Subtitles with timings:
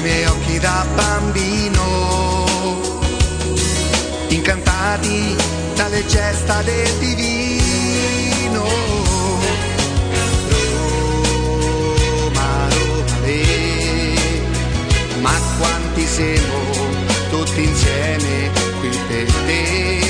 [0.00, 1.84] Nei miei occhi da bambino,
[4.28, 5.36] incantati
[5.74, 8.64] dalle gesta del divino.
[12.18, 13.14] Roma, Roma,
[15.20, 16.58] ma quanti siamo
[17.30, 20.09] tutti insieme qui per te.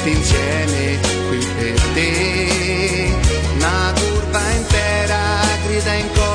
[0.00, 3.12] tutti insieme qui per te.
[3.56, 5.18] Una curva intera
[5.66, 6.29] grida in coro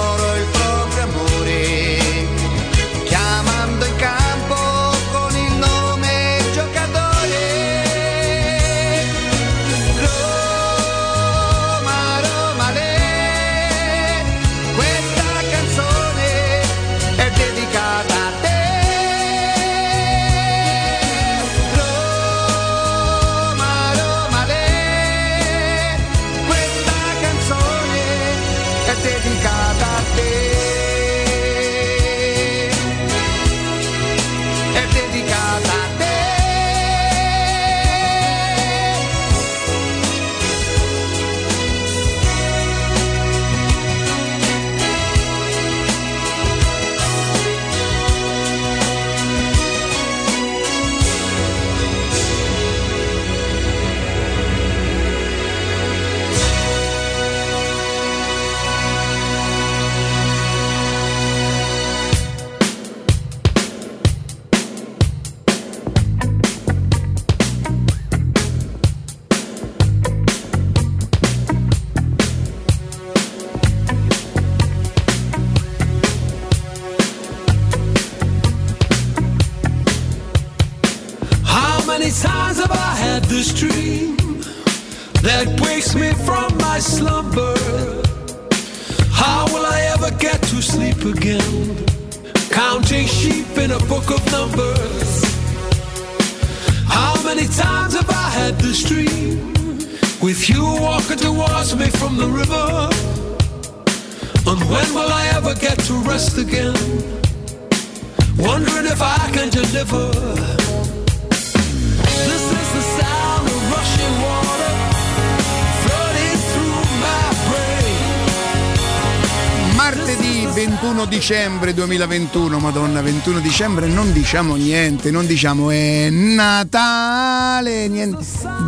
[121.28, 128.24] dicembre 2021, Madonna, 21 dicembre non diciamo niente, non diciamo è Natale, niente.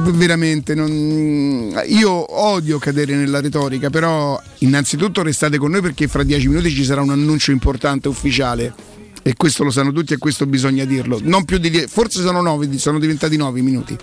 [0.06, 1.80] Veramente non...
[1.86, 6.83] io odio cadere nella retorica, però innanzitutto restate con noi perché fra dieci minuti ci
[6.83, 8.74] sarà un annuncio importante ufficiale.
[9.21, 11.19] E questo lo sanno tutti e questo bisogna dirlo.
[11.21, 13.95] Non più di forse sono nove, sono diventati nove minuti.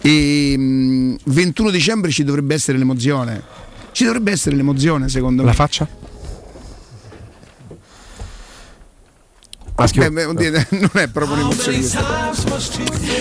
[0.00, 3.40] E mm, 21 dicembre ci dovrebbe essere l'emozione.
[3.92, 5.48] Ci dovrebbe essere l'emozione, secondo me.
[5.50, 6.11] La faccia?
[9.76, 10.02] Maschio.
[10.02, 10.10] Eh,
[10.70, 11.78] non è proprio un'emozione.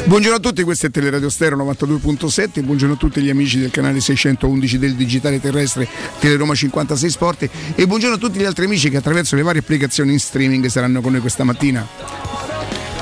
[0.06, 4.00] Buongiorno a tutti, questo è Teleradio Stereo 92.7, buongiorno a tutti gli amici del canale
[4.00, 5.88] 611 del digitale terrestre
[6.19, 10.12] Teleroma 56 Sport e buongiorno a tutti gli altri amici che attraverso le varie applicazioni
[10.12, 11.88] in streaming saranno con noi questa mattina.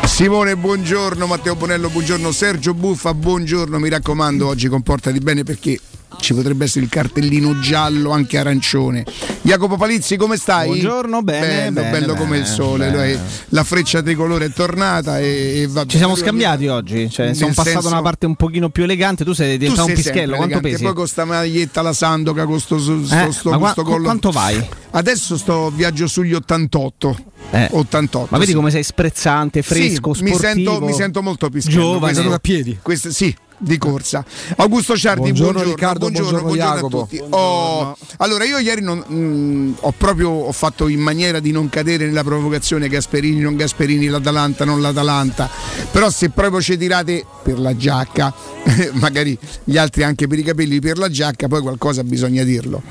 [0.06, 5.80] Simone, buongiorno, Matteo Bonello, buongiorno, Sergio Buffa, buongiorno, mi raccomando, oggi comportati bene perché
[6.20, 9.06] ci potrebbe essere il cartellino giallo, anche arancione.
[9.42, 10.68] Jacopo Palizzi, come stai?
[10.68, 11.48] Buongiorno, bene.
[11.48, 12.90] Bello, bene, bello bene, come il sole.
[12.92, 13.20] bene.
[13.50, 17.70] La freccia tricolore è tornata e, e va Ci siamo scambiati oggi, cioè, sono passato
[17.82, 20.44] senso- una parte un pochino più elegante, tu sei Tu diventato sei un pischello, quanto
[20.56, 20.70] elegante.
[20.70, 20.84] pesi?
[20.84, 24.04] Poi con sta maglietta, la Sandoca, con sto, sto, Eh, sto- ma qua- sto collo.
[24.04, 24.68] quanto vai?
[24.92, 27.18] Adesso sto viaggio sugli 88.
[27.52, 27.68] Eh.
[27.72, 28.28] 88.
[28.32, 28.56] Ma vedi sì.
[28.58, 30.72] come sei sprezzante, fresco, Sì, mi sportivo.
[30.72, 31.80] sento, mi sento molto pischello.
[31.80, 32.14] Giovane.
[32.14, 32.78] Questo- a piedi.
[32.82, 34.26] questo- sì, di corsa.
[34.56, 37.00] Augusto Ciardi, Buongiorno, buongiorno, Riccardo, buongiorno, buongiorno, a Jacopo.
[37.02, 37.22] tutti.
[37.30, 42.06] Oh, allora, io ieri non, mm, ho proprio ho fatto in maniera di non cadere
[42.06, 45.50] nella provocazione Gasperini, non Gasperini, l'Atalanta, non l'Atalanta.
[45.92, 48.34] Però se proprio ci tirate per la giacca,
[48.94, 52.82] magari gli altri anche per i capelli per la giacca, poi qualcosa bisogna dirlo.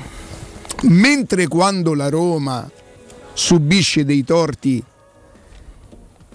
[0.83, 2.69] Mentre quando la Roma
[3.33, 4.83] subisce dei torti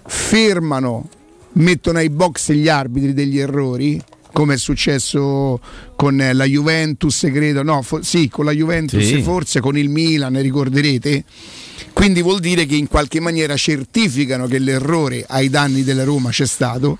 [0.07, 1.09] fermano,
[1.53, 4.01] mettono ai box gli arbitri degli errori,
[4.35, 5.61] come è successo
[5.95, 9.21] con la Juventus, credo, no, fo- sì, con la Juventus Sì.
[9.21, 11.23] forse con il Milan, ricorderete.
[11.93, 16.45] Quindi vuol dire che in qualche maniera certificano che l'errore ai danni della Roma c'è
[16.45, 16.97] stato.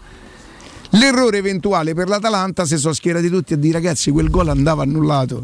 [0.92, 5.44] L'errore eventuale per l'Atalanta si sono schierati tutti a dire ragazzi quel gol andava annullato.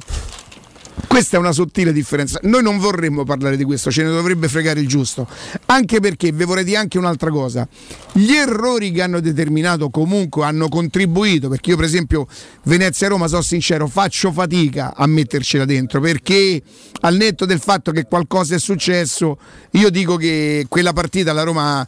[1.07, 2.39] Questa è una sottile differenza.
[2.44, 5.27] Noi non vorremmo parlare di questo, ce ne dovrebbe fregare il giusto.
[5.65, 7.68] Anche perché vi vorrei dire anche un'altra cosa.
[8.13, 12.27] Gli errori che hanno determinato comunque hanno contribuito, perché io per esempio
[12.63, 16.62] Venezia-Roma, sono sincero, faccio fatica a mettercela dentro, perché
[17.01, 19.38] al netto del fatto che qualcosa è successo,
[19.71, 21.88] io dico che quella partita la Roma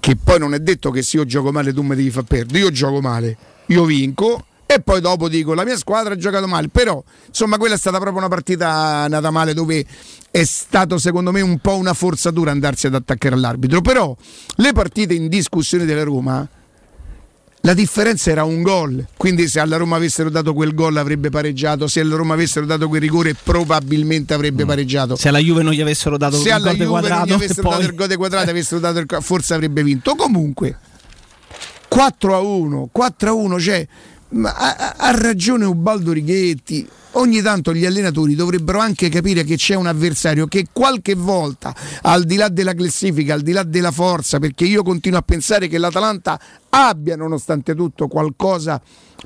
[0.00, 2.60] che poi non è detto che se io gioco male tu mi devi far perdere,
[2.60, 3.36] io gioco male,
[3.66, 7.74] io vinco e poi dopo dico la mia squadra ha giocato male, però insomma quella
[7.74, 9.82] è stata proprio una partita nata male dove
[10.30, 14.14] è stato secondo me un po' una forzatura andarsi ad attaccare all'arbitro, però
[14.56, 16.46] le partite in discussione della Roma
[17.62, 21.88] la differenza era un gol, quindi se alla Roma avessero dato quel gol avrebbe pareggiato,
[21.88, 25.16] se alla Roma avessero dato quel rigore probabilmente avrebbe pareggiato.
[25.16, 27.26] Se alla Juve non gli avessero dato se il alla gol di Juve non quadrato
[27.26, 30.14] gli avessero dato poi il gol dei quadrati avessero dato il forse avrebbe vinto.
[30.14, 30.78] Comunque
[31.88, 33.88] 4 a 1 4 a 1 cioè
[34.30, 36.86] ma ha, ha- ragione Ubaldo Righetti.
[37.12, 42.24] Ogni tanto gli allenatori dovrebbero anche capire che c'è un avversario che qualche volta al
[42.24, 45.78] di là della classifica al di là della forza perché io continuo a pensare che
[45.78, 46.38] l'Atalanta
[46.68, 48.80] abbia nonostante tutto qualcosa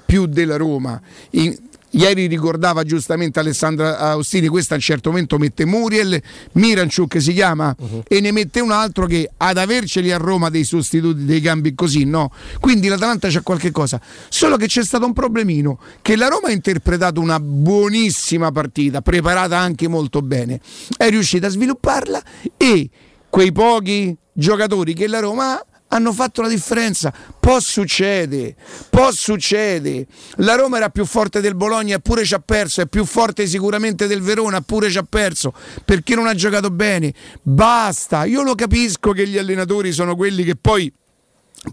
[0.06, 0.99] più della Roma.
[1.31, 1.55] In-
[1.94, 6.20] Ieri ricordava giustamente Alessandra Austini, questa a un certo momento mette Muriel,
[6.52, 7.74] Miranciuk si chiama,
[8.08, 12.04] e ne mette un altro che ad averceli a Roma dei sostituti, dei cambi così,
[12.04, 12.32] no?
[12.60, 14.00] Quindi l'Atalanta c'ha qualche cosa.
[14.28, 19.58] Solo che c'è stato un problemino, che la Roma ha interpretato una buonissima partita, preparata
[19.58, 20.60] anche molto bene,
[20.96, 22.22] è riuscita a svilupparla
[22.56, 22.88] e
[23.28, 27.12] quei pochi giocatori che la Roma ha hanno fatto la differenza.
[27.38, 28.56] Può succedere,
[28.90, 30.06] può succedere.
[30.36, 34.06] La Roma era più forte del Bologna eppure ci ha perso, è più forte sicuramente
[34.06, 35.52] del Verona eppure ci ha perso
[35.84, 37.12] perché non ha giocato bene.
[37.43, 40.93] Basta, io lo capisco che gli allenatori sono quelli che poi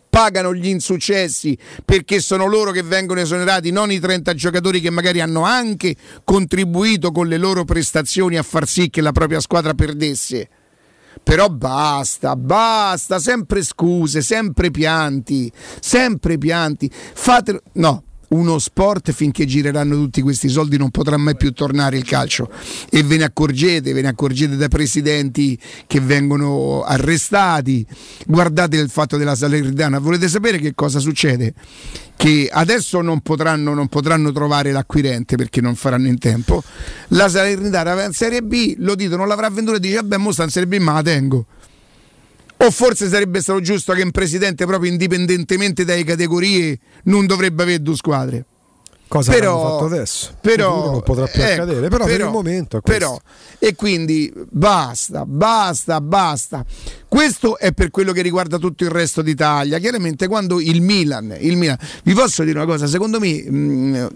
[0.07, 5.21] pagano gli insuccessi perché sono loro che vengono esonerati, non i 30 giocatori che magari
[5.21, 10.49] hanno anche contribuito con le loro prestazioni a far sì che la propria squadra perdesse.
[11.23, 16.91] Però basta, basta, sempre scuse, sempre pianti, sempre pianti.
[16.91, 17.61] Fatelo.
[17.73, 22.49] No, uno sport finché gireranno tutti questi soldi non potrà mai più tornare il calcio.
[22.89, 25.57] E ve ne accorgete, ve ne accorgete dai presidenti
[25.87, 27.85] che vengono arrestati.
[28.25, 29.99] Guardate il fatto della Salernitana.
[29.99, 31.53] Volete sapere che cosa succede?
[32.15, 36.61] Che adesso non potranno, non potranno trovare l'acquirente perché non faranno in tempo.
[37.09, 40.31] La Salernitana va in Serie B, lo dito non l'avrà venduta e dice vabbè mo
[40.31, 41.45] sta in Serie B ma la tengo.
[42.61, 47.81] O forse sarebbe stato giusto che un presidente proprio indipendentemente dalle categorie non dovrebbe avere
[47.81, 48.45] due squadre.
[49.07, 50.35] Cosa Però- fatto adesso.
[50.39, 53.19] Però non potrà più ecco, accadere, però, per il momento però,
[53.57, 56.63] e quindi basta, basta, basta.
[57.09, 59.79] Questo è per quello che riguarda tutto il resto d'Italia.
[59.79, 64.09] Chiaramente quando il Milan, il Milan vi posso dire una cosa, secondo me mh,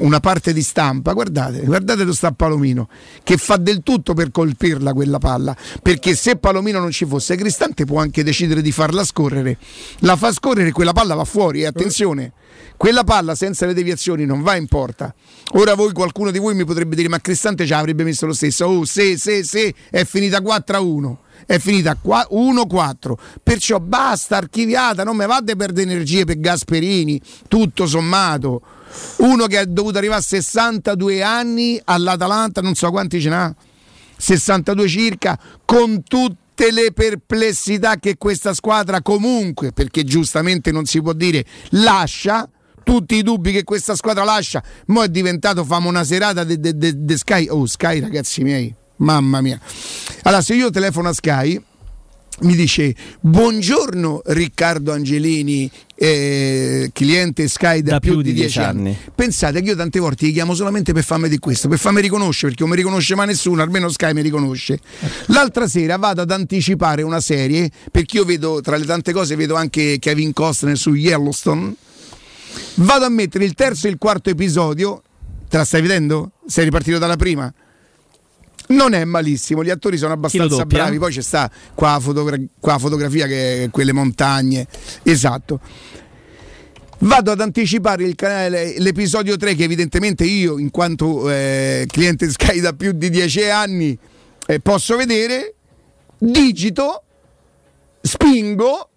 [0.00, 2.90] una parte di stampa, guardate, guardate dove sta Palomino,
[3.22, 7.86] che fa del tutto per colpirla quella palla, perché se Palomino non ci fosse, Cristante
[7.86, 9.56] può anche decidere di farla scorrere.
[10.00, 12.32] La fa scorrere e quella palla va fuori, e attenzione.
[12.76, 15.14] Quella palla senza le deviazioni non va in porta.
[15.52, 18.66] Ora voi, qualcuno di voi mi potrebbe dire: Ma Cristante ci avrebbe messo lo stesso.
[18.66, 21.18] Oh, se, se, se, è finita 4 a 1.
[21.46, 23.14] È finita 1-4.
[23.42, 28.62] Perciò basta, archiviata, non vada a perdere energie per Gasperini, tutto sommato.
[29.18, 33.54] Uno che è dovuto arrivare a 62 anni all'Atalanta, non so quanti ce n'ha.
[34.16, 41.12] 62 circa, con tutte le perplessità che questa squadra comunque, perché giustamente non si può
[41.12, 42.48] dire, lascia,
[42.84, 47.48] tutti i dubbi che questa squadra lascia, mo è diventato famo una serata di Sky.
[47.48, 49.58] Oh, Sky ragazzi miei, mamma mia.
[50.22, 51.60] Allora, se io telefono a Sky
[52.40, 58.58] mi dice buongiorno Riccardo Angelini eh, cliente Sky da, Da più, più di di dieci
[58.58, 58.88] anni.
[58.88, 58.98] anni.
[59.14, 62.48] pensate che io tante volte gli chiamo solamente per farmi di questo per farmi riconoscere
[62.48, 64.80] perché non mi riconosce mai nessuno almeno Sky mi riconosce
[65.26, 69.54] l'altra sera vado ad anticipare una serie perché io vedo tra le tante cose vedo
[69.54, 71.72] anche Kevin Costner su Yellowstone
[72.76, 75.02] vado a mettere il terzo e il quarto episodio
[75.48, 76.32] te la stai vedendo?
[76.48, 77.52] sei ripartito dalla prima?
[78.66, 82.78] Non è malissimo, gli attori sono abbastanza bravi, poi c'è sta qua la, fotogra- qua
[82.78, 84.66] fotografia che è quelle montagne,
[85.02, 85.60] esatto.
[87.00, 92.60] Vado ad anticipare il canale, l'episodio 3 che evidentemente io, in quanto eh, cliente Sky
[92.60, 93.98] da più di 10 anni,
[94.46, 95.54] eh, posso vedere,
[96.16, 97.02] digito,
[98.00, 98.88] spingo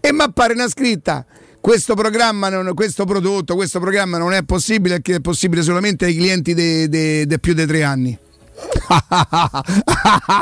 [0.00, 1.26] e mi appare una scritta.
[1.60, 6.54] Questo programma, non- questo prodotto, questo programma non è possibile è possibile solamente ai clienti
[6.54, 8.18] di più di 3 anni.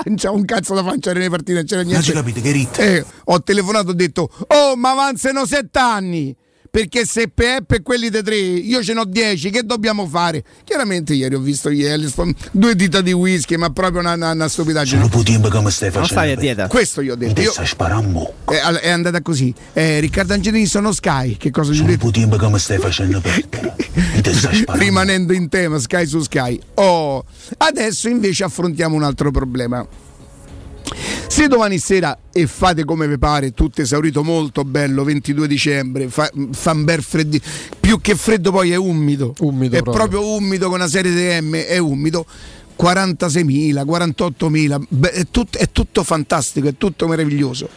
[0.04, 2.06] Non c'è un cazzo da facciare nelle partite, non c'era Non niente.
[2.06, 2.78] ci capite che rit.
[2.78, 6.36] Eh, ho telefonato e ho detto: Oh, ma avanzano sette anni!
[6.70, 10.44] Perché se per quelli di tre, io ce n'ho dieci, che dobbiamo fare?
[10.62, 15.08] Chiaramente ieri ho visto Yellowstone, due dita di whisky, ma proprio una, una, una stupidaggine.
[15.24, 16.06] Tempo come stai Non facendo.
[16.06, 16.68] stai a dieta.
[16.68, 17.34] Questo io ho detto.
[17.34, 18.34] Te Io, sparando.
[18.50, 19.52] eh, è andata così.
[19.72, 21.36] Eh, Riccardo Angelini sono Sky.
[21.36, 22.10] Che cosa gli ho Sono detto?
[22.12, 23.20] tempo come stai facendo.
[24.72, 26.58] Rimanendo in tema, Sky su Sky.
[26.74, 27.24] Oh,
[27.58, 29.84] adesso invece affrontiamo un altro problema.
[31.28, 36.30] Se domani sera e fate come vi pare, tutto esaurito molto bello, 22 dicembre, fa,
[36.52, 37.38] fa un bel freddo,
[37.78, 40.08] più che freddo poi è umido, Umido è proprio.
[40.08, 42.26] proprio umido con una serie di M, è umido,
[42.78, 47.68] 46.000, 48.000, beh, è, tut- è tutto fantastico, è tutto meraviglioso.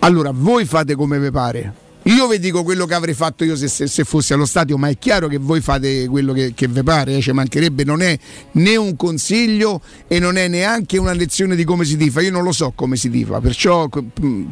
[0.00, 1.86] Allora, voi fate come vi pare.
[2.08, 4.88] Io vi dico quello che avrei fatto io se, se- se fossi allo stadio, ma
[4.88, 8.18] è chiaro che voi fate quello che, che vi pare, eh, ci mancherebbe, non è
[8.52, 12.44] né un consiglio e non è neanche una lezione di come si tifa, io non
[12.44, 13.90] lo so come si tifa, perciò
[14.24, 14.46] mm,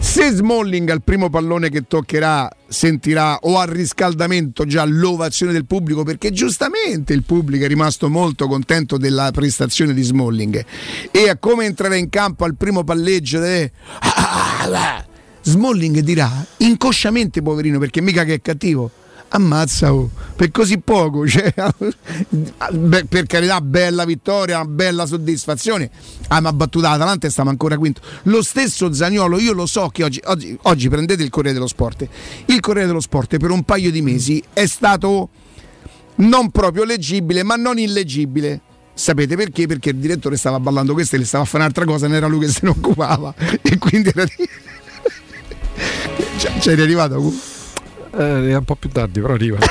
[0.00, 6.02] se Smalling al primo pallone che toccherà sentirà o al riscaldamento già l'ovazione del pubblico
[6.02, 10.64] perché giustamente il pubblico è rimasto molto contento della prestazione di Smalling
[11.12, 13.70] e a come entrerà in campo al primo palleggio de-
[15.46, 18.90] Smalling dirà inconsciamente poverino perché mica che è cattivo.
[19.28, 21.52] Ammazza oh, per così poco cioè,
[23.08, 25.88] per carità bella vittoria bella soddisfazione.
[26.28, 28.00] Ah, ma ha battuto l'Atalanta e stiamo ancora quinto.
[28.24, 32.08] Lo stesso Zagnolo io lo so che oggi, oggi, oggi prendete il Corriere dello Sport.
[32.46, 35.28] Il Corriere dello Sport per un paio di mesi è stato
[36.16, 38.62] non proprio leggibile ma non illeggibile.
[38.94, 39.66] Sapete perché?
[39.66, 42.26] Perché il direttore stava ballando questo e le stava a fare un'altra cosa, non era
[42.26, 43.32] lui che se ne occupava.
[43.62, 44.48] E quindi era di...
[46.38, 47.32] Cioè, C'eri arrivato?
[48.12, 49.58] Eh, è un po' più tardi, però arriva.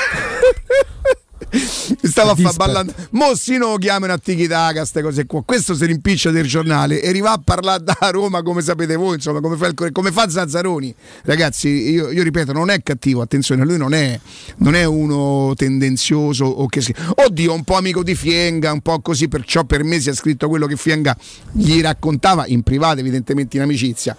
[2.02, 2.56] Stava a Dispert.
[2.56, 2.92] ballando.
[3.10, 5.42] Mo si non chiamano a Tikitaka, queste cose qua.
[5.44, 9.40] Questo si rimpiccia del giornale e arriva a parlare da Roma, come sapete voi, insomma,
[9.40, 10.94] come fa, il- come fa Zazzaroni.
[11.24, 14.18] Ragazzi, io, io ripeto, non è cattivo, attenzione, lui non è,
[14.58, 16.94] non è uno tendenzioso o che si.
[17.14, 20.48] Oddio, un po' amico di Fienga, un po' così, perciò per me si è scritto
[20.48, 21.16] quello che Fienga
[21.52, 24.16] gli raccontava in privato, evidentemente in amicizia.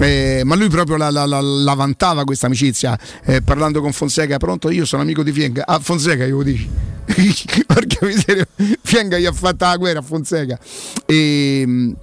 [0.00, 4.38] Eh, ma lui proprio la, la- la- la vantava questa amicizia, eh, parlando con Fonseca,
[4.38, 5.66] pronto, io sono amico di Fienga.
[5.66, 6.61] Ah, Fonseca, io lo dici.
[7.66, 8.46] Porca miseria,
[8.82, 10.58] Fienga gli ha fatto la guerra a Fonseca.
[11.06, 11.94] E,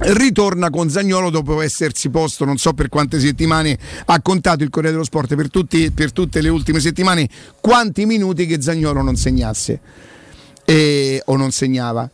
[0.00, 3.76] ritorna con Zagnolo dopo essersi posto non so per quante settimane
[4.06, 7.28] ha contato il Corriere dello Sport per, tutti- per tutte le ultime settimane
[7.60, 9.80] quanti minuti che Zagnolo non segnasse.
[10.64, 12.08] E- o non segnava.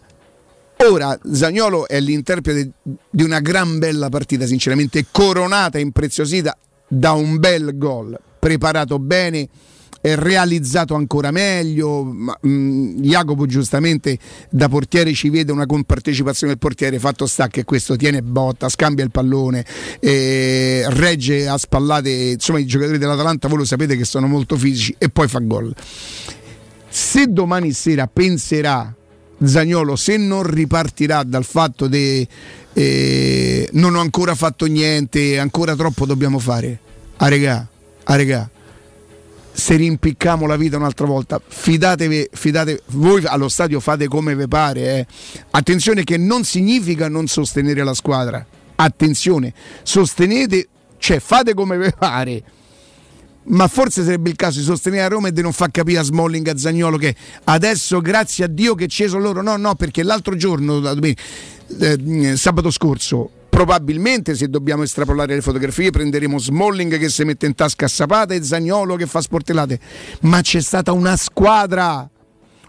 [0.89, 2.71] Ora Zagnolo è l'interprete
[3.11, 9.49] di una gran bella partita, sinceramente coronata e impreziosita da un bel gol, preparato bene,
[10.15, 12.05] realizzato ancora meglio.
[12.05, 14.19] Ma, mh, Jacopo giustamente
[14.51, 19.05] da portiere ci vede una compartecipazione del portiere, fatto sta che questo tiene botta, scambia
[19.05, 19.65] il pallone,
[20.01, 24.95] eh, regge a spallate, insomma i giocatori dell'Atalanta voi lo sapete che sono molto fisici
[24.99, 25.75] e poi fa gol.
[26.89, 28.95] Se domani sera penserà
[29.43, 32.29] Zagnolo se non ripartirà dal fatto che
[33.73, 36.79] non ho ancora fatto niente, ancora troppo dobbiamo fare.
[37.17, 37.67] A regà,
[38.05, 38.51] a regà.
[39.57, 44.99] Se rimpicchiamo la vita un'altra volta, fidatevi, fidatevi, voi allo stadio fate come vi pare.
[44.99, 45.07] eh.
[45.53, 48.45] Attenzione che non significa non sostenere la squadra.
[48.75, 50.69] Attenzione, sostenete,
[50.99, 52.43] cioè fate come vi pare
[53.47, 56.03] ma forse sarebbe il caso di sostenere a Roma e di non far capire a
[56.03, 60.03] Smalling a Zagnolo che adesso grazie a Dio che ci sono loro no no perché
[60.03, 60.81] l'altro giorno
[61.79, 67.55] eh, sabato scorso probabilmente se dobbiamo estrapolare le fotografie prenderemo Smalling che si mette in
[67.55, 69.79] tasca a Sapata e Zagnolo che fa sportellate
[70.23, 72.11] ma c'è stata una squadra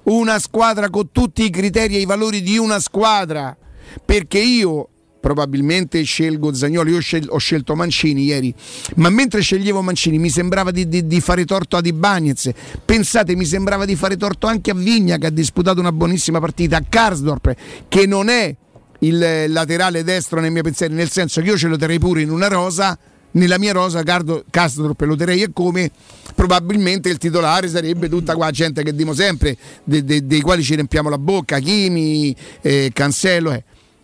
[0.04, 3.58] una squadra con tutti i criteri e i valori di una squadra
[4.06, 4.90] perché io
[5.20, 6.92] probabilmente scelgo Zagnolo.
[6.92, 8.54] Io scel- ho scelto Mancini ieri,
[8.98, 12.52] ma mentre sceglievo Mancini mi sembrava di, di, di fare torto ad Ibagnez.
[12.86, 16.78] Pensate, mi sembrava di fare torto anche a Vigna che ha disputato una buonissima partita,
[16.78, 17.56] a Karsdorp
[17.88, 18.56] che non è
[19.00, 22.30] il laterale destro nei miei pensieri, nel senso che io ce lo terrei pure in
[22.30, 22.98] una rosa.
[23.32, 25.92] Nella mia rosa Cardo, Castro lo terrei e come
[26.34, 30.76] probabilmente il titolare sarebbe tutta qua gente che dimo sempre, de, de, dei quali ci
[30.76, 33.62] riempiamo la bocca, Chimi, eh, Cancello, eh.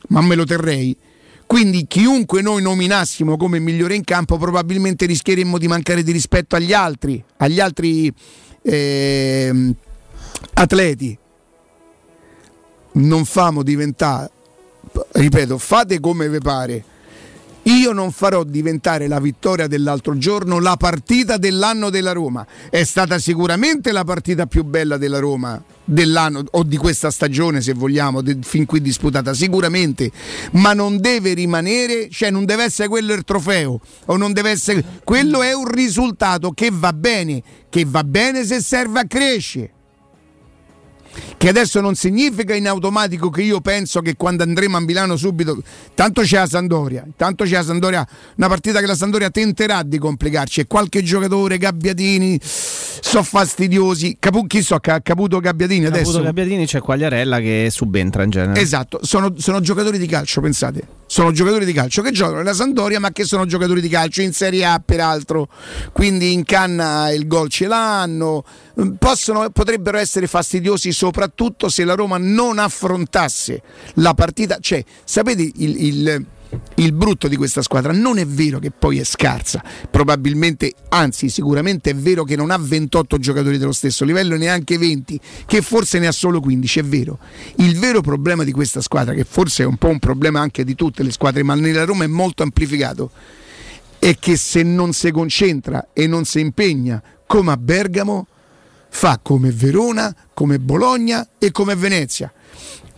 [0.09, 0.97] ma me lo terrei
[1.51, 6.71] quindi chiunque noi nominassimo come migliore in campo probabilmente rischieremmo di mancare di rispetto agli
[6.71, 8.09] altri, agli altri
[8.61, 9.75] eh,
[10.53, 11.17] atleti.
[12.93, 14.31] Non famo diventare,
[15.11, 16.83] ripeto, fate come vi pare.
[17.63, 22.45] Io non farò diventare la vittoria dell'altro giorno la partita dell'anno della Roma.
[22.71, 27.73] È stata sicuramente la partita più bella della Roma dell'anno o di questa stagione, se
[27.73, 30.09] vogliamo, de, fin qui disputata, sicuramente,
[30.53, 34.83] ma non deve rimanere, cioè non deve essere quello il trofeo o non deve essere
[35.03, 39.73] quello è un risultato che va bene, che va bene se serve a crescere
[41.37, 45.61] che adesso non significa in automatico che io penso che quando andremo a Milano subito,
[45.95, 49.97] tanto c'è la Sandoria, tanto c'è la Sandoria, una partita che la Sandoria tenterà di
[49.97, 50.61] complicarci.
[50.61, 52.39] E qualche giocatore, Gabbiatini,
[52.99, 56.21] sono fastidiosi, Capu, chi so, Caputo Gabbiatini Caputo adesso.
[56.21, 58.59] Gabbiatini c'è Quagliarella che subentra in genere.
[58.59, 60.99] Esatto, sono, sono giocatori di calcio, pensate.
[61.05, 64.31] Sono giocatori di calcio che giocano nella Sandoria ma che sono giocatori di calcio in
[64.31, 65.49] Serie A peraltro.
[65.91, 68.45] Quindi in canna il gol ce l'hanno.
[68.97, 73.61] Possono, potrebbero essere fastidiosi soprattutto se la Roma non affrontasse
[73.95, 74.57] la partita.
[74.61, 76.25] Cioè sapete il, il
[76.75, 81.91] il brutto di questa squadra non è vero che poi è scarsa, probabilmente, anzi sicuramente
[81.91, 86.07] è vero che non ha 28 giocatori dello stesso livello, neanche 20, che forse ne
[86.07, 87.19] ha solo 15, è vero.
[87.57, 90.75] Il vero problema di questa squadra, che forse è un po' un problema anche di
[90.75, 93.11] tutte le squadre, ma nella Roma è molto amplificato,
[93.99, 98.27] è che se non si concentra e non si impegna come a Bergamo,
[98.89, 102.31] fa come Verona, come Bologna e come Venezia.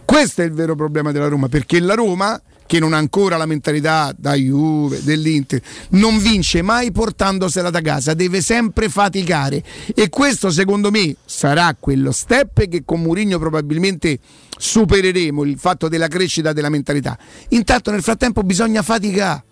[0.06, 3.46] Questo è il vero problema della Roma, perché la Roma che non ha ancora la
[3.46, 10.50] mentalità da Juve, dell'Inter, non vince mai portandosela da casa, deve sempre faticare e questo
[10.50, 14.20] secondo me sarà quello step che con Mourinho probabilmente
[14.58, 17.18] supereremo il fatto della crescita della mentalità.
[17.50, 19.52] Intanto nel frattempo bisogna faticare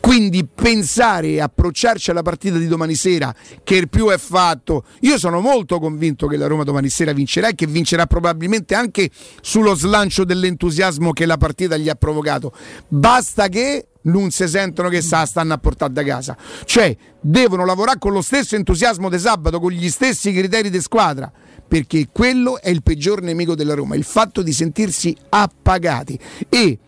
[0.00, 3.32] quindi pensare e approcciarci alla partita di domani sera,
[3.62, 7.48] che il più è fatto, io sono molto convinto che la Roma domani sera vincerà
[7.48, 9.10] e che vincerà probabilmente anche
[9.40, 12.52] sullo slancio dell'entusiasmo che la partita gli ha provocato.
[12.88, 16.36] Basta che non si sentono che sa stanno a portare da casa.
[16.64, 21.30] Cioè, devono lavorare con lo stesso entusiasmo di sabato, con gli stessi criteri di squadra,
[21.68, 26.18] perché quello è il peggior nemico della Roma, il fatto di sentirsi appagati.
[26.48, 26.78] E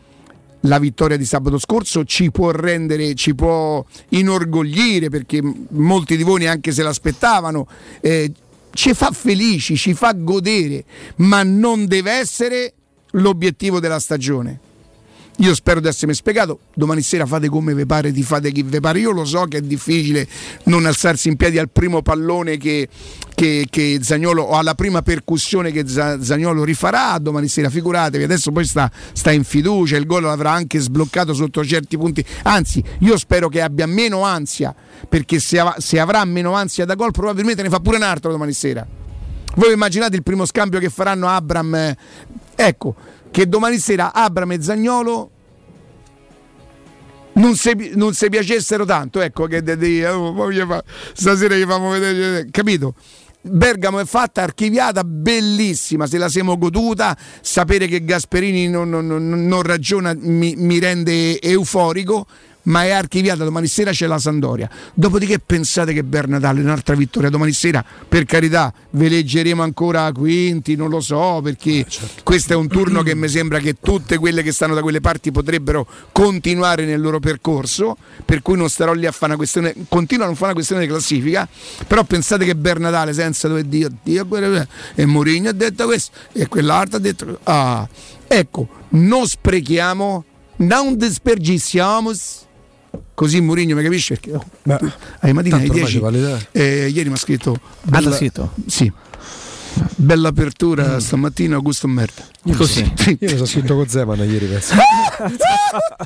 [0.62, 6.40] la vittoria di sabato scorso ci può rendere, ci può inorgoglire perché molti di voi
[6.40, 7.66] neanche se l'aspettavano.
[8.01, 8.33] Eh,
[8.72, 10.85] ci fa felici, ci fa godere,
[11.16, 12.72] ma non deve essere
[13.12, 14.70] l'obiettivo della stagione.
[15.38, 16.60] Io spero di essermi spiegato.
[16.74, 18.98] Domani sera fate come vi pare, ti fate chi vi pare.
[18.98, 20.28] Io lo so che è difficile
[20.64, 22.86] non alzarsi in piedi al primo pallone che,
[23.34, 27.70] che, che Zagnolo o alla prima percussione che Zagnolo rifarà domani sera.
[27.70, 29.96] Figuratevi, adesso poi sta, sta in fiducia.
[29.96, 32.24] Il gol l'avrà anche sbloccato sotto certi punti.
[32.42, 34.74] Anzi, io spero che abbia meno ansia
[35.08, 38.30] perché se, av- se avrà meno ansia da gol, probabilmente ne fa pure un altro
[38.30, 38.86] domani sera.
[39.54, 41.74] Voi immaginate il primo scambio che faranno Abram?
[41.74, 41.96] Eh,
[42.54, 42.94] ecco
[43.32, 45.30] che domani sera Abram e Zagnolo
[47.34, 50.52] non si, non si piacessero tanto, ecco che de, de, oh,
[51.14, 52.94] stasera gli famo vedere, capito?
[53.44, 59.62] Bergamo è fatta, archiviata, bellissima, se la siamo goduta, sapere che Gasperini non, non, non
[59.62, 62.26] ragiona mi, mi rende euforico
[62.64, 63.44] ma è archiviata.
[63.44, 64.68] Domani sera c'è la Sandoria.
[64.94, 70.77] Dopodiché pensate che Bernatale, un'altra vittoria domani sera, per carità, ve leggeremo ancora a quinti,
[70.77, 72.22] non lo so, perché eh, certo.
[72.22, 75.31] questo è un turno che mi sembra che tutte quelle che stanno da quelle parti
[75.31, 80.25] potrebbero continuare nel loro percorso, per cui non starò lì a fare una questione, continuo
[80.25, 81.48] a non fare una questione di classifica,
[81.87, 84.27] però pensate che Bernatale senza dove Dio, Dio
[84.94, 87.88] e Mourinho ha detto questo e quell'altro ha detto ah,
[88.27, 90.25] ecco, non sprechiamo,
[90.57, 92.12] non dispergissiamo
[93.14, 94.44] Così Mourinho mi capisce perché oh,
[94.78, 96.38] tu- alle mattine alle tanto ormai 10 ci va l'idea.
[96.52, 97.61] eh, ieri mi ha scritto Ah,
[98.00, 98.52] bella- scritto?
[98.66, 98.90] Sì.
[99.96, 100.32] Bella Mm.
[100.37, 102.22] apertura stamattina Augusto Merda.
[102.56, 102.90] Così.
[102.96, 103.11] Sì.
[103.11, 104.74] Io mi sono scritto con Zeman ieri, penso.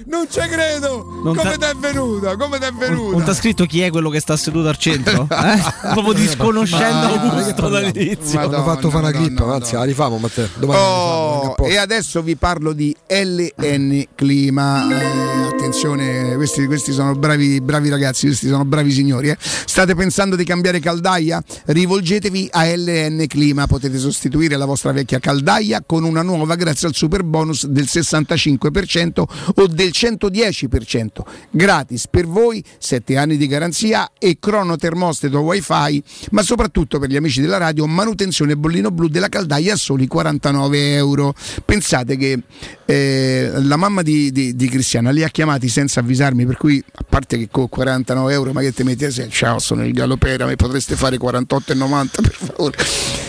[0.07, 1.05] Non ci credo!
[1.25, 2.37] Non Come t'ha- ti è venuta?
[2.37, 3.25] Come ti è Non venuta?
[3.25, 5.27] ti ha scritto chi è quello che sta seduto al centro?
[5.47, 5.63] Eh?
[5.93, 6.85] Proprio disconoscendo
[7.17, 8.39] Ma- Augusto dall'inizio.
[8.39, 10.49] Madonna, Hanno fatto fare una clip, anzi, la rifamo, Matteo.
[10.59, 14.87] Domani rifamo, Oh, e adesso vi parlo di LN Clima.
[14.91, 19.31] Eh, attenzione, questi, questi sono bravi, bravi ragazzi, questi sono bravi signori.
[19.31, 19.37] eh.
[19.41, 21.43] State pensando di cambiare caldaia?
[21.67, 23.56] Rivolgetevi a LN Clima.
[23.65, 29.25] Potete sostituire la vostra vecchia caldaia con una nuova grazie al super bonus del 65%
[29.55, 31.09] o del 110%.
[31.51, 37.41] Gratis per voi, 7 anni di garanzia e cronotermostato wifi, ma soprattutto per gli amici
[37.41, 41.35] della radio, manutenzione bollino blu della caldaia a soli 49 euro.
[41.65, 42.43] Pensate che
[42.85, 47.05] eh, la mamma di, di- di Cristiana li ha chiamati senza avvisarmi, per cui a
[47.09, 50.47] parte che con 49 euro, ma che te metti a sé, ciao sono il Galopera,
[50.47, 52.77] mi potreste fare 48,90 per favore.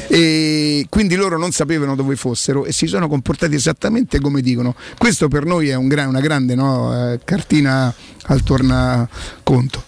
[0.09, 0.16] E
[0.89, 4.75] quindi loro non sapevano dove fossero e si sono comportati esattamente come dicono.
[4.97, 9.83] Questo per noi è un gra- una grande no, eh, cartina al tornaconto.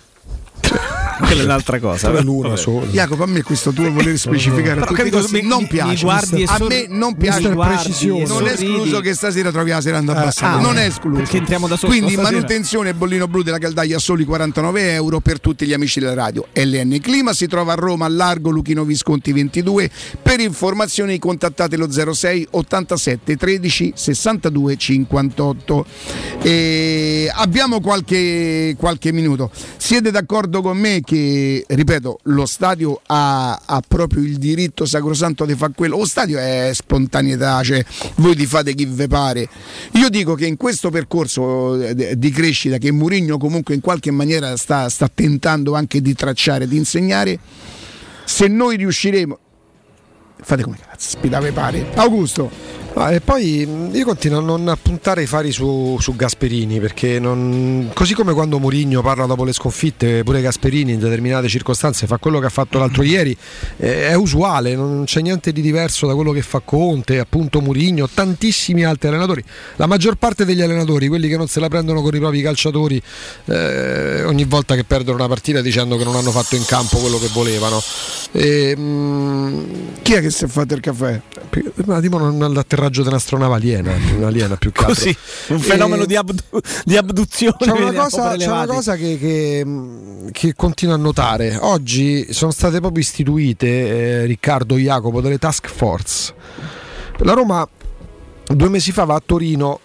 [1.19, 2.09] Quella è un'altra cosa.
[2.09, 2.85] Pure l'una sola.
[2.87, 6.05] Jacopo, a me questo tuo voler specificare Però capito, mi- non piace.
[6.05, 7.49] mi a me non piace.
[7.49, 8.25] precisione.
[8.25, 11.19] Non è escluso che stasera troviamo la seranda abbassata, ah, non eh, è escluso.
[11.21, 15.39] perché entriamo da sotto Quindi manutenzione bollino blu della caldaia a soli 49 euro per
[15.41, 16.47] tutti gli amici della radio.
[16.53, 19.89] LN Clima si trova a Roma, a Largo Luchino Visconti 22.
[20.21, 25.85] Per informazioni contattate lo 06 87 13 62 58.
[26.41, 29.51] E abbiamo qualche, qualche minuto.
[29.77, 35.55] Siete d'accordo con me che, ripeto, lo stadio ha, ha proprio il diritto sacrosanto di
[35.55, 35.97] fare quello?
[35.97, 37.83] Lo stadio è spontaneità, cioè
[38.15, 39.47] voi ti fate chi ve pare.
[39.93, 44.55] Io dico che in questo percorso eh, di crescita che Mourinho comunque in qualche maniera
[44.57, 47.39] sta, sta tentando anche di tracciare, di insegnare,
[48.25, 49.39] se noi riusciremo...
[50.41, 51.87] Fate come cazzo, spidave pare.
[51.95, 52.49] Augusto,
[53.01, 57.89] Ah, e poi io continuo a non puntare i fari su, su Gasperini perché non-
[57.93, 62.39] così come quando Mourinho parla dopo le sconfitte, pure Gasperini in determinate circostanze fa quello
[62.39, 63.35] che ha fatto l'altro ieri,
[63.77, 68.09] eh, è usuale, non c'è niente di diverso da quello che fa Conte, appunto Mourinho,
[68.13, 69.41] tantissimi altri allenatori.
[69.77, 73.01] La maggior parte degli allenatori, quelli che non se la prendono con i propri calciatori,
[73.45, 77.17] eh, ogni volta che perdono una partita dicendo che non hanno fatto in campo quello
[77.17, 77.81] che volevano.
[78.33, 81.21] E, mh, chi è che si è fatto il caffè?
[81.85, 84.93] ma tipo un- l'atterraggio di un'astronave aliena, un'aliena più che altro.
[84.95, 85.17] Così,
[85.49, 86.43] un E- fenomeno di, abdu-
[86.83, 87.55] di abduzione.
[87.59, 89.65] C'è una cosa, c'è una cosa che, che,
[90.31, 91.57] che continuo a notare.
[91.61, 96.33] Oggi sono state proprio istituite, eh, Riccardo Jacopo, delle task force.
[97.19, 97.67] La Roma
[98.45, 99.79] due mesi fa va a Torino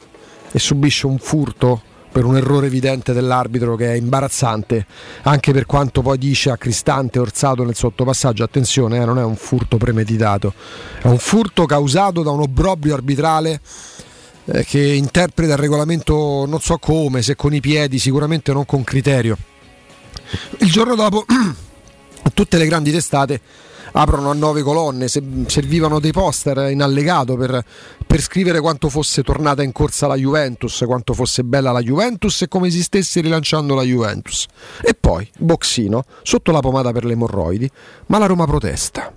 [0.50, 1.82] e subisce un furto
[2.14, 4.86] per un errore evidente dell'arbitro che è imbarazzante,
[5.22, 9.34] anche per quanto poi dice a Cristante Orsato nel sottopassaggio, attenzione, eh, non è un
[9.34, 10.54] furto premeditato,
[11.02, 13.60] è un furto causato da un obbrobrio arbitrale
[14.44, 18.84] eh, che interpreta il regolamento non so come, se con i piedi, sicuramente non con
[18.84, 19.36] criterio.
[20.58, 21.24] Il giorno dopo
[22.32, 23.40] tutte le grandi testate
[23.96, 27.64] aprono a nove colonne, se- servivano dei poster in allegato per,
[28.06, 32.48] per scrivere quanto fosse tornata in corsa la Juventus, quanto fosse bella la Juventus e
[32.48, 34.46] come si stesse rilanciando la Juventus.
[34.82, 37.70] E poi, boxino, sotto la pomata per le emorroidi,
[38.06, 39.12] ma la Roma protesta.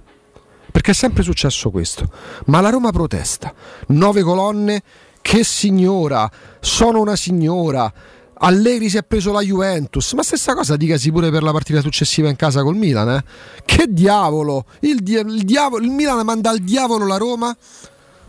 [0.69, 2.07] Perché è sempre successo questo.
[2.45, 3.53] Ma la Roma protesta.
[3.87, 4.83] Nove colonne,
[5.21, 7.91] che signora, sono una signora.
[8.39, 12.30] Allegri si è preso la Juventus, ma stessa cosa dicasi pure per la partita successiva
[12.30, 13.10] in casa col Milan.
[13.10, 13.23] Eh?
[13.65, 14.65] Che diavolo!
[14.82, 15.84] Il, dia- il diavolo!
[15.84, 17.56] il Milan manda al diavolo la Roma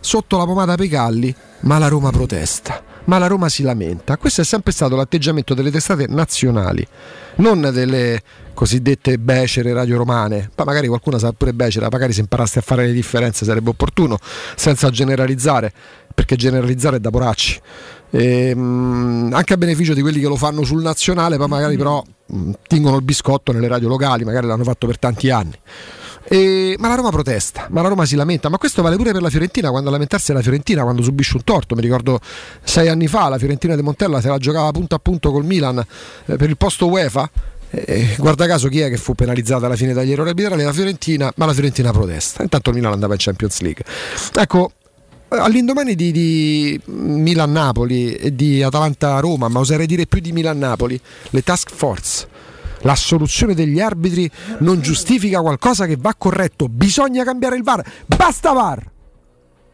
[0.00, 4.16] sotto la pomata per i calli, ma la Roma protesta, ma la Roma si lamenta.
[4.16, 6.86] Questo è sempre stato l'atteggiamento delle testate nazionali,
[7.36, 8.22] non delle
[8.54, 10.50] cosiddette becere radio-romane.
[10.56, 14.18] Ma magari qualcuno sa pure becera, magari se imparaste a fare le differenze sarebbe opportuno,
[14.56, 15.72] senza generalizzare,
[16.14, 17.60] perché generalizzare è da poracci.
[18.10, 22.50] Ehm, anche a beneficio di quelli che lo fanno sul nazionale, poi magari però mh,
[22.66, 25.58] tingono il biscotto nelle radio locali, magari l'hanno fatto per tanti anni.
[26.30, 29.22] E- ma la Roma protesta, ma la Roma si lamenta, ma questo vale pure per
[29.22, 32.20] la Fiorentina, quando a lamentarsi è la Fiorentina, quando subisce un torto, mi ricordo
[32.62, 35.78] sei anni fa la Fiorentina di Montella se la giocava punto a punto col Milan
[35.78, 37.30] eh, per il posto UEFA,
[37.70, 40.62] eh, guarda caso chi è che fu penalizzata alla fine dagli errori arbitrali?
[40.62, 43.84] La Fiorentina, ma la Fiorentina protesta, intanto il Milan andava in Champions League.
[44.34, 44.72] Ecco,
[45.28, 51.70] all'indomani di, di Milan-Napoli e di Atalanta-Roma, ma oserei dire più di Milan-Napoli, le task
[51.72, 52.28] force
[52.82, 58.52] la soluzione degli arbitri non giustifica qualcosa che va corretto, bisogna cambiare il VAR, basta
[58.52, 58.90] VAR.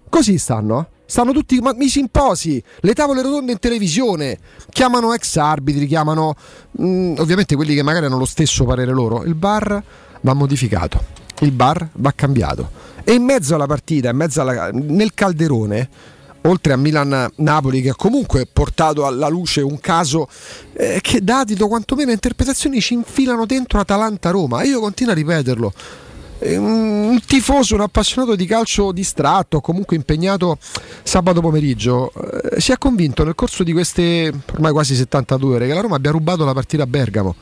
[0.08, 0.80] Così stanno.
[0.80, 0.92] eh.
[1.06, 4.38] Stanno tutti i simposi, le tavole rotonde in televisione,
[4.70, 6.34] chiamano ex arbitri, chiamano
[6.80, 9.22] mm, ovviamente quelli che magari hanno lo stesso parere loro.
[9.24, 9.82] Il bar
[10.22, 11.04] va modificato,
[11.40, 12.70] il bar va cambiato.
[13.04, 15.88] E in mezzo alla partita, mezzo alla- nel calderone,
[16.46, 20.28] oltre a Milan-Napoli che ha comunque portato alla luce un caso
[20.72, 24.62] eh, che dà adito quantomeno interpretazioni ci infilano dentro Atalanta-Roma.
[24.64, 25.72] Io continuo a ripeterlo.
[26.46, 30.58] Un tifoso, un appassionato di calcio distratto, comunque impegnato
[31.02, 35.72] sabato pomeriggio, eh, si è convinto nel corso di queste ormai quasi 72 ore che
[35.72, 37.34] la Roma abbia rubato la partita a Bergamo.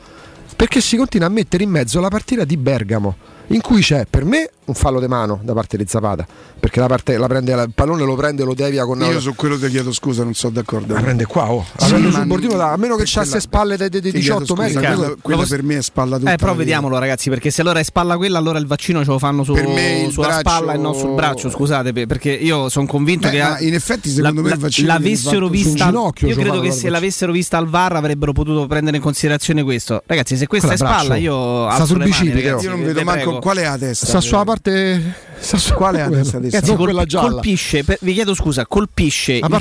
[0.55, 3.15] Perché si continua a mettere in mezzo la partita di Bergamo,
[3.47, 6.25] in cui c'è per me un fallo di mano da parte di Zapata,
[6.59, 9.57] perché la parte- la prende- il pallone lo prende, lo devia con Io su quello
[9.59, 10.93] ti chiedo scusa, non sono d'accordo.
[10.93, 11.65] la prende qua, oh.
[11.65, 14.11] Sì, La prende ma sul bordino, da- a meno che c'ha spalle dei, dei Ti
[14.19, 14.95] chiedo 18 scusa, metri.
[14.95, 16.31] Quella, quella posso- per me è spalla tutta.
[16.33, 19.09] Eh, però la vediamolo, ragazzi, perché se allora è spalla quella, allora il vaccino ce
[19.11, 21.49] lo fanno su- sulla braccio- spalla e non sul braccio.
[21.49, 23.41] Scusate, pe- perché io sono convinto Beh, che.
[23.41, 25.89] ma in effetti, secondo me il vaccino l'avessero vista.
[25.89, 30.01] io credo che se l'avessero vista al VAR avrebbero potuto prendere in considerazione questo.
[30.05, 31.69] Ragazzi, se questa è spalla, io.
[31.71, 33.39] Sta sul bicipite, Io non vi vedo manco prego.
[33.39, 34.05] qual è la testa.
[34.05, 35.31] Sta sulla parte.
[35.43, 37.29] Su Quale è la Ragazzi, non col- quella gialla.
[37.31, 39.51] colpisce, per- vi chiedo scusa, colpisce A il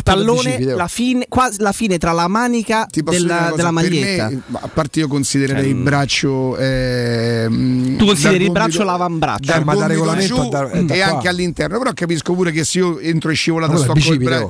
[0.73, 0.77] oh.
[0.77, 4.29] la fine, quasi la fine tra la manica della, cosa, della maglietta.
[4.29, 6.57] me, a parte io considererei il braccio.
[6.57, 9.53] ehm, Tu consideri il braccio l'avambraccio.
[9.53, 11.05] Eh, ma da regolamento da- da e qua.
[11.07, 11.79] anche all'interno.
[11.79, 14.41] Però capisco pure che se io entro e scivolato Ma quello sto col bicipite,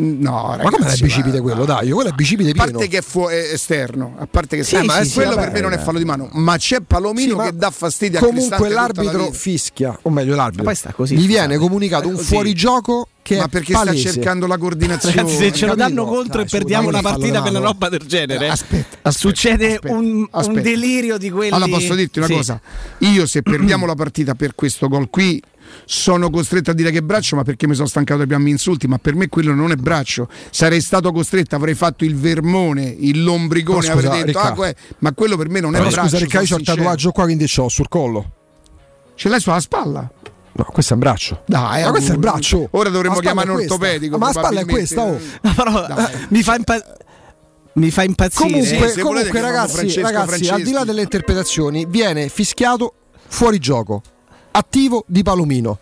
[0.00, 1.64] No, Ma come è ragazzi, bicipite ma- quello?
[1.66, 2.70] Dai, quello è bicipite A pieno.
[2.72, 5.12] parte che è, fu- è esterno, a parte che Sì, eh, ma sì, è sì,
[5.14, 5.78] quello vabbè, per me non è eh.
[5.78, 9.30] fallo di mano, ma c'è Palomino Sì, ma che dà fastidio a Comunque la l'arbitro
[9.32, 10.64] fischia, o meglio l'arbitro.
[10.64, 12.26] Ma poi sta così, Gli viene comunicato un Così.
[12.26, 13.98] fuorigioco che Ma perché palese.
[13.98, 15.14] sta cercando la coordinazione?
[15.14, 17.88] Ragazzi, se ce lo danno contro Dai, e perdiamo una un partita per una roba
[17.90, 20.60] del genere, Aspetta, aspetta, succede aspetta, un, un aspetta.
[20.60, 21.52] delirio di quelli.
[21.54, 22.34] Allora posso dirti una Sì.
[22.34, 22.60] cosa,
[22.98, 25.40] io se perdiamo la partita per questo gol qui
[25.92, 28.86] sono costretto a dire che è braccio, ma perché mi sono stancato di abbiamo insulti,
[28.86, 30.28] ma per me quello non è braccio.
[30.50, 35.12] Sarei stato costretto, avrei fatto il vermone, il lombricone, scusa, avrei detto, ah, que- ma
[35.12, 36.10] quello per me non è Però braccio.
[36.10, 38.32] scusa, Ricca, io sono il tatuaggio qua, quindi c'ho sul collo.
[39.16, 40.08] Ce l'hai sulla spalla?
[40.52, 41.42] No, questo è un braccio.
[41.46, 42.68] Dai, ma questo è il braccio.
[42.70, 44.16] Ora dovremmo chiamare un è ortopedico.
[44.16, 45.18] Ma la spalla è questa, oh.
[45.40, 46.06] No, però Dai.
[46.28, 46.96] mi fa impazzire.
[47.72, 48.48] Mi fa impazzire.
[48.48, 50.54] Comunque, volete comunque ragazzi, Francesco ragazzi Franceschi.
[50.54, 52.94] al di là delle interpretazioni, viene fischiato
[53.26, 54.02] fuori gioco,
[54.50, 55.78] attivo di Palomino.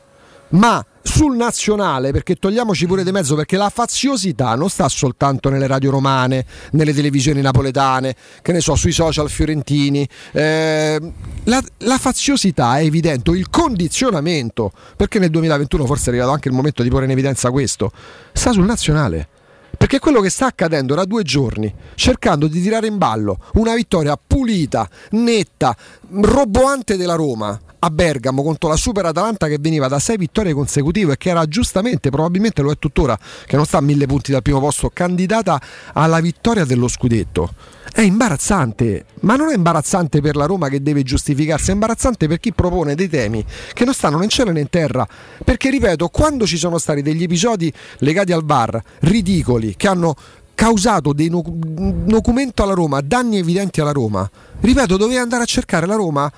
[0.50, 5.66] Ma sul nazionale, perché togliamoci pure di mezzo, perché la faziosità non sta soltanto nelle
[5.66, 10.07] radio romane, nelle televisioni napoletane, che ne so, sui social fiorentini.
[10.33, 11.12] Eh,
[11.44, 16.54] la, la faziosità è evidente, il condizionamento, perché nel 2021 forse è arrivato anche il
[16.54, 17.90] momento di porre in evidenza questo,
[18.33, 19.28] sta sul nazionale.
[19.76, 24.18] Perché quello che sta accadendo da due giorni, cercando di tirare in ballo una vittoria
[24.24, 25.76] pulita, netta,
[26.11, 31.12] roboante della Roma a Bergamo contro la Super Atalanta che veniva da sei vittorie consecutive
[31.12, 34.43] e che era giustamente, probabilmente lo è tuttora, che non sta a mille punti dal
[34.43, 35.61] primo posto, candidata
[35.93, 37.53] alla vittoria dello scudetto.
[37.93, 42.38] È imbarazzante, ma non è imbarazzante per la Roma che deve giustificarsi, è imbarazzante per
[42.38, 45.07] chi propone dei temi che non stanno né in cielo né in terra.
[45.43, 50.14] Perché, ripeto, quando ci sono stati degli episodi legati al VAR ridicoli che hanno
[50.55, 54.29] causato dei no- documento alla Roma, danni evidenti alla Roma,
[54.61, 56.31] ripeto, doveva andare a cercare la Roma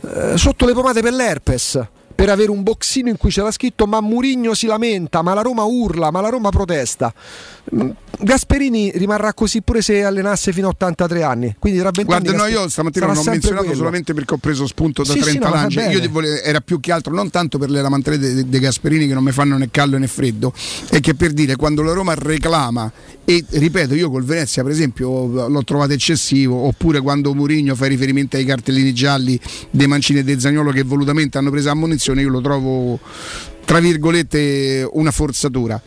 [0.00, 1.86] eh, sotto le pomate per l'herpes
[2.18, 5.62] per avere un boxino in cui c'era scritto ma Murigno si lamenta, ma la Roma
[5.62, 7.14] urla, ma la Roma protesta.
[8.20, 11.54] Gasperini rimarrà così pure se allenasse fino a 83 anni.
[11.58, 13.76] Quindi tra 20 Guarda, anni no, io stamattina non ho menzionato quello.
[13.78, 15.80] solamente perché ho preso spunto da Sì, sì, 30 no, ma fa lance.
[15.80, 15.94] bene.
[15.94, 19.14] Io volevo- era più che altro non tanto per le lamentele dei de Gasperini che
[19.14, 20.52] non mi fanno né caldo né freddo,
[20.90, 22.90] è che per dire quando la Roma reclama
[23.24, 28.36] e ripeto, io col Venezia per esempio l'ho trovato eccessivo, oppure quando Mourinho fa riferimento
[28.36, 29.38] ai cartellini gialli
[29.70, 32.98] dei Mancini e dei Zagnolo che volutamente hanno preso ammonizione, io lo trovo
[33.64, 35.80] tra virgolette una forzatura.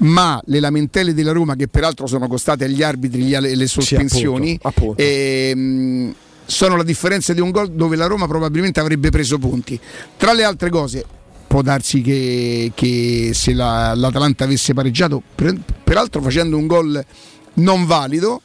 [0.00, 5.02] Ma le lamentele della Roma, che peraltro sono costate agli arbitri le sospensioni, appunto, appunto.
[5.02, 6.14] ehm,
[6.46, 9.78] sono la differenza di un gol dove la Roma probabilmente avrebbe preso punti.
[10.16, 11.04] Tra le altre cose,
[11.46, 17.04] può darsi che, che se la- l'Atalanta avesse pareggiato, per- peraltro facendo un gol
[17.54, 18.40] non valido,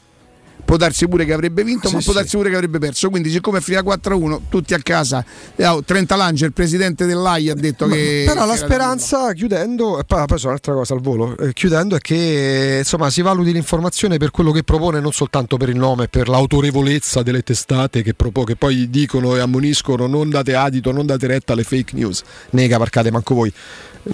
[0.66, 2.18] può darsi pure che avrebbe vinto, Sì, ma può sì.
[2.18, 3.10] darsi pure che avrebbe perso.
[3.10, 5.24] Quindi, siccome è finita 4-1, tutti a casa.
[5.56, 8.24] Eh, oh, Trenta Lange, il presidente dell'AI, ha detto Ma- che.
[8.28, 11.96] però la che speranza, chiudendo, e poi, poi c'è un'altra cosa al volo, eh, chiudendo
[11.96, 16.08] è che insomma si valuti l'informazione per quello che propone, non soltanto per il nome,
[16.08, 21.06] per l'autorevolezza delle testate che, propo- che poi dicono e ammoniscono non date adito, non
[21.06, 22.24] date retta alle fake news.
[22.52, 23.54] Nega, parcate manco voi.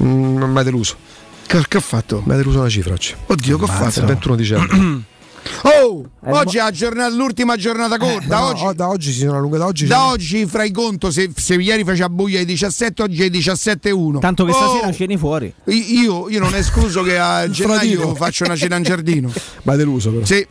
[0.03, 0.95] Mm, Non mi ha deluso.
[1.45, 2.21] Che, che ha fatto?
[2.25, 3.13] Mi ha deluso una cifra oggi.
[3.25, 4.07] Oddio, che ha È il fatto?
[4.07, 4.77] 21 dicembre.
[5.63, 8.39] Oh, Eh, oggi è giornata- l'ultima giornata corta.
[8.39, 9.59] No, oggi, oh, da oggi si sono allungate.
[9.59, 13.29] Da oggi da oggi fai conto se, se ieri faceva buio ai 17, oggi ai
[13.29, 14.19] 17.1.
[14.19, 15.53] Tanto che Oh, stasera ceni fuori.
[15.65, 19.31] Io, io non escluso che a gennaio faccio una cena in giardino.
[19.63, 20.25] Ma è deluso però.
[20.25, 20.45] Sì.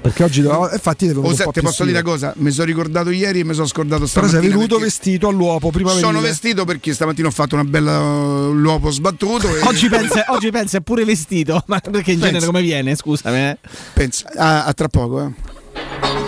[0.00, 2.32] Perché oggi oh, infatti devo O se, ti posso dire una cosa?
[2.36, 4.40] Mi sono ricordato ieri e mi sono scordato Però stamattina.
[4.40, 6.28] sei venuto perché vestito all'uopo prima Sono venire.
[6.28, 9.54] vestito perché stamattina ho fatto una bella uh, l'uopo sbattuto.
[9.56, 11.62] E Oggi pensa, oggi pensa è pure vestito.
[11.66, 12.46] Ma perché in genere Pensa.
[12.46, 12.94] come viene?
[12.94, 13.36] Scusami.
[13.38, 13.58] eh.
[13.92, 15.26] pensa, a, a tra poco.
[15.26, 16.27] Eh.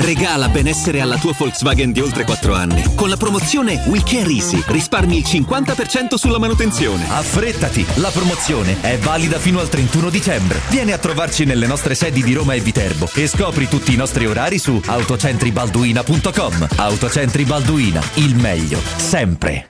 [0.00, 2.82] Regala benessere alla tua Volkswagen di oltre 4 anni.
[2.94, 7.04] Con la promozione We Care Easy risparmi il 50% sulla manutenzione.
[7.08, 10.60] Affrettati, la promozione è valida fino al 31 dicembre.
[10.70, 14.26] Vieni a trovarci nelle nostre sedi di Roma e Viterbo e scopri tutti i nostri
[14.26, 16.68] orari su autocentribalduina.com.
[16.76, 19.69] Autocentri Balduina, il meglio, sempre.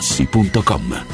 [0.00, 1.04] Natale,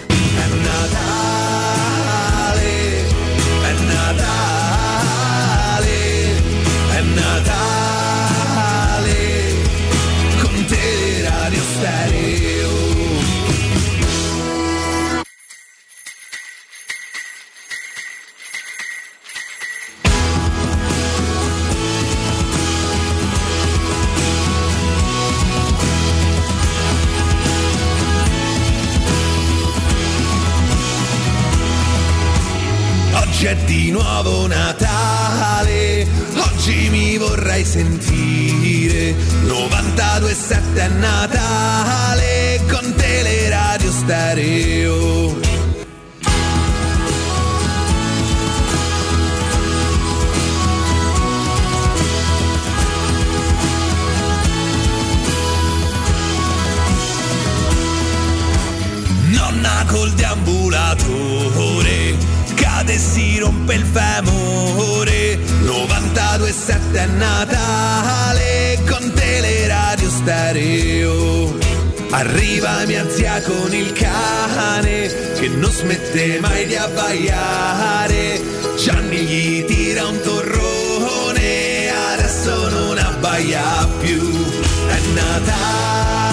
[33.84, 39.14] di nuovo Natale, oggi mi vorrei sentire.
[39.44, 45.43] 92.7 è Natale, con Teleradio Stereo.
[62.94, 71.58] Deambulatore cade e si rompe il femore 92.7 è Natale con teleradio stereo.
[72.10, 78.40] Arriva mia zia con il cane che non smette mai di abbaiare.
[78.78, 84.20] Gianni gli tira un torrone, adesso non abbaia più.
[84.88, 86.23] È Natale,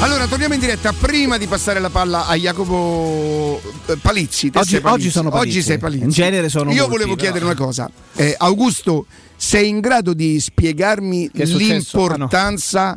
[0.00, 0.92] Allora, torniamo in diretta.
[0.92, 4.46] Prima di passare la palla a Jacopo eh, Palizzi.
[4.46, 4.86] Oggi- Palizzi.
[4.86, 5.56] oggi sono Palizzi.
[5.56, 6.04] Oggi sei Palizzi.
[6.04, 7.22] In genere sono Io molti, volevo però.
[7.24, 7.90] chiedere una cosa.
[8.14, 11.98] Eh, Augusto, sei in grado di spiegarmi Che è successo?
[11.98, 12.96] l'importanza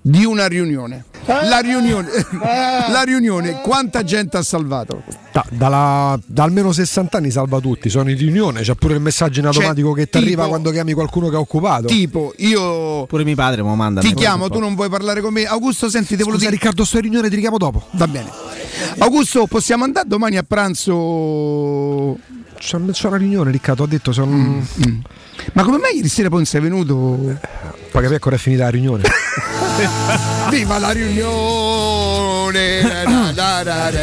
[0.00, 1.04] di una riunione?
[1.48, 2.08] La riunione,
[2.90, 5.02] la riunione, quanta gente ha salvato?
[5.32, 9.38] Da, dalla- da almeno 60 anni salva tutti, sono in riunione, c'è pure il messaggio
[9.38, 11.86] in automatico che ti arriva quando chiami qualcuno che è occupato.
[11.86, 14.00] Tipo, io Pure mio padre lo manda.
[14.00, 15.44] ti mi chiamo, tu non vuoi parlare con me.
[15.44, 16.50] Augusto, senti, devo dire.
[16.50, 17.86] Riccardo, sto in riunione, ti richiamo dopo.
[17.92, 18.28] Va bene.
[18.98, 22.18] Augusto, possiamo andare domani a pranzo?
[22.58, 24.62] C'è, una riunione, Riccardo, ho detto sono...
[25.54, 26.94] Ma come mai ieri sera poi non sei venuto?
[26.94, 27.38] Poi
[27.90, 29.02] capire ancora è finita la riunione.
[30.50, 31.79] Viva la riunione!
[32.50, 34.00] Da, da, da, da.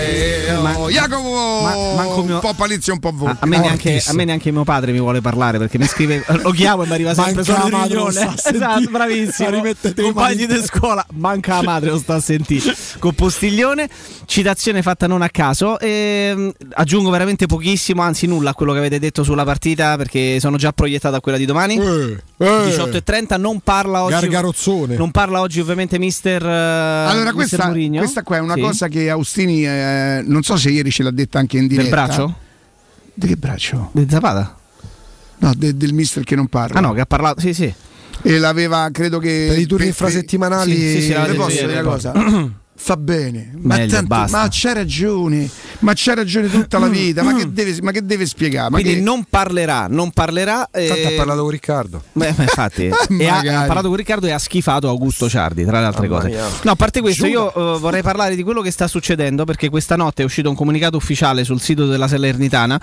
[0.61, 1.61] Ma- Oh, Jacopo!
[1.63, 3.37] ma- manco mio- Un po' palizio, un po' volpe.
[3.41, 6.23] A, a me neanche, a me neanche mio padre mi vuole parlare perché mi scrive,
[6.43, 8.35] lo chiamo e mi arriva sempre solo la madre, riunione.
[8.47, 9.61] Esatto, bravissimo.
[10.01, 12.75] Compagni di scuola, manca la madre, lo sta a sentire.
[12.99, 13.89] Con Postiglione,
[14.25, 15.79] citazione fatta non a caso.
[15.79, 20.57] E, aggiungo veramente pochissimo, anzi nulla a quello che avete detto sulla partita perché sono
[20.57, 21.77] già proiettato a quella di domani.
[21.77, 22.45] Eh, eh.
[22.45, 24.13] 18.30 non parla oggi.
[24.13, 24.95] Gargarozzone.
[24.95, 26.43] Non parla oggi ovviamente mister.
[26.45, 26.47] eh,
[27.09, 28.61] Allora, mister questa, questa qua è una Sì.
[28.61, 31.81] cosa che Austini, eh, non so se ieri ce l'ha detta anche in diretta.
[31.89, 32.35] Del braccio?
[33.13, 33.89] Di che braccio?
[33.93, 34.55] Di Zapata?
[35.39, 36.77] No, de- del mister che non parla.
[36.77, 37.39] Ah no, che ha parlato.
[37.41, 37.71] Sì, sì.
[38.23, 39.45] E l'aveva, credo che.
[39.49, 40.75] Per i turni infrasettimanali...
[40.75, 44.37] Sì, sì, sì, Le l'avete posso detto Fa bene, ma, Meglio, tanto- basta.
[44.37, 45.49] ma c'ha ragione,
[45.79, 47.23] ma c'ha ragione tutta la vita.
[47.23, 48.69] Ma che deve, ma che deve spiegare?
[48.69, 50.69] Ma Quindi che- non parlerà, non parlerà.
[50.71, 52.03] eh, Tanto ha parlato con Riccardo.
[52.13, 52.83] Beh, infatti,
[53.19, 56.21] e ha, ha parlato con Riccardo e ha schifato Augusto Ciardi, tra le altre Mamma
[56.21, 56.33] cose.
[56.35, 56.45] mia.
[56.61, 57.51] No, a parte questo, Giuro.
[57.55, 60.55] io eh, vorrei parlare di quello che sta succedendo perché questa notte è uscito un
[60.55, 62.79] comunicato ufficiale sul sito della Salernitana.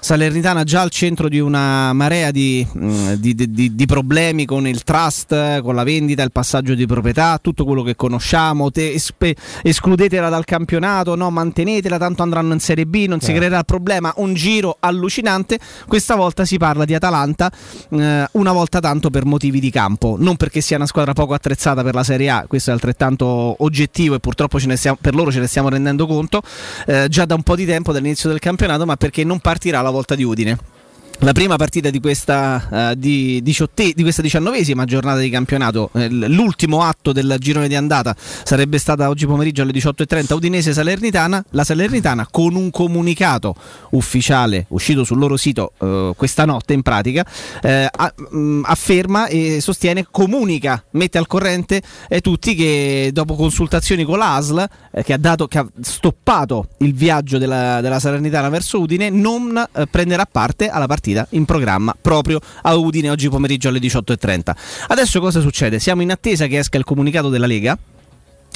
[0.00, 4.66] Salernitana già al centro di una marea di, mh, di- di- di- di problemi con
[4.68, 8.70] il trust, con la vendita, il passaggio di proprietà, tutto quello che conosciamo.
[8.70, 13.58] Te- espe- escludetela dal campionato, no, mantenetela, tanto andranno in Serie B, non si creerà
[13.58, 14.12] il problema.
[14.16, 15.58] Un giro allucinante.
[15.86, 17.50] Questa volta si parla di Atalanta,
[17.90, 21.82] eh, una volta tanto per motivi di campo, non perché sia una squadra poco attrezzata
[21.82, 23.26] per la Serie A, questo è altrettanto
[23.58, 26.42] oggettivo e purtroppo stiamo- per loro ce ne stiamo rendendo conto
[26.86, 29.90] eh, già da un po' di tempo dall'inizio del campionato, ma perché non partirà la
[29.90, 30.77] volta di Udine.
[31.22, 36.08] La prima partita di questa, eh, di, diciotte- di questa diciannovesima giornata di campionato, eh,
[36.08, 41.44] l'ultimo atto del girone di andata sarebbe stata oggi pomeriggio alle 18.30 Udinese Salernitana.
[41.50, 43.56] La Salernitana con un comunicato
[43.90, 47.26] ufficiale uscito sul loro sito eh, questa notte in pratica
[47.62, 47.90] eh,
[48.30, 54.36] mh, afferma e sostiene, comunica, mette al corrente eh, tutti che dopo consultazioni con la
[54.36, 59.10] ASL eh, che, ha dato, che ha stoppato il viaggio della, della Salernitana verso Udine
[59.10, 64.56] non prenderà parte alla partita in programma proprio a Udine oggi pomeriggio alle 18.30.
[64.88, 65.78] Adesso cosa succede?
[65.78, 67.78] Siamo in attesa che esca il comunicato della Lega.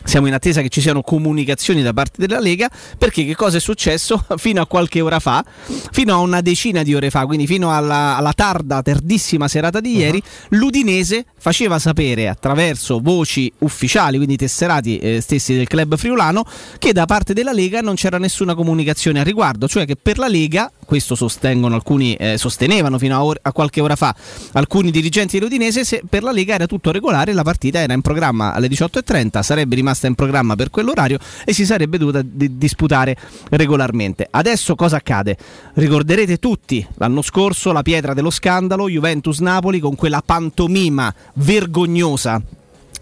[0.04, 3.60] Siamo in attesa che ci siano comunicazioni da parte della Lega perché che cosa è
[3.60, 5.44] successo fino a qualche ora fa,
[5.90, 9.96] fino a una decina di ore fa, quindi fino alla, alla tarda, tardissima serata di
[9.96, 16.44] ieri, l'Udinese faceva sapere attraverso voci ufficiali, quindi tesserati eh, stessi del club friulano,
[16.78, 20.28] che da parte della Lega non c'era nessuna comunicazione a riguardo, cioè che per la
[20.28, 24.14] Lega, questo sostengono alcuni, eh, sostenevano fino a, or- a qualche ora fa
[24.52, 28.52] alcuni dirigenti dell'Udinese, se per la Lega era tutto regolare, la partita era in programma
[28.52, 33.16] alle 18.30, sarebbe rimasta in programma per quell'orario e si sarebbe dovuta di- disputare
[33.50, 34.26] regolarmente.
[34.30, 35.36] Adesso cosa accade?
[35.74, 42.40] Ricorderete tutti l'anno scorso la pietra dello scandalo Juventus-Napoli con quella pantomima vergognosa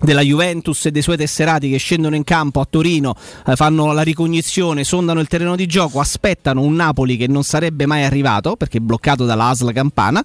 [0.01, 3.15] della Juventus e dei suoi tesserati che scendono in campo a Torino,
[3.47, 7.87] eh, fanno la ricognizione, sondano il terreno di gioco, aspettano un Napoli che non sarebbe
[7.87, 10.23] mai arrivato perché è bloccato dalla ASL Campana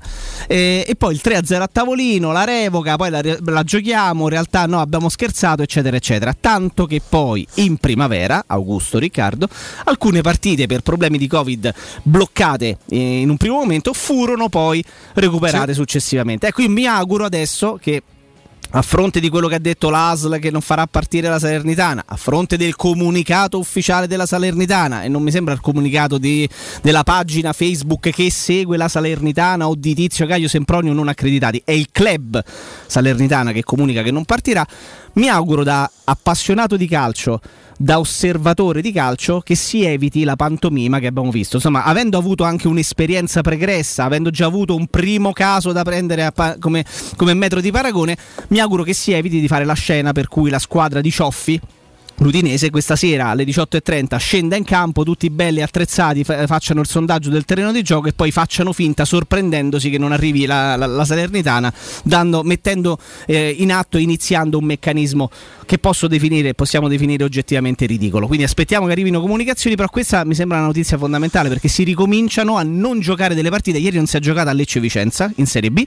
[0.47, 4.65] eh, e poi il 3-0 a tavolino, la revoca, poi la, la giochiamo, in realtà
[4.65, 9.47] no abbiamo scherzato eccetera eccetera, tanto che poi in primavera, Augusto Riccardo,
[9.85, 11.73] alcune partite per problemi di Covid
[12.03, 16.47] bloccate eh, in un primo momento furono poi recuperate successivamente.
[16.47, 18.01] Ecco io mi auguro adesso che
[18.77, 22.17] a fronte di quello che ha detto l'ASL che non farà partire la Salernitana, a
[22.17, 26.47] fronte del comunicato ufficiale della Salernitana, e non mi sembra il comunicato di,
[26.81, 31.71] della pagina Facebook che segue la Salernitana o di Tizio Caio Sempronio non accreditati, è
[31.71, 32.43] il club
[32.85, 34.67] Salernitana che comunica che non partirà,
[35.13, 37.39] mi auguro da appassionato di calcio
[37.77, 41.57] da osservatore di calcio che si eviti la pantomima che abbiamo visto.
[41.57, 46.57] Insomma, avendo avuto anche un'esperienza pregressa, avendo già avuto un primo caso da prendere pa-
[46.59, 48.17] come, come metro di paragone,
[48.49, 51.59] mi auguro che si eviti di fare la scena per cui la squadra di Cioffi
[52.19, 57.29] L'Udinese questa sera alle 18.30 scenda in campo, tutti belli attrezzati, fa- facciano il sondaggio
[57.29, 61.03] del terreno di gioco e poi facciano finta, sorprendendosi che non arrivi la, la, la
[61.03, 65.29] Salernitana, dando, mettendo eh, in atto, iniziando un meccanismo
[65.65, 68.27] che posso definire, possiamo definire oggettivamente ridicolo.
[68.27, 72.55] Quindi aspettiamo che arrivino comunicazioni, però questa mi sembra una notizia fondamentale perché si ricominciano
[72.55, 73.77] a non giocare delle partite.
[73.77, 75.83] Ieri non si è giocata a Lecce Vicenza in Serie B.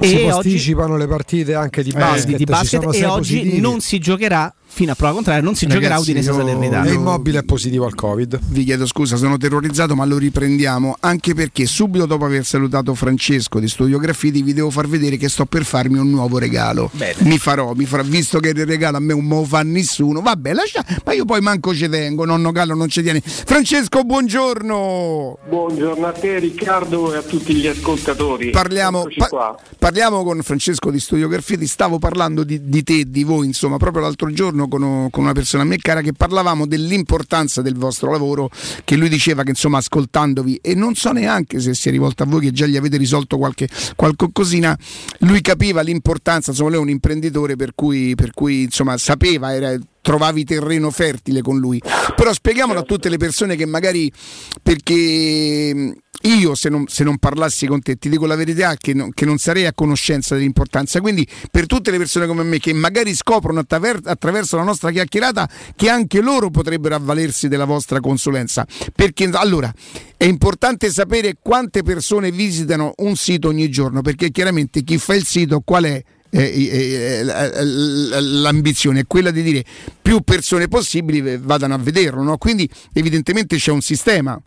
[0.00, 3.36] Si E oggi, posticipano le partite anche di eh, basket, di ci basket e oggi
[3.36, 3.60] positivi.
[3.60, 6.88] non si giocherà fino a prova contraria non si giocherà Ragazzi, Udinese io- Salernitana.
[6.88, 8.38] E Immobile è positivo al Covid.
[8.46, 13.58] Vi chiedo scusa, sono terrorizzato, ma lo riprendiamo anche perché subito dopo aver salutato Francesco
[13.58, 16.90] di Studio Graffiti vi devo far vedere che sto per farmi un nuovo regalo.
[17.18, 20.20] Mi farò, mi farò, visto che il regalo a me non me lo fa nessuno.
[20.22, 23.20] Vabbè, lascia, ma io poi manco ci tengo, nonno Gallo non ci tiene.
[23.20, 25.38] Francesco, buongiorno.
[25.48, 28.50] Buongiorno a te Riccardo e a tutti gli ascoltatori.
[28.50, 29.58] Parliamo, pa- qua.
[29.78, 34.02] parliamo con Francesco di Studio Graffiti, stavo parlando di, di te, di voi, insomma, proprio
[34.02, 38.50] l'altro giorno con, con una persona a me cara che parlavamo dell'importanza del vostro lavoro,
[38.84, 42.26] che lui diceva che insomma ascoltandovi, e non so neanche se si è rivolto a
[42.26, 44.76] voi che già gli avete risolto qualche, qualche cosina,
[45.20, 49.76] lui capiva l'importanza, insomma lui è un imprenditore per cui, per cui insomma sapeva, era
[50.02, 51.80] trovavi terreno fertile con lui.
[52.14, 54.12] Però spieghiamolo a tutte le persone che magari
[54.60, 55.92] perché mh,
[56.24, 59.24] io se non, se non parlassi con te ti dico la verità che, non- che
[59.24, 61.00] non sarei a conoscenza dell'importanza.
[61.00, 65.48] Quindi per tutte le persone come me che magari scoprono attaver- attraverso la nostra chiacchierata
[65.74, 68.66] che anche loro potrebbero avvalersi della vostra consulenza.
[68.94, 69.72] Perché allora
[70.16, 75.24] è importante sapere quante persone visitano un sito ogni giorno, perché chiaramente chi fa il
[75.24, 76.02] sito qual è?
[76.34, 79.62] Eh, eh, eh, l'ambizione è quella di dire
[80.00, 82.38] più persone possibili vadano a vederlo, no?
[82.38, 84.40] quindi evidentemente c'è un sistema.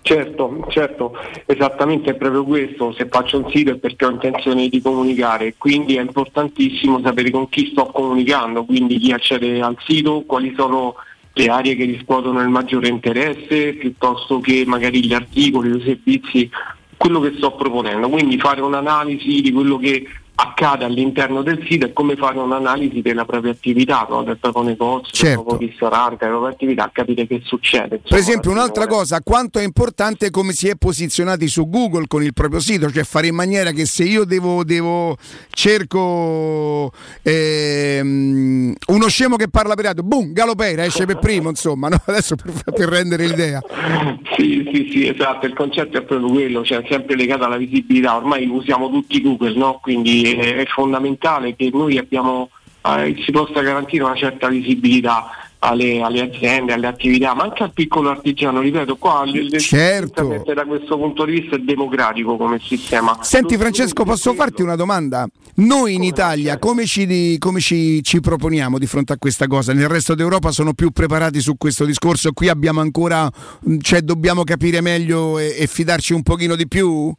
[0.00, 1.12] Certo, certo,
[1.44, 5.96] esattamente è proprio questo, se faccio un sito è perché ho intenzione di comunicare, quindi
[5.96, 10.94] è importantissimo sapere con chi sto comunicando, quindi chi accede al sito, quali sono
[11.34, 16.50] le aree che riscuotono il maggiore interesse, piuttosto che magari gli articoli, i servizi,
[16.96, 21.92] quello che sto proponendo, quindi fare un'analisi di quello che accade all'interno del sito è
[21.92, 24.22] come fare un'analisi della propria attività, no?
[24.22, 25.36] del proprio negozio, Certo.
[25.36, 27.88] del proprio ristorante, della propria attività, capire che succede.
[27.88, 32.22] Per insomma, esempio, un'altra cosa, quanto è importante come si è posizionati su Google con
[32.22, 35.16] il proprio sito, cioè fare in maniera che se io devo, devo
[35.50, 36.90] cerco
[37.22, 42.00] ehm, uno scemo che parla per radio, boom, Galopeira esce per primo, insomma, no?
[42.06, 43.62] adesso per, per rendere l'idea.
[44.36, 48.46] Sì, sì, sì, esatto, il concetto è proprio quello, cioè sempre legato alla visibilità, ormai
[48.46, 49.78] usiamo tutti Google, no?
[49.82, 52.50] quindi è, è fondamentale che noi abbiamo,
[52.82, 57.72] eh, si possa garantire una certa visibilità alle, alle aziende, alle attività, ma anche al
[57.72, 59.24] piccolo artigiano, ripeto, qua
[59.58, 60.42] Certo.
[60.54, 63.18] da questo punto di vista è democratico come sistema.
[63.20, 65.28] Senti Francesco, posso farti una domanda?
[65.56, 69.74] Noi in Italia come, ci, come ci- ci proponiamo di fronte a questa cosa?
[69.74, 73.30] Nel resto d'Europa sono più preparati su questo discorso, qui abbiamo ancora,
[73.80, 77.12] cioè dobbiamo capire meglio e, e fidarci un pochino di più?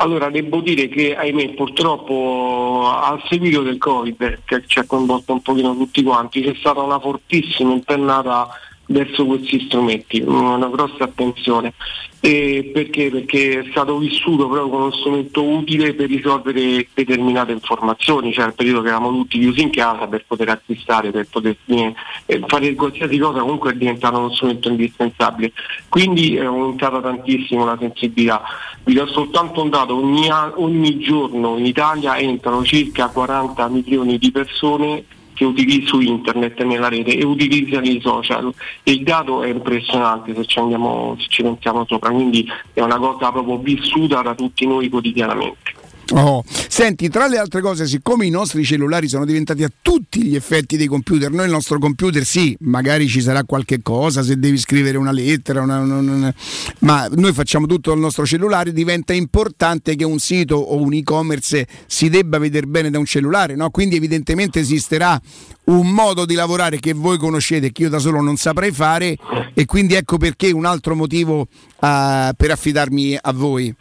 [0.00, 5.42] Allora, devo dire che ahimè purtroppo al seguito del Covid, che ci ha coinvolto un
[5.42, 8.48] pochino tutti quanti, c'è stata una fortissima impennata
[8.88, 11.74] verso questi strumenti, una grossa attenzione.
[12.20, 13.10] E perché?
[13.10, 18.54] Perché è stato vissuto proprio come uno strumento utile per risolvere determinate informazioni, cioè il
[18.54, 21.94] periodo che eravamo tutti chiusi in casa per poter acquistare, per poter eh,
[22.46, 25.52] fare qualsiasi cosa comunque è diventato uno strumento indispensabile.
[25.88, 28.42] Quindi è aumentata tantissimo la sensibilità.
[28.82, 34.32] Vi do soltanto un dato, ogni, ogni giorno in Italia entrano circa 40 milioni di
[34.32, 35.04] persone
[35.38, 40.34] che utilizzano su internet nella rete e utilizzano i social e il dato è impressionante
[40.34, 44.66] se ci, andiamo, se ci pensiamo sopra, quindi è una cosa proprio vissuta da tutti
[44.66, 45.77] noi quotidianamente.
[46.10, 46.42] Oh.
[46.46, 50.76] Senti, tra le altre cose, siccome i nostri cellulari sono diventati a tutti gli effetti
[50.78, 54.96] dei computer, noi il nostro computer sì, magari ci sarà qualche cosa, se devi scrivere
[54.96, 56.34] una lettera, una- una- una-
[56.80, 61.66] ma noi facciamo tutto dal nostro cellulare, diventa importante che un sito o un e-commerce
[61.86, 63.68] si debba vedere bene da un cellulare, no?
[63.70, 65.20] quindi evidentemente esisterà
[65.64, 69.16] un modo di lavorare che voi conoscete, che io da solo non saprei fare
[69.52, 71.48] e quindi ecco perché un altro motivo
[71.80, 73.74] ah, per affidarmi a voi.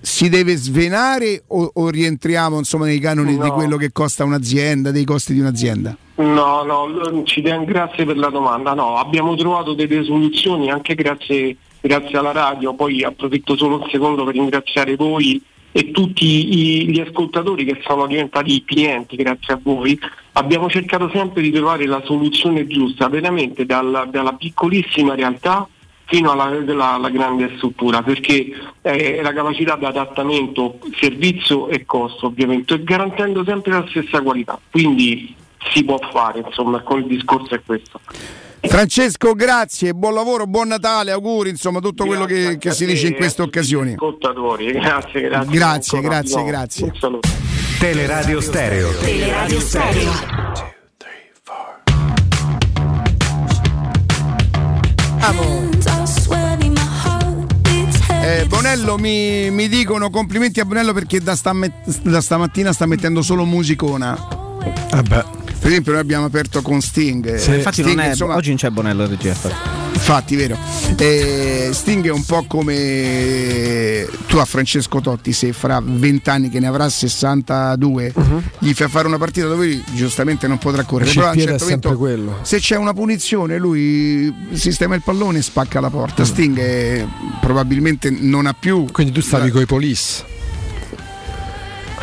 [0.00, 3.52] si deve svenare o, o rientriamo insomma nei canoni di No.
[3.52, 5.96] quello che costa un'azienda, dei costi di un'azienda?
[6.16, 8.74] No, no, ci den- grazie per la domanda.
[8.74, 12.74] No, abbiamo trovato delle soluzioni anche grazie, grazie alla radio.
[12.74, 15.40] Poi approfitto solo un secondo per ringraziare voi
[15.72, 19.98] e tutti i- gli ascoltatori che sono diventati clienti grazie a voi.
[20.32, 25.66] Abbiamo cercato sempre di trovare la soluzione giusta, veramente dalla, dalla piccolissima realtà
[26.10, 28.48] fino alla, alla- alla grande struttura, perché
[28.82, 34.58] eh, la capacità di adattamento servizio e costo ovviamente, e garantendo sempre la stessa qualità.
[34.70, 35.34] Quindi
[35.72, 38.00] si può fare, insomma, con il discorso è questo.
[38.62, 43.14] Francesco, grazie, buon lavoro, buon Natale, auguri, insomma tutto quello che, che si dice in
[43.14, 43.92] queste occasioni.
[43.92, 45.50] Ascoltatori, grazie, grazie.
[45.56, 46.84] Grazie, grazie, grazie.
[46.86, 47.28] Un saluto.
[47.78, 48.90] Teleradio Stereo.
[49.00, 50.12] Teleradio Stereo.
[58.30, 64.16] Eh, Bonello mi, mi dicono complimenti a Bonello perché da, stamattina sta mettendo solo musicona.
[65.70, 67.36] Per esempio noi abbiamo aperto con Sting.
[67.36, 67.52] Sì.
[67.52, 69.36] Eh, Infatti Sting, non è, insomma, oggi non c'è Bonello regia.
[69.92, 70.34] infatti.
[70.34, 70.58] Vero.
[70.96, 76.58] Eh, Sting è un po' come tu a Francesco Totti, se fra 20 anni che
[76.58, 78.12] ne avrà 62,
[78.58, 81.12] gli fai fare una partita dove giustamente non potrà correre.
[81.12, 82.38] Però a un certo momento, quello.
[82.42, 86.24] se c'è una punizione, lui sistema il pallone e spacca la porta.
[86.24, 87.06] Sting è-
[87.40, 88.86] probabilmente non ha più.
[88.90, 90.38] Quindi tu stavi coi police.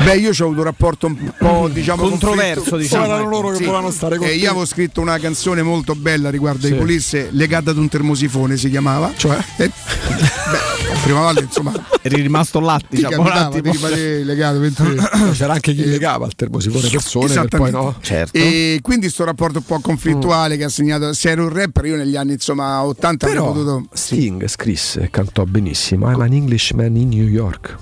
[0.03, 3.05] Beh, io ci ho avuto un rapporto un po' diciamo Controverso, diciamo.
[3.05, 4.35] Erano loro che volevano stare con E te.
[4.35, 6.73] io avevo scritto una canzone molto bella riguardo Sì.
[6.73, 9.11] ai polisse legata ad un termosifone si chiamava.
[9.17, 9.35] Cioè?
[9.57, 13.71] E- beh, prima valle insomma Eri rimasto là, diciamo, un di attimo.
[13.73, 14.95] rimanere legato mentre
[15.33, 17.77] C'era anche chi legava al termosifone persone per poi Esattamente.
[17.77, 17.95] no.
[17.99, 18.37] Certo.
[18.37, 21.95] E quindi sto rapporto un po' conflittuale che ha segnato se ero un rapper io
[21.97, 26.95] negli anni insomma 80 avrei Però potuto Sting scrisse e cantò benissimo I'm an Englishman
[26.95, 27.75] in New York.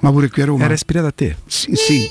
[0.00, 1.36] Ma pure qui a Roma Era ispirato a te.
[1.46, 2.08] Sì, sì.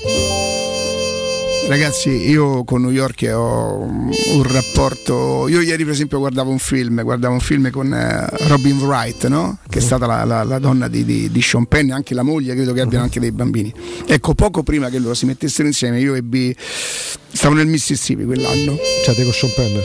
[1.68, 5.48] Ragazzi, io con New York ho un rapporto.
[5.48, 9.58] Io ieri, per esempio, guardavo un film, guardavo un film con eh, Robin Wright, no?
[9.68, 12.54] che è stata la, la- la donna di, di, di Sean Penn, anche la moglie,
[12.54, 13.70] credo che abbiano anche dei bambini.
[14.06, 16.56] Ecco, poco prima che loro si mettessero insieme, io ebbi.
[16.58, 18.78] Stavo nel Mississippi quell'anno.
[19.04, 19.76] Cioè te con Sean Penn.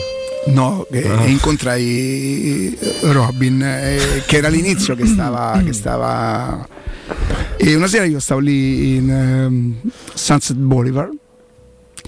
[0.54, 1.24] No, Ah.
[1.24, 6.66] e incontrai Robin, eh, che era l'inizio che stava, che stava.
[7.56, 11.12] E una sera io stavo lì in ehm, Sunset Boulevard.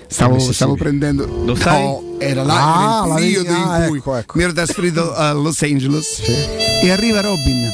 [0.09, 1.27] Stavo, stavo prendendo.
[1.45, 1.83] Lo sai?
[1.83, 4.33] No, era là Ah, la periodo in cui ecco, ecco.
[4.37, 6.21] mi ero trasferito a Los Angeles
[6.83, 7.71] e arriva Robin.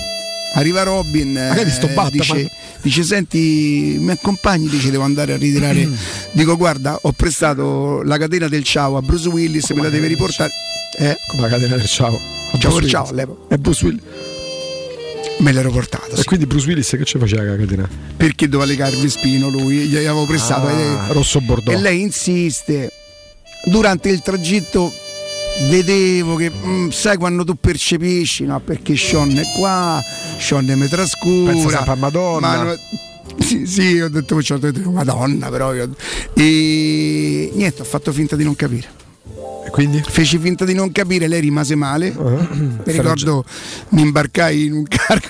[0.54, 2.10] Arriva Robin, eh, visto Batman?
[2.10, 2.50] dice,
[2.82, 4.68] dice: Senti, mi accompagni?
[4.68, 5.86] Dice: Devo andare a ritirare.
[5.86, 5.94] Mm.
[6.32, 10.50] Dico: Guarda, ho prestato la catena del ciao a Bruce Willis, me la deve riportare.
[10.98, 12.14] Eh, Come la catena del ciao.
[12.52, 13.26] A Ciao, Bruce ciao, Willis.
[13.48, 14.02] E Bruce Willis.
[15.42, 16.12] Me l'ero portato.
[16.14, 16.24] E sì.
[16.24, 17.88] quindi Bruce Willis che ci faceva la catena?
[18.16, 20.66] Perché doveva legarvi spino lui, gli avevo prestato.
[20.66, 21.78] Ah, e lei- rosso bordeaux.
[21.78, 22.90] E lei insiste.
[23.66, 24.92] Durante il tragitto
[25.68, 30.02] vedevo che mm, sai quando tu percepisci no perché Sean è qua
[30.38, 32.64] Sean Pensa trascura sempre a Madonna.
[32.64, 32.74] ma
[33.38, 35.94] sì, sì, ho detto, ho detto madonna però io-
[36.34, 39.01] e niente ho fatto finta di non capire E
[39.70, 40.02] quindi?
[40.06, 43.44] feci finta di non capire lei rimase male mi ricordo
[43.90, 45.28] mi imbarcai in un cargo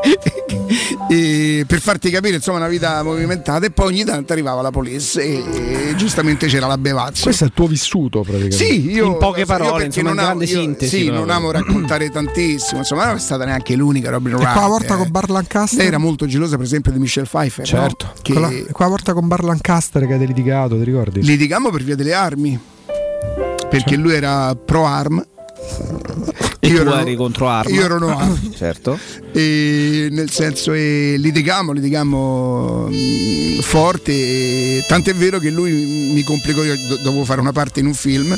[1.08, 5.20] e per farti capire insomma una vita movimentata e poi ogni tanto arrivava la police
[5.20, 8.56] e, e giustamente c'era la bevazza Questo è il tuo vissuto praticamente.
[8.56, 11.28] sì, io In poche parole, perché insomma, non in amo, grande io- sintesi, Sì, non
[11.30, 14.52] amo raccontare tantissimo, insomma, non è stata neanche l'unica Robin E Wright.
[14.52, 14.98] qua volta eh.
[14.98, 15.78] con Bar Lancaster?
[15.78, 17.66] Lei era molto gelosa, per esempio, di Michelle Pfeiffer.
[17.66, 18.06] Certo.
[18.06, 18.12] no?
[18.22, 21.22] Che Quella, qua volta con Bar Lancaster che avete litigato, ti ricordi?
[21.22, 22.58] litigammo per via delle armi.
[23.70, 25.24] Perché lui era pro arm.
[26.62, 27.74] E Io tu ero- eri contro arma.
[27.74, 28.52] Io ero no arm.
[28.54, 28.98] Certo.
[29.32, 36.62] E nel senso e litigammo, litigammo mm, forte, e tant'è vero che lui mi complicò,
[36.64, 38.36] io do- dovevo fare una parte in un film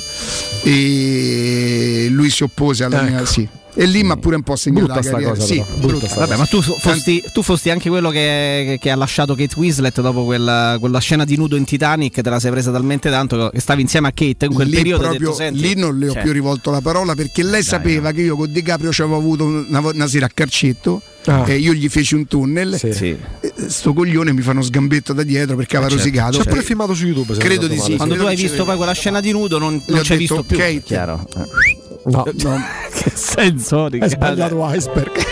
[0.62, 3.16] e lui si oppose alla mia...
[3.18, 3.26] Ecco.
[3.26, 3.49] Sì.
[3.75, 5.33] E lì mi ha pure un po' segnato Brutta la sta carriera.
[5.35, 5.57] cosa, Sì.
[5.57, 6.07] Brutta brutta.
[6.09, 10.01] sta Vabbè, ma tu fosti, tu fosti anche quello che, che ha lasciato Kate Winslet
[10.03, 13.61] dopo quella, quella scena di nudo in Titanic, te la sei presa talmente tanto che
[13.61, 15.03] stavi insieme a Kate in quel lì periodo.
[15.05, 18.12] proprio, detto, "Senti, lì non le ho cioè, più rivolto la parola perché lei sapeva
[18.12, 21.45] che io con Di Caprio ci avevo avuto una, una sera a Carcetto Ah.
[21.47, 22.93] e io gli feci un tunnel Sì.
[22.93, 23.16] sì.
[23.68, 26.05] sto coglione mi fa uno sgambetto da dietro perché aveva certo.
[26.05, 27.37] rosicato C'è pure filmato su YouTube.
[27.37, 27.95] Credo di sì.
[27.97, 30.43] Quando tu hai visto poi quella scena di nudo non, non ci hai detto, visto
[30.43, 30.57] più.
[30.59, 30.83] "Kate".
[30.85, 31.27] Chiaro.
[31.37, 31.81] Eh.
[32.05, 32.61] No, No.
[32.92, 33.84] che senso?
[33.84, 35.12] hai sbagliato iceberg.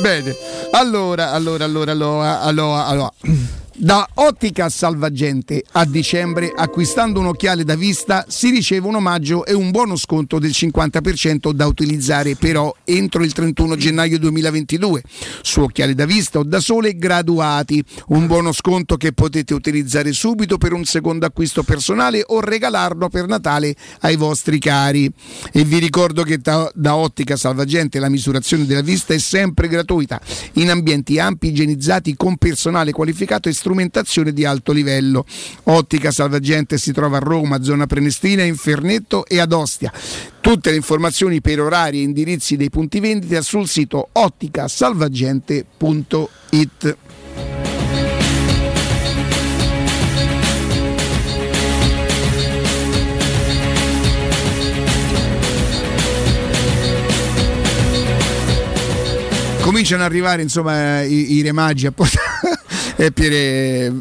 [0.00, 0.34] Bene.
[0.70, 3.12] Allora, allora, allora, allora, allora, allora.
[3.82, 9.54] Da Ottica Salvagente a dicembre, acquistando un occhiale da vista, si riceve un omaggio e
[9.54, 15.02] un buono sconto del 50% da utilizzare però entro il 31 gennaio 2022
[15.40, 17.82] su occhiali da vista o da sole graduati.
[18.08, 23.28] Un buono sconto che potete utilizzare subito per un secondo acquisto personale o regalarlo per
[23.28, 25.10] Natale ai vostri cari.
[25.54, 30.20] E vi ricordo che da, da Ottica Salvagente la misurazione della vista è sempre gratuita
[30.54, 35.24] in ambienti ampi, igienizzati con personale qualificato e strumentazione di alto livello.
[35.64, 39.92] Ottica Salvagente si trova a Roma, zona Prenestina, in Fernetto e ad Ostia.
[40.40, 46.96] Tutte le informazioni per orari e indirizzi dei punti vendita sul sito otticasalvagente.it.
[59.60, 62.29] Cominciano ad arrivare insomma i, i remagi a portare
[63.00, 63.92] e Piere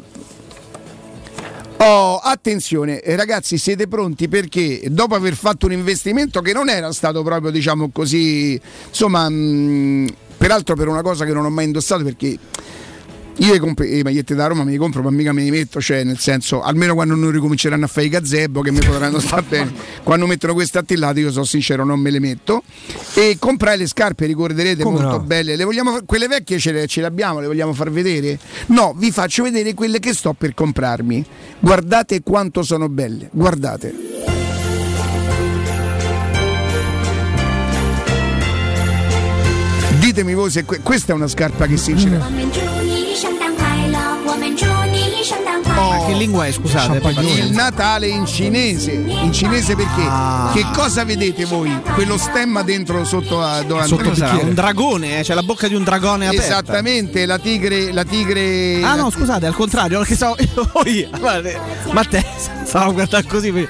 [1.81, 4.27] Oh, attenzione, eh, ragazzi, siete pronti?
[4.27, 10.13] Perché dopo aver fatto un investimento che non era stato proprio, diciamo così, insomma, mh,
[10.37, 12.37] peraltro per una cosa che non ho mai indossato perché
[13.39, 15.79] io le, comp- le magliette da Roma me le compro, ma mica me le metto,
[15.79, 19.43] cioè nel senso, almeno quando non ricominceranno a fare i gazebo che mi potranno stare
[19.47, 19.73] bene.
[20.03, 22.63] Quando mettono queste attillate, io sono sincero, non me le metto.
[23.15, 25.23] E comprai le scarpe, ricorderete, Come molto no?
[25.23, 25.55] belle.
[25.55, 28.37] Le vogliamo fa- quelle vecchie ce le, ce le abbiamo, le vogliamo far vedere?
[28.67, 31.25] No, vi faccio vedere quelle che sto per comprarmi.
[31.59, 33.93] Guardate quanto sono belle, guardate.
[39.99, 42.68] Ditemi voi se que- questa è una scarpa che sinceramente 我
[45.73, 47.01] Ma che lingua è, scusate?
[47.21, 50.07] Il Natale in cinese, in cinese perché?
[50.53, 51.75] Che cosa vedete voi?
[51.93, 55.83] Quello stemma dentro sotto a dove Sotto un dragone, eh, c'è la bocca di un
[55.83, 56.45] dragone aperta.
[56.45, 58.83] Esattamente, la tigre, la tigre.
[58.83, 60.35] Ah no, scusate, al contrario, perché stavo
[60.73, 61.09] oh, io,
[61.91, 62.25] ma te
[62.63, 63.67] stavo guardando così.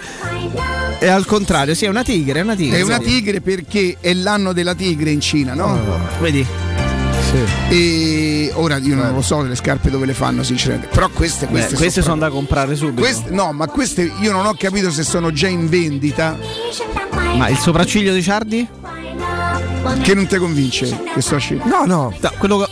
[1.00, 2.80] È al contrario, sì, è una tigre, è una tigre.
[2.80, 5.80] È una tigre perché è l'anno della tigre in Cina, no?
[6.20, 6.46] Vedi?
[7.70, 10.88] E ora io non lo so le scarpe dove le fanno, sinceramente.
[10.94, 13.02] Però queste, Beh, queste, queste sono, proprio- da comprare subito.
[13.02, 16.38] queste- no, ma queste io non ho capito se sono già in vendita.
[17.36, 18.68] Ma il sopracciglio di Ciardi?
[20.02, 21.66] Che non ti convince questo uscito?
[21.68, 22.14] No, no.
[22.38, 22.68] quello,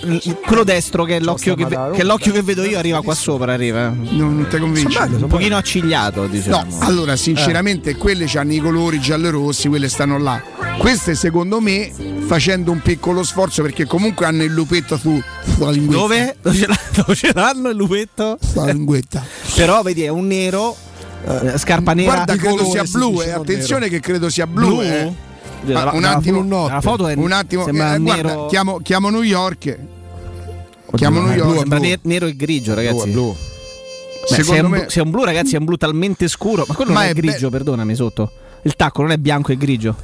[0.45, 3.14] quello destro che è l'occhio che, ve- che è l'occhio che vedo io arriva qua
[3.16, 3.89] sopra, arriva.
[3.89, 5.00] Non ti convince?
[5.00, 6.66] Un pochino accigliato, diciamo.
[6.70, 10.41] No, allora sinceramente quelle hanno i colori giallo e rossi, quelle stanno là.
[10.78, 11.91] Queste secondo me
[12.26, 16.00] facendo un piccolo sforzo perché comunque hanno il lupetto su, sulla linguetta.
[16.02, 16.36] Dove?
[16.41, 18.38] Dove ce, l'ha- dove ce l'hanno il lupetto?
[18.41, 19.24] Sulla linguetta.
[19.56, 20.76] Però vedi, è un nero,
[21.26, 22.14] eh, scarpa nera.
[22.14, 23.91] Guarda, credo sia si blu, eh, attenzione nero.
[23.93, 24.68] che credo sia blu.
[24.68, 24.82] Blu?
[24.82, 25.26] eh.
[25.74, 29.78] La- Ma un attimo, la foto è- un attimo, eh, guarda, chiamo, chiamo New York.
[30.95, 31.57] Chiamo New blu, York.
[31.59, 33.09] sembra ne- nero e grigio, ragazzi.
[33.09, 33.36] blu.
[34.30, 36.28] Beh, se, è un, me- blu- se è un blu, ragazzi, è un blu talmente
[36.28, 36.65] scuro.
[36.68, 38.32] Ma quello Ma non è, è be- grigio, perdonami sotto.
[38.63, 39.95] Il tacco non è bianco e grigio.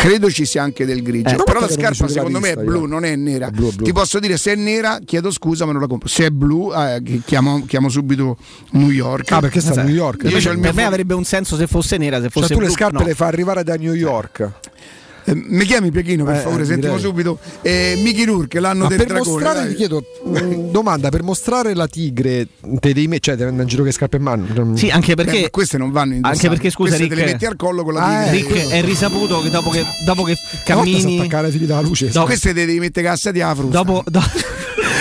[0.00, 1.40] Credo ci sia anche del grigio.
[1.40, 2.86] Eh, Però la scarpa secondo me è blu, io.
[2.86, 3.48] non è nera.
[3.48, 3.84] È blu, blu.
[3.84, 6.08] Ti posso dire se è nera, chiedo scusa, ma non la compro.
[6.08, 8.36] Se è blu, eh, chi- chiamo, chiamo subito
[8.70, 9.30] New York.
[9.32, 10.22] Ah, perché sta a New York?
[10.24, 12.98] Invece per me avrebbe un senso se fosse nera, se Cioè, fosse tu le scarpe
[12.98, 13.04] no.
[13.04, 14.50] le fa arrivare da New York.
[15.30, 17.10] Eh, mi chiami Pechino per Eh, favore, eh, sentiamo direi.
[17.10, 17.38] subito.
[17.62, 19.30] Eh, Mickey Rourke, l'anno Ma del per dragone.
[19.30, 19.68] mostrare, dai.
[19.70, 23.68] ti chiedo, mh, domanda, per mostrare la tigre, te devi me- cioè devi andare in
[23.68, 24.76] giro che scarpe in mano?
[24.76, 26.36] Sì, anche perché Eh, queste non vanno indossate.
[26.36, 28.52] Anche perché scusa Queste Rick, te le metti al collo con la Ah, tigre.
[28.62, 31.66] Rick, è risaputo che dopo che, dopo che Una volta si cammini attaccare i fili
[31.66, 32.10] dalla luce.
[32.12, 32.24] No.
[32.24, 33.66] Queste te devi mettere cassa di afro.
[33.66, 34.20] dopo, do-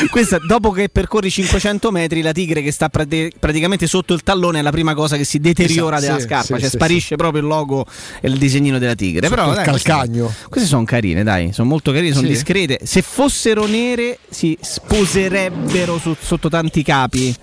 [0.10, 4.60] questa- dopo che percorri 500 metri la tigre che sta prati- praticamente sotto il tallone
[4.60, 7.16] è la prima cosa che si deteriora Esatto, della sì, scarpa sì, cioè sì, sparisce
[7.16, 7.86] proprio il logo
[8.22, 9.28] e il disegnino della tigre.
[9.28, 10.24] Sotto però il dai, calcagno.
[10.26, 12.80] queste, queste sono carine dai sono molto carine sono discrete.
[12.84, 17.36] Se fossero nere si sposerebbero su- sotto tanti capi.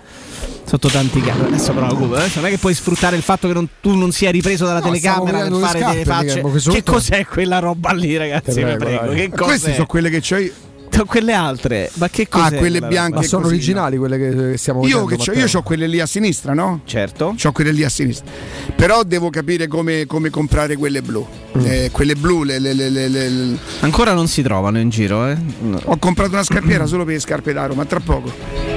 [0.65, 1.45] Sotto tanti capi.
[1.45, 4.11] Adesso però Cuba, adesso non è che puoi sfruttare il fatto che non- tu non
[4.11, 6.33] sia ripreso dalla No, telecamera per fare le delle scarpe, facce.
[6.35, 8.53] Che momento- cos'è quella roba lì ragazzi?
[8.53, 9.73] Vi prego, prego che Ma queste cos'è?
[9.73, 10.35] sono quelle che c'ho
[10.97, 13.17] Sono quelle altre ma che cos'è Ah, quelle bianche.
[13.17, 15.99] Ma sono così, originali quelle che che stiamo Io, vedendo, che io ho quelle lì
[15.99, 16.81] a sinistra, no?
[16.85, 18.31] certo Ho quelle lì a sinistra.
[18.75, 21.25] Però devo capire come, come comprare quelle blu.
[21.57, 21.65] Mm.
[21.65, 25.27] Eh, quelle blu, le- le- le- le- le- le- ancora non si trovano in giro
[25.27, 25.37] eh?
[25.61, 25.79] No.
[25.83, 28.76] ho comprato una scarpiera solo per le scarpe d'aro, ma tra poco.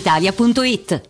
[0.00, 1.09] brispalitalia.it.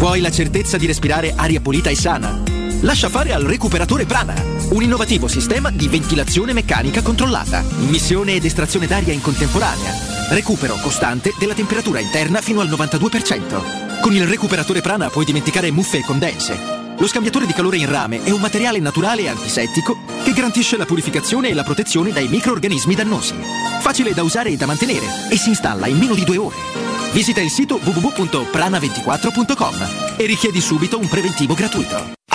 [0.00, 2.40] Vuoi la certezza di respirare aria pulita e sana?
[2.80, 4.32] Lascia fare al recuperatore Prana,
[4.70, 9.92] un innovativo sistema di ventilazione meccanica controllata, immissione ed estrazione d'aria in contemporanea,
[10.30, 14.00] recupero costante della temperatura interna fino al 92%.
[14.00, 16.58] Con il recuperatore Prana puoi dimenticare muffe e condense.
[16.96, 20.86] Lo scambiatore di calore in rame è un materiale naturale e antisettico che garantisce la
[20.86, 23.34] purificazione e la protezione dai microorganismi dannosi.
[23.80, 26.89] Facile da usare e da mantenere e si installa in meno di due ore.
[27.12, 32.19] Visita il sito www.prana24.com e richiedi subito un preventivo gratuito.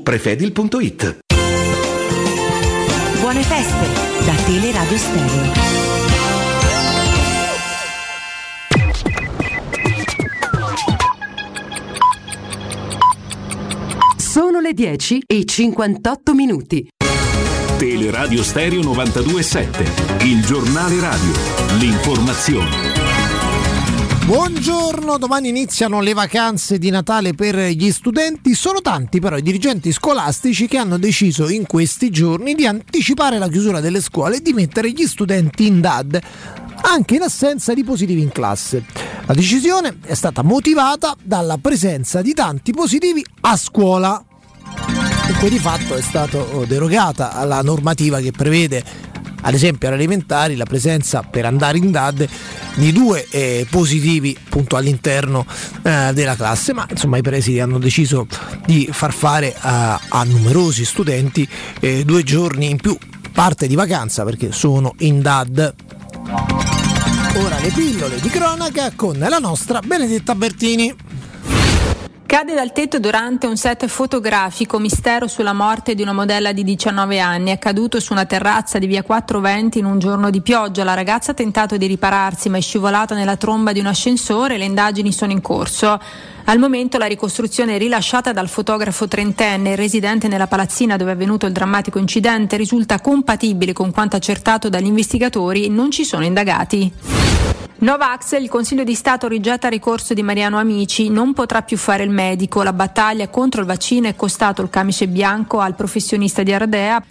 [0.00, 1.18] prefedil.it.
[3.20, 5.52] Buone feste da Teleradio Stereo.
[14.16, 16.88] Sono le 10 e 58 minuti.
[17.76, 21.32] Teleradio Stereo 927, il giornale radio,
[21.78, 23.01] l'informazione.
[24.24, 28.54] Buongiorno, domani iniziano le vacanze di Natale per gli studenti.
[28.54, 33.48] Sono tanti però i dirigenti scolastici che hanno deciso in questi giorni di anticipare la
[33.48, 36.20] chiusura delle scuole e di mettere gli studenti in DAD,
[36.82, 38.84] anche in assenza di positivi in classe.
[39.26, 44.24] La decisione è stata motivata dalla presenza di tanti positivi a scuola.
[45.26, 48.84] Dunque di fatto è stata derogata alla normativa che prevede
[49.42, 52.28] ad esempio alle elementari la presenza per andare in DAD
[52.74, 55.46] di due eh, positivi appunto all'interno
[55.82, 58.26] eh, della classe, ma insomma i presidi hanno deciso
[58.64, 61.46] di far fare a, a numerosi studenti
[61.80, 62.96] eh, due giorni in più,
[63.32, 65.74] parte di vacanza perché sono in DAD.
[67.34, 70.94] Ora le pillole di cronaca con la nostra Benedetta Bertini.
[72.32, 77.20] Cade dal tetto durante un set fotografico mistero sulla morte di una modella di 19
[77.20, 77.50] anni.
[77.50, 80.82] È caduto su una terrazza di via 420 in un giorno di pioggia.
[80.82, 84.56] La ragazza ha tentato di ripararsi ma è scivolata nella tromba di un ascensore e
[84.56, 86.00] le indagini sono in corso.
[86.44, 91.52] Al momento la ricostruzione rilasciata dal fotografo trentenne residente nella palazzina dove è avvenuto il
[91.52, 95.68] drammatico incidente risulta compatibile con quanto accertato dagli investigatori.
[95.68, 96.92] Non ci sono indagati.
[97.78, 102.04] Novax, il Consiglio di Stato rigetta il ricorso di Mariano Amici, non potrà più fare
[102.04, 106.52] il medico, la battaglia contro il vaccino è costato il camice bianco al professionista di
[106.52, 107.02] Ardea.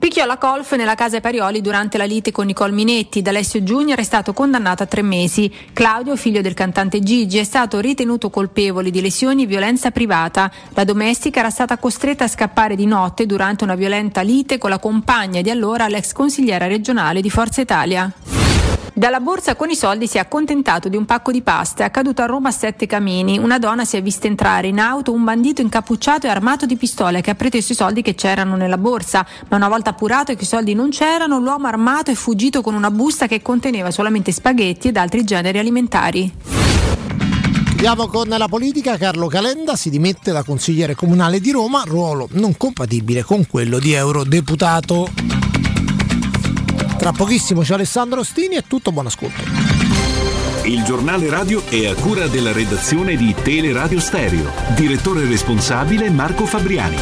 [0.00, 3.20] Picchiò la colf nella casa Parioli durante la lite con Nicole Minetti.
[3.20, 5.52] D'Alessio Junior è stato condannato a tre mesi.
[5.74, 10.50] Claudio, figlio del cantante Gigi, è stato ritenuto colpevole di lesioni e violenza privata.
[10.70, 14.78] La domestica era stata costretta a scappare di notte durante una violenta lite con la
[14.78, 18.10] compagna di allora l'ex consigliera regionale di Forza Italia.
[18.92, 21.84] Dalla borsa con i soldi si è accontentato di un pacco di pasta.
[21.84, 23.38] È accaduto a Roma a Sette Camini.
[23.38, 27.22] Una donna si è vista entrare in auto un bandito incappucciato e armato di pistole
[27.22, 29.26] che ha preteso i soldi che c'erano nella borsa.
[29.48, 32.90] Ma una volta appurato che i soldi non c'erano, l'uomo armato è fuggito con una
[32.90, 36.32] busta che conteneva solamente spaghetti ed altri generi alimentari.
[37.80, 38.98] Chiudiamo con la politica.
[38.98, 43.94] Carlo Calenda si dimette da consigliere comunale di Roma, ruolo non compatibile con quello di
[43.94, 45.08] eurodeputato.
[47.00, 49.40] Tra pochissimo c'è Alessandro Ostini e tutto buon ascolto.
[50.64, 54.52] Il giornale radio è a cura della redazione di Teleradio Stereo.
[54.74, 56.96] Direttore responsabile Marco Fabriani.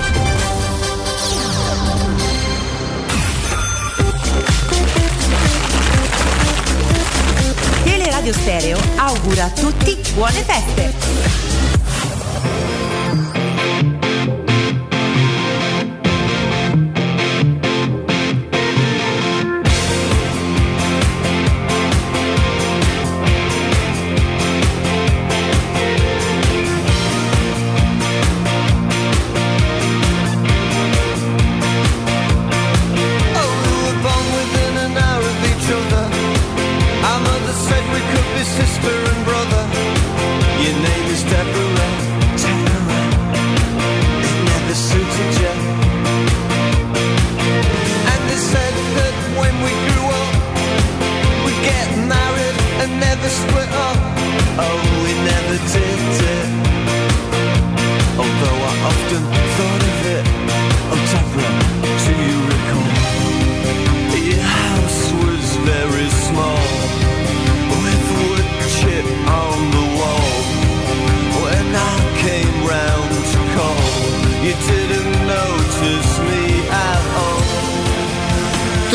[7.82, 11.57] Teleradio Stereo augura a tutti buone feste.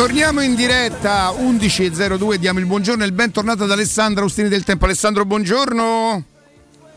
[0.03, 4.83] Torniamo in diretta 11.02, diamo il buongiorno e il bentornato ad Alessandro Austini del Tempo.
[4.83, 6.23] Alessandro, buongiorno.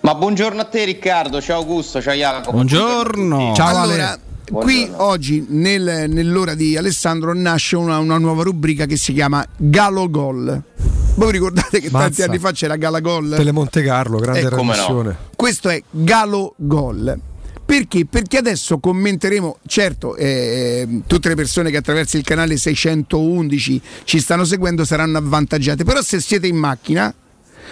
[0.00, 2.50] Ma buongiorno a te Riccardo, ciao Augusto, ciao Jacopo.
[2.50, 3.52] Buongiorno.
[3.56, 4.18] allora,
[4.50, 10.10] qui oggi nel- nell'ora di Alessandro nasce una, una nuova rubrica che si chiama Galo
[10.10, 10.60] Gol.
[11.14, 12.24] Voi ricordate che tanti Mazza.
[12.24, 13.34] anni fa c'era Gala Gol?
[13.36, 15.16] Tele Monte Carlo, grande Eh, no.
[15.36, 17.20] Questo è Galo Gol.
[17.66, 18.06] Perché?
[18.06, 24.44] Perché adesso commenteremo, certo, eh, tutte le persone che attraverso il canale 611 ci stanno
[24.44, 27.12] seguendo saranno avvantaggiate, però se siete in macchina,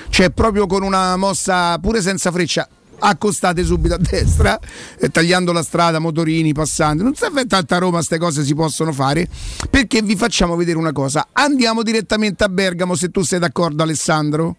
[0.09, 2.69] cioè proprio con una mossa pure senza freccia,
[2.99, 4.59] accostate subito a destra,
[4.99, 9.29] eh, tagliando la strada, motorini, passanti, non serve tanta Roma, queste cose si possono fare,
[9.71, 14.57] perché vi facciamo vedere una cosa, andiamo direttamente a Bergamo se tu sei d'accordo Alessandro.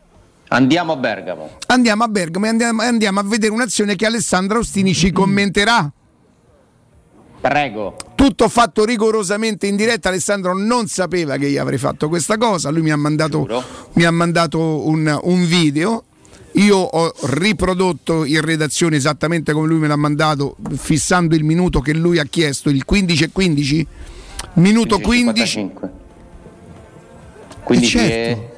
[0.56, 1.50] Andiamo a Bergamo.
[1.68, 5.92] Andiamo a Bergamo e andiamo, andiamo a vedere un'azione che Alessandro Austini ci commenterà.
[7.42, 7.98] Prego.
[8.16, 10.08] Tutto fatto rigorosamente in diretta.
[10.08, 12.70] Alessandro non sapeva che io avrei fatto questa cosa.
[12.70, 13.46] Lui mi ha mandato,
[13.94, 16.06] mi ha mandato un, un video
[16.54, 21.94] Io ho riprodotto in redazione esattamente come lui me l'ha mandato, fissando il minuto che
[21.94, 23.88] lui ha chiesto, il 15 e 15?
[24.54, 25.48] Minuto 15.
[25.48, 25.90] 55.
[27.62, 28.06] 15 Eh, e...
[28.06, 28.55] certo.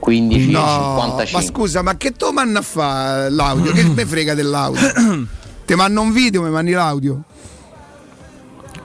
[0.00, 1.30] 15 e No, 55.
[1.38, 3.70] ma scusa, ma che tu manna a fa l'audio?
[3.72, 4.80] Che me frega dell'audio?
[5.64, 7.22] Te mando un video, mi mandi l'audio.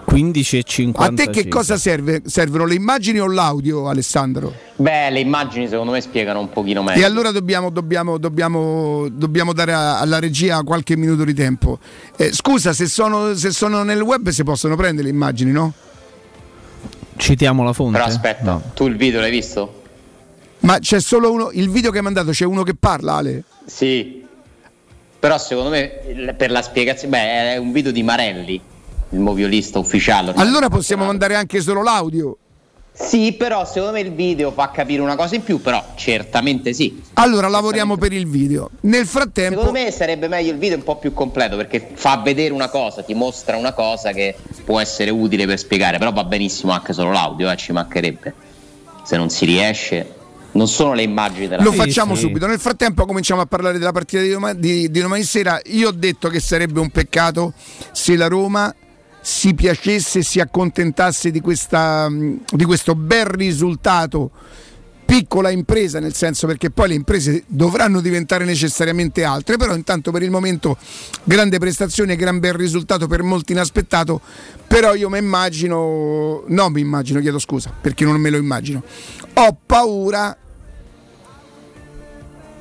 [0.05, 1.23] 15 e A 50.
[1.25, 2.21] te che cosa serve?
[2.25, 4.53] Servono le immagini o l'audio, Alessandro?
[4.75, 7.01] Beh, le immagini secondo me spiegano un pochino meglio.
[7.01, 11.79] E allora dobbiamo, dobbiamo, dobbiamo, dobbiamo dare a- alla regia qualche minuto di tempo.
[12.15, 15.73] Eh, scusa, se sono, se sono nel web si possono prendere le immagini, no?
[17.17, 17.97] Citiamo la fonte.
[17.97, 19.81] Però aspetta, tu il video l'hai visto?
[20.65, 21.51] Ma c'è solo uno.
[21.51, 23.43] Il video che hai mandato c'è uno che parla, Ale.
[23.65, 24.25] Sì.
[25.19, 28.59] Però secondo me per la spiegazione, beh, è un video di Marelli,
[29.09, 30.33] il moviolista ufficiale.
[30.35, 32.37] Allora possiamo mandare anche solo l'audio.
[32.91, 37.01] Sì, però secondo me il video fa capire una cosa in più, però certamente sì.
[37.13, 38.69] Allora lavoriamo per il video.
[38.81, 39.59] Nel frattempo.
[39.59, 43.03] Secondo me sarebbe meglio il video un po' più completo perché fa vedere una cosa,
[43.03, 47.11] ti mostra una cosa che può essere utile per spiegare, però va benissimo anche solo
[47.11, 48.33] l'audio, eh, ci mancherebbe.
[49.03, 50.13] Se non si riesce,
[50.55, 52.47] non sono le immagini della Lo facciamo subito.
[52.47, 55.59] Nel frattempo cominciamo a parlare della partita di, doma- di- di domani sera.
[55.65, 57.53] Io ho detto che sarebbe un peccato
[57.91, 58.73] se la Roma
[59.21, 64.31] si piacesse e si accontentasse di, questa, mh, di questo bel risultato.
[65.05, 70.23] Piccola impresa, nel senso perché poi le imprese dovranno diventare necessariamente altre, però intanto per
[70.23, 70.77] il momento
[71.23, 74.19] grande prestazione, gran bel risultato per molti inaspettato,
[74.65, 78.81] però io mi immagino, no mi immagino, chiedo scusa, perché non me lo immagino,
[79.33, 80.35] ho paura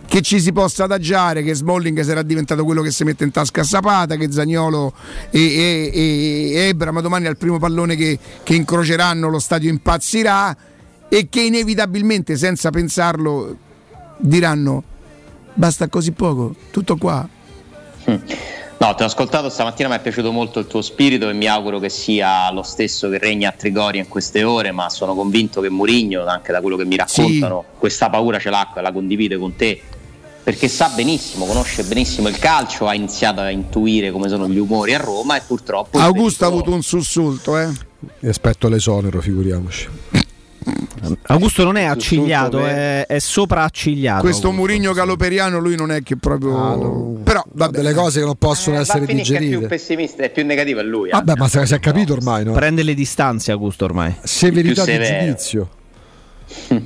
[0.06, 3.62] che ci si possa adagiare, che Smalling sarà diventato quello che si mette in tasca
[3.62, 4.92] a Sapata, che Zagnolo
[5.30, 9.70] e, e, e- e Ebra, ma domani al primo pallone che, che incroceranno lo stadio
[9.70, 10.56] impazzirà
[11.08, 13.56] e che inevitabilmente, senza pensarlo,
[14.18, 14.84] diranno
[15.54, 17.26] basta così poco, tutto qua.
[18.76, 21.78] No, ti ho ascoltato stamattina, mi è piaciuto molto il tuo spirito e mi auguro
[21.78, 25.70] che sia lo stesso che regna a Trigoria in queste ore, ma sono convinto che
[25.70, 29.54] Murigno, anche da quello che mi raccontano, questa paura ce l'ha e la condivide con
[29.56, 29.80] te,
[30.42, 34.92] perché sa benissimo, conosce benissimo il calcio, ha iniziato a intuire come sono gli umori
[34.92, 35.98] a Roma e purtroppo...
[35.98, 37.68] Augusto ha avuto un sussulto, eh.
[38.20, 39.88] E aspetto l'esonero, figuriamoci.
[41.26, 44.22] Augusto non è accigliato, è, è sopraccigliato.
[44.22, 47.18] Questo Murigno galoperiano lui non è che proprio...
[47.22, 47.76] Però vabbè.
[47.76, 49.66] Delle cose che non possono va a essere che è più digerite.
[49.66, 51.08] pessimista, è più negativo è lui.
[51.08, 51.12] eh.
[51.12, 52.52] Vabbè, ma se si è capito ormai, no?
[52.52, 54.14] Prende le distanze Augusto ormai.
[54.22, 55.68] Severità di giudizio.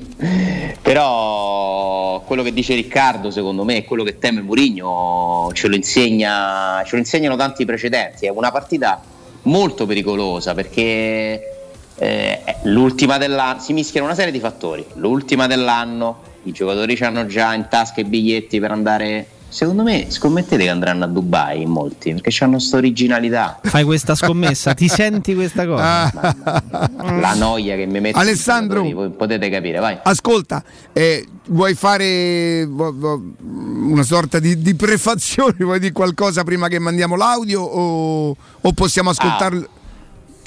[0.81, 6.83] Però quello che dice Riccardo, secondo me, è quello che teme Mourinho, ce lo insegna,
[6.85, 8.25] ce lo insegnano tanti precedenti.
[8.25, 9.01] È una partita
[9.43, 11.58] molto pericolosa perché
[11.99, 14.85] eh, l'ultima dell'anno si mischiano una serie di fattori.
[14.95, 19.27] L'ultima dell'anno, i giocatori hanno già in tasca i biglietti per andare.
[19.49, 23.59] Secondo me, scommettete che andranno a Dubai in molti perché hanno questa originalità.
[23.63, 26.11] Fai questa scommessa, ti senti questa cosa?
[27.19, 28.17] La noia che mi mette.
[28.17, 28.83] Alessandro.
[28.83, 29.97] voi potete capire, vai.
[30.03, 35.55] Ascolta, eh, vuoi fare una sorta di, di prefazione?
[35.57, 39.67] Vuoi dire qualcosa prima che mandiamo l'audio o, o possiamo ascoltarlo?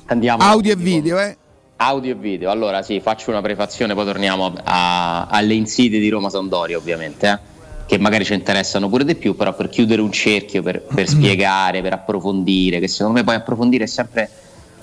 [0.06, 1.36] Andiamo audio e video, eh?
[1.84, 6.30] Audio e video, allora sì, faccio una prefazione, poi torniamo a- alle insidie di Roma
[6.30, 7.38] Sandoria ovviamente, eh,
[7.86, 11.82] che magari ci interessano pure di più, però per chiudere un cerchio, per, per spiegare,
[11.82, 14.30] per approfondire, che secondo me poi approfondire è sempre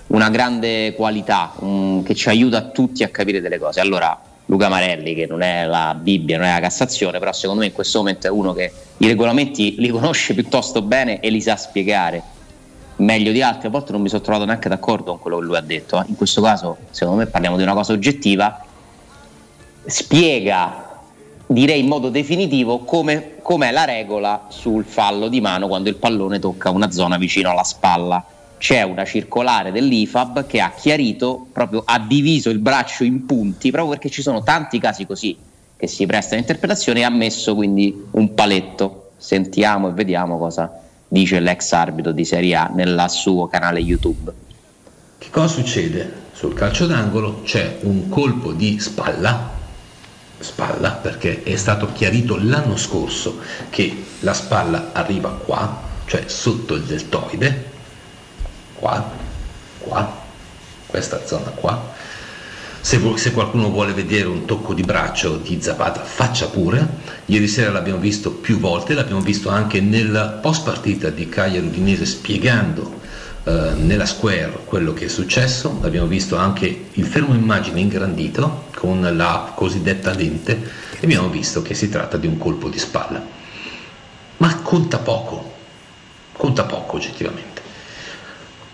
[0.07, 3.79] una grande qualità un- che ci aiuta a tutti a capire delle cose.
[3.79, 7.67] Allora, Luca Marelli, che non è la Bibbia, non è la Cassazione, però secondo me
[7.67, 11.55] in questo momento è uno che i regolamenti li conosce piuttosto bene e li sa
[11.55, 12.21] spiegare
[12.99, 13.67] meglio di altri.
[13.67, 16.03] A volte non mi sono trovato neanche d'accordo con quello che lui ha detto.
[16.07, 18.63] In questo caso, secondo me, parliamo di una cosa oggettiva.
[19.85, 21.01] Spiega,
[21.45, 26.39] direi in modo definitivo, come com'è la regola sul fallo di mano quando il pallone
[26.39, 28.23] tocca una zona vicino alla spalla.
[28.57, 33.93] C'è una circolare dell'IFAB che ha chiarito, proprio ha diviso il braccio in punti, proprio
[33.93, 35.37] perché ci sono tanti casi così
[35.77, 39.11] che si prestano interpretazione e ha messo quindi un paletto.
[39.15, 44.31] Sentiamo e vediamo cosa dice l'ex arbitro di Serie A nel suo canale YouTube.
[45.17, 46.27] Che cosa succede?
[46.31, 49.51] Sul calcio d'angolo c'è un colpo di spalla,
[50.39, 56.83] spalla perché è stato chiarito l'anno scorso che la spalla arriva qua, cioè sotto il
[56.83, 57.71] deltoide,
[58.75, 59.11] qua,
[59.79, 60.21] qua,
[60.85, 61.97] questa zona qua.
[62.81, 66.87] Se, se qualcuno vuole vedere un tocco di braccio di Zapata, faccia pure.
[67.25, 72.05] Ieri sera l'abbiamo visto più volte, l'abbiamo visto anche nel post partita di Cagliari Udinese
[72.05, 72.99] spiegando
[73.43, 79.01] eh, nella square quello che è successo, abbiamo visto anche il fermo immagine ingrandito con
[79.15, 80.61] la cosiddetta lente
[80.99, 83.21] e abbiamo visto che si tratta di un colpo di spalla.
[84.37, 85.53] Ma conta poco,
[86.31, 87.61] conta poco oggettivamente.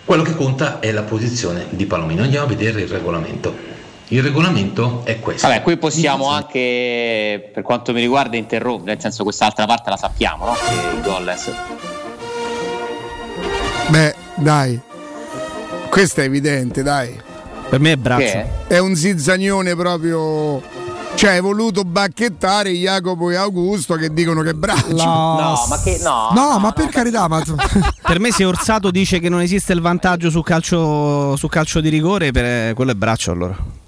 [0.04, 2.22] Quello che conta è la posizione di Palomino.
[2.22, 3.74] Andiamo a vedere il regolamento.
[4.08, 5.48] Il regolamento è questo.
[5.48, 10.46] Vabbè, qui possiamo anche, per quanto mi riguarda, interrompere, nel senso quest'altra parte la sappiamo,
[10.46, 10.52] no?
[10.52, 11.36] Che il gol è...
[13.88, 14.80] Beh, dai.
[15.88, 17.20] Questo è evidente, dai.
[17.68, 18.22] Per me è braccio.
[18.22, 20.62] Che È un zizzagnone proprio.
[21.16, 24.94] Cioè, hai voluto bacchettare Jacopo e Augusto che dicono che è braccio.
[24.94, 26.30] No, ma che no.
[26.32, 27.42] No, ma per carità, ma
[28.02, 31.88] Per me se Orsato dice che non esiste il vantaggio su calcio, su calcio di
[31.88, 33.84] rigore, per, quello è braccio allora.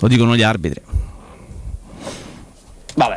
[0.00, 0.80] Lo dicono gli arbitri.
[2.94, 3.16] Vabbè,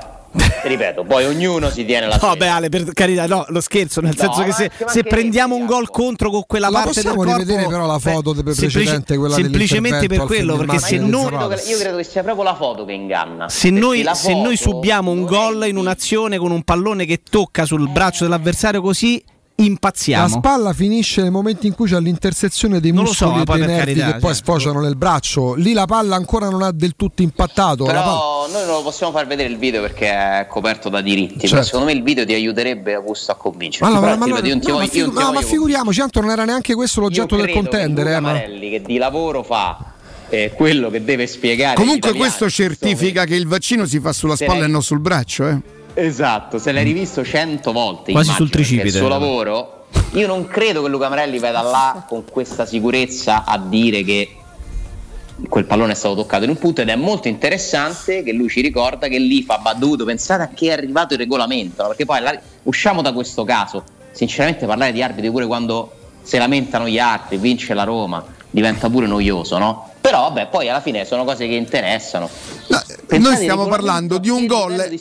[0.64, 2.30] ripeto, poi ognuno si tiene la sua.
[2.30, 5.56] No, beh, Ale, per carità, no, lo scherzo, nel No, senso che se, se prendiamo
[5.56, 8.44] un gol contro con quella La parte del possiamo corpo rivedere però la foto beh,
[8.44, 12.04] precedente, quella semplicemente per quello, perché del se noi, Io credo, che, io credo che
[12.04, 13.50] sia proprio la foto che inganna.
[13.50, 17.90] se noi, se noi subiamo un gol in un'azione con un pallone che tocca sul
[17.90, 19.24] braccio dell'avversario così,
[19.62, 20.28] La impazziamo.
[20.28, 23.68] spalla finisce nel momento in cui c'è l'intersezione dei Non so, muscoli ma e dei
[23.68, 24.44] nervi carità, che poi cioè.
[24.44, 25.54] sfociano nel braccio.
[25.56, 27.86] Lì la palla ancora non ha del tutto impattato.
[27.86, 31.02] la palla- Però noi non lo possiamo far vedere il video perché è coperto da
[31.02, 31.36] diritti.
[31.36, 31.64] Però Certo.
[31.66, 33.86] secondo me il video ti aiuterebbe Augusto a convincerti.
[33.86, 37.00] Allora, Però ma, allora- no, ma figu- no, ma figuriamoci, tanto non era neanche questo
[37.02, 38.08] l'oggetto del che contendere.
[38.10, 39.78] Luca eh, ma- Marelli che di lavoro fa
[40.30, 41.76] eh, quello che deve spiegare.
[41.76, 45.58] Comunque questo certifica che il vaccino si fa sulla spalla e non sul braccio, eh.
[45.94, 48.88] Esatto, se l'hai rivisto cento volte, Quasi sul tricipite.
[48.88, 49.86] il suo lavoro.
[50.14, 54.36] Io non credo che Luca Marelli vada là con questa sicurezza a dire che
[55.50, 58.62] quel pallone è stato toccato in un punto ed è molto interessante che lui ci
[58.62, 62.22] ricorda che lì fa va dovuto pensare a che è arrivato il regolamento, perché poi
[62.22, 63.84] la- usciamo da questo caso.
[64.12, 65.92] Sinceramente parlare di arbitri pure quando
[66.22, 69.90] si lamentano gli altri, vince la Roma, diventa pure noioso, no?
[70.02, 72.30] Però vabbè, poi alla fine sono cose che interessano.
[72.72, 74.88] Pensate Noi stiamo parlando di un gol.
[74.90, 74.98] di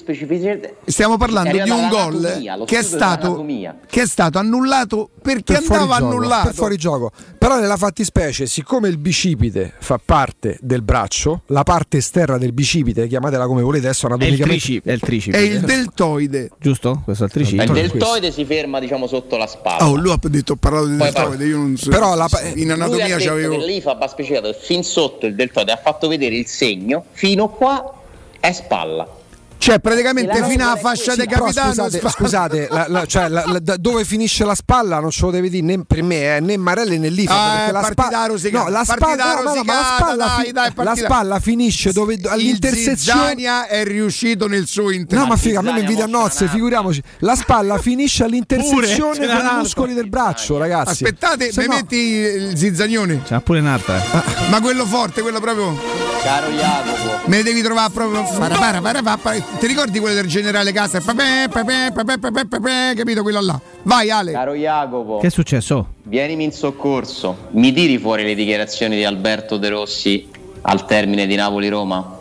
[0.87, 3.45] Stiamo parlando di un gol che è, stato,
[3.87, 6.47] che è stato annullato perché per andava annullato.
[6.47, 7.13] per fuori gioco.
[7.39, 13.07] Però nella fattispecie, siccome il bicipite fa parte del braccio, la parte esterna del bicipite,
[13.07, 14.91] chiamatela come volete, adesso È il anatomicamente tricipite.
[14.91, 15.43] È il tricipite.
[15.43, 16.51] È il deltoide.
[16.59, 17.03] Giusto?
[17.05, 17.65] Questo è il tricipite.
[17.65, 19.89] Il deltoide si ferma diciamo sotto la spalla.
[19.89, 21.91] Oh, lui ha detto ho parlato di Poi deltoide, io non so.
[21.91, 25.73] Però la in Lui ha anatomia detto c'avevo l'IFAB ha specificato fin sotto il deltoide
[25.73, 27.93] ha fatto vedere il segno, fino qua
[28.41, 29.20] è spalla.
[29.61, 31.69] Cioè, praticamente la fino alla fascia del Però capitano.
[31.69, 35.21] scusate, spa- scusate la- la- cioè, la- la- da- dove finisce la spalla non ce
[35.27, 37.83] lo deve dire né per me eh, né Marelli né Lifa Ah, perché è la
[37.83, 41.93] spalla no, la spalla, no, no, ma la spalla, dai, fi- dai, la spalla finisce
[41.93, 45.23] dove Il all'intersezione Zizzania è riuscito nel suo interesse.
[45.27, 47.03] No, ma figa, a me mi invita a nozze, figuriamoci.
[47.19, 51.05] La spalla finisce all'intersezione dei una muscoli del braccio, ragazzi.
[51.05, 53.23] Aspettate, Se mi metti il zizzagnone.
[53.25, 53.97] C'è pure un'altra.
[54.03, 54.49] eh.
[54.49, 55.77] Ma quello forte, quello proprio.
[56.23, 58.25] Caro Jacopo, Me ne devi trovare proprio.
[59.59, 61.01] Ti ricordi quello del generale Casa?
[61.01, 63.61] Papè, papè, papè, papè, papè, capito quello là?
[63.83, 64.33] Vai Ale.
[64.33, 65.87] caro Jacopo, Che è successo?
[66.05, 67.49] vienimi in soccorso.
[67.51, 70.29] Mi tiri fuori le dichiarazioni di Alberto De Rossi
[70.63, 72.19] al termine di Napoli-Roma?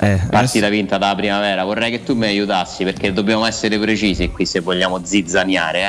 [0.00, 1.62] Eh, Partita vinta dalla primavera.
[1.64, 5.82] Vorrei che tu mi aiutassi perché dobbiamo essere precisi qui se vogliamo zizzaniare,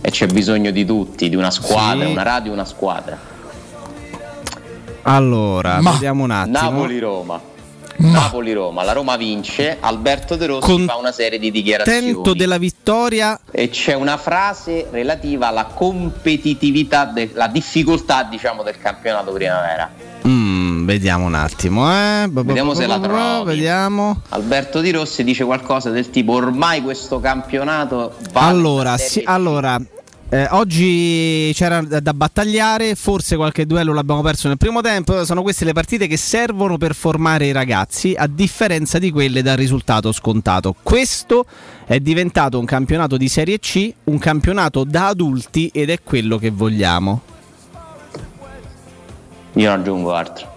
[0.00, 0.08] eh?
[0.08, 2.10] E c'è bisogno di tutti, di una squadra, Sì.
[2.10, 3.16] una radio, una squadra.
[5.02, 6.58] Allora, Ma- vediamo un attimo.
[6.58, 7.40] Napoli-Roma.
[7.96, 12.12] Napoli-Roma, la Roma vince, Alberto De Rossi fa una serie di dichiarazioni.
[12.12, 13.38] Contento della vittoria.
[13.50, 19.90] E c'è una frase relativa alla competitività, de- la difficoltà diciamo del campionato primavera.
[20.26, 22.26] Mm, vediamo un attimo, eh.
[22.30, 23.54] Vediamo se la trovi.
[23.54, 24.22] Vediamo.
[24.30, 29.78] Alberto Di Rossi dice qualcosa del tipo ormai questo campionato va Allora, sì, allora
[30.34, 35.64] eh, oggi c'era da, battagliare, forse qualche duello l'abbiamo perso nel primo tempo, sono queste
[35.64, 40.74] le partite che servono per formare i ragazzi, a differenza di quelle dal risultato scontato.
[40.82, 41.46] Questo
[41.84, 46.50] è diventato un campionato di Serie C, un campionato da adulti ed è quello che
[46.50, 47.20] vogliamo.
[49.52, 50.52] Io non aggiungo altro.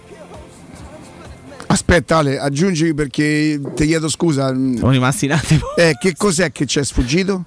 [1.68, 4.48] Aspetta Ale, aggiungi perché ti chiedo scusa.
[4.48, 5.72] Siamo rimasti un attimo.
[5.76, 7.44] Eh, che cos'è che ci è sfuggito?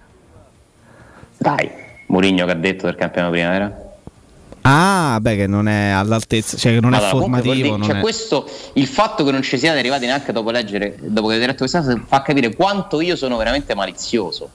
[1.37, 3.85] Dai, Mourinho che ha detto del campionato primavera?
[4.63, 7.53] Ah, beh, che non è all'altezza, cioè che non Allora, è formativo.
[7.53, 10.97] dire- non cioè, è- questo, il fatto che non ci siate arrivati neanche dopo leggere,
[11.01, 14.49] dopo che avete letto questa cosa, fa capire quanto io sono veramente malizioso.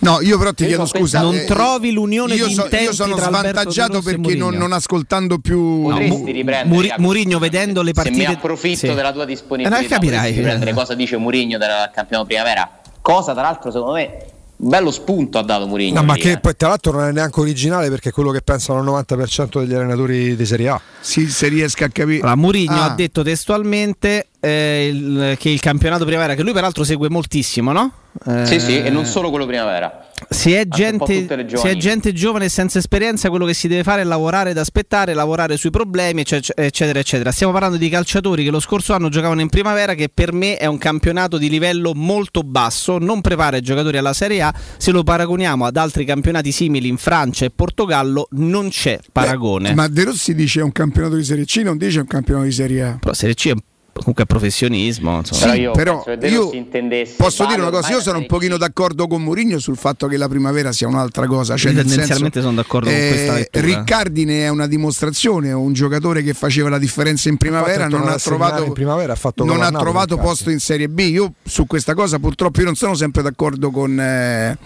[0.00, 0.98] No, io però ti Io chiedo scusa.
[1.20, 4.72] pensando- eh, Non trovi l'unione io di so- intenti Io sono svantaggiato perché non, non
[4.72, 5.82] ascoltando più.
[5.82, 8.94] Potresti riprendere Muri- Mourinho vedendo le Se mi partite approfitto sì.
[8.94, 10.32] della tua disponibilità, Eh, no, capirai.
[10.32, 12.70] riprendere cosa dice Mourinho del campionato primavera,
[13.00, 14.16] cosa tra l'altro secondo me
[14.60, 16.00] bello spunto ha dato Mourinho.
[16.00, 16.38] No, ma lì, che eh.
[16.40, 19.72] poi tra l'altro non è neanche originale perché è quello che pensano il 90% degli
[19.74, 20.80] allenatori di Serie A.
[21.00, 22.18] Sì, se riesca a capire.
[22.18, 22.90] Allora, Mourinho Ah.
[22.90, 27.92] ha detto testualmente eh, il- che il campionato primavera, che lui peraltro segue moltissimo, no?
[28.26, 30.07] Eh, Sì, sì, e non solo quello primavera.
[30.28, 33.82] Se è, un gente, se è gente giovane e senza esperienza, quello che si deve
[33.82, 37.30] fare è lavorare ed aspettare, lavorare sui problemi, ecce- eccetera, eccetera.
[37.30, 40.66] Stiamo parlando di calciatori che lo scorso anno giocavano in primavera, che per me è
[40.66, 44.54] un campionato di livello molto basso, non prepara i giocatori alla Serie A.
[44.76, 49.74] Se lo paragoniamo ad altri campionati simili in Francia e Portogallo, non c'è paragone.
[49.74, 52.44] Ma De Rossi dice è un campionato di Serie C, non dice è un campionato
[52.44, 52.96] di Serie A.
[53.00, 53.54] Però Serie C è
[53.98, 55.18] comunque professionismo.
[55.18, 55.52] Insomma.
[55.52, 56.50] Però io però io
[57.16, 60.16] Posso vale dire una cosa, io sono un pochino d'accordo con Mourinho sul fatto che
[60.16, 61.56] la primavera sia un'altra cosa.
[61.56, 63.66] Cioè, tendenzialmente senso, sono d'accordo con questa lettura.
[63.66, 68.12] Riccardine è una dimostrazione, è un giocatore che faceva la differenza in primavera, Infatti non
[68.12, 70.98] ha trovato, in primavera, ha fatto non ha trovato posto in Serie B.
[70.98, 74.56] Io su questa cosa purtroppo io non sono sempre d'accordo con, eh,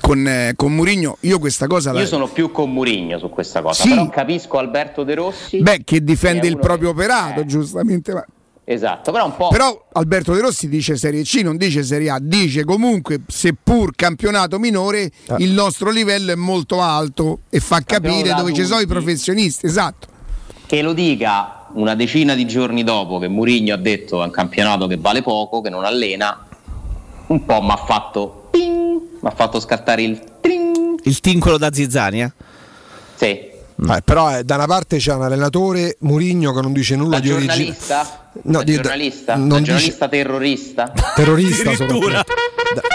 [0.00, 1.16] con, eh, con Mourinho.
[1.20, 2.00] Io questa cosa la...
[2.00, 3.90] Io sono più con Murigno su questa cosa, Sì.
[3.90, 5.60] però capisco Alberto De Rossi.
[5.60, 8.12] Beh, che difende il proprio che- operato, eh, giustamente.
[8.12, 8.24] ma-
[8.64, 9.48] Esatto, però un po'.
[9.48, 14.58] Però Alberto De Rossi dice Serie C, non dice Serie A, dice comunque, seppur campionato
[14.58, 18.86] minore, il nostro livello è molto alto e fa Campionato capire dove ci sono i
[18.86, 19.66] professionisti.
[19.66, 20.06] Esatto.
[20.66, 24.86] che lo dica una decina di giorni dopo che Murigno ha detto è un campionato
[24.86, 26.46] che vale poco, che non allena,
[27.26, 31.00] un po' mi ha fatto ping, mi ha fatto scattare il tring.
[31.02, 32.32] Il tincolo da Zizzani, eh?
[33.82, 33.90] Sì.
[33.92, 37.20] Eh, però eh, da una parte c'è un allenatore Murigno che non dice nulla Da
[37.20, 37.54] di origine.
[37.56, 38.30] giornalista?
[38.42, 39.34] No, da di- giornalista?
[39.36, 40.92] non da dice- giornalista terrorista?
[41.14, 42.24] Terrorista Addirittura.
[42.24, 42.88] soprattutto.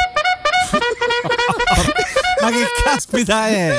[2.46, 3.78] Ma che caspita è?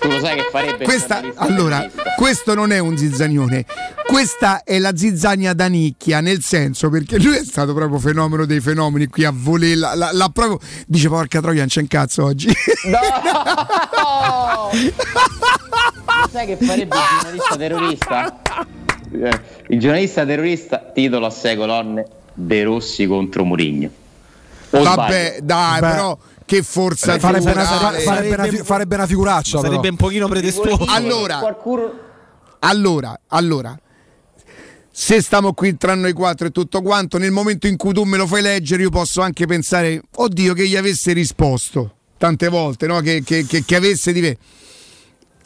[0.00, 3.64] Tu lo sai che farebbe il Questa, allora, questo non è un zizzanione,
[4.06, 8.60] questa è la zizzania da nicchia, nel senso perché lui è stato proprio fenomeno dei
[8.60, 12.24] fenomeni qui a voler, la, la- l'ha proprio, dice porca troia, non c'è un cazzo
[12.24, 12.48] oggi.
[16.20, 18.38] Lo sai che farebbe il giornalista terrorista?
[19.12, 22.04] Eh, Il giornalista terrorista, titolo a sei colonne,
[22.34, 23.90] De Rossi contro Murigno.
[24.70, 25.44] O Vabbè, sbaglio?
[25.44, 26.18] dai, Beh, però
[26.48, 29.58] che forza farebbe, una, farebbe una farebbe una figuraccia.
[29.58, 29.90] Sarebbe però.
[29.90, 30.84] un pochino pretestuoso.
[30.88, 31.92] Allora, Qualcuno...
[32.60, 33.78] Allora, allora,
[34.90, 38.16] se stiamo qui tra noi quattro e tutto quanto, nel momento in cui tu me
[38.16, 43.00] lo fai leggere, io posso anche pensare, oddio, che gli avesse risposto tante volte, no?
[43.00, 44.36] che, che- che- che avesse di me.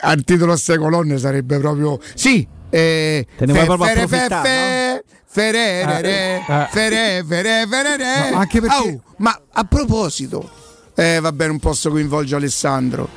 [0.05, 1.99] Al titolo a sei colonne sarebbe proprio.
[2.15, 6.67] Sì, eh, Te ne vuoi proprio fere- approfittare, fe- ferere, Eh, eh.
[6.71, 8.31] fere- fere- ferere.
[8.31, 10.51] No, anche perché- Au, ma a proposito,
[10.95, 13.09] eh, vabbè, non posso coinvolgere Alessandro.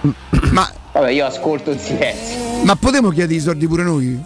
[0.52, 2.36] ma, Vabbè, io ascolto in silenzio.
[2.64, 4.18] ma potremmo chiedere i soldi pure noi?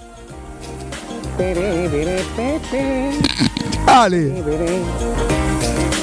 [3.87, 4.43] Ale,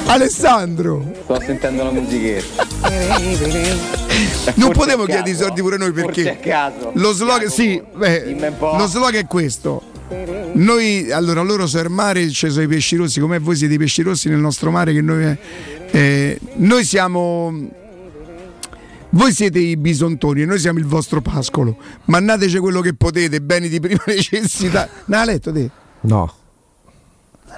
[0.06, 2.66] Alessandro, Sto sentendo la musichetta.
[4.54, 6.90] non potevo a chiedere i soldi pure noi perché caso.
[6.94, 9.82] lo slogan, sì, beh, lo slogan è questo.
[10.54, 13.78] Noi, allora, loro sono il mare, ci sono i pesci rossi, come voi siete i
[13.78, 15.36] pesci rossi nel nostro mare, che noi,
[15.90, 17.76] eh, noi siamo.
[19.10, 21.76] Voi siete i bisontoni e noi siamo il vostro pascolo.
[22.04, 24.86] Mannateci quello che potete, beni di prima necessità.
[25.06, 25.70] No, hai letto te?
[26.02, 26.32] No.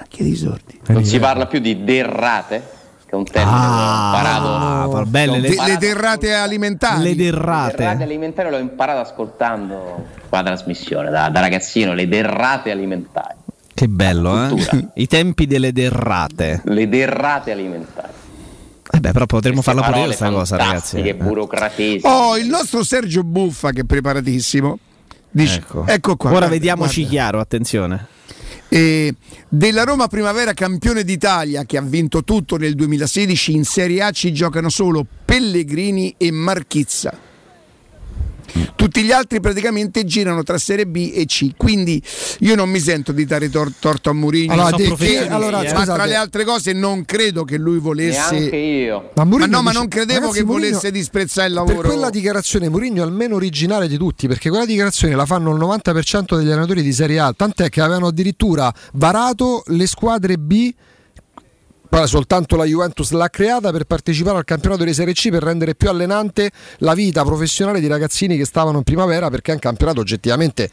[0.07, 0.79] Chiedi i sordi.
[0.87, 2.63] Non si parla più di derrate,
[3.05, 4.47] che è un termine che ho imparato.
[4.99, 7.03] Ah, belle le- le derrate alimentari.
[7.03, 7.75] Le Le derrate.
[7.77, 13.35] derrate alimentari l'ho imparato ascoltando la trasmissione da, da ragazzino, le derrate alimentari.
[13.73, 14.87] Che bello, eh?
[14.95, 16.61] I tempi delle derrate.
[16.65, 18.13] Le derrate alimentari.
[18.93, 20.97] Eh beh, però potremmo farla pure io questa cosa, ragazzi.
[20.97, 21.13] fantastiche, Eh.
[21.15, 22.01] burocratesime.
[22.13, 24.77] Oh, il nostro Sergio Buffa, che è preparatissimo,
[25.29, 25.85] dice: Ecco.
[25.87, 26.29] Ecco, qua.
[26.29, 27.17] Ora guarda, vediamoci guarda.
[27.17, 28.07] chiaro, attenzione.
[28.67, 29.13] Eh,
[29.49, 34.31] della Roma Primavera campione d'Italia che ha vinto tutto nel 2016 in Serie A ci
[34.33, 37.13] giocano solo Pellegrini e Marchizza.
[38.75, 42.01] Tutti gli altri praticamente girano tra Serie B e C, quindi
[42.39, 44.53] io non mi sento di dare tor- torto a Mourinho.
[44.53, 45.73] Allora, professionisti, che- allora, eh.
[45.73, 49.11] ma tra le altre cose non credo che lui volesse Neanche io.
[49.15, 51.79] ma, Ma Mourinho no, ma dice- non credevo ragazzi, che Mourinho- volesse disprezzare il lavoro.
[51.81, 55.57] Per quella dichiarazione Mourinho è almeno originale di tutti, perché quella dichiarazione la fanno il
[55.59, 60.73] 90% degli allenatori di Serie A, tant'è che avevano addirittura varato le squadre B.
[61.91, 65.75] Poi soltanto la Juventus l'ha creata per partecipare al campionato di Serie C per rendere
[65.75, 69.99] più allenante la vita professionale di ragazzini che stavano in primavera perché è un campionato
[69.99, 70.69] oggettivamente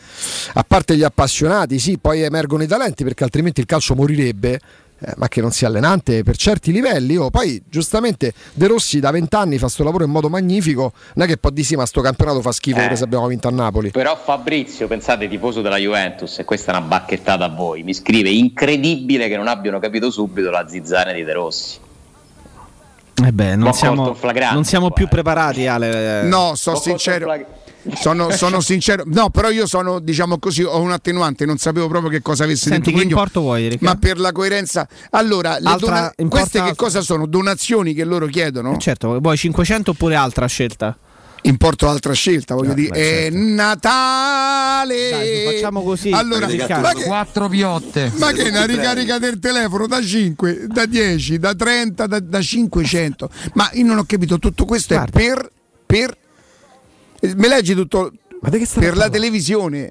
[0.53, 4.61] a parte gli appassionati, sì, poi emergono i talenti perché altrimenti il calcio morirebbe.
[5.01, 7.17] Eh, ma che non sia allenante per certi livelli.
[7.17, 10.93] Oh, poi giustamente De Rossi da vent'anni fa sto lavoro in modo magnifico.
[11.15, 12.97] Non è che poi di sì, ma sto campionato fa schifo Eh.
[12.97, 13.91] se abbiamo vinto a Napoli.
[13.91, 18.31] Però Fabrizio, pensate, tifoso della Juventus, e questa è una bacchettata a voi, mi scrive
[18.31, 21.79] incredibile che non abbiano capito subito la zizzania di De Rossi.
[23.25, 24.17] Eh beh, non siamo,
[24.53, 26.23] non siamo più preparati, Ale.
[26.23, 27.35] No, sto sincero.
[27.95, 32.11] Sono, sono sincero, no, però io sono, diciamo così, ho un attenuante, non sapevo proprio
[32.11, 33.85] che cosa avesse Senti, detto che importo vuoi, Riccardo?
[33.87, 37.27] Ma per la coerenza, allora, le Altra- dona- queste che altra- cosa sono?
[37.27, 38.77] Donazioni che loro chiedono?
[38.79, 40.97] Certo, vuoi 500 oppure altra scelta?
[41.43, 42.91] Importo altra scelta, voglio Eh, dire.
[42.91, 45.11] beh, È Natale!
[45.11, 46.11] Dai, facciamo così.
[46.11, 48.13] Allora, ma che, Quattro piotte.
[48.17, 52.41] ma che è una ricarica del telefono da 5, da 10, da 30, da, da
[52.41, 53.31] 500?
[53.55, 55.49] Ma io non ho capito, tutto questo è per,
[55.87, 56.17] per...
[57.21, 58.13] eh, Me leggi tutto
[58.75, 59.91] per la televisione.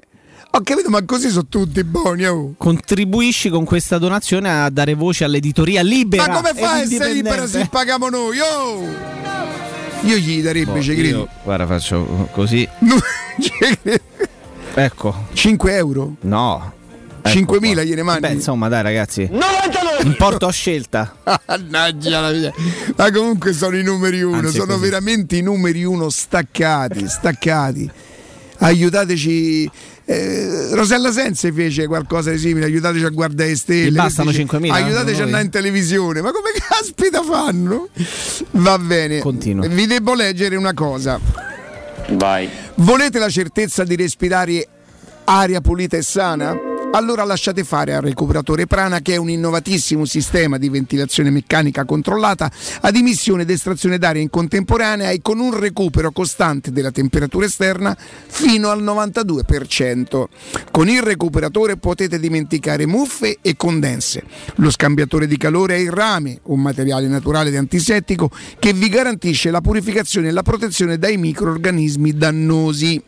[0.52, 2.24] Ho capito, ma così sono tutti buoni.
[2.24, 2.54] oh.
[2.56, 6.26] Contribuisci con questa donazione a dare voce all'editoria libera.
[6.26, 8.38] Ma come fa a essere libera se paghiamo noi?
[8.40, 8.82] Oh!
[10.02, 11.28] Io gli darei Boh, credo.
[11.42, 12.66] guarda, faccio così.
[14.74, 15.26] Ecco.
[15.32, 16.14] 5 euro?
[16.20, 16.72] No.
[17.32, 18.20] 5.000 gliene mandi?
[18.26, 19.28] Beh, insomma, dai, ragazzi.
[20.02, 21.16] Importo a scelta.
[21.46, 22.52] Mannaggia la vita.
[22.96, 24.80] Ma comunque sono i numeri uno, Anzi, sono così.
[24.84, 27.90] veramente i numeri uno staccati, staccati.
[28.60, 29.70] Aiutateci.
[30.04, 33.90] eh, Rosella Sense fece qualcosa di simile, aiutateci a guardare le stelle.
[33.90, 36.20] Gli bastano Dice, 5.000, Aiutateci a andare in televisione.
[36.22, 37.88] Ma come caspita fanno?
[38.52, 39.18] Va bene.
[39.20, 39.66] Continua.
[39.66, 41.20] Vi devo leggere una cosa.
[42.10, 42.48] Vai.
[42.76, 44.66] Volete la certezza di respirare
[45.24, 46.56] aria pulita e sana?
[46.90, 52.50] Allora lasciate fare al recuperatore Prana che è un innovatissimo sistema di ventilazione meccanica controllata
[52.80, 57.94] ad emissione ed estrazione d'aria in contemporanea e con un recupero costante della temperatura esterna
[57.94, 60.24] fino al 92%.
[60.70, 64.24] Con il recuperatore potete dimenticare muffe e condense.
[64.56, 69.50] Lo scambiatore di calore è il rame, un materiale naturale ed antisettico che vi garantisce
[69.50, 73.00] la purificazione e la protezione dai microorganismi dannosi.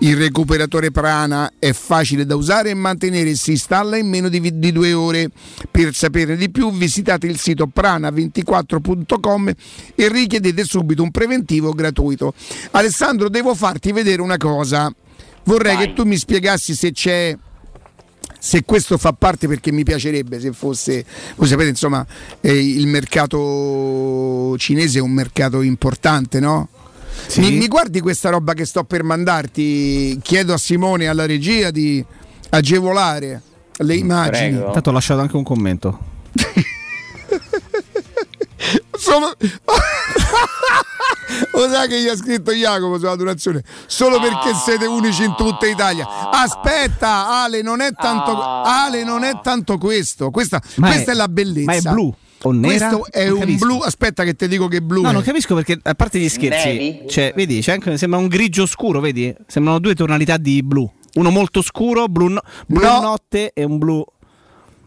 [0.00, 4.58] Il recuperatore Prana è facile da usare e mantenere e si installa in meno di,
[4.58, 5.30] di due ore.
[5.70, 9.52] Per saperne di più visitate il sito prana24.com
[9.94, 12.34] e richiedete subito un preventivo gratuito.
[12.72, 14.92] Alessandro, devo farti vedere una cosa.
[15.44, 17.36] Vorrei che tu mi spiegassi se c'è
[18.44, 21.02] se questo fa parte perché mi piacerebbe se fosse
[21.36, 22.06] voi sapete insomma
[22.42, 26.68] eh, il mercato cinese è un mercato importante no?
[27.36, 31.70] Mi, mi guardi questa roba che sto per mandarti chiedo a Simone e alla regia
[31.70, 32.04] di
[32.56, 33.42] agevolare
[33.76, 35.98] le immagini Intanto ho lasciato anche un commento.
[38.96, 39.32] Sono...
[41.52, 43.62] Lo sai che gli ha scritto Jacopo sulla donazione?
[43.86, 46.30] Solo perché siete unici in tutta Italia.
[46.30, 50.30] Aspetta, Ale, non è tanto, Ale, non è tanto questo.
[50.30, 51.64] Questa, Ma è- questa è, la bellezza.
[51.70, 52.88] ma è blu o nera?
[52.88, 53.66] Questo è Non un capisco.
[53.66, 53.78] blu.
[53.80, 55.02] Aspetta, che ti dico che è blu.
[55.02, 55.12] No, è.
[55.12, 59.00] non capisco perché, a parte gli scherzi, cioè, vedi, c'è anche, sembra un grigio scuro,
[59.00, 59.34] vedi?
[59.46, 60.90] Sembrano due tonalità di blu.
[61.14, 63.00] Uno molto scuro, blu, no- blu No.
[63.00, 64.04] notte e un blu.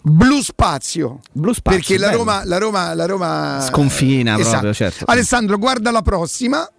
[0.01, 1.19] Blu spazio.
[1.31, 1.79] Blu spazio.
[1.79, 2.11] Perché la.
[2.11, 4.49] Roma, la Roma, la Roma Sconfina Esatto.
[4.51, 5.05] proprio, certo.
[5.07, 6.69] Alessandro, guarda la prossima.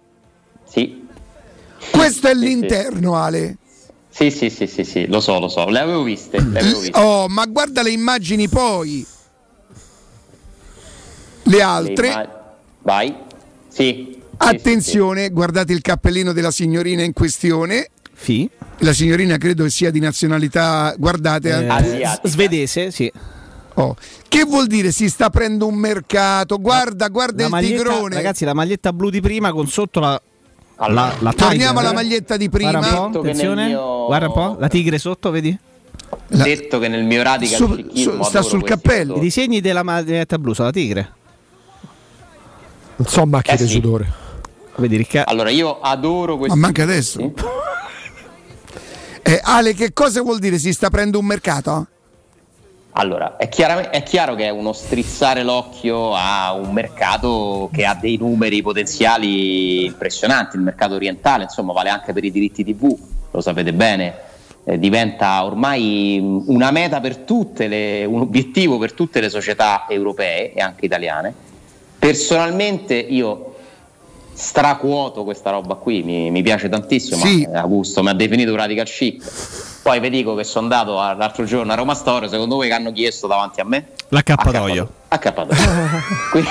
[0.67, 1.05] Sì.
[1.91, 2.45] Questo è Sì, sì.
[2.45, 3.57] l'interno, Ale.
[4.09, 5.67] Sì, sì, sì, sì, sì, lo so, lo so.
[5.69, 6.41] Le avevo viste.
[6.41, 6.99] Le avevo viste.
[6.99, 9.05] Oh, ma guarda le immagini poi.
[11.43, 12.07] Le Le altre.
[12.07, 12.37] imma-
[12.81, 13.15] Vai.
[13.67, 14.17] Sì.
[14.37, 17.89] Attenzione, guardate il cappellino della signorina in questione.
[18.21, 18.49] Sì.
[18.79, 23.11] La signorina credo che sia di nazionalità, guardate, Eh, eh, svedese, sì.
[23.75, 23.95] oh.
[24.27, 26.57] che vuol dire si sta aprendo un mercato?
[26.59, 28.15] Guarda, guarda La il maglietta, tigrone.
[28.15, 30.21] ragazzi, la maglietta blu di prima con sotto la.
[30.87, 32.71] La, la Torniamo alla maglietta di prima.
[32.79, 33.67] Guarda un po', attenzione.
[33.67, 35.57] mio- Guarda un po', la tigre sotto, vedi?
[36.27, 39.15] Detto che nel mio radical Su- su- sta sul cappello.
[39.17, 41.13] I disegni della maglietta blu sono la tigre.
[42.95, 43.73] Non so macchie Eh di sì.
[43.73, 44.11] sudore.
[44.77, 45.29] Vedi, Riccardo.
[45.31, 47.19] Allora, io adoro Ma questi manca adesso.
[49.21, 51.87] Eh, Ale, che cosa vuol dire si sta aprendo un mercato?
[52.93, 57.95] Allora, è, chiarame- è chiaro che è uno strizzare l'occhio a un mercato che ha
[57.95, 62.97] dei numeri potenziali impressionanti, il mercato orientale, insomma, vale anche per i diritti TV,
[63.31, 64.15] lo sapete bene,
[64.65, 69.85] eh, diventa ormai mh, una meta per tutte le, un obiettivo per tutte le società
[69.87, 71.33] europee e anche italiane.
[71.99, 73.55] Personalmente io
[74.39, 77.47] stracuoto questa roba qui, mi, mi piace tantissimo, Sì.
[77.51, 79.21] ma Augusto mi ha definito un radical chic.
[79.83, 82.73] Poi vi dico che sono andato a- l'altro giorno a Roma Store, secondo voi che
[82.73, 83.87] hanno chiesto davanti a me?
[84.07, 84.89] L'accappatoio.
[85.09, 85.59] Accappatoio.
[86.31, 86.49] Quindi,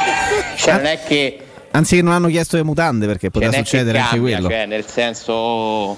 [0.56, 1.38] cioè non è che
[1.70, 4.34] Anzi, che non hanno chiesto le mutande perché poteva non è che succedere anche cambia,
[4.36, 4.48] quello.
[4.50, 5.96] Cioè, nel senso.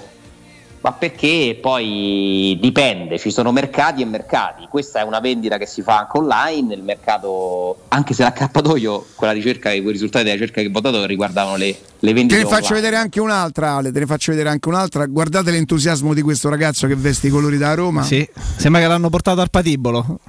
[0.83, 4.65] Ma perché poi dipende, ci sono mercati e mercati.
[4.67, 6.73] Questa è una vendita che si fa anche online.
[6.73, 11.55] Il mercato, anche se l'accappatoio, quella ricerca, quei risultati della ricerca che ho votato riguardavano
[11.57, 12.37] le, le Te vendite.
[12.41, 12.81] ne faccio online.
[12.81, 15.05] vedere anche un'altra, Ale, te ne faccio vedere anche un'altra.
[15.05, 18.01] Guardate l'entusiasmo di questo ragazzo che veste i colori da Roma.
[18.01, 18.27] Sì,
[18.57, 20.19] sembra che l'hanno portato al patibolo.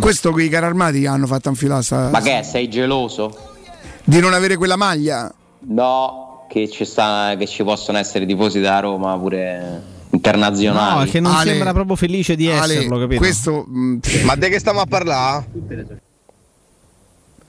[0.00, 3.54] Questo qui i carri armati hanno fatto infilare sta- Ma che è, sei geloso?
[4.02, 5.32] Di non avere quella maglia?
[5.60, 11.04] No, che ci, sta, che ci possono essere tifosi da Roma pure internazionali.
[11.04, 13.20] No, che non Ale, sembra proprio felice di Ale, esserlo, capito?
[13.20, 15.46] Questo, mh, Ma di che stiamo a parlare?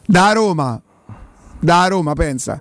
[0.06, 0.82] da Roma,
[1.60, 2.60] da Roma, pensa.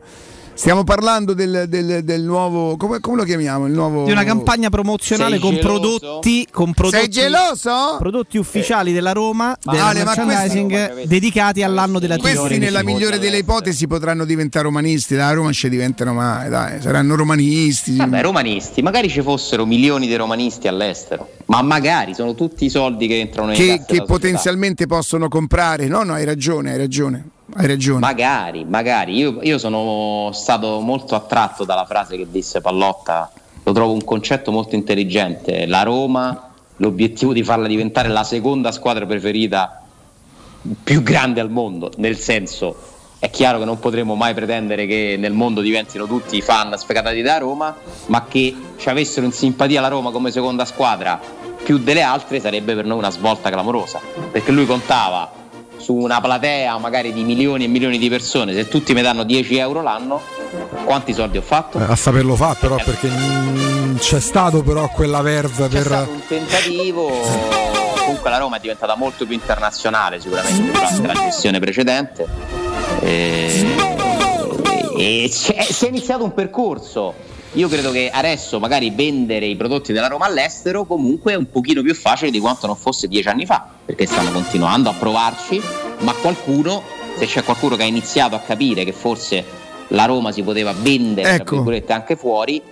[0.58, 2.76] Stiamo parlando del, del- del nuovo.
[2.76, 3.66] Come, come lo chiamiamo?
[3.66, 4.04] Il nuovo.
[4.04, 7.94] Di una campagna promozionale con prodotti, con prodotti, Sei geloso?
[7.96, 12.58] prodotti ufficiali della Roma del Ale, ma merchandising questi- dedicati all'anno della Questi, Tivoli.
[12.58, 15.14] nella migliore delle ipotesi, potranno diventare romanisti.
[15.14, 17.94] Da Roma ci diventano mai, dai, saranno romanisti.
[17.94, 23.06] Vabbè, romanisti, magari ci fossero milioni di romanisti all'estero, ma magari sono tutti i soldi
[23.06, 25.86] che entrano nei che, che della potenzialmente possono comprare.
[25.86, 27.28] No, no, hai ragione, hai ragione.
[27.54, 28.00] Hai ragione.
[28.00, 29.16] Magari, magari.
[29.16, 33.30] Io, io sono stato molto attratto dalla frase che disse Pallotta,
[33.62, 35.66] lo trovo un concetto molto intelligente.
[35.66, 39.82] La Roma, l'obiettivo di farla diventare la seconda squadra preferita
[40.82, 42.76] più grande al mondo, nel senso
[43.20, 47.38] è chiaro che non potremo mai pretendere che nel mondo diventino tutti fan sfegatati da
[47.38, 47.74] Roma,
[48.06, 51.18] ma che ci avessero in simpatia la Roma come seconda squadra
[51.62, 54.00] più delle altre sarebbe per noi una svolta clamorosa,
[54.30, 55.32] perché lui contava
[55.88, 59.56] su una platea magari di milioni e milioni di persone, se tutti mi danno 10
[59.56, 60.20] euro l'anno,
[60.84, 61.78] quanti soldi ho fatto?
[61.78, 65.86] Eh, A saperlo fa però perché mm, c'è stato però quella verve C'è per...
[65.86, 67.10] stato un tentativo,
[68.04, 72.26] comunque la Roma è diventata molto più internazionale sicuramente durante la gestione precedente
[73.00, 73.66] e,
[74.94, 77.14] e c'è- si è iniziato un percorso.
[77.54, 81.82] Io credo che adesso magari vendere i prodotti della Roma all'estero comunque è un pochino
[81.82, 85.60] più facile di quanto non fosse dieci anni fa, perché stanno continuando a provarci,
[86.00, 86.82] ma qualcuno,
[87.16, 89.44] se c'è qualcuno che ha iniziato a capire che forse
[89.88, 91.54] la Roma si poteva vendere tra Ecco.
[91.56, 92.62] virgolette, anche fuori,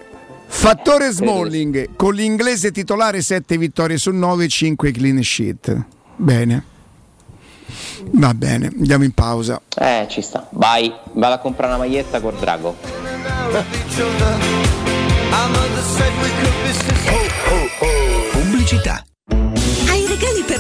[0.48, 5.84] Fattore Smalling, con l'inglese titolare 7 vittorie su 9, 5 clean sheet.
[6.14, 6.64] Bene.
[8.12, 9.60] Va bene, andiamo in pausa.
[9.76, 10.46] eh ci sta.
[10.50, 12.76] Vai, vado a comprare una maglietta col drago.
[18.32, 19.04] Pubblicità.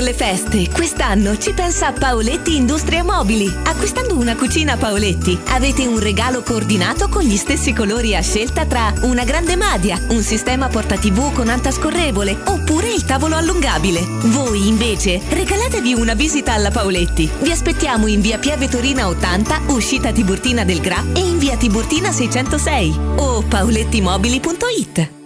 [0.06, 0.70] Le feste?
[0.70, 3.52] Quest'anno ci pensa Paoletti Industria Mobili.
[3.64, 8.94] Acquistando una cucina Paoletti avete un regalo coordinato con gli stessi colori a scelta tra
[9.00, 14.00] una grande madia, un sistema porta TV con anta scorrevole oppure il tavolo allungabile.
[14.26, 17.28] Voi invece regalatevi una visita alla Paoletti.
[17.40, 22.12] Vi aspettiamo in via Pieve Torina 80, uscita Tiburtina del Gra e in via Tiburtina
[22.12, 25.25] 606 o paolettimobili.it.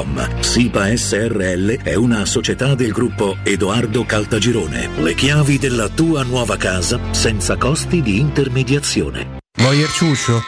[0.00, 0.40] www.keicalt.com.
[0.40, 4.88] SIPA SRL è una società del gruppo Edoardo Caltagirone.
[4.98, 9.38] Le chiavi della tua nuova casa senza costi di intermediazione.
[9.58, 10.40] Voyer ciuscio?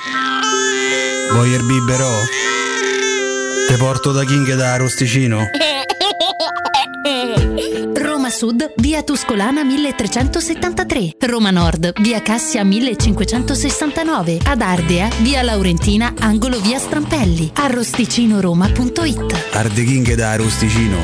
[1.32, 2.10] Voyer biberò?
[3.68, 5.44] Te porto da King da Rosticino?
[8.22, 11.16] Roma Sud, via Tuscolana 1373.
[11.26, 14.38] Roma Nord, via Cassia 1569.
[14.44, 17.50] Ad Ardea, via Laurentina, angolo via Strampelli.
[17.52, 19.54] Arrosticinoroma.it.
[19.54, 20.98] Arde King da Rosticino.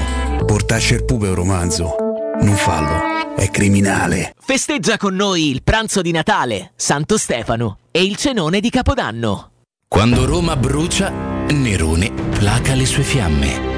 [0.47, 1.97] Portasce il pupe un romanzo.
[2.41, 4.33] Non fallo, è criminale.
[4.39, 9.51] Festeggia con noi il pranzo di Natale, Santo Stefano e il cenone di Capodanno.
[9.89, 11.11] Quando Roma brucia,
[11.49, 13.78] Nerone placa le sue fiamme.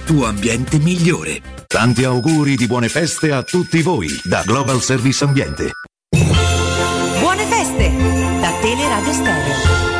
[0.03, 1.41] tuo ambiente migliore.
[1.67, 5.71] Tanti auguri di buone feste a tutti voi da Global Service Ambiente.
[7.19, 7.91] Buone feste
[8.39, 9.90] da Teleradio Stereo.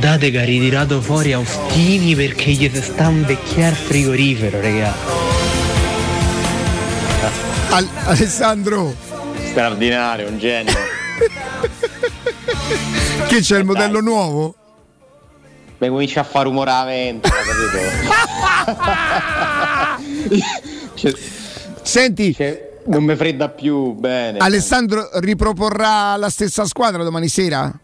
[0.00, 4.94] Guardate che ha ritirato fuori Austini perché gli si sta un vecchiar frigorifero, raga.
[7.70, 8.94] Al- Alessandro,
[9.50, 10.72] Straordinario, un genio.
[13.26, 14.54] che c'è il modello nuovo?
[15.78, 17.78] Beh, comincia a fare rumoramento, capito?
[20.94, 21.12] Cioè,
[21.82, 22.36] Senti,
[22.86, 24.38] non mi fredda più bene.
[24.38, 27.76] Alessandro riproporrà la stessa squadra domani sera?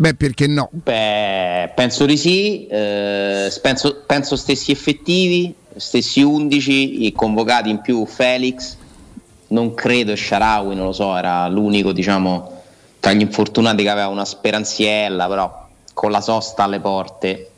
[0.00, 0.70] Beh, perché no?
[0.72, 8.06] Beh, penso di sì, eh, penso, penso stessi effettivi, stessi 11, i convocati in più
[8.06, 8.76] Felix,
[9.48, 12.62] non credo Sharawi, non lo so, era l'unico diciamo
[12.98, 17.50] tra gli infortunati che aveva una speranziella, però con la sosta alle porte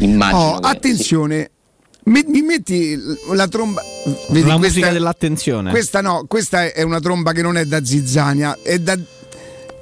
[0.00, 1.50] immagino Oh, attenzione,
[2.04, 2.98] mi, mi metti
[3.32, 3.82] la tromba.
[4.28, 5.70] Vedi, la questa- musica dell'attenzione.
[5.70, 8.98] Questa no, questa è una tromba che non è da zizzania, è da.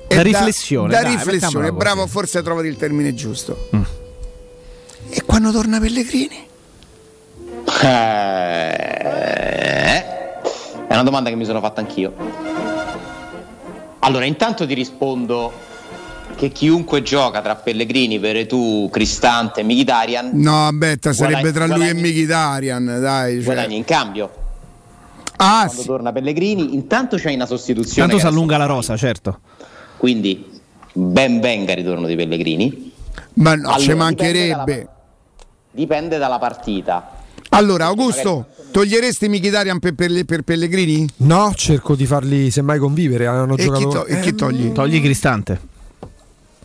[0.08, 3.68] Da riflessione, Da, dai, riflessione, bravo, forse hai trovato il termine giusto.
[5.10, 6.46] E quando torna Pellegrini?
[7.82, 8.70] Eh,
[10.86, 12.12] è una domanda che mi sono fatta anch'io.
[14.00, 15.52] Allora, intanto ti rispondo
[16.36, 21.92] che chiunque gioca tra Pellegrini, Veretù, Cristante e Mkhitaryan No, aspetta, sarebbe tra lui e
[21.92, 23.34] guadagni- Mkhitaryan, dai.
[23.36, 23.44] Cioè.
[23.44, 24.30] guadagna in cambio.
[25.36, 28.08] Ah, Quando torna Pellegrini, intanto c'è una sostituzione.
[28.08, 29.40] Tanto si allunga la rosa, certo.
[29.98, 30.46] Quindi
[30.92, 32.92] ben venga il ritorno di Pellegrini.
[33.34, 34.88] Ma no, Allora, ci dipende mancherebbe.
[35.70, 37.16] Dipende dalla partita.
[37.50, 41.06] Allora, Augusto, toglieresti Mkhitaryan per, per- per Pellegrini?
[41.18, 43.26] No, cerco di farli semmai convivere.
[43.26, 43.88] Hanno E chi giocato...
[43.88, 44.72] to- e chi togli?
[44.72, 45.60] Togli Cristante.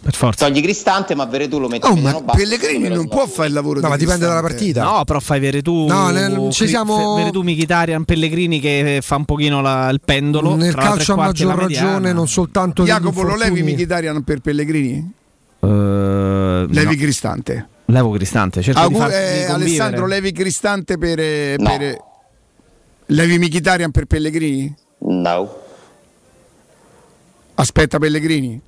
[0.04, 0.46] Per forza.
[0.48, 3.76] Togli Cristante, ma Veretù lo metti Oh, ma basso, Pellegrini non può fare il lavoro
[3.80, 4.84] No, di ma dipende dalla partita.
[4.84, 5.86] No, però fai Veretù.
[5.88, 10.56] No, nel- ci siamo- Veretù, Mkhitaryan, Pellegrini che fa un pochino la- il pendolo.
[10.56, 13.64] Nel calcio a quarti la maggior ragione, non soltanto Jacopo, lo levi.
[13.64, 15.14] Mkhitaryan per Pellegrini?
[15.62, 15.68] Eh,
[16.70, 17.02] Levi no.
[17.02, 17.68] Cristante.
[17.86, 19.46] Levo Cristante, cerco di Augu- farmi eh.
[19.46, 21.78] Alessandro, levi Cristante per, eh, No.
[21.78, 21.98] per-
[23.06, 24.76] levi Michitarian per Pellegrini?
[25.00, 25.58] No.
[27.56, 28.60] Aspetta Pellegrini?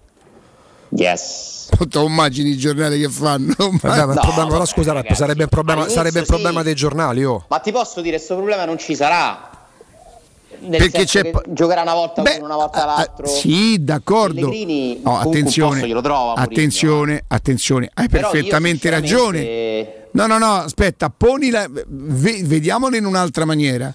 [0.90, 1.70] Yes.
[1.90, 3.54] Tu immagini i giornali che fanno?
[3.58, 6.32] Vabbè, ma No, problema, però vabbè, scusa, ragazzi, sarebbe un problema, sarebbe un sì.
[6.32, 7.24] problema dei giornali.
[7.26, 7.46] Oh.
[7.50, 9.50] Ma ti posso dire, questo problema non ci sarà.
[10.58, 13.28] Nel Perché senso c'è giocherà una volta Beh, una volta l'altro.
[13.28, 14.48] Sì, d'accordo.
[14.48, 20.08] Pellegrini, No, attenzione, posto glielo trova, attenzione, attenzione, hai Però perfettamente ragione.
[20.12, 23.94] No, no, no, aspetta, ponila, ve- vediamolo in un'altra maniera.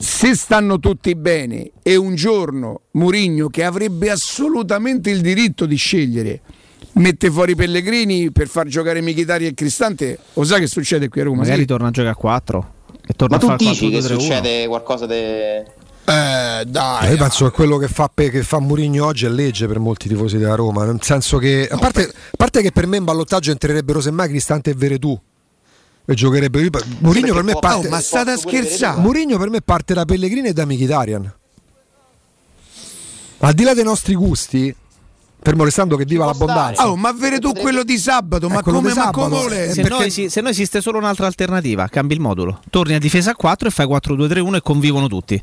[0.00, 6.40] Se stanno tutti bene e un giorno Murigno, che avrebbe assolutamente il diritto di scegliere,
[6.94, 11.24] mette fuori Pellegrini per far giocare Michitari e Cristante, lo sai che succede qui a
[11.24, 11.38] Roma?
[11.38, 11.66] Magari Sì.
[11.66, 12.72] torna a giocare a 4
[13.06, 14.20] e torna Ma a tu fare dici che 4-2-3-1.
[14.20, 15.14] succede qualcosa di.
[15.14, 17.10] Eh, dai.
[17.10, 20.38] Io penso che quello che fa, che fa Mourinho oggi è legge per molti tifosi
[20.38, 20.84] della Roma.
[20.84, 24.70] Nel senso che, a parte, a parte che per me in ballottaggio entrerebbero semmai Cristante
[24.70, 25.20] e Veretù.
[26.10, 26.70] E giocherebbe
[27.00, 28.98] Mourinho per me può- parte Oh, ma state a scherzare?
[28.98, 31.34] Mourinho per me parte da Pellegrini e da Mkhitaryan.
[33.40, 34.74] Al di là dei nostri gusti,
[35.40, 36.88] fermo restando che viva l'abbondanza.
[36.88, 39.72] Oh, ma avere tu quello di sabato, ma come, di ma sabato, come volete?
[39.74, 42.60] Se, no, esi- se no esiste solo un'altra alternativa, cambi il modulo.
[42.70, 45.40] Torni a difesa a 4 e fai 4-2-3-1 e convivono tutti.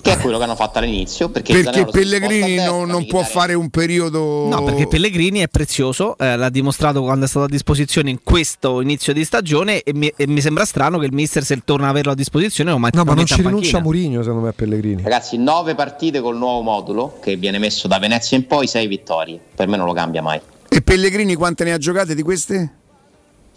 [0.00, 1.28] Che è quello che hanno fatto all'inizio.
[1.28, 4.48] Perché, Perché a Pellegrini destra, non, non può fare un periodo...
[4.48, 8.80] No, perché Pellegrini è prezioso, eh, l'ha dimostrato quando è stato a disposizione in questo
[8.80, 11.90] inizio di stagione e mi, e mi sembra strano che il mister se torna ad
[11.90, 13.80] averlo a disposizione No, ma non metta ci in rinuncia.
[13.80, 15.02] Mourinho secondo me a Pellegrini.
[15.02, 19.38] Ragazzi, nove partite col nuovo modulo che viene messo da Venezia in poi, sei vittorie.
[19.54, 20.40] Per me non lo cambia mai.
[20.68, 22.72] E Pellegrini quante ne ha giocate di queste?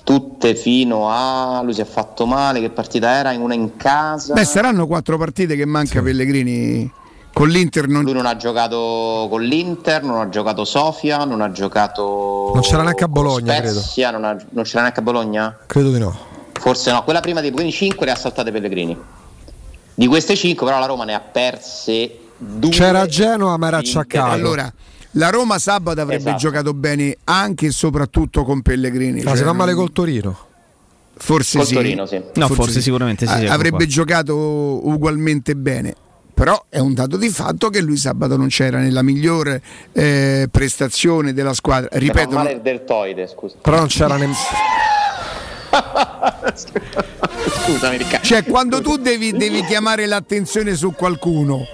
[0.07, 1.59] Tutte fino a.
[1.63, 2.61] Lui si è fatto male.
[2.61, 3.33] Che partita era?
[3.33, 4.33] In una in casa.
[4.33, 6.89] Beh, saranno quattro partite che manca Pellegrini.
[7.33, 8.03] Con l'Inter non...
[8.03, 12.51] Lui non ha giocato con l'Inter, non ha giocato Sofia, non ha giocato.
[12.53, 13.79] Non c'era neanche a Bologna, credo.
[13.81, 15.57] Spezia, non, ha- non c'era neanche a Bologna?
[15.65, 16.17] Credo di no.
[16.53, 18.97] Forse no, quella prima dei quindi 5 le ha saltate Pellegrini.
[19.93, 22.69] Di queste 5, però, la Roma ne ha perse due.
[22.69, 24.31] C'era Genoa, ma era acciaccato.
[24.31, 24.71] Allora,
[25.17, 26.37] la Roma sabato avrebbe Esatto.
[26.37, 29.21] giocato bene anche e soprattutto con Pellegrini.
[29.23, 30.37] Ma Cioè, si fa male col Torino.
[31.19, 31.73] Forse Col sì.
[31.73, 32.21] Torino, sì.
[32.35, 33.85] No, forse sicuramente sì, A- ecco avrebbe qua.
[33.87, 34.35] giocato
[34.87, 35.95] ugualmente bene.
[36.33, 39.59] Però è un dato di fatto che lui sabato non c'era nella migliore
[39.93, 41.89] eh, prestazione della squadra.
[41.91, 43.55] Ripeto, male il deltoide, scusa.
[43.59, 44.35] Però non c'era nemmeno.
[46.55, 48.25] Scusami, Riccardo.
[48.25, 51.65] cioè quando tu devi, devi chiamare l'attenzione su qualcuno,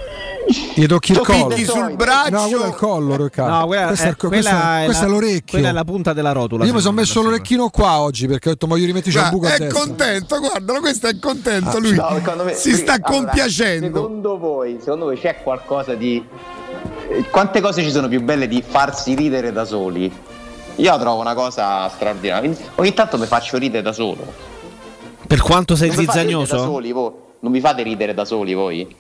[0.76, 1.48] Gli tocchi il collo.
[1.48, 2.30] picchi sul braccio.
[2.32, 3.52] No, quello è il collo, Riccardo.
[3.60, 5.42] No, quella, questo è, eh, il co- quella è- la- è l'orecchio.
[5.50, 6.66] Quella è la punta della rotula.
[6.66, 9.48] Io mi sono messo l'orecchino qua oggi perché ho detto, ma io rimettici un buco
[9.48, 11.94] a è contento, guarda, questo è contento Ah, lui.
[11.96, 13.86] No, secondo me- si sta allora, compiacendo.
[14.02, 16.24] Secondo voi, secondo voi c'è qualcosa di.
[17.10, 20.12] eh, Quante cose ci sono più belle di farsi ridere da soli?
[20.78, 22.52] Io la trovo una cosa straordinaria.
[22.76, 24.52] Ogni tanto mi faccio ridere da solo.
[25.28, 26.58] Per quanto sei Non zizzagnoso?
[26.58, 27.12] soli voi?
[27.40, 28.96] Non vi fate ridere da soli voi?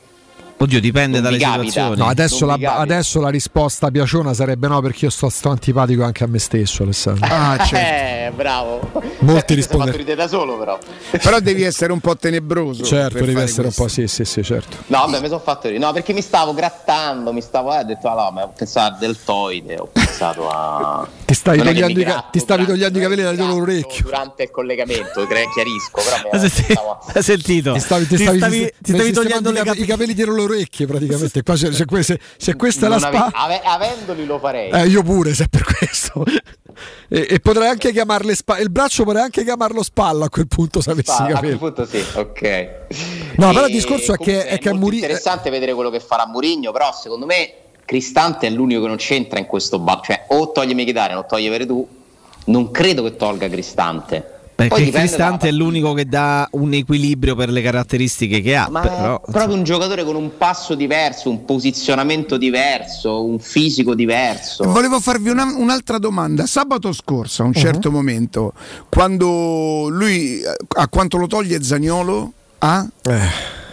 [0.64, 1.98] Oddio, dipende Non dalle situazioni.
[1.98, 6.23] No, adesso la, adesso la risposta piaciona sarebbe no perché io sto, sto antipatico anche
[6.23, 7.26] a me stesso, Alessandro.
[7.30, 7.76] Ah, certo.
[7.76, 8.80] Eh, bravo.
[9.19, 10.77] Molti rispondono- fatto ridere da solo, però.
[11.11, 12.84] Però devi essere un po' tenebroso.
[12.84, 13.81] Certo, devi essere questo.
[13.81, 14.77] un po' sì, sì, sì, certo.
[14.88, 15.84] No, vabbè, mi sono fatto ridere.
[15.85, 17.73] No, perché mi stavo grattando, mi stavo.
[17.73, 21.07] Eh, ho detto, allora, ma ho pensato al deltoide, ho pensato a.
[21.26, 24.03] Ti stavi Non togliendo, i, ca- ti stavi togliendo i capelli dal gratto dall'orecchio.
[24.03, 27.73] Durante il collegamento, chiarisco, però mi Hai senti- sentito?
[27.73, 30.41] Ti stavi, ti Ti stavi, stavi- ti ti stavi sistemando togliendo i, capelli dietro le
[30.54, 31.42] orecchie praticamente.
[31.44, 34.70] Qua se, se se- se questa è la Non ave- spa, ave- avendoli lo farei.
[34.72, 36.24] eh, io pure, se è per questo.
[37.10, 40.82] e, e potrei anche chiamarle spa- il braccio potrei anche chiamarlo spalla a quel punto
[40.82, 42.70] se avessi Ah, i a quel punto sì, ok.
[43.38, 45.90] No, però E il discorso è che- comunque è che molto Muri- interessante vedere quello
[45.90, 47.54] che farà Murigno, però secondo me
[47.86, 51.50] Cristante è l'unico che non c'entra in questo bar, cioè o toglie Mkhitaryan o toglie
[51.50, 51.86] Veretù,
[52.46, 54.33] non credo che tolga Cristante.
[54.56, 58.68] Perché dipende Cristante è l'unico che dà un equilibrio per le caratteristiche che ha.
[58.70, 63.96] Ma però, è proprio un giocatore con un passo diverso, un posizionamento diverso, un fisico
[63.96, 64.64] diverso.
[64.66, 66.46] Volevo farvi una- un'altra domanda.
[66.46, 67.62] Sabato scorso, a un Mhm.
[67.62, 68.54] certo momento,
[68.90, 72.32] quando lui eh, a quanto lo toglie Zagnolo?
[72.60, 72.88] A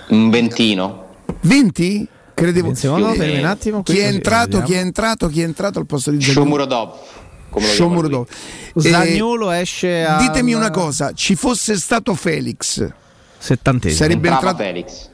[0.09, 1.05] Un ventino.
[1.40, 2.09] 20?
[2.35, 2.70] Credevo.
[2.70, 4.47] Eh, fermi un attimo, Chi è entrato?
[4.59, 4.65] vediamo.
[4.66, 5.28] Chi è entrato?
[5.28, 6.40] Chi è entrato al posto di Zagnolo?
[6.40, 6.93] Shomurodov.
[7.51, 7.77] Come lo lui.
[7.77, 8.27] Shomurodov.
[8.77, 10.16] Zagnolo esce a.
[10.18, 12.86] Ditemi una cosa, ci fosse stato Felix,
[13.39, 14.01] Settantesimo.
[14.01, 15.09] sarebbe entrato Felix.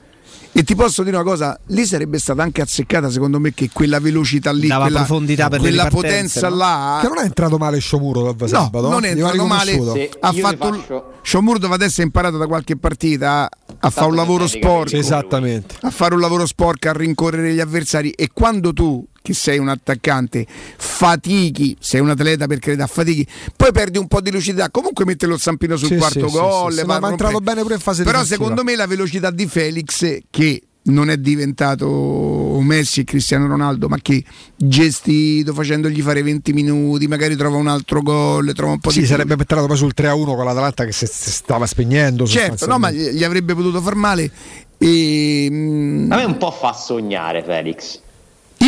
[0.52, 3.98] e ti posso dire una cosa, lì sarebbe stata anche azzeccata secondo me che quella
[4.00, 6.56] velocità lì, Dava quella, profondità per quella potenza no?
[6.56, 8.88] là Che non è entrato male Sciomuro No, sabato.
[8.88, 9.72] non è entrato male.
[9.72, 13.50] Se Ha fatto faccio- Sciomurdo adesso è imparato da qualche partita a,
[13.80, 15.74] a fare un lavoro sporco, Sì, esattamente.
[15.80, 19.68] a fare un lavoro sporco, a rincorrere gli avversari e quando tu che sei un
[19.68, 20.46] attaccante,
[20.76, 23.26] fatichi, sei un atleta per carità, fatichi,
[23.56, 24.70] poi perdi un po' di lucidità.
[24.70, 26.72] Comunque mette lo zampino sul Sì, quarto sì, sì, gol.
[26.72, 28.36] sì, sì, va ma- ma a è entrato bene pure in fase Però difensiva.
[28.44, 33.96] secondo me la velocità di Felix che non è diventato Messi e Cristiano Ronaldo, ma
[34.00, 34.22] che
[34.54, 39.06] gestito, facendogli fare 20 minuti, magari trova un altro gol, trova un po' Sì, di
[39.06, 42.24] sarebbe entrato poi sul 3-1 con l'Atalanta che si si stava spegnendo.
[42.24, 44.30] Certo, no, ma gli avrebbe potuto far male.
[44.78, 48.00] E, mm, A me un po' fa sognare Felix.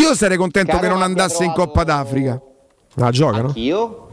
[0.09, 2.41] Io sarei contento Caro che non andasse in Coppa d'Africa.
[2.95, 3.53] La giocano?
[3.55, 4.05] Io.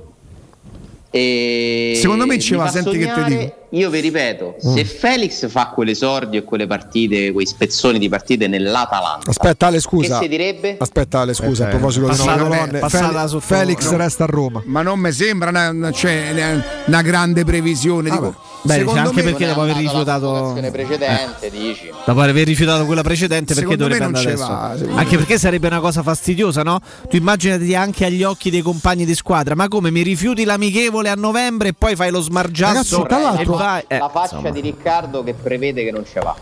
[1.10, 3.54] E Secondo me ci va, senti che te sognare- dico.
[3.76, 4.74] Io vi ripeto, Mm.
[4.76, 10.18] se Felix fa quell'esordio e quelle partite, quei spezzoni di partite nell'Atalanta, Aspetta Ale scusa.
[10.18, 10.78] che si direbbe?
[10.80, 13.98] Aspetta Ale scusa, Eh, a proposito di passata- nuove colonne, Fel- Felix no.
[13.98, 14.62] resta a Roma.
[14.66, 18.10] Ma non mi sembra una, una- cioè, una- grande previsione.
[18.10, 21.90] dico, Beh, secondo anche me, perché dopo aver rifiutato Situazione precedente, dici.
[22.06, 24.48] Dopo aver rifiutato quella precedente, perché Secondo dovrebbe andare adesso?
[24.48, 24.70] va,
[25.00, 25.18] anche me.
[25.18, 26.80] perché sarebbe una cosa fastidiosa, no?
[27.10, 31.16] Tu immaginati anche agli occhi dei compagni di squadra, ma come mi rifiuti l'amichevole a
[31.16, 33.84] novembre e poi fai lo smargiasso Ragazzi, tra l'altro- vai.
[33.88, 34.52] Eh, la faccia insomma.
[34.52, 36.36] di Riccardo che prevede che non ce va.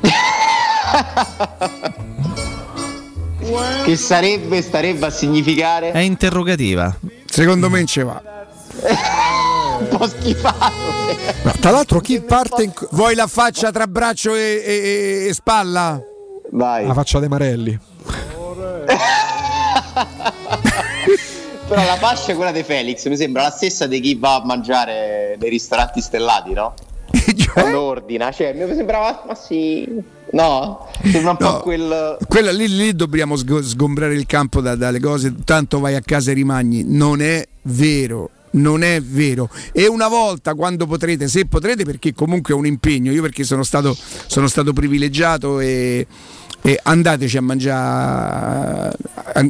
[3.84, 6.94] che sarebbe, starebbe a significare È interrogativa.
[7.26, 8.22] Secondo me ci va.
[9.80, 10.72] un po' schifato.
[11.42, 12.72] No, tra l'altro chi parte in...
[12.90, 16.00] Vuoi la faccia tra braccio e, e- e spalla?
[16.50, 16.86] Vai.
[16.86, 17.78] La faccia dei Marelli.
[21.70, 24.44] Però la fascia è quella di Felix, mi sembra la stessa di chi va a
[24.44, 26.74] mangiare nei ristoranti stellati, no?
[27.52, 29.86] Quando ordina, cioè mi sembrava, ma sì,
[30.32, 32.16] no, sembra un po' quel...
[32.26, 36.32] Quella lì, lì dobbiamo sgo- sgombrare il campo da- dalle cose, tanto vai a casa
[36.32, 36.82] e rimagni.
[36.84, 38.30] Non è vero.
[38.52, 39.48] Non è vero.
[39.70, 43.62] E una volta quando potrete, se potrete, perché comunque è un impegno, io perché sono
[43.62, 46.04] stato, sono stato privilegiato e,
[46.62, 48.92] e andateci a mangiare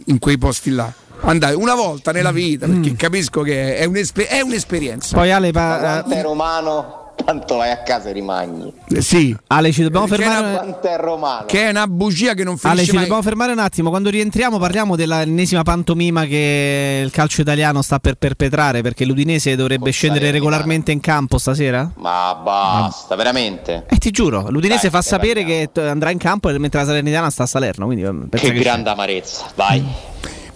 [0.05, 0.93] in quei posti là.
[1.23, 5.17] Andate una volta nella vita, perché capisco che è, un'espe- è un'esperienza.
[5.17, 8.73] Poi Ale, Ma pa- quanto è romano, tanto vai a casa e rimagni.
[8.89, 10.39] Eh, sì, Ale, ci dobbiamo è fermare.
[10.49, 11.45] una- Quanto è romano.
[11.47, 13.01] che è una bugia che non Ale, finisce ci mai.
[13.03, 13.91] dobbiamo fermare un attimo.
[13.91, 19.91] Quando rientriamo parliamo dell'ennesima pantomima che il calcio italiano sta per perpetrare perché l'Udinese dovrebbe
[19.91, 21.91] scendere regolarmente in campo stasera?
[21.97, 23.85] Ma basta, veramente.
[23.91, 27.43] E ti giuro, l'Udinese Dai, fa sapere che andrà in campo mentre la Salernitana sta
[27.43, 27.85] a Salerno.
[27.85, 29.85] Quindi, eh, Che che- grande amarezza, vai.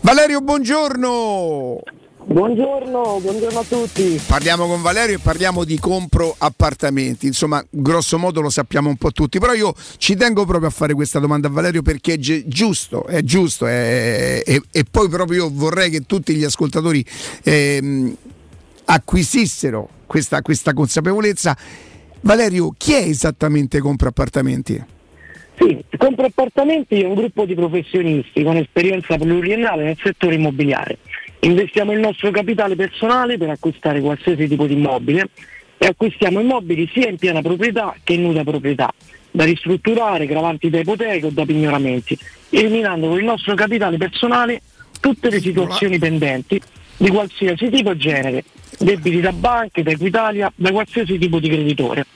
[0.05, 1.81] Valerio, buongiorno.
[2.26, 4.20] Buongiorno, buongiorno a tutti.
[4.26, 7.26] Parliamo con Valerio e parliamo di compro appartamenti.
[7.26, 9.39] Insomma, grosso modo lo sappiamo un po' tutti.
[9.39, 13.06] Però io ci tengo proprio a fare questa domanda a Valerio perché è gi- giusto,
[13.06, 13.64] è giusto.
[13.66, 17.02] è- e, e poi proprio io vorrei che tutti gli ascoltatori
[17.43, 18.14] ehm,
[18.85, 21.56] acquisissero questa, questa consapevolezza.
[22.20, 24.85] Valerio, chi è esattamente compra appartamenti?
[25.56, 30.98] Sì, Compro Appartamenti è un gruppo di professionisti con esperienza pluriennale nel settore immobiliare.
[31.40, 35.28] Investiamo il nostro capitale personale per acquistare qualsiasi tipo di immobile
[35.78, 38.93] e acquistiamo immobili sia in piena proprietà che in nuda proprietà,
[39.31, 42.18] da ristrutturare, gravanti da ipoteca o da pignoramenti,
[42.51, 44.60] eliminando con il nostro capitale personale
[45.01, 46.60] tutte le situazioni pendenti
[46.97, 48.44] di qualsiasi tipo e genere,
[48.78, 52.06] debiti da banche, da Equitalia, da qualsiasi tipo di creditore.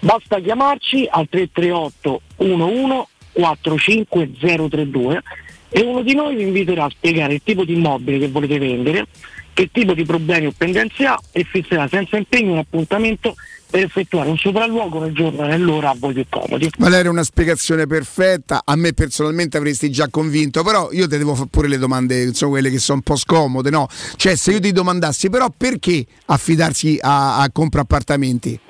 [0.00, 3.06] Basta chiamarci al 338 11
[3.38, 5.22] 45032
[5.70, 9.06] e uno di noi vi inviterà a spiegare il tipo di immobile che volete vendere,
[9.52, 13.34] che tipo di problemi o pendenze ha e fisserà senza impegno un appuntamento
[13.70, 16.70] per effettuare un sopralluogo nel giorno e nell'ora a voi più comodi.
[16.78, 18.62] Valerio, una spiegazione perfetta.
[18.64, 22.52] A me personalmente avresti già convinto, però io ti devo fare pure le domande, insomma,
[22.52, 23.86] quelle che sono un po' scomode, no?
[24.16, 28.60] Cioè, se io ti domandassi, però perché affidarsi a, a compra appartamenti?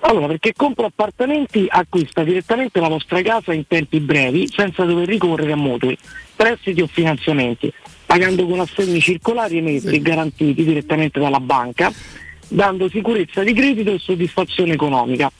[0.00, 5.50] Allora, perché compro appartamenti acquista direttamente la vostra casa in tempi brevi senza dover ricorrere
[5.50, 5.98] a mutui,
[6.36, 7.72] prestiti o finanziamenti,
[8.06, 11.92] pagando con assegni circolari emessi e garantiti direttamente dalla banca,
[12.48, 15.30] dando sicurezza di credito e soddisfazione economica,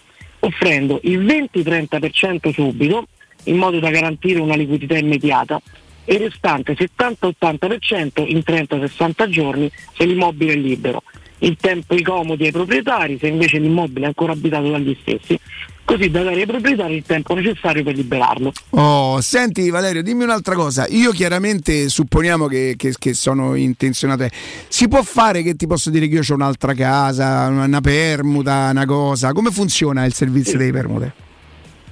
[0.40, 3.06] offrendo il 20-30% subito
[3.44, 5.60] in modo da garantire una liquidità immediata
[6.04, 11.02] e il restante 70-80% in 30-60 giorni se l'immobile è libero,
[11.38, 15.38] in tempi comodi ai proprietari se invece l'immobile è ancora abitato dagli stessi,
[15.86, 18.52] così da dare ai proprietari il tempo necessario per liberarlo.
[18.70, 20.86] Oh, senti Valerio, dimmi un'altra cosa.
[20.88, 24.26] Io chiaramente supponiamo che, che- che sono intenzionato.
[24.68, 28.84] Si può fare che ti posso dire che io ho un'altra casa, una, permuta, una
[28.84, 29.32] cosa.
[29.32, 31.12] Come funziona il servizio dei permute?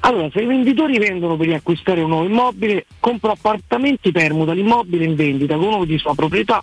[0.00, 5.14] Allora, se i venditori vendono per riacquistare un nuovo immobile, compro appartamenti permuta l'immobile in
[5.14, 6.62] vendita con uno di sua proprietà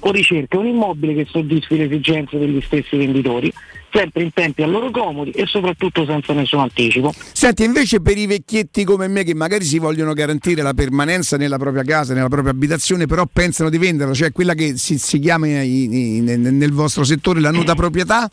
[0.00, 3.52] o ricerca un immobile che soddisfi le esigenze degli stessi venditori,
[3.92, 7.12] sempre in tempi a loro comodi e soprattutto senza nessun anticipo.
[7.32, 11.58] Senti, invece per i vecchietti come me che magari si vogliono garantire la permanenza nella
[11.58, 15.46] propria casa, nella propria abitazione, però pensano di venderla, cioè quella che si, si chiama
[15.46, 18.30] in- in- nel vostro settore la nuda proprietà?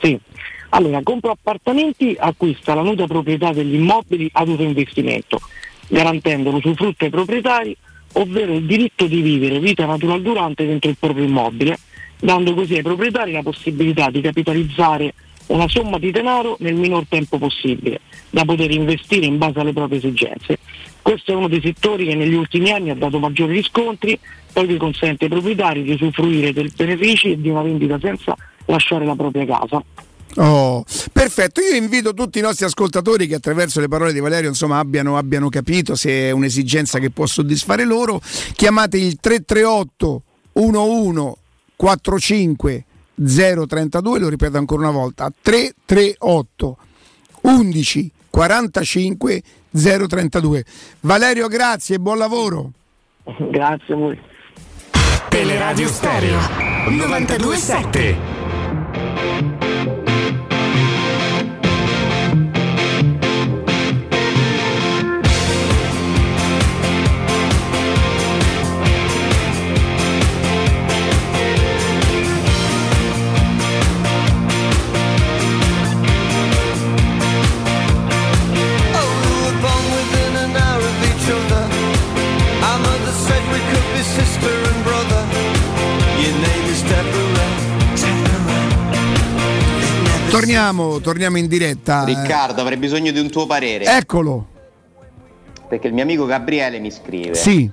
[0.00, 0.18] Sì.
[0.70, 5.40] Allora, compro appartamenti, acquista la nuda proprietà degli immobili ad uso investimento,
[5.88, 7.76] garantendo l'usufrutto ai proprietari,
[8.12, 11.76] ovvero il diritto di vivere vita natural durante dentro il proprio immobile,
[12.20, 15.14] dando così ai proprietari la possibilità di capitalizzare
[15.46, 19.98] una somma di denaro nel minor tempo possibile, da poter investire in base alle proprie
[19.98, 20.58] esigenze.
[21.02, 24.18] Questo è uno dei settori che negli ultimi anni ha dato maggiori riscontri,
[24.52, 28.36] poiché consente ai proprietari di usufruire dei benefici e di una vendita senza
[28.66, 29.82] lasciare la propria casa.
[30.36, 34.78] Oh, perfetto, io invito tutti i nostri ascoltatori che attraverso le parole di Valerio insomma,
[34.78, 38.20] abbiano, abbiano capito se è un'esigenza che può soddisfare loro.
[38.54, 40.22] Chiamate il 338
[40.52, 41.38] 11
[41.80, 42.84] 45
[43.14, 46.76] 032, lo ripeto ancora una volta, 338
[47.40, 50.64] 11 45 032.
[51.00, 52.72] Valerio, grazie e buon lavoro.
[53.24, 54.20] Grazie a voi.
[55.30, 56.38] Teleradio Stereo
[56.90, 59.69] 927.
[90.40, 92.04] Torniamo, torniamo in diretta.
[92.04, 93.84] Riccardo, avrei bisogno di un tuo parere.
[93.84, 94.46] Eccolo.
[95.68, 97.34] Perché il mio amico Gabriele mi scrive.
[97.34, 97.70] Sì.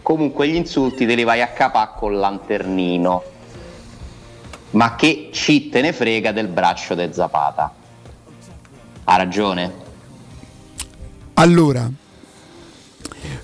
[0.00, 3.22] Comunque gli insulti te li vai a capà col lanternino.
[4.70, 7.72] Ma che ci te ne frega del braccio de Zapata?
[9.04, 9.84] Ha ragione.
[11.34, 11.90] Allora,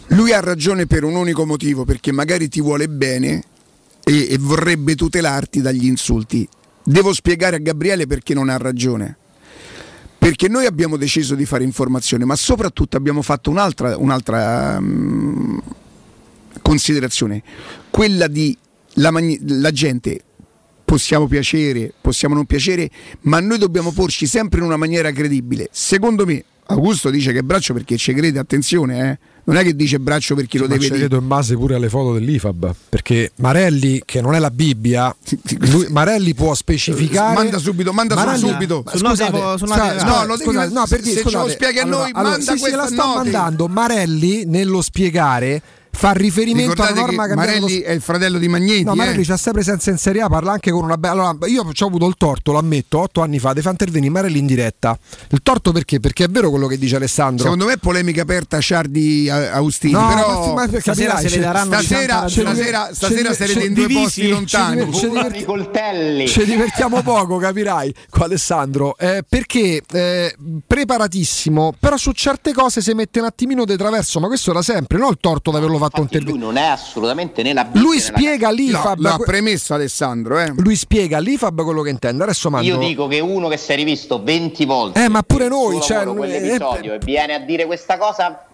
[0.09, 3.43] lui ha ragione per un unico motivo, perché magari ti vuole bene
[4.03, 6.49] e, e vorrebbe tutelarti dagli insulti.
[6.84, 9.16] Devo spiegare a Gabriele perché non ha ragione.
[10.18, 15.59] Perché noi abbiamo deciso di fare informazione, ma soprattutto abbiamo fatto un'altra, un'altra mm,
[16.62, 17.42] considerazione,
[17.90, 18.56] quella di
[18.94, 20.22] la, magni- la gente
[20.84, 22.90] possiamo piacere, possiamo non piacere,
[23.22, 25.68] ma noi dobbiamo porci sempre in una maniera credibile.
[25.72, 29.18] Secondo me, Augusto dice che braccio perché ci crede, attenzione, eh.
[29.44, 31.16] Non è che dice braccio perché lo Ma deve dire.
[31.16, 35.14] in base pure alle foto dell'IFAB perché Marelli che non è la Bibbia
[35.70, 38.82] lui- Marelli può specificare Manda subito, manda Marelli- subito.
[38.85, 41.31] Ma scusate, note- sul scusa- note- no, no, scusate, no, per se dire, ce lo
[41.31, 45.62] scusate, spieghi a noi, allora, manda sì, sì, la questa sta mandando Marelli nello spiegare
[45.94, 48.82] fa riferimento Ricordate alla norma che Marelli lo- è il fratello di Magneti.
[48.85, 48.97] No, eh.
[48.97, 51.28] Marelli c'ha sempre presenza in Serie A, parla anche con una bella.
[51.28, 54.10] Allora, io ci ho avuto il torto, lo ammetto, otto anni fa, di far intervenire
[54.12, 54.98] Marelli in diretta.
[55.31, 56.01] Il torto perché?
[56.01, 57.44] Perché è vero quello che dice Alessandro.
[57.44, 60.82] Secondo me è polemica aperta Ciardi a- Austini, No, però ma- ma stasera,
[61.14, 64.93] capirai, se le daranno stasera- stasera, stasera, stasera sarete in due divisi, posti lontani.
[64.94, 66.27] ci diver- i coltelli.
[66.27, 70.35] Ci divertiamo poco, capirai, con Alessandro, eh, perché eh,
[70.66, 74.98] preparatissimo, però su certe cose si mette un attimino di traverso, ma questo era sempre,
[74.98, 76.38] non il torto di averlo fatto intervenire.
[76.38, 79.00] Lui non è assolutamente né la Bibbia Lui la spiega l'IFAB.
[79.00, 80.52] l'ha premesso Alessandro, eh.
[80.56, 82.22] Lui spiega l'IFAB quello che intende.
[82.24, 82.66] Adesso mando.
[82.66, 85.98] Io dico che uno che si è rivisto 20 volte Eh, ma pure noi, cioè,
[86.04, 88.44] lavoro, eh, quell'episodio e viene a dire questa cosa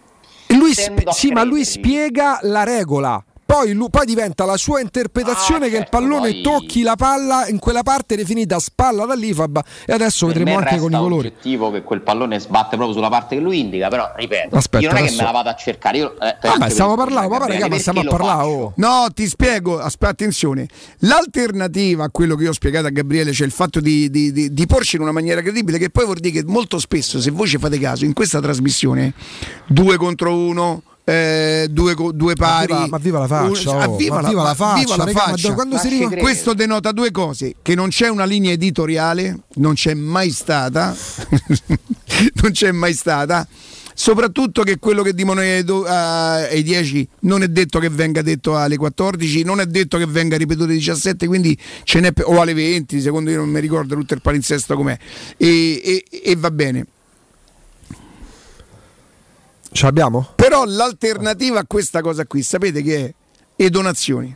[0.48, 3.22] Lui sp- sì, ma lui spiega la regola.
[3.50, 6.96] Poi, lui- poi diventa la sua interpretazione Ah, che il certo, pallone poi- tocchi la
[6.96, 11.28] palla in quella parte definita spalla dall'IFAB e adesso per vedremo anche con i colori.
[11.28, 14.88] oggettivo che quel pallone sbatte proprio sulla parte che lui indica però ripeto Aspetta, io
[14.90, 17.38] non è che adesso- me la vado a cercare io, eh, Vabbè, stiamo parlando, ma
[17.38, 18.42] Gabriele, raga, ma stiamo a parlare.
[18.48, 18.72] oh.
[18.76, 20.68] No, ti spiego, aspetta, attenzione.
[20.98, 24.52] L'alternativa a quello che io ho spiegato a Gabriele, cioè il fatto di, di- di-
[24.52, 27.46] di porci in una maniera credibile, che poi vuol dire che molto spesso, se voi
[27.48, 29.14] ci fate caso, in questa trasmissione,
[29.66, 32.66] due contro uno, eh, due, due pari.
[32.74, 34.78] viva- ma viva la faccia, un- ah, oh, viva ma la, viva la ma faccia,
[34.80, 35.78] viva la raga, ma faccia.
[35.78, 40.30] si arriva- Questo denota due cose: che non c'è una linea editoriale, non c'è mai
[40.30, 40.94] stata,
[42.43, 43.47] non c'è mai stata.
[43.94, 48.22] Soprattutto che quello che dicono ai, do- a- ai 10 non è detto che venga
[48.22, 52.40] detto alle 14, non è detto che venga ripetuto alle 17, quindi ce n'è o
[52.40, 54.97] alle 20, secondo io non mi ricordo tutto il palinsesto com'è.
[55.36, 56.86] E, e- e va bene.
[59.70, 60.28] Ce l'abbiamo?
[60.35, 63.15] Però l'alternativa a questa cosa qui, sapete che è?
[63.57, 64.35] E donazioni.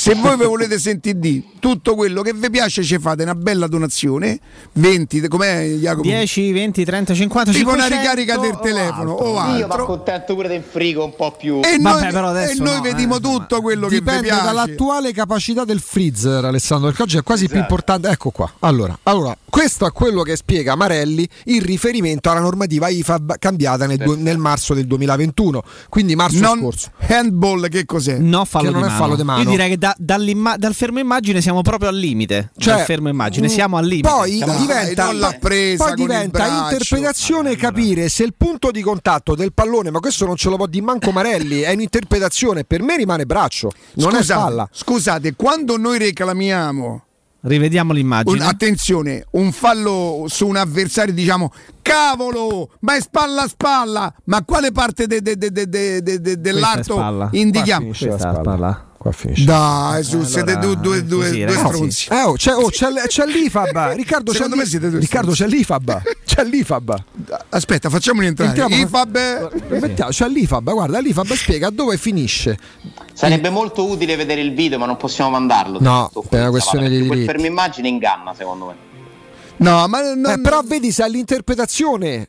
[0.00, 3.66] Se voi vi volete sentire di tutto quello che vi piace, ci fate una bella
[3.66, 4.40] donazione.
[4.72, 6.08] 20, com'è Jacopo?
[6.08, 9.82] 10, 20, 30, 50, Tipo una 500 ricarica del o telefono o Io mi altro.
[9.82, 11.60] accontento pure del frigo un po' più.
[11.62, 14.28] E Vabbè, noi, però adesso e noi no, vediamo eh, tutto quello che vi Dipende
[14.28, 14.42] piace.
[14.42, 17.70] dall'attuale capacità del freezer, Alessandro, perché oggi è quasi più Esatto.
[17.74, 18.08] importante.
[18.08, 18.50] Ecco qua.
[18.60, 23.98] Allora, allora, questo è quello che spiega Marelli in riferimento alla normativa IFAB cambiata nel,
[23.98, 26.90] du- nel marzo del 2021, quindi marzo Non scorso.
[27.06, 28.16] handball, che cos'è?
[28.16, 29.02] No, fallo Che non di è mano.
[29.04, 29.42] fallo di mano.
[29.42, 32.50] Io direi che da- dall'imma- dal fermo immagine siamo proprio al limite.
[32.56, 34.08] Cioè, dal fermo immagine, mm, siamo al limite.
[34.08, 38.82] Poi Siamo- diventa, non l'ha presa poi il diventa interpretazione capire se il punto di
[38.82, 42.82] contatto del pallone, ma questo non ce lo può dire manco Marelli, è un'interpretazione, per
[42.82, 44.68] me rimane braccio, non è scusate, spalla.
[44.70, 47.04] scusate, quando noi reclamiamo
[47.42, 48.36] Rivediamo l'immagine.
[48.38, 51.50] un- attenzione, un fallo su un avversario, diciamo
[51.80, 56.20] cavolo, ma è spalla a spalla, ma quale parte de- de- de- de- de- de-
[56.20, 57.86] de- dell'arto indichiamo?
[57.86, 58.89] Questa è la spalla.
[59.00, 59.44] Qua finisce.
[59.46, 62.08] Dai, su, siete allora, due, due, due, così, due stronzi.
[62.10, 66.02] Eh, oh, c'è, oh, c'è, c'è l'IFAB, Riccardo, c'è, me siete due Riccardo c'è l'IFAB,
[66.26, 67.04] c'è l'IFAB.
[67.48, 68.50] Aspetta, facciamoli entrare.
[68.50, 72.58] Entriamo- IFAB, Mettiamo- C'è l'IFAB, guarda, l'IFAB spiega dove finisce.
[73.14, 75.78] Sarebbe molto utile vedere il video, ma non possiamo mandarlo.
[75.80, 77.32] No, per una questione perché di Quel diritti.
[77.38, 78.74] fermo immagine inganna, secondo me.
[79.56, 82.28] no, ma non- Eh, però vedi se all'interpretazione.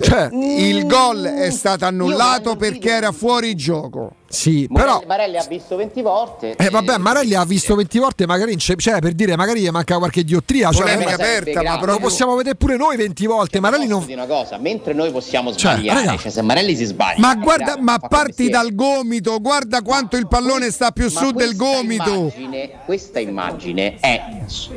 [0.00, 4.12] Cioè, il gol è stato annullato perché era fuori gioco.
[4.28, 5.02] Sì, Morelli, però.
[5.06, 6.56] Marelli ha visto 20 volte.
[6.56, 10.22] Eh, vabbè, Marelli ha visto 20 volte, magari cioè, per dire, magari gli manca qualche
[10.24, 10.70] diottria.
[10.70, 13.60] Cioè, Polemica eh, aperta, ma proprio possiamo vedere pure noi 20 volte.
[13.60, 14.00] Marelli non.
[14.04, 16.18] dire una cosa, mentre noi possiamo Cioè, sbagliare, raga.
[16.18, 17.20] cioè, se Marelli si sbaglia.
[17.20, 21.30] Ma guarda, grave, ma parti dal gomito, guarda quanto il pallone sta più Ma su
[21.30, 22.10] del gomito.
[22.12, 24.22] immagine- questa immagine è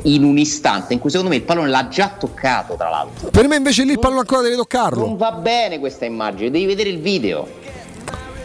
[0.02, 3.28] in un istante in cui secondo me il pallone l'ha già toccato, tra l'altro.
[3.30, 5.16] Per me invece lì il pallone ancora deve Non toccarlo.
[5.16, 7.60] va bene questa immagine, devi vedere il video.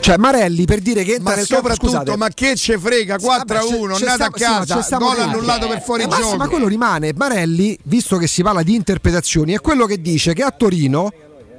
[0.07, 3.17] Cioè, Marelli per dire che entra Ma nel campo, soprattutto, scusate, ma che ce frega?
[3.17, 5.81] 4 a Vabbè, c'è- 1, c'è andate a sta- sì, casa, stiamo gol annullato per
[5.81, 6.37] fuori Eh, gioco.
[6.37, 7.11] ma quello rimane.
[7.13, 11.11] Marelli, visto che si parla di interpretazioni, è quello che dice che a Torino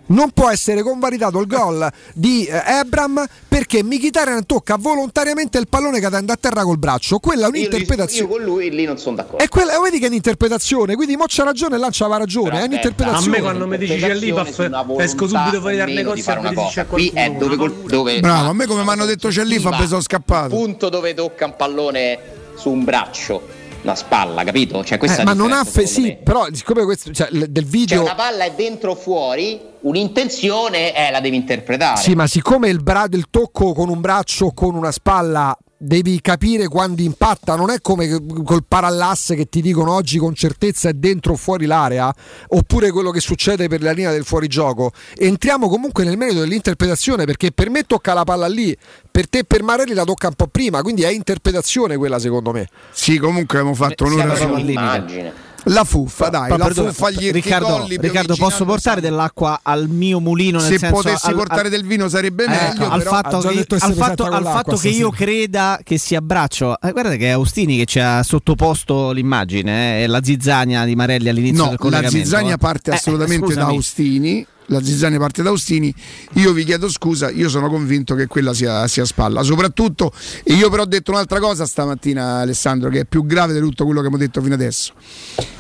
[0.08, 6.00] non può essere convalidato il gol di eh, Ebram perché Mkhitaryan tocca volontariamente il pallone
[6.00, 7.18] cadendo a terra col braccio.
[7.18, 8.28] Quella è Io, io un'interpretazione.
[8.28, 9.44] con lui lì non sono d'accordo.
[9.44, 12.62] E quella, vedi che è un'interpretazione, quindi mo c'ha ragione e là c'aveva ragione, Però
[12.62, 13.26] è un'interpretazione.
[13.26, 16.40] A me quando mi dici c'è volontà esco subito fuori dal negozio di fare a
[16.40, 16.82] una vedere se cosa.
[16.82, 19.72] c'è Qui è dove, col- dove Bravo, a me come mi hanno detto c'è l'IFAB
[19.78, 20.48] Ma sono scappato.
[20.54, 22.18] punto dove tocca un pallone
[22.56, 23.46] su un braccio,
[23.82, 24.84] una spalla, capito?
[24.84, 26.16] Cioè, questa Eh, la ma non ha fe- sì, me.
[26.16, 31.10] però siccome questo cioè, del Cioè, video una palla è dentro o fuori, un'intenzione eh,
[31.10, 32.00] la devi interpretare.
[32.00, 36.20] Sì, ma siccome il, bra- il tocco con un braccio o con una spalla devi
[36.20, 40.92] capire quando impatta, non è come col parallasse che ti dicono oggi con certezza è
[40.92, 42.12] dentro o fuori l'area,
[42.48, 44.92] oppure quello che succede per la linea del fuorigioco.
[45.16, 48.76] Entriamo comunque nel merito dell'interpretazione perché per me tocca la palla lì,
[49.10, 52.68] per te per Marelli la tocca un po' prima, quindi è interpretazione quella secondo me.
[52.90, 54.58] Sì, comunque abbiamo fatto Siamo un'ora.
[54.58, 55.46] Immagine.
[55.68, 59.88] La fuffa, dai, Pa- la perdona, fuffa gli Riccardo, Riccardo, posso al portare dell'acqua al
[59.88, 60.58] mio mulino?
[60.58, 63.38] Nel Se senso, potessi al- portare al- del vino sarebbe Eh, meglio, al però fatto,
[63.40, 67.30] che, al fatto- al fatto che io creda che sia braccio, eh, guardate che è
[67.30, 71.72] Austini che ci ha sottoposto l'immagine, eh, e la zizzania di Marelli all'inizio no, del
[71.72, 72.16] la collegamento.
[72.18, 73.64] zizzania parte Eh, assolutamente da.
[73.66, 74.46] Austini.
[74.70, 75.94] La zizzania parte da Austini.
[76.34, 79.42] Io vi chiedo scusa, io sono convinto che quella sia, sia spalla.
[79.42, 80.12] Soprattutto,
[80.44, 83.84] e io però ho detto un'altra cosa stamattina, Alessandro, che è più grave di tutto
[83.84, 84.92] quello che abbiamo detto fino adesso.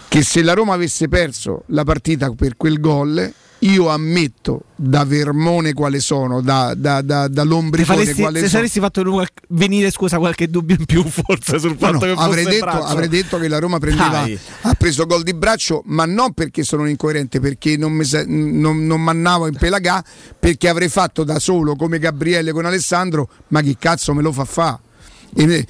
[0.08, 5.72] Che se la Roma avesse perso la partita per quel gol, io ammetto da Vermone
[5.72, 8.58] quale sono, da, da, da, da Se, faresti- quale se sono.
[8.58, 12.66] saresti fatto venire scusa qualche dubbio in più forse sul fatto no, che avrei, detto,
[12.66, 14.24] avrei detto che la Roma prendeva,
[14.62, 18.86] ha preso gol di braccio, ma non perché sono un incoerente, perché non, mi non,
[18.86, 20.04] non mannavo in pelagà,
[20.38, 24.44] perché avrei fatto da solo come Gabriele con Alessandro, ma chi cazzo me lo fa
[24.44, 24.80] fa?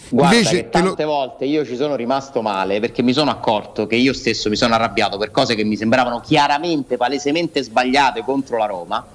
[0.08, 3.30] Guarda invece che te lo- tante volte io ci sono rimasto male perché mi sono
[3.30, 8.22] accorto che io stesso mi sono arrabbiato per cose che mi sembravano chiaramente, palesemente sbagliate
[8.22, 9.06] contro la Roma.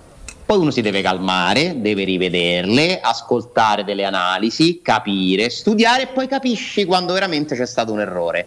[0.45, 6.85] Poi uno si deve calmare, deve rivederle, ascoltare delle analisi, capire, studiare e poi capisci
[6.85, 8.45] quando veramente c'è stato un errore.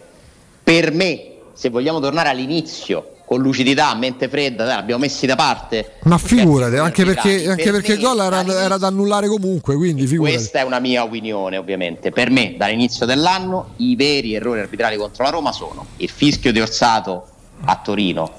[0.63, 5.95] Per me, se vogliamo tornare all'inizio con lucidità, mente fredda, dai, l'abbiamo messi da parte.
[6.03, 10.07] Ma figurati, anche perché, anche Per perché il gol era, era da annullare comunque, quindi
[10.07, 10.37] figurati.
[10.37, 12.11] questa è una mia opinione, ovviamente.
[12.11, 16.61] Per me, dall'inizio dell'anno, i veri errori arbitrali contro la Roma sono il fischio di
[16.61, 17.27] Orsato
[17.65, 18.31] a Torino,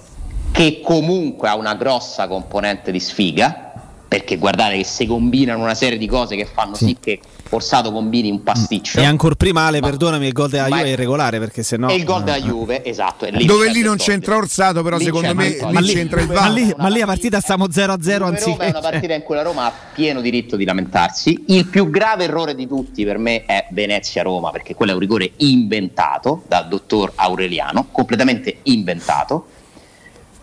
[0.53, 3.68] che comunque ha una grossa componente di sfiga,
[4.09, 8.31] perché guardate che si combinano una serie di cose che fanno sì, che Forzato combini
[8.31, 9.01] un pasticcio.
[9.01, 11.89] E ancora prima, Ale, perdonami, il gol della Juve è irregolare perché se no.
[11.89, 13.27] E il gol della Juve, esatto.
[13.31, 16.27] Lì Dove lì non c'entra Orsato, però lì secondo me lì, ma lì c'entra il
[16.27, 16.43] VAR.
[16.43, 18.51] Ma lì, ma lì a partita stiamo 0-0 anziché.
[18.51, 21.45] Roma è una partita in cui la Roma ha pieno diritto di lamentarsi.
[21.47, 25.31] Il più grave errore di tutti per me è Venezia-Roma, perché quello è un rigore
[25.37, 29.47] inventato dal dottor Aureliano, completamente inventato.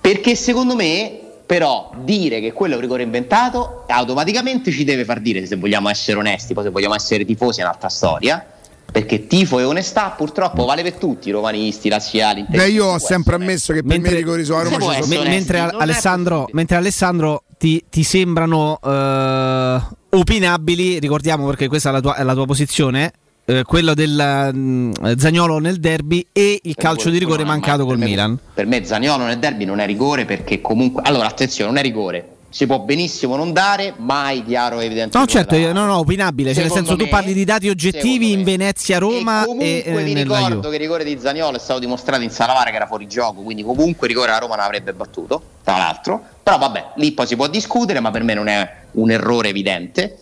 [0.02, 5.20] Perché secondo me però dire che quello è un rigore inventato automaticamente ci deve far
[5.20, 8.46] dire se vogliamo essere onesti, poi se vogliamo essere tifosi è un'altra storia.
[8.92, 12.46] Perché tifo e onestà purtroppo vale per tutti, romanisti, razziali.
[12.48, 15.06] Beh, io ho sempre ammesso che per mentre, me i rigori su Roma ci sono.
[15.08, 22.00] Me, mentre, Alessandro, mentre Alessandro ti, ti sembrano uh, opinabili, ricordiamo perché questa è la
[22.00, 23.12] tua, è la tua posizione,
[23.46, 28.06] eh, quello del mm, Zagnolo nel derby e il calcio di rigore mancato col me,
[28.06, 28.40] Milan.
[28.54, 32.30] Per me Zagnolo nel derby non è rigore perché comunque allora attenzione, non è rigore.
[32.50, 35.18] Si può benissimo non dare, mai chiaro e evidente.
[35.18, 36.54] No, certo, io, no, no, opinabile.
[36.54, 39.42] Cioè, nel senso, me, tu parli di dati oggettivi in Venezia, Roma.
[39.42, 42.70] E comunque e, vi ricordo che il rigore di Zagnolo è stato dimostrato in Salavare
[42.70, 46.24] che era fuori gioco, quindi comunque il rigore la Roma non avrebbe battuto, tra l'altro.
[46.42, 50.20] Però vabbè, lì poi si può discutere, ma per me non è un errore evidente.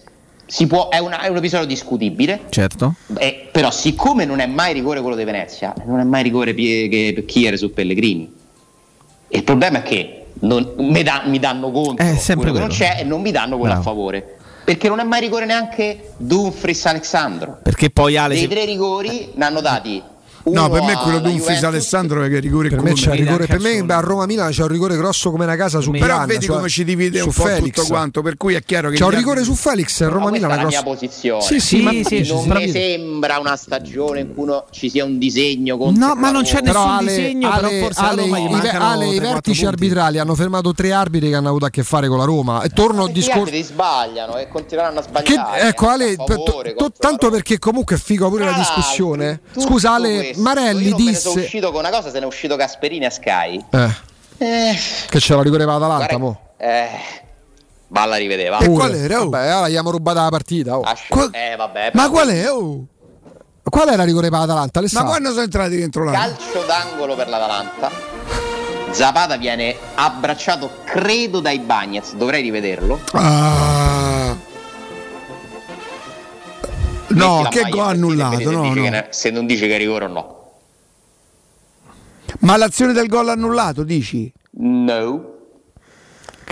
[0.68, 2.42] Può, è, una, è, un episodio discutibile.
[2.50, 2.96] Certo.
[3.18, 7.26] Eh, però, siccome non è mai rigore quello di Venezia, non è mai rigore per
[7.26, 8.32] Chiere su Pellegrini.
[9.30, 12.70] Il problema è che non, mi, da, mi, danno conto sempre quello, quello che non
[12.70, 13.90] c'è e non mi danno quello Bravo.
[13.90, 14.38] a favore.
[14.64, 17.60] Perché non è mai rigore neanche Dumfries Alexandro.
[17.64, 18.36] Perché poi Ale.
[18.36, 20.02] Dei tre rigori ne hanno dati.
[20.46, 21.64] No, per me è quello di un Juventus.
[21.64, 24.62] Alessandro che è rigore Per me, come c'è rigore, per me a Roma Milano c'è
[24.64, 27.28] un rigore grosso come una casa su Però Piranha, vedi cioè, come ci divide su
[27.28, 27.74] un po' Felix.
[27.76, 30.12] tutto quanto, per cui è chiaro che C'è un gli rigore su Felix e No,
[30.12, 30.96] Roma Milano è la mia grosso.
[30.96, 31.42] posizione.
[31.44, 32.00] Sì, sì, ma non
[32.58, 32.72] mi sì.
[32.72, 34.42] sembra una stagione in cui
[34.72, 38.34] ci sia un disegno contro No, ma non c'è nessun disegno, però forse Ale, gli
[38.68, 42.08] Ale, i 3-4 vertici arbitrali hanno fermato tre arbitri che hanno avuto a che fare
[42.10, 42.62] con la Roma.
[42.64, 43.40] E torno al Perché gli discorso.
[43.44, 45.62] arbitri sbagliano e continueranno a Che, sbagliare.
[45.70, 49.40] ecco Ale, A favore, tanto perché comunque è figo pure la discussione.
[49.58, 52.24] Scusa Ale, questo, Marelli io me ne sono disse uscito con una cosa, se ne
[52.26, 53.66] è uscito Gasperini a Sky.
[53.72, 53.90] eh,
[54.38, 54.78] Eh,
[55.10, 56.40] che c'era la rigore per l'Atalanta, mo.
[56.58, 56.88] eh,
[57.88, 58.58] valla a rivedere, va.
[58.58, 59.08] Pure.
[59.08, 60.78] Vabbè, allora gli abbiamo rubata la partita.
[60.78, 60.82] oh.
[60.82, 62.50] Asci- eh, vabbè, Ma qual è?
[62.52, 62.86] Oh?
[63.64, 64.72] Qual era la rigore per l'Atalanta?
[64.74, 65.10] Ma Alessandro?
[65.12, 66.12] quando sono entrati dentro là?
[66.12, 67.90] Calcio d'angolo per l'Atalanta.
[68.92, 72.14] Zapata viene abbracciato, credo, dai Bagnets.
[72.14, 73.00] Dovrei rivederlo.
[73.14, 73.83] Ah.
[77.10, 78.74] No, che gol annullato, no, no.
[78.82, 80.42] che ne- se non dice che è rigore o no.
[82.40, 84.32] Ma l'azione del gol annullato, dici?
[84.52, 85.32] No.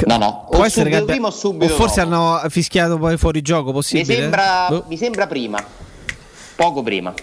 [0.06, 0.48] No, no.
[0.50, 2.16] Può O essere che prima o o subito forse dopo.
[2.16, 4.16] hanno fischiato poi fuori gioco Mi possibile?
[4.16, 4.86] sembra, Boh.
[4.88, 5.64] mi sembra prima.
[6.56, 7.14] Poco prima.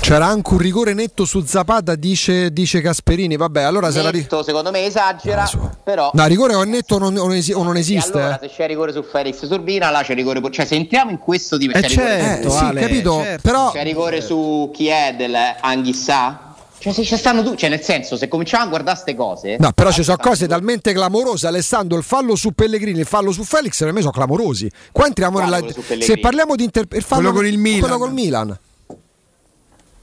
[0.00, 3.36] C'era anche un rigore netto su Zapata, dice, dice Gasperini.
[3.36, 5.48] Vabbè, allora se la ri- Netto, secondo me esagera,
[5.84, 8.18] però No, rigore o netto non, non esi- o non esiste.
[8.18, 8.48] allora eh.
[8.48, 10.40] se c'è rigore su Felix Turbina, là c'è rigore.
[10.50, 13.40] Cioè, se entriamo in questo tipo Eh, c'è certo, Eh, sì, Ale, capito, certo.
[13.42, 16.54] però- c'è rigore su chi è del Anghissà?
[16.78, 19.70] Cioè, se ci stanno tu, cioè, nel senso, se cominciamo a guardare queste cose, No,
[19.72, 21.46] però ci sono cose talmente clamorose.
[21.46, 24.68] Alessandro, il fallo su Pellegrini, il fallo su Felix, per me sono clamorosi.
[24.90, 26.02] Qua entriamo Quale nella.
[26.02, 26.86] Se parliamo di inter...
[26.90, 27.80] il fallo Quello con il Milan.
[27.80, 28.58] Quello col Milan.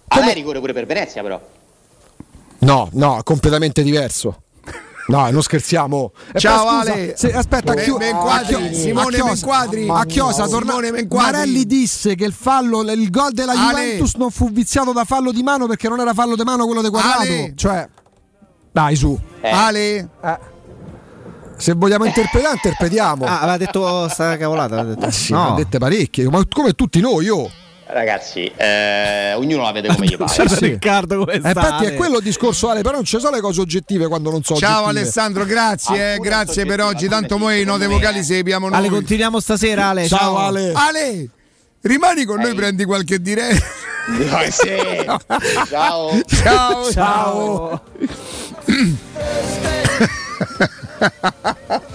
[0.09, 1.39] Ah, là è rigore pure per Venezia, però.
[2.59, 4.41] No, no, completamente diverso.
[5.07, 6.11] No, non scherziamo.
[6.33, 7.13] E Ciao, poi, scusa, Ale.
[7.15, 9.87] se- aspetta, Ben- Chio- Benquadri, a Simone Benquadri.
[9.89, 11.31] A Chiosa, Simone torna- Benquadri.
[11.31, 13.83] Marelli disse che il fallo, il gol della Ale.
[13.83, 16.81] Juventus non fu viziato da fallo di mano perché non era fallo di mano quello
[16.81, 17.19] di quadrato.
[17.21, 17.53] Ale.
[17.55, 17.87] Cioè,
[18.71, 19.17] dai, su.
[19.41, 19.49] Eh.
[19.49, 20.09] Ale,
[21.55, 23.25] Se vogliamo interpretare, interpretiamo.
[23.25, 24.77] Ah, aveva detto sta cavolata.
[24.79, 25.05] Aveva detto.
[25.07, 25.53] Eh sì, no.
[25.55, 27.49] dette parecchie, ma come tutti noi, oh.
[27.89, 30.33] Ragazzi, eh, ognuno la vede come gli pare.
[30.35, 30.65] Guarda sì.
[30.67, 33.41] Riccardo come Eh, sta, infatti è quello il discorso, Ale, però non ci sono le
[33.41, 34.99] cose oggettive quando non so ciao oggettive.
[34.99, 37.07] Alessandro, grazie, eh, grazie per oggi.
[37.07, 38.77] Tanto noi note vocali se le abbiamo noi.
[38.77, 40.05] Ale, continuiamo stasera, Ale.
[40.07, 40.71] Ciao, Ciao, Ale.
[40.75, 41.29] Ale,
[41.81, 42.55] rimani con noi, Ehi.
[42.55, 43.65] prendi qualche diretta.
[44.41, 44.67] Eh, sì.
[45.69, 46.21] Ciao.
[46.25, 47.81] Ciao, Ciao.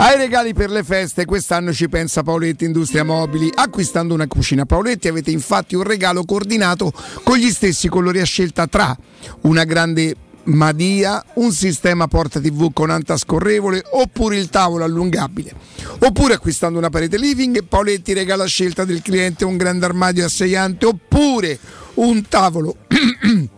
[0.00, 3.50] Ai regali per le feste quest'anno ci pensa Paoletti Industria Mobili.
[3.52, 6.92] Acquistando una cucina Paoletti avete infatti un regalo coordinato
[7.24, 8.96] con gli stessi colori a scelta tra
[9.42, 10.14] una grande
[10.44, 15.52] Madia, un sistema porta TV con anta scorrevole oppure il tavolo allungabile.
[15.98, 20.86] Oppure acquistando una parete living Paoletti regala a scelta del cliente un grande armadio asseiante
[20.86, 21.58] oppure
[21.94, 22.76] un tavolo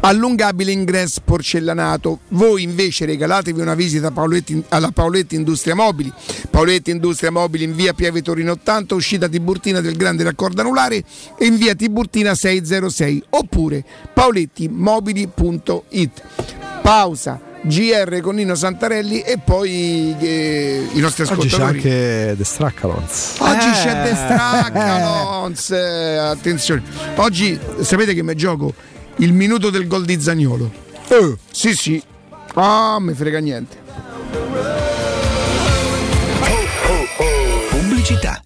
[0.00, 2.20] allungabile ingresso porcellanato.
[2.28, 6.12] Voi invece regalatevi una visita Paoletti- alla Paoletti Industria Mobili.
[6.50, 11.02] Paoletti Industria Mobili in via Pieve Torino 80, uscita Tiburtina del Grande Raccordo Anulare
[11.38, 16.22] e in via Tiburtina 606 oppure paolettimobili.it.
[16.82, 21.78] Pausa GR con Nino Santarelli e poi eh, i nostri Oggi c'è ascoltatori.
[21.78, 23.34] anche The Strackalons.
[23.38, 23.72] Oggi Eh.
[23.72, 26.82] c'è The Strackalons, eh, attenzione.
[27.16, 28.72] Oggi sapete che mi gioco
[29.18, 30.70] il minuto del gol di Zagnolo.
[31.08, 32.02] Eh, sì, sì.
[32.54, 33.84] Ah, mi frega niente.
[37.70, 38.45] Pubblicità.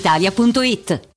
[0.00, 1.08] brispalitalia.it.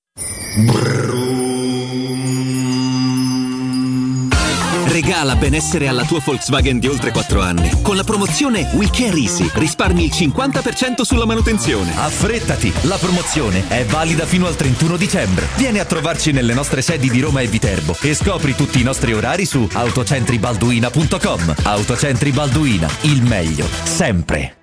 [4.85, 7.81] Regala benessere alla tua Volkswagen di oltre 4 anni.
[7.81, 11.91] Con la promozione We Care Easy risparmi il 50% sulla manutenzione.
[11.95, 15.47] Affrettati, la promozione è valida fino al 31 dicembre.
[15.55, 19.13] Vieni a trovarci nelle nostre sedi di Roma e Viterbo e scopri tutti i nostri
[19.13, 21.55] orari su autocentribalduina.com.
[21.63, 24.62] Autocentri Balduina, il meglio, sempre.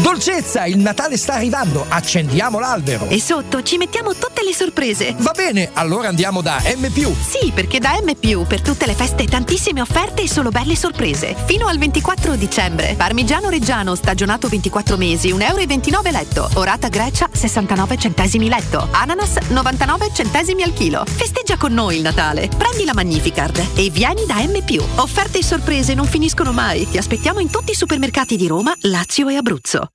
[0.00, 3.08] Dolcezza, il Natale sta arrivando, accendiamo l'albero.
[3.08, 5.14] E sotto ci mettiamo tutte le sorprese.
[5.18, 6.88] Va bene, allora andiamo da M.
[6.88, 8.14] Sì, perché da M
[8.46, 11.34] per tutte le feste tantissime offerte e solo belle sorprese.
[11.46, 12.94] Fino al 24 dicembre.
[12.96, 16.48] Parmigiano Reggiano stagionato 24 mesi, 1,29 euro letto.
[16.54, 18.86] Orata Grecia 69 centesimi letto.
[18.92, 21.04] Ananas 99 centesimi al chilo.
[21.06, 22.48] Festeggia con noi il Natale.
[22.56, 24.56] Prendi la Magnificard e vieni da M.
[24.96, 26.88] Offerte e sorprese non finiscono mai.
[26.88, 29.87] Ti aspettiamo in tutti i supermercati di Roma, Lazio e Abruzzo.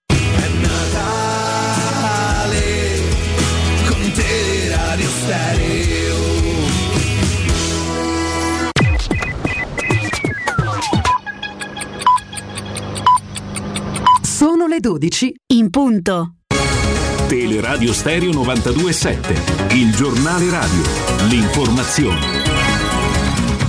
[3.87, 6.17] Con Teleradio Stereo.
[14.21, 16.35] Sono le 12 in punto.
[17.27, 20.83] Teleradio Stereo 927, il giornale radio,
[21.29, 22.62] l'informazione.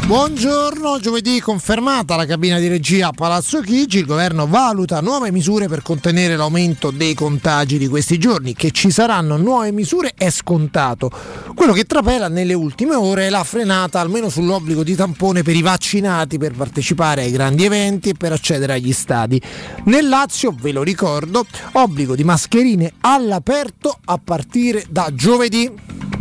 [0.07, 5.67] Buongiorno, giovedì confermata la cabina di regia a Palazzo Chigi, il governo valuta nuove misure
[5.67, 11.11] per contenere l'aumento dei contagi di questi giorni, che ci saranno nuove misure è scontato.
[11.55, 15.63] Quello che trapela nelle ultime ore è la frenata almeno sull'obbligo di tampone per i
[15.63, 19.41] vaccinati per partecipare ai grandi eventi e per accedere agli stadi.
[19.85, 26.13] Nel Lazio, ve lo ricordo, obbligo di mascherine all'aperto a partire da giovedì.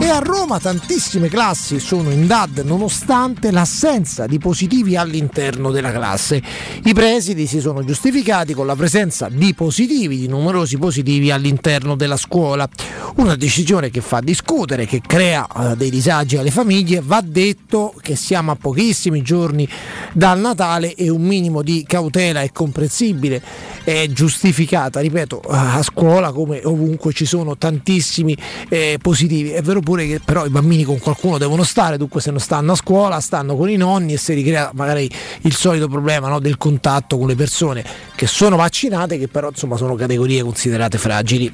[0.00, 6.40] E a Roma tantissime classi sono in DAD nonostante l'assenza di positivi all'interno della classe.
[6.84, 12.16] I presidi si sono giustificati con la presenza di positivi, di numerosi positivi all'interno della
[12.16, 12.68] scuola.
[13.16, 17.02] Una decisione che fa discutere, che crea eh, dei disagi alle famiglie.
[17.04, 19.68] Va detto che siamo a pochissimi giorni
[20.12, 23.42] dal Natale e un minimo di cautela è comprensibile,
[23.82, 28.36] è giustificata, ripeto, a scuola come ovunque ci sono tantissimi
[28.68, 29.50] eh, positivi.
[29.50, 32.72] È vero pure che però i bambini con qualcuno devono stare, dunque se non stanno
[32.72, 35.10] a scuola stanno con i nonni e si ricrea magari
[35.44, 37.82] il solito problema no, del contatto con le persone
[38.14, 41.50] che sono vaccinate, che però insomma sono categorie considerate fragili.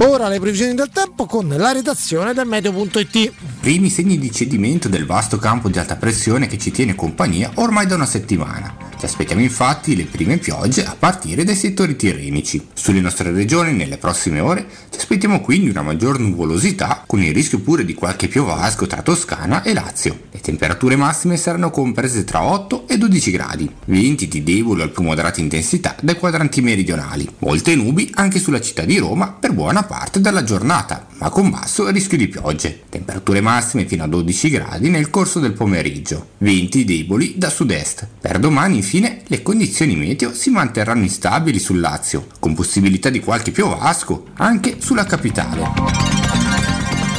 [0.00, 3.32] Ora le previsioni del tempo con la redazione del meteo.it.
[3.60, 7.86] Primi segni di cedimento del vasto campo di alta pressione che ci tiene compagnia ormai
[7.86, 8.86] da una settimana.
[8.98, 12.66] Ci aspettiamo infatti le prime piogge a partire dai settori tirrenici.
[12.74, 17.60] Sulle nostre regioni nelle prossime ore ci aspettiamo quindi una maggior nuvolosità con il rischio
[17.60, 20.22] pure di qualche piovasco tra Toscana e Lazio.
[20.32, 23.70] Le temperature massime saranno comprese tra 8 e 12 gradi.
[23.84, 27.28] Venti di debole al più moderata intensità dai quadranti meridionali.
[27.38, 31.88] Molte nubi anche sulla città di Roma per buona parte della giornata, ma con basso
[31.88, 32.82] rischio di piogge.
[32.90, 36.28] Temperature massime fino a 12 gradi nel corso del pomeriggio.
[36.38, 38.06] Venti deboli da sud-est.
[38.20, 43.50] Per domani infine le condizioni meteo si manterranno instabili sul Lazio, con possibilità di qualche
[43.50, 46.37] piovasco anche sulla capitale.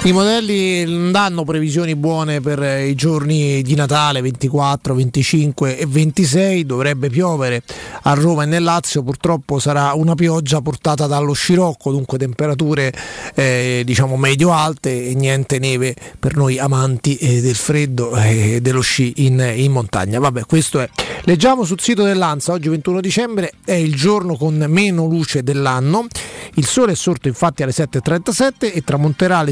[0.10, 5.86] I modelli non danno previsioni buone per eh, i giorni di Natale 24, 25 e
[5.86, 7.62] 26, dovrebbe piovere
[8.02, 12.92] a Roma e nel Lazio, purtroppo sarà una pioggia portata dallo scirocco, dunque temperature
[13.36, 18.82] eh, diciamo medio alte e niente neve per noi amanti eh, del freddo e dello
[18.82, 20.18] sci in, in montagna.
[20.18, 20.90] Vabbè, questo è.
[21.26, 26.08] Leggiamo sul sito dell'Ansa, oggi 21 dicembre è il giorno con meno luce dell'anno,
[26.56, 29.52] il sole è sorto infatti alle 7.37 e tramonterà alle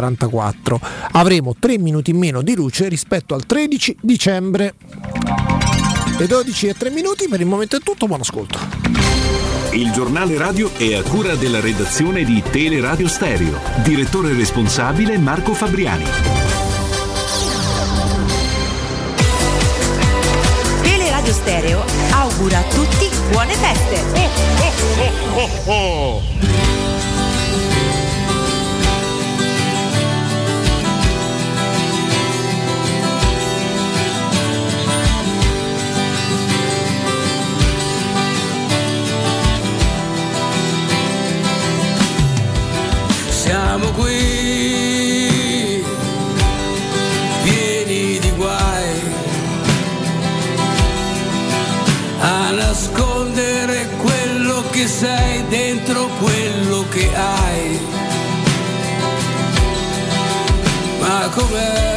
[0.00, 0.80] 16.44.
[1.12, 4.74] Avremo 3 minuti in meno di luce rispetto al 13 dicembre.
[6.16, 8.58] Le 12 e 3 minuti, per il momento è tutto, buon ascolto.
[9.72, 13.58] Il giornale radio è a cura della redazione di Teleradio Stereo.
[13.82, 16.04] Direttore responsabile Marco Fabriani.
[20.82, 24.02] Teleradio Stereo augura a tutti buone feste.
[43.44, 45.84] Siamo qui,
[47.42, 49.00] pieni di guai,
[52.20, 57.78] a nascondere quello che sei dentro quello che hai.
[61.00, 61.93] Ma com'è?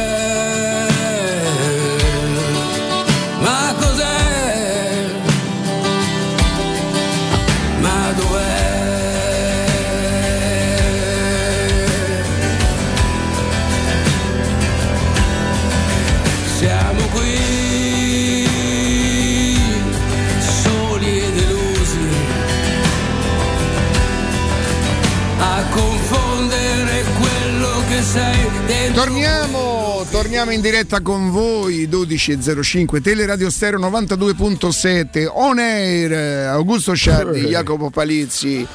[28.98, 37.90] Torniamo, torniamo in diretta con voi 12.05 Teleradio Stereo 92.7 On Air Augusto Sciardi, Jacopo
[37.90, 38.66] Palizzi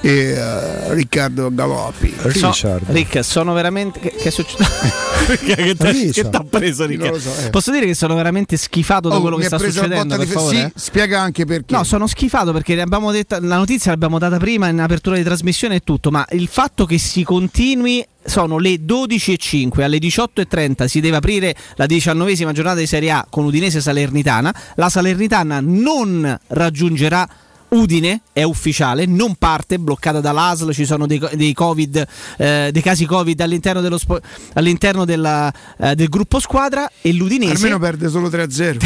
[0.00, 2.14] e eh, Riccardo Galoppi.
[2.30, 3.98] So- Rick, sono veramente.
[4.00, 4.64] Che, che è successo?
[5.44, 6.30] che che Richard.
[6.30, 7.00] t'ha preso, Rick?
[7.00, 7.50] Non lo so, eh.
[7.50, 10.16] Posso dire che sono veramente schifato da Oh, quello mi che ha sta succedendo?
[10.16, 10.72] Per favore?
[10.74, 11.74] sì, spiega anche perché.
[11.74, 15.80] No, sono schifato perché detta, la notizia l'abbiamo data prima in apertura di trasmissione e
[15.80, 21.54] tutto, ma il fatto che si continui sono le 12.05, alle 18.30 si deve aprire
[21.76, 27.26] la diciannovesima giornata di Serie A con Udinese Salernitana, la Salernitana non raggiungerà
[27.70, 32.06] Udine è ufficiale, non parte, bloccata dall'ASL, ci sono dei, dei covid,
[32.38, 33.98] eh, dei casi Covid all'interno, dello
[34.54, 38.78] all'interno della, eh, del gruppo squadra e l'Udinese Almeno perde solo 3-0.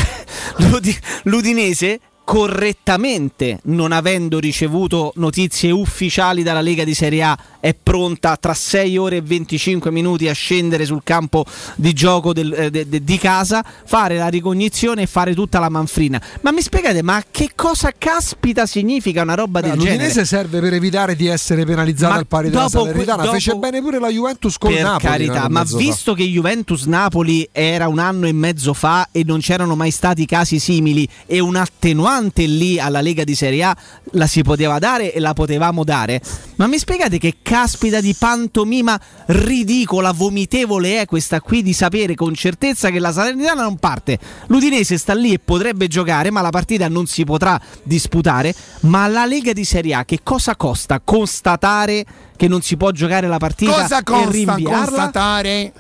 [0.69, 8.37] L'Udi- l'Udinese correttamente, non avendo ricevuto notizie ufficiali dalla Lega di Serie A, è pronta
[8.37, 11.45] tra 6 ore e 25 minuti a scendere sul campo
[11.77, 15.69] di gioco del- eh, de- de- di casa, fare la ricognizione e fare tutta la
[15.69, 16.21] manfrina.
[16.43, 19.91] Ma mi spiegate, ma che cosa caspita significa una roba del genere?
[19.93, 23.23] L'Udinese serve per evitare di essere penalizzata Ma al pari della Salernitana.
[23.23, 25.07] dopo- Fece bene pure la Juventus con per Napoli.
[25.07, 25.83] carità, ma mezzo fa.
[25.85, 30.59] visto che Juventus-Napoli era un anno e mezzo fa e non c'erano mai stati casi
[30.59, 33.77] simili e un attenuante quante lì alla Lega di Serie A
[34.13, 36.21] la si poteva dare e la potevamo dare.
[36.57, 42.35] Ma mi spiegate che caspita di pantomima ridicola, vomitevole è questa qui di sapere con
[42.35, 44.19] certezza che la Salernitana non parte.
[44.49, 48.55] L'Udinese sta lì e potrebbe giocare, ma la partita non si potrà disputare.
[48.81, 51.01] Ma la Lega di Serie A che cosa costa?
[51.03, 52.05] Constatare
[52.37, 54.85] che non si può giocare la partita Cosa e costa rinviarla?
[54.85, 55.73] constatare?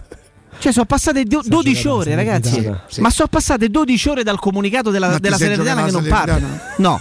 [0.58, 2.70] Cioè, sono passate do- 12 ore, ragazzi.
[2.98, 6.38] Ma sono passate 12 ore dal comunicato della, Ma della Salernitana che non giocata la
[6.38, 6.60] parte.
[6.76, 7.00] No,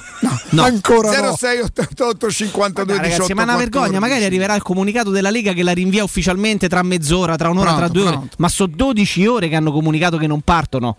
[0.50, 0.64] no.
[0.64, 1.36] Ancora no.
[1.36, 4.00] 06 88 52 Dai, 18 ragazzi, ma è una vergogna, 14.
[4.10, 7.86] magari arriverà il comunicato della Lega che la rinvia ufficialmente tra mezz'ora, tra un'ora, Pronto,
[7.86, 8.16] tra due ore.
[8.18, 8.36] pronto.
[8.40, 10.96] Ma sono 12 ore che hanno comunicato che non partono.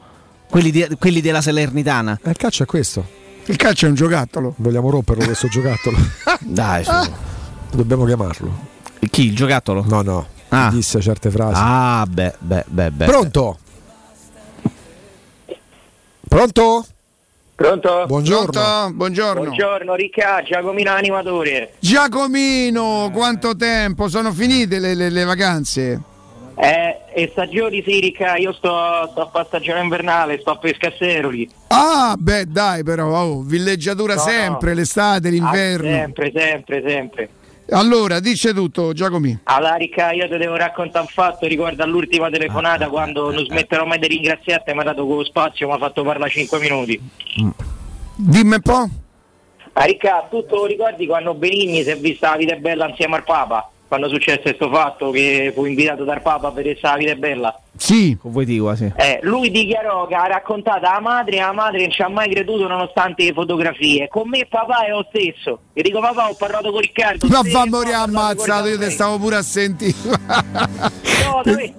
[0.49, 2.21] Quelli, di- quelli della Salernitana.
[2.23, 3.05] Eh, il calcio è questo.
[3.47, 4.55] Il calcio è un giocattolo.
[4.59, 5.97] Vogliamo romperlo questo giocattolo?
[6.41, 6.93] Dai, su.
[7.73, 8.69] Dobbiamo chiamarlo.
[9.11, 9.25] Chi?
[9.27, 9.85] Il giocattolo?
[9.89, 10.27] No, no.
[10.55, 10.69] Ah.
[10.71, 11.55] Disse certe frasi.
[11.57, 13.05] Ah, beh, beh, beh, beh.
[13.07, 13.59] Pronto?
[16.29, 16.85] Pronto?
[17.55, 18.05] Pronto?
[18.07, 18.51] Buongiorno.
[18.51, 18.93] Pronto?
[18.95, 19.43] Buongiorno.
[19.45, 21.75] Buongiorno Ricca, Giacomino animatore.
[21.79, 24.09] Giacomino, quanto tempo?
[24.09, 26.01] Sono finite le, le- le vacanze?
[26.55, 31.49] Eh, e stagioni sì Ricca, io sto, sto a fare stagione invernale, sto a pescasseroli.
[31.69, 34.77] Ah, beh, dai, però, oh, villeggiatura No, sempre, no.
[34.77, 35.89] l'estate, l'inverno.
[35.89, 37.29] Ah, sempre, sempre, sempre.
[37.73, 39.41] Allora, dice tutto, Giacomino.
[39.45, 43.99] Allora Ricca, io ti devo raccontare un fatto riguardo all'ultima telefonata quando non smetterò mai
[43.99, 47.01] di ringraziarti, mi ha dato quello spazio, mi ha fatto parlare 5 minuti.
[48.15, 48.89] Dimmi un po'.
[49.75, 53.17] Ah Ricca, tu te lo ricordi quando Benigni si è vista la vita bella insieme
[53.17, 53.72] al Papa?
[53.93, 57.61] Quando successe questo fatto che fu invitato dal Papa a vedere la vita è bella?
[57.77, 58.17] Sì.
[58.19, 58.91] Con voi dico, sì.
[58.97, 62.31] Eh, lui dichiarò che ha raccontato alla madre e la madre non ci ha mai
[62.31, 64.09] creduto nonostante le fotografie.
[64.09, 65.59] Con me papà è lo stesso.
[65.75, 67.27] Io dico papà ho parlato con Riccardo.
[67.29, 69.93] Ma fa no, morire ammazzato, io te stavo pure a sentire.
[71.27, 71.75] No, dove-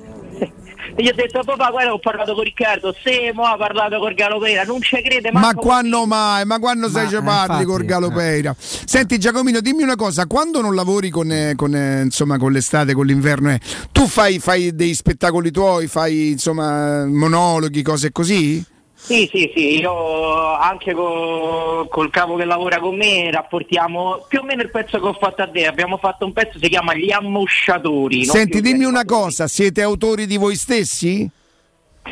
[0.96, 4.64] Gli ho detto papà guarda ho parlato con Riccardo, se mo ha parlato con Galopera,
[4.64, 6.46] non ci crede Ma quando mai?
[6.46, 8.56] Ma quando sei ci eh, parli infatti, col Galopeira?
[8.58, 12.94] Senti Giacomino, dimmi una cosa, quando non lavori con, eh, con, eh, insomma, con l'estate,
[12.94, 13.60] con l'inverno, eh,
[13.92, 18.64] tu fai, fai dei spettacoli tuoi, fai insomma monologhi, cose così?
[19.04, 24.44] Sì, sì, sì, io anche co- col capo che lavora con me rapportiamo più o
[24.44, 25.66] meno il pezzo che ho fatto a te.
[25.66, 28.24] Abbiamo fatto un pezzo che si chiama Gli ammosciatori.
[28.24, 31.30] Senti, dimmi una cosa, siete autori di voi stessi?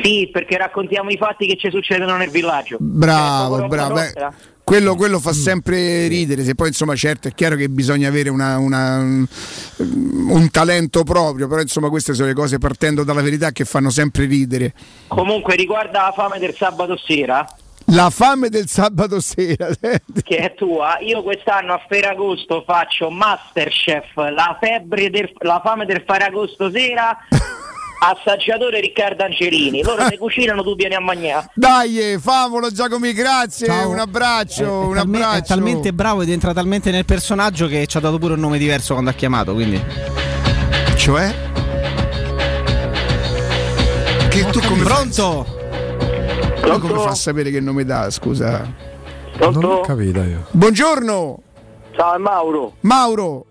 [0.02, 2.76] Sì, perché raccontiamo i fatti che ci succedono nel villaggio.
[2.78, 4.00] Bravo, Eh, bravo.
[4.64, 4.90] Eh, nostra.
[4.92, 8.58] quello, quello fa sempre ridere, se poi insomma certo è chiaro che bisogna avere una-
[8.58, 9.26] una- un,
[10.28, 14.24] un talento proprio, però insomma queste sono le cose partendo dalla verità che fanno sempre
[14.26, 14.72] ridere.
[15.08, 17.46] Comunque riguarda la fame del sabato sera,
[17.86, 19.68] La fame del sabato sera,
[20.22, 26.02] che è tua, io quest'anno a Ferragosto faccio Masterchef, la, febbre del, la fame del
[26.06, 27.18] Ferragosto sera,
[28.04, 29.82] assaggiatore Riccardo Angelini.
[29.82, 31.50] Loro ne cucinano, tu vieni a mangiare.
[31.54, 33.88] Dai, eh, favolo Giacomi, grazie, Ciao.
[33.90, 35.54] un abbraccio, È, un talme- è abbraccio.
[35.54, 38.92] talmente bravo ed entra talmente nel personaggio che ci ha dato pure un nome diverso
[38.94, 39.52] quando ha chiamato.
[39.54, 39.80] Quindi.
[40.96, 41.34] Cioè?
[44.28, 45.44] Che tu come Pronto?
[46.60, 48.66] Fai, tu come fa a sapere che nome dà, scusa?
[49.38, 50.46] Non ho capito io.
[50.50, 51.38] Buongiorno,
[51.94, 52.74] Ciao è Mauro.
[52.80, 53.44] Mauro.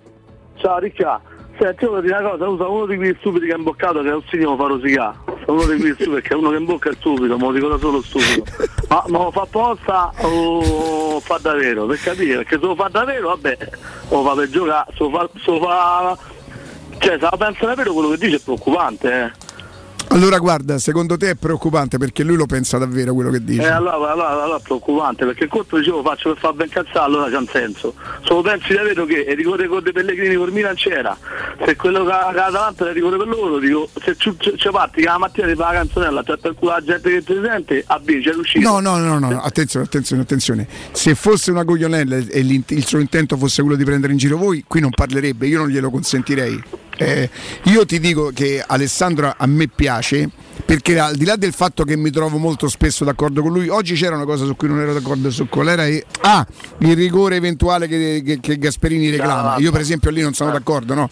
[0.57, 1.21] Ciao Ricca.
[1.61, 4.55] Voglio dire una cosa, usa uno di quei stupidi che ha imboccato che è Ossinio
[4.55, 5.15] fa rosicà.
[5.45, 8.01] Uno di quei stupidi perché uno che imbocca è stupido, me lo dico da solo
[8.01, 8.43] stupido.
[8.89, 11.85] Ma, ma lo fa apposta o fa davvero?
[11.85, 13.57] Per capire, perché se lo fa davvero, vabbè,
[14.09, 16.17] lo fa per giocare, se lo fa, se lo fa
[16.97, 19.31] cioè se la pensa davvero quello che dice è preoccupante, eh.
[20.11, 23.61] Allora guarda, secondo te è preoccupante perché lui lo pensa davvero quello che dice.
[23.61, 27.05] Eh, allora, allora, allora è preoccupante perché il conto dicevo faccio per far ben cazzare
[27.05, 27.93] allora c'ha un senso
[28.23, 31.17] se lo pensi davvero che il rigore con dei Pellegrini per Milan c'era
[31.65, 34.35] se quello che ha davanti era rigore per loro dico se ci
[34.71, 37.39] parti che la mattina ti fa la canzonella cioè per culo la gente che ti
[37.41, 40.67] sente a B c'è riuscito No, no, no, no, no, attenzione, attenzione, attenzione.
[40.91, 44.63] Se fosse una coglionella e il suo intento fosse quello di prendere in giro voi,
[44.67, 46.63] qui non parlerebbe, io non glielo consentirei.
[47.01, 47.29] Eh,
[47.63, 50.29] io ti dico che Alessandro a me piace
[50.63, 53.95] perché al di là del fatto che mi trovo molto spesso d'accordo con lui, oggi
[53.95, 56.45] c'era una cosa su cui non ero d'accordo su qual era e- ah,
[56.79, 59.55] il rigore eventuale che, che- che Gasperini reclama.
[59.57, 61.09] Io per esempio lì non sono d'accordo, no.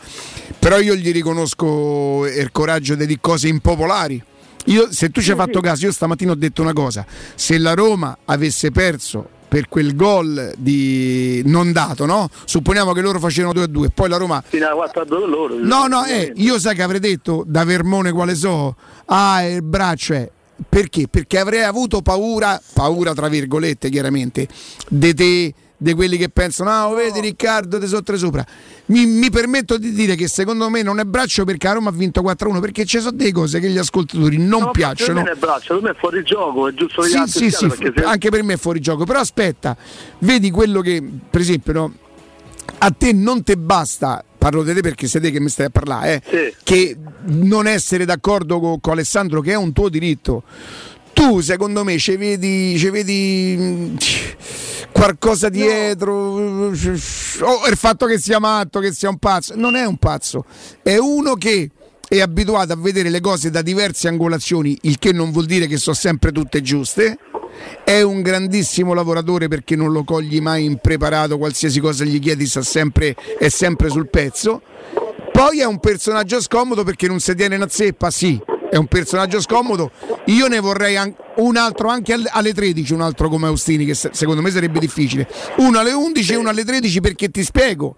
[0.59, 4.21] Però io gli riconosco il coraggio di cose impopolari.
[4.65, 7.03] Io, se tu ci hai fatto caso, io stamattina ho detto una cosa:
[7.33, 12.29] se la Roma avesse perso per quel gol di non dato, no?
[12.45, 14.41] Supponiamo che loro facevano 2 a 2, poi la Roma.
[14.45, 17.43] fino a 4 a 2 per loro No, no, eh, io sai che avrei detto
[17.45, 20.29] da Vermone quale so, ah, il braccio è.
[20.67, 21.07] Perché?
[21.07, 24.47] Perché avrei avuto paura, paura tra virgolette chiaramente,
[24.87, 28.45] di te di quelli che pensano, ah, oh, vedi Riccardo, di sotto e sopra.
[28.87, 31.93] Mi, mi permetto di dire che secondo me non è braccio perché a Roma ha
[31.93, 35.21] vinto 4-1 perché ci sono delle cose che gli ascoltatori non No, piacciono.
[35.21, 38.29] Non è braccio, per me è fuori gioco, è giusto Sì, sì, sì, se- anche
[38.29, 39.05] per me è fuori gioco.
[39.05, 39.77] Però aspetta,
[40.19, 41.93] vedi quello che, per esempio, no,
[42.79, 45.69] a te non te basta, parlo di te perché sei te che mi stai a
[45.69, 46.97] parlare, eh, che
[47.27, 50.43] non essere d'accordo con, con Alessandro, che è un tuo diritto.
[51.19, 53.95] Tu, secondo me, ci vedi, ci vedi mm,
[54.93, 59.53] qualcosa dietro, o il fatto che sia matto, che sia un pazzo.
[59.57, 60.45] Non è un pazzo,
[60.81, 61.71] è uno che
[62.07, 65.75] è abituato a vedere le cose da diverse angolazioni, il che non vuol dire che
[65.75, 67.17] sono sempre tutte giuste.
[67.83, 73.13] È un grandissimo lavoratore perché non lo cogli mai impreparato, qualsiasi cosa gli chiedi sempre,
[73.37, 74.61] è sempre sul pezzo.
[75.33, 79.41] Poi è un personaggio scomodo perché non si tiene una zeppa, sì, è un personaggio
[79.41, 79.91] scomodo.
[80.25, 83.93] Io ne vorrei an- un altro anche al- alle 13, un altro come Austini, che
[83.93, 85.27] se- secondo me sarebbe difficile.
[85.57, 87.95] Uno alle 11 e uno alle 13 perché ti spiego.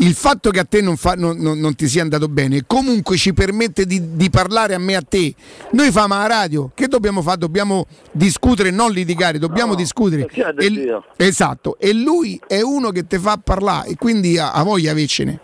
[0.00, 3.16] Il fatto che a te non, fa- non- non- non ti sia andato bene comunque
[3.16, 5.34] ci permette di, di parlare a me e a te.
[5.72, 7.38] Noi famo la radio, che dobbiamo fare?
[7.38, 10.28] Dobbiamo discutere, non litigare, dobbiamo discutere.
[10.62, 10.70] E-
[11.16, 15.40] esatto, e lui è uno che ti fa parlare e quindi ha, ha voglia avercene.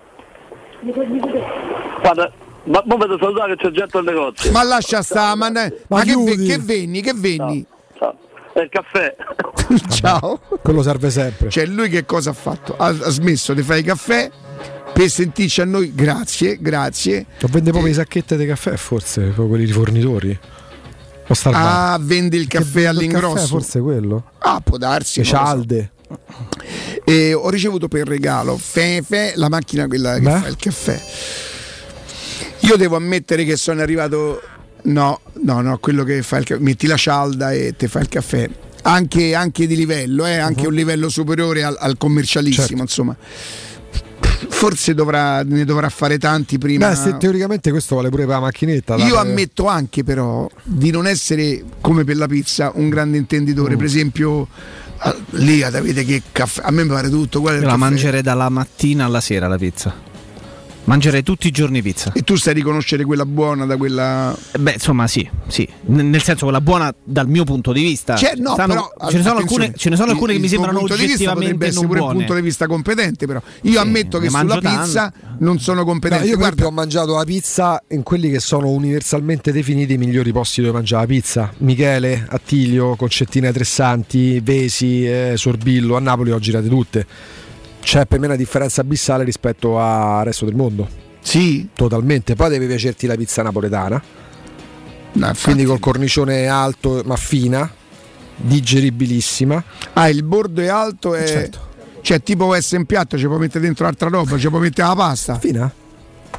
[2.00, 2.32] Guarda,
[2.64, 4.50] ma mo vedo salutare che c'è gente al negozio.
[4.52, 7.00] Ma lascia stare, ma, ne- ma che, ve- che venni?
[7.02, 7.64] Che venni?
[8.52, 9.16] È il caffè.
[9.90, 10.40] Ciao.
[10.62, 11.50] Quello serve sempre.
[11.50, 12.76] Cioè, lui che cosa ha fatto?
[12.76, 14.30] Ha, ha smesso di fare i caffè
[14.92, 15.92] per sentirci a noi.
[15.92, 17.26] Grazie, grazie.
[17.42, 20.38] O vende proprio i sacchetti di caffè, forse, proprio quelli di fornitori.
[21.26, 21.34] O.
[21.50, 23.34] Ah, vende il caffè vende il all'ingrosso.
[23.34, 24.24] caffè, forse quello.
[24.38, 25.18] Ah, può darsi.
[25.20, 25.36] Le lo so.
[25.36, 25.92] cialde.
[27.02, 30.30] E ho ricevuto per regalo Fefe, la macchina quella che Beh.
[30.38, 31.00] fa il caffè.
[32.66, 34.40] Io devo ammettere che sono arrivato.
[34.84, 36.60] No, no, no, quello che fa il caffè.
[36.60, 38.48] Metti la cialda e te fa il caffè.
[38.82, 42.82] Anche, anche di livello, eh, anche un livello superiore al, al commercialissimo, Certo.
[42.82, 43.16] insomma.
[44.46, 46.88] Forse dovrà, ne dovrà fare tanti prima.
[46.90, 48.96] Beh, se teoricamente questo vale pure per la macchinetta.
[48.96, 49.26] Io dai.
[49.26, 53.78] ammetto anche però di non essere come per la pizza un grande intenditore, Mm.
[53.78, 54.48] per esempio
[54.98, 57.76] ah, lì avete che caffè, a me mi pare tutto, la caffè?
[57.76, 60.03] mangerei dalla mattina alla sera la pizza.
[60.86, 62.12] Mangerei tutti i giorni pizza.
[62.12, 65.66] E tu sai riconoscere quella buona da quella Beh, insomma, sì, sì.
[65.86, 68.16] N- nel senso quella buona dal mio punto di vista.
[68.16, 70.50] Cioè, no, Stanno- però, ce, ne sono alcune, ce ne sono alcune il- che mi
[70.50, 73.26] il tuo sembrano punto di vista potrebbe oggettivamente non pure un punto di vista competente
[73.26, 77.14] però io ammetto che sulla pizza non sono No, competente io per guarda ho mangiato
[77.16, 81.52] la pizza in quelli che sono universalmente definiti i migliori posti dove mangiare la pizza.
[81.58, 87.06] Michele, Attilio, Concettina Tressanti, Vesi, eh, Sorbillo, a Napoli ho girate tutte.
[87.84, 90.88] C'è per me una differenza abissale rispetto al resto del mondo.
[91.20, 91.68] Sì.
[91.74, 92.34] Totalmente.
[92.34, 94.02] Poi deve piacerti la pizza napoletana.
[95.12, 97.70] No, Quindi col cornicione alto ma fina,
[98.36, 99.62] digeribilissima.
[99.92, 101.58] ah il bordo è alto e Certo.
[102.00, 104.94] cioè tipo essere in piatto ci può mettere dentro altra roba ci può mettere la
[104.96, 105.72] pasta fina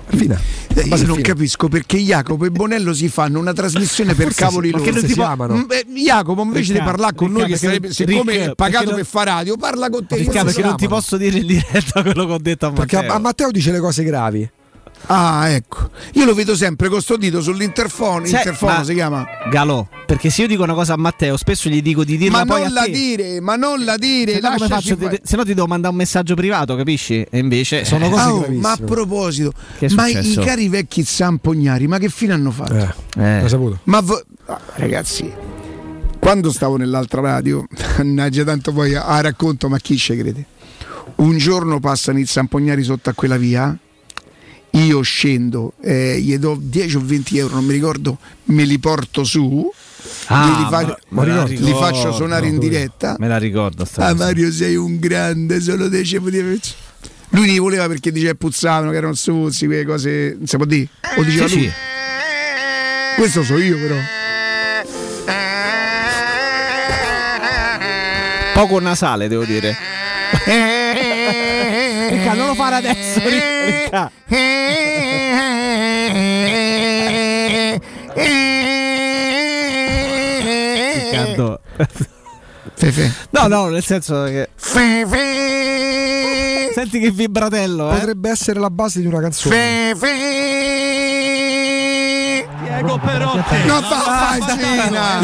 [0.08, 0.40] fina
[0.76, 1.22] Eh, io non fina.
[1.22, 4.84] capisco perché Jacopo e Bonello si fanno una trasmissione per Forse cavoli si- loro.
[4.84, 5.56] Che non si amano.
[5.56, 8.86] Mm, eh, Jacopo invece di parlare con noi, che sarebbe, perché- siccome Ric- è pagato
[8.86, 10.16] perché per non- fare radio, parla con te.
[10.18, 12.96] Riccardo, io perché non ti posso dire in diretta quello che ho detto a Perché
[12.98, 13.12] Matteo.
[13.12, 14.50] a, a Matteo dice le cose gravi.
[15.08, 15.90] Ah, ecco.
[16.14, 18.26] Io lo vedo sempre con sto dito sull'interfono.
[18.26, 19.26] Sai, Interfono si chiama.
[19.50, 22.46] Galò, perché se io dico una cosa a Matteo, spesso gli dico di dirla Ma
[22.46, 22.92] poi non a la te.
[22.92, 24.34] dire, ma non la dire.
[24.34, 24.98] Se no, faccio?
[25.22, 27.26] se ti devo mandare un messaggio privato, capisci?
[27.30, 29.54] E invece Sono cose oh, ma a proposito,
[29.96, 32.74] ma i cari vecchi zampognari, ma che fine hanno fatto?
[32.76, 33.42] Eh, Eh.
[33.42, 33.80] l'ho saputo.
[33.84, 35.32] Ma vo- ah, ragazzi,
[36.20, 37.66] quando stavo nell'altra radio,
[37.98, 40.46] mannaggia tanto poi a, a racconto, ma chi ci crede?
[41.16, 43.78] Un giorno passano i zampognari sotto a quella via,
[44.76, 49.24] io scendo, eh, gli do 10 o 20 euro, non mi ricordo, me li porto
[49.24, 49.72] su,
[50.28, 51.78] Ah, glieli, fa- me la li ricordo.
[51.78, 53.16] faccio suonare in diretta.
[53.18, 53.88] Me la ricordo.
[53.96, 54.14] Ah.
[54.14, 56.60] Mario sei un grande, solo te ci potevi.
[57.30, 60.88] Lui li voleva perché diceva puzzavano, che erano suzzi, quelle cose, non si può dire?
[61.18, 61.64] O diceva Sì, lui?
[61.66, 61.72] sì.
[63.16, 63.96] Questo so io però.
[68.54, 69.76] Poco nasale, devo dire.
[72.10, 73.20] Ricca, non lo fare adesso.
[73.20, 74.12] Ricca.
[80.94, 81.60] Riccardo.
[82.76, 83.14] Fefe.
[83.32, 84.50] No, no, nel senso che.
[86.74, 88.00] Senti che vibratello, eh?
[88.00, 89.94] Potrebbe essere la base di una canzone.
[92.76, 93.66] Diego Perotti.
[93.66, 95.22] Non fa faccina.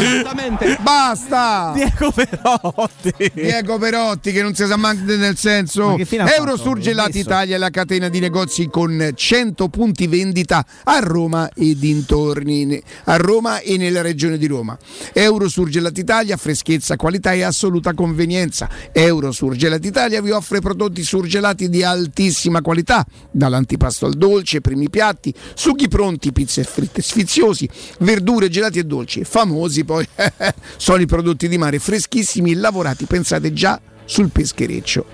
[0.80, 1.72] Basta.
[1.74, 3.30] Diego Perotti.
[3.34, 5.90] Diego Perotti che non si sa manco nel senso.
[5.90, 6.70] Ma che fine ha Euro fatto?
[6.70, 7.28] Surgelati Messo?
[7.28, 13.16] Italia è la catena di negozi con 100 punti vendita a Roma e dintorni, a
[13.16, 14.76] Roma e nella regione di Roma.
[15.12, 18.68] Euro Surgelati Italia, freschezza, qualità e assoluta convenienza.
[18.92, 25.34] Euro Surgelati Italia vi offre prodotti surgelati di altissima qualità, dall'antipasto al dolce, primi piatti,
[25.54, 27.02] sughi pronti, pizze e fritte
[27.42, 29.24] sfiziosi, verdure, gelati e dolci.
[29.24, 30.06] Famosi poi
[30.76, 35.06] sono i prodotti di mare freschissimi, lavorati, pensate già sul peschereccio.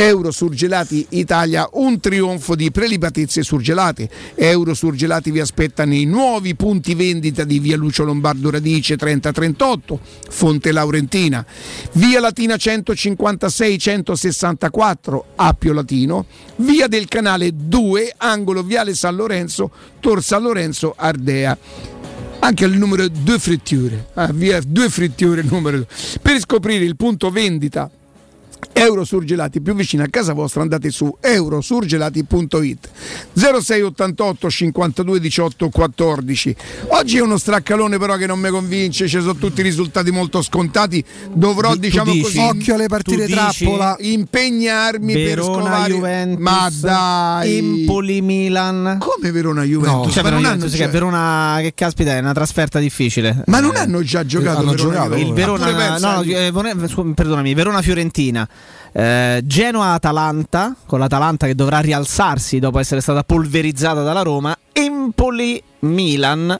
[0.00, 4.08] Euro Surgelati Italia, un trionfo di prelibatezze surgelate.
[4.34, 10.72] Euro Surgelati vi aspetta nei nuovi punti vendita di via Lucio Lombardo Radice 3038, Fonte
[10.72, 11.44] Laurentina,
[11.92, 16.24] via Latina 156 164, Appio Latino,
[16.56, 19.70] via del Canale 2, angolo Viale San Lorenzo,
[20.00, 21.58] Tor San Lorenzo Ardea
[22.42, 25.86] anche al numero 2 fritture, ah, via 2 fritture numero 2.
[26.22, 27.90] Per scoprire il punto vendita
[28.72, 32.88] Euro Surgelati più vicino a casa vostra andate su eurosurgelati.it
[33.34, 36.56] 0688 52 18 14
[36.88, 41.04] oggi è uno straccalone però che non mi convince ci sono tutti risultati molto scontati
[41.32, 42.22] dovrò Tu diciamo dici?
[42.22, 43.96] così Occhio alle partite trappola.
[44.00, 46.38] impegnarmi per Verona scovare Juventus.
[46.42, 48.96] ma dai Empoli Milan.
[48.98, 52.18] come Verona Juventus Cioè, ma, non Verona, hanno Juventus, già, che Verona che caspita è
[52.18, 53.42] una trasferta difficile.
[53.46, 57.54] ma non hanno già giocato hanno Verona giocato, il Verona, no, no, eh, scu- perdonami,
[57.54, 58.48] Verona Fiorentina.
[58.92, 64.56] Eh, Genoa-Atalanta, con l'Atalanta che dovrà rialzarsi dopo essere stata polverizzata dalla Roma.
[64.72, 66.58] Empoli-Milan.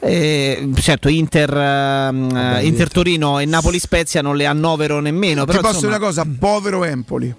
[0.00, 5.44] Eh, certo, Inter, ehm, Inter Torino e Napoli Spezia non le annovero nemmeno.
[5.44, 7.32] Però, Ti posso insomma, una cosa, povero Empoli.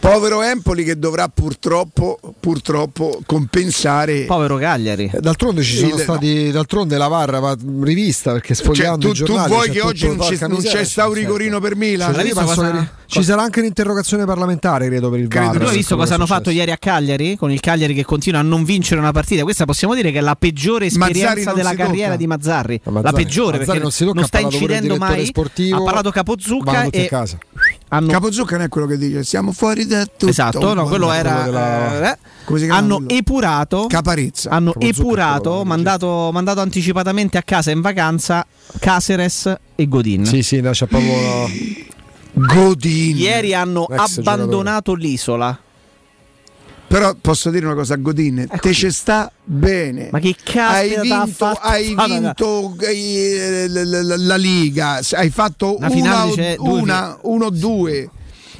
[0.00, 4.22] Povero Empoli che dovrà purtroppo, purtroppo compensare.
[4.24, 5.10] Povero Cagliari.
[5.12, 9.12] Eh, D'altronde ci sono Il- stati, d'altronde la VAR va rivista perché Cioè, sfogliando tu,
[9.12, 11.60] i tu giornali vuoi c'è che oggi non c'è, non c'è sta un certo.
[11.60, 12.14] per Milan?
[12.14, 15.58] Cioè, cosa- Ci sarà anche un'interrogazione parlamentare, credo, per il Credo VAR.
[15.58, 17.36] Tu hai visto cosa hanno fatto ieri a Cagliari?
[17.36, 19.42] Con il Cagliari che continua a non vincere una partita.
[19.42, 22.16] Questa possiamo dire che è la peggiore esperienza della carriera tocca.
[22.16, 22.80] di Mazzarri.
[22.84, 25.26] Ma Mazzarri- la peggiore Mazzarri perché non si tocca, non sta incidendo mai.
[25.26, 27.38] sportivo, ha parlato Capozucca e a casa.
[27.92, 30.28] Hanno Capozucca non è quello che dice, siamo fuori da tutto.
[30.28, 31.32] Esatto, no, quello era.
[31.34, 33.10] quello della- eh, Come si chiama hanno quello?
[33.10, 33.86] epurato.
[33.88, 34.50] Caparezza.
[34.50, 38.46] Hanno Capozucca epurato, mandato, mandato anticipatamente a casa in vacanza
[38.78, 40.24] Caceres e Godin.
[40.24, 41.48] Sì, sì, no, c'è proprio.
[42.32, 43.16] Godin.
[43.16, 45.58] Ieri hanno Ex abbandonato l'isola.
[46.90, 50.08] Però posso dire una cosa a Godin, te ci sta bene.
[50.10, 52.08] Ma che hai caspita t'ha vinto, fatto hai fare?
[52.18, 58.10] vinto eh, la, la- la Liga, hai fatto una, finale una, uno o due.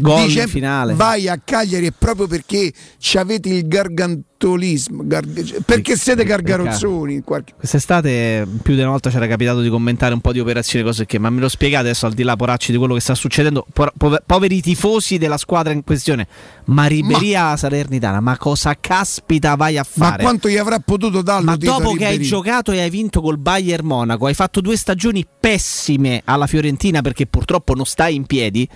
[0.00, 0.94] Gol Dice, in finale.
[0.94, 5.26] Vai a Cagliari e proprio perché ci avete il gargantolismo, gar-
[5.64, 7.20] perché siete gargarozzoni.
[7.22, 11.06] qualche- Quest'estate più di una volta c'era capitato di commentare un po' di operazioni cose
[11.06, 13.66] che, ma me lo spiegate adesso al di là poracci di quello che sta succedendo,
[13.72, 16.26] Po- pove- poveri tifosi della squadra in questione,
[16.66, 20.22] ma Riberia Salernitana, ma cosa caspita vai a Ma fare?
[20.22, 22.28] quanto gli avrà potuto darlo Ma dopo che hai Ribéry?
[22.28, 27.26] giocato e hai vinto col Bayern Monaco, hai fatto due stagioni pessime alla Fiorentina perché
[27.26, 28.68] purtroppo non stai in piedi.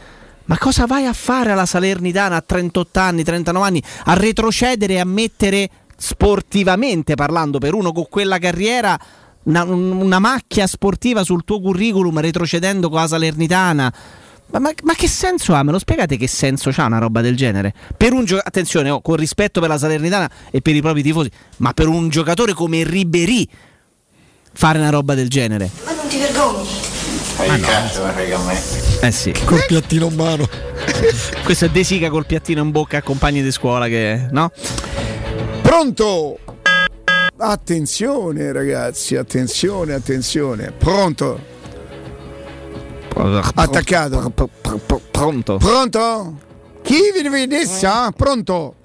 [0.47, 3.83] Ma cosa vai a fare alla Salernitana a 38 anni, 39 anni?
[4.05, 8.99] A retrocedere e a mettere sportivamente parlando per uno con quella carriera
[9.45, 13.95] una, una macchia sportiva sul tuo curriculum retrocedendo con la Salernitana?
[14.51, 15.63] Ma, ma- ma che senso ha?
[15.63, 17.73] Me lo spiegate che senso ha una roba del genere?
[17.97, 21.31] Per un gio- attenzione, oh, con rispetto per la Salernitana e per i propri tifosi,
[21.59, 23.49] ma per un giocatore come Ribery
[24.53, 25.71] fare una roba del genere?
[25.85, 26.94] Ma non ti vergogni?
[27.37, 27.67] Ma no.
[29.01, 29.33] Eh sì.
[29.45, 30.49] Col piattino in mano.
[31.45, 34.29] Questo è De Sica col piattino in bocca a compagni di scuola che.
[34.31, 34.51] no?
[35.63, 36.39] Pronto?
[37.37, 40.73] Attenzione ragazzi, attenzione, attenzione.
[40.73, 41.53] Pronto?
[43.55, 44.33] Attaccato.
[45.11, 45.57] Pronto?
[45.59, 46.39] Pronto?
[46.83, 47.89] Chi vi vedesse?
[48.17, 48.77] Pronto?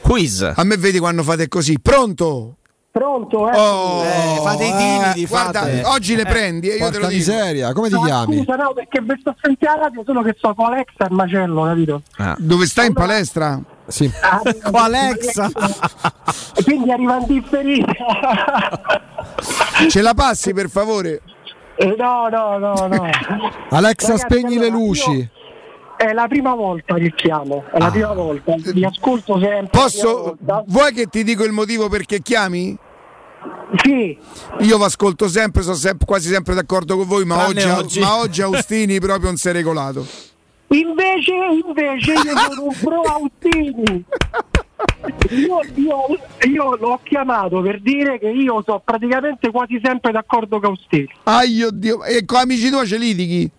[0.00, 0.52] Quiz.
[0.54, 1.78] A me vedi quando fate così.
[1.80, 2.57] Pronto?
[2.98, 3.56] Pronto, eh?
[3.56, 5.82] Oh, Eh, fate i timidi, eh, guarda, fate.
[5.84, 7.16] oggi le prendi e io te lo dico.
[7.18, 8.36] miseria, come ti Ah, chiami?
[8.38, 11.62] Scusa, no, perché vi sto sentendo la radio, solo che so con Alexa è macello,
[11.62, 12.02] capito?
[12.38, 13.60] Dove stai in palestra?
[13.86, 14.10] Sì.
[14.20, 15.48] Ah, Con Alexa.
[16.56, 17.94] E quindi arriva in differita.
[19.88, 21.22] Ce la passi per favore?
[21.76, 23.08] Eh, no, no, no, no.
[23.70, 25.10] Alexa, Ragazzi, spegni le allora, luci.
[25.12, 25.28] io-
[25.96, 28.54] È la prima volta che chiamo, è la prima volta.
[28.56, 29.68] Vi ascolto sempre.
[29.70, 30.36] Posso?
[30.66, 32.76] Vuoi che ti dico il motivo perché chiami?
[33.82, 34.16] Sì.
[34.60, 38.00] Io vi ascolto sempre, sono sempre- quasi sempre d'accordo con voi, ma oggi, oggi.
[38.00, 40.06] ma oggi Austini proprio non si è regolato.
[40.68, 41.32] Invece,
[41.64, 44.04] invece io sono un pro Austini.
[45.30, 46.18] io, io-
[46.50, 51.08] io l'ho chiamato per dire che io sono praticamente quasi sempre d'accordo con Austini.
[51.24, 53.50] Aio Dio, e con amici tuoi ce litighi?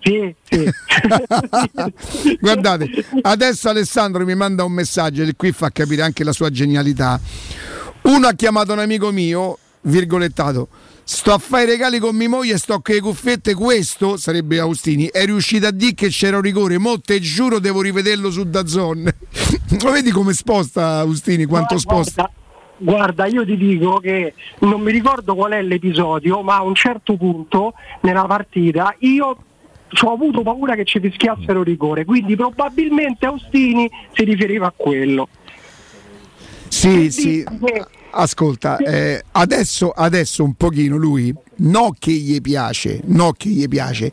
[0.00, 0.68] Sì, sì.
[2.40, 2.90] Guardate,
[3.22, 7.20] adesso Alessandro mi manda un messaggio e qui fa capire anche la sua genialità.
[8.02, 10.68] Uno ha chiamato un amico mio, virgolettato,
[11.04, 15.06] sto a fare i regali con mia moglie, sto con le cuffiette, questo, sarebbe Austini,
[15.06, 19.04] è riuscito a dire che c'era un rigore, mo te giuro devo rivederlo su Dazzon.
[19.82, 22.30] Lo vedi come sposta Austini, quanto sposta?
[22.78, 27.16] Guarda, io ti dico che non mi ricordo qual è l'episodio, ma a un certo
[27.16, 29.36] punto nella partita io
[30.00, 35.28] ho avuto paura che ci fischiassero rigore, quindi probabilmente Austini si riferiva a quello.
[36.82, 37.44] Sì, sì.
[38.14, 44.12] Ascolta, eh, adesso, adesso un pochino lui, no che gli piace, no che gli piace,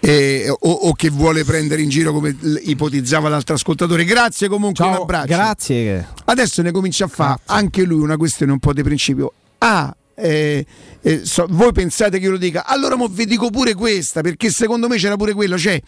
[0.00, 4.04] eh, o, o che vuole prendere in giro come l- ipotizzava l'altro ascoltatore.
[4.04, 5.26] Grazie comunque, un abbraccio.
[5.26, 6.08] Grazie.
[6.24, 9.32] Adesso ne comincia a fare anche lui una questione un po' di principio.
[9.58, 10.66] Ah, eh,
[11.00, 12.66] eh, so- voi pensate che io lo dica?
[12.66, 15.56] Allora mo vi dico pure questa, perché secondo me c'era pure quello.
[15.56, 15.80] Cioè,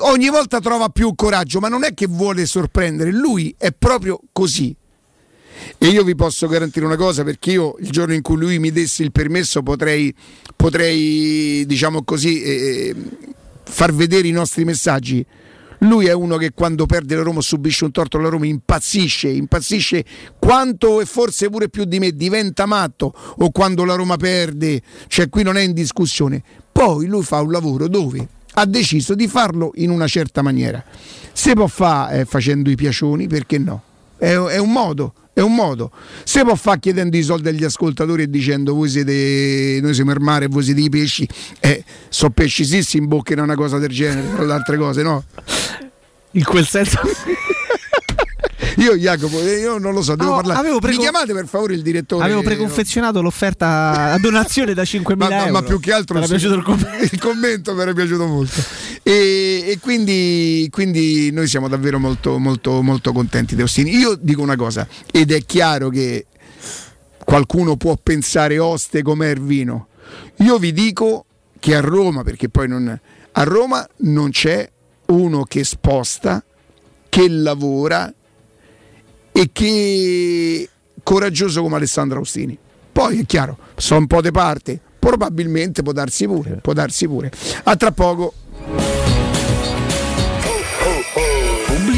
[0.00, 4.76] ogni volta trova più coraggio, ma non è che vuole sorprendere, lui è proprio così.
[5.84, 8.72] E io vi posso garantire una cosa, perché io il giorno in cui lui mi
[8.72, 10.14] desse il permesso potrei,
[10.56, 12.94] potrei diciamo così, eh,
[13.64, 15.22] far vedere i nostri messaggi.
[15.80, 20.06] Lui è uno che quando perde la Roma subisce un torto alla Roma impazzisce, impazzisce
[20.38, 25.28] quanto e forse pure più di me, diventa matto o quando la Roma perde, cioè
[25.28, 26.42] qui non è in discussione.
[26.72, 30.82] Poi lui fa un lavoro dove ha deciso di farlo in una certa maniera.
[31.34, 33.82] Se può fare eh, facendo i piacioni, perché no?
[34.16, 35.90] È, è un modo, è un modo.
[36.24, 40.20] Se può fare chiedendo i soldi agli ascoltatori e dicendo voi siete, noi siamo il
[40.20, 41.28] mare e voi siete i pesci,
[41.60, 45.24] eh, so pesci sì si imboccano una cosa del genere, tra le altre cose, no?
[46.32, 47.00] In quel senso.
[48.78, 50.58] Io Jacopo, eh, io non lo so, devo Oh, parlare.
[50.58, 52.24] avevo Mi chiamate per favore il direttore.
[52.24, 55.52] Avevo preconfezionato l'offerta a donazione da 5.000 ma, ma- euro.
[55.52, 57.04] ma più che altro Mi era piaciuto il commento.
[57.14, 58.60] il commento mi era piaciuto molto
[59.02, 64.42] e, e quindi, quindi noi siamo davvero molto, molto, molto contenti di Ostini io dico
[64.42, 66.26] una cosa ed è chiaro che
[67.24, 69.88] qualcuno può pensare oste come Ervino
[70.38, 71.24] io vi dico
[71.58, 73.00] che a Roma perché poi non
[73.36, 74.70] a Roma non c'è
[75.06, 76.44] uno che sposta
[77.08, 78.12] che lavora
[79.32, 80.68] e che
[81.02, 82.56] coraggioso come Alessandro Austini.
[82.92, 87.32] Poi è chiaro, sono un po' di parte, probabilmente può darsi pure, può darsi pure.
[87.64, 89.13] A tra poco.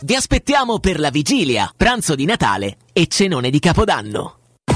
[0.00, 4.41] Vi aspettiamo per la vigilia, pranzo di Natale e cenone di Capodanno.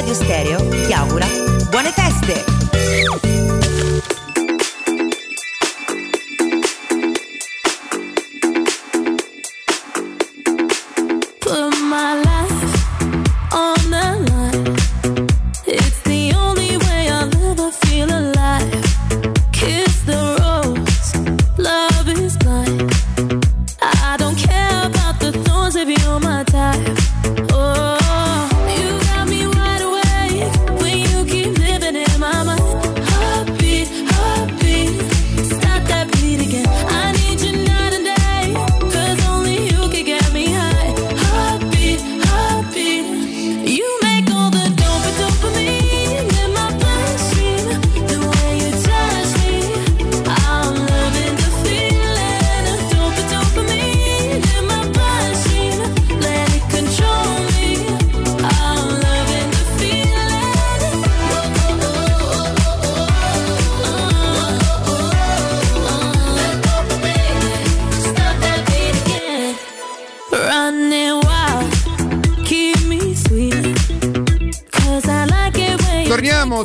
[0.00, 1.26] Teleradio Stereo ti augura
[1.68, 2.44] buone feste!
[11.40, 12.29] Put my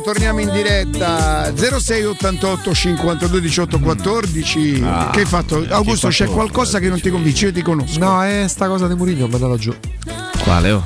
[0.00, 4.84] torniamo in diretta 0688 52 18 14.
[5.12, 5.64] che hai fatto?
[5.68, 7.46] Augusto, c'è qualcosa che non ti convince?
[7.46, 7.98] Io ti conosco.
[7.98, 9.72] No, è sta cosa di Murigno, mandala giù.
[10.42, 10.70] Quale?
[10.70, 10.82] Oh?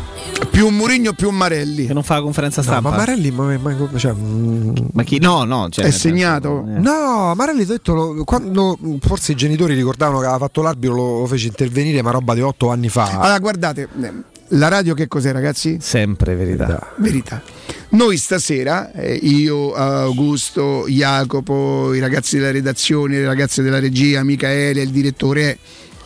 [0.50, 1.86] Più Murigno, più Marelli.
[1.86, 2.90] Che non fa la conferenza No, stampa.
[2.90, 5.18] ma Marelli, ma, ma- cioè, mm, Ma chi?
[5.18, 5.68] No, no.
[5.70, 6.64] Cioè, È nel senso- segnato.
[6.66, 11.26] No, Marelli ha detto lo- quando forse i genitori ricordavano che aveva fatto l'arbitro, lo
[11.26, 13.10] fece intervenire, ma roba di otto anni fa.
[13.18, 14.12] Allora, guardate, eh,
[14.50, 15.78] la radio che cos'è, ragazzi?
[15.80, 16.92] Sempre verità.
[16.96, 17.42] Verità.
[17.90, 24.82] Noi stasera, eh, io, Augusto, Jacopo, i ragazzi della redazione, le ragazze della regia, Michaele,
[24.82, 25.58] il direttore,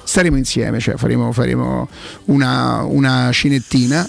[0.02, 1.88] staremo insieme, cioè faremo, faremo
[2.26, 4.08] una, una cinettina.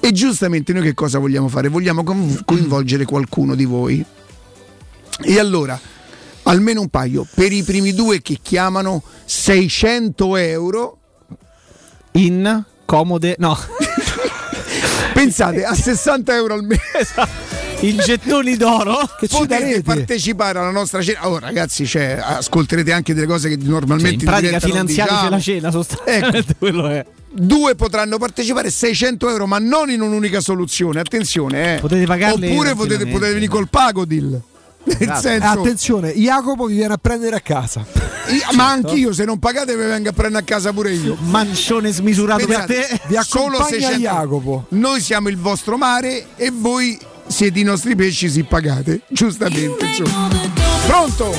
[0.00, 1.68] E giustamente noi che cosa vogliamo fare?
[1.68, 2.02] Vogliamo
[2.44, 4.04] coinvolgere qualcuno di voi.
[5.20, 5.78] E allora,
[6.44, 10.96] almeno un paio, per i primi due che chiamano 600 euro.
[12.14, 13.36] In comode.
[13.38, 13.56] No.
[15.14, 17.50] Pensate a 60 euro al mese.
[17.80, 21.26] I gettoni d'oro che ci potete partecipare alla nostra cena.
[21.26, 25.30] Oh, ragazzi, cioè, ascolterete anche delle cose che normalmente Cioè, in pratica finanziariteci diciamo.
[25.30, 26.54] la cena, sostanzialmente Ecco.
[26.58, 27.04] quello è.
[27.34, 31.00] Due potranno partecipare 600 euro, ma non in un'unica soluzione.
[31.00, 31.80] Attenzione, eh.
[31.80, 34.40] Potete pagarli Oppure potete, potete venire col Pagodil.
[34.84, 35.20] Nel Esatto.
[35.20, 37.84] senso, Attenzione, Jacopo vi viene a prendere a casa.
[38.28, 41.16] io- ma anch'io, se non pagate, vi vengo a prendere a casa pure io.
[41.20, 43.00] Mancione smisurato Pensate, per te.
[43.06, 43.98] Vi solo accompagna 600.
[44.00, 44.64] Jacopo.
[44.70, 49.02] Noi siamo il vostro mare e voi siete i nostri pesci, si pagate.
[49.08, 50.28] Giustamente, insomma.
[50.86, 51.34] Pronto?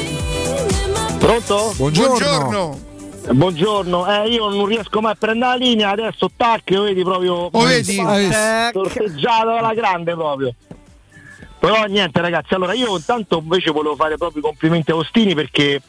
[1.20, 1.74] Pronto?
[1.76, 2.92] Buongiorno.
[3.32, 7.64] Buongiorno, eh, io non riesco mai a prendere la linea, adesso tac, vedi proprio Oh,
[7.64, 7.96] vedi?
[7.96, 10.54] sorteggiato alla grande proprio.
[11.64, 15.82] Però niente ragazzi, allora io intanto invece volevo fare proprio i complimenti a Ostini perché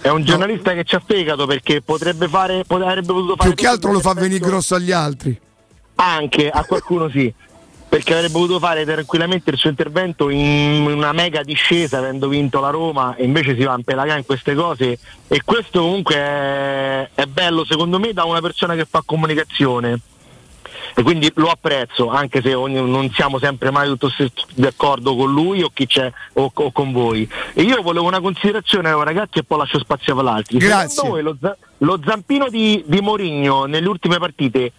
[0.00, 3.66] è un giornalista che ci ha fegato perché potrebbe fare, potrebbe potuto fare Più che
[3.66, 5.38] altro lo fa venire grosso agli altri.
[5.96, 7.30] anche a qualcuno sì
[7.90, 12.70] perché avrebbe potuto fare tranquillamente il suo intervento in una mega discesa avendo vinto la
[12.70, 14.98] Roma e invece si va a impelagare in queste cose.
[15.28, 20.00] E questo comunque è, è bello secondo me da una persona che fa comunicazione
[20.98, 24.10] e quindi lo apprezzo, anche se ogni- non siamo sempre mai tutto
[24.54, 27.28] d'accordo con lui o chi c'è o, o con voi.
[27.54, 30.58] E io volevo una considerazione, ragazzi, e poi lascio spazio all'altro.
[30.58, 30.88] Grazie.
[30.88, 34.72] Secondo voi lo, lo zampino di, di Mourinho nelle ultime partite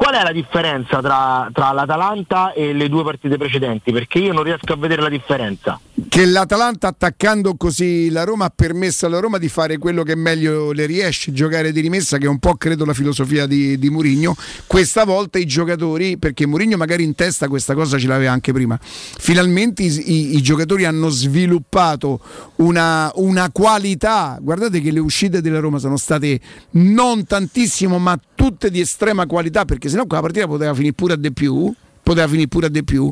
[0.00, 3.92] Qual è la differenza tra, tra l'Atalanta e le due partite precedenti?
[3.92, 5.78] Perché io non riesco a vedere la differenza.
[6.08, 10.72] Che l'Atalanta attaccando così la Roma ha permesso alla Roma di fare quello che meglio
[10.72, 14.36] le riesce, giocare di rimessa, che è un po' credo la filosofia di, di Murigno.
[14.66, 18.78] Questa volta i giocatori, perché Murigno magari in testa questa cosa ce l'aveva anche prima,
[18.80, 22.20] finalmente i, i- i giocatori hanno sviluppato
[22.56, 24.38] una, una qualità.
[24.40, 26.40] Guardate che le uscite della Roma sono state
[26.72, 31.16] non tantissimo, ma tutte di estrema qualità, perché sennò quella partita poteva finire pure a
[31.16, 31.72] di più
[32.10, 33.10] poteva finire pure a di più.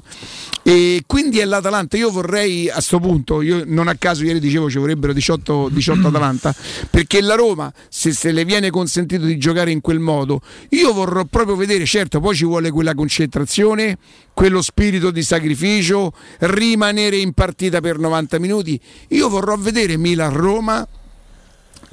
[0.62, 1.96] E quindi è l'Atalanta.
[1.96, 6.08] Io vorrei a sto punto io non a caso ieri dicevo ci vorrebbero 18, 18
[6.08, 6.54] Atalanta
[6.90, 11.24] perché la Roma se, se le viene consentito di giocare in quel modo io vorrò
[11.24, 13.96] proprio vedere certo poi ci vuole quella concentrazione
[14.32, 18.80] quello spirito di sacrificio rimanere in partita per 90 minuti.
[19.08, 20.86] Io vorrò vedere Milan-Roma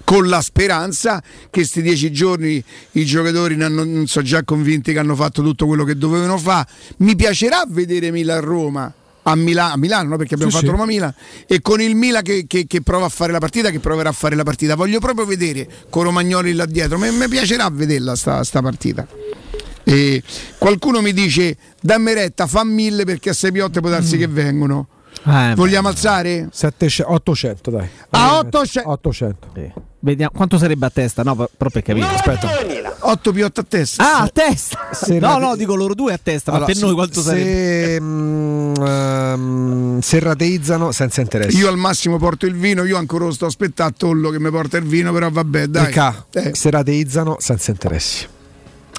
[0.06, 5.00] con la speranza che questi dieci giorni i giocatori non, non sono già convinti che
[5.00, 6.67] hanno fatto tutto quello che dovevano fare.
[6.98, 8.93] Mi piacerà vedere Milan-Roma.
[9.27, 10.17] A, Mila- a Milano, no?
[10.17, 10.75] perché abbiamo Sì, fatto sì.
[10.77, 11.11] Roma-Milan
[11.48, 14.11] e con il Milan che, che- che prova a fare la partita, che proverà a
[14.11, 14.75] fare la partita.
[14.75, 17.00] Voglio proprio vedere con Romagnoli là dietro.
[17.00, 19.08] Mi mi piacerà vederla sta, sta partita.
[19.84, 20.22] E
[20.59, 24.88] qualcuno mi dice dammi retta, fa mille perché a 6 piotte può darsi che vengono.
[25.55, 26.47] Vogliamo alzare?
[26.51, 27.89] 700, 800 dai.
[28.11, 28.89] A 800.
[28.89, 29.47] 800.
[29.99, 31.35] Vediamo quanto sarebbe a testa, no?
[31.35, 32.05] Però per capire.
[32.05, 32.47] Aspetta.
[32.99, 34.03] 8 piotte a testa.
[34.03, 34.89] Ah, a testa.
[34.91, 37.21] Se no, rate- no, dico loro due a testa, Allora, ma per se- noi quanto
[37.21, 37.43] sarebbe?
[37.95, 41.57] se, mm, ehm, se rateizzano senza interesse.
[41.57, 44.77] Io al massimo porto il vino, io ancora lo sto aspettando Tollo che mi porta
[44.77, 45.93] il vino, però vabbè, dai.
[46.33, 46.53] Eh.
[46.53, 48.27] se rateizzano senza interessi.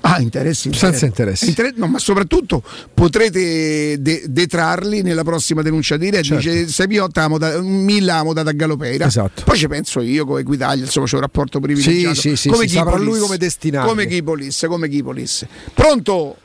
[0.09, 0.73] Ah, interessi.
[0.73, 1.49] Senza interessi.
[1.49, 2.63] Inter- no, ma soprattutto
[2.95, 6.41] potrete de- detrarli nella prossima denuncia di reddito.
[6.41, 6.59] Certo.
[6.59, 9.07] Dice sei piotta, da- mille amo data a Galopeira.
[9.07, 9.43] Esatto.
[9.45, 12.15] Poi ci penso io come Equitalia, insomma, c'è un rapporto privilegiato.
[12.15, 13.11] Sì, sì, sì, come sì, saprà Chipolis.
[13.13, 13.89] lui come destinarli.
[13.89, 15.47] Come Chipolis, come Chipolis.
[15.75, 16.37] Pronto?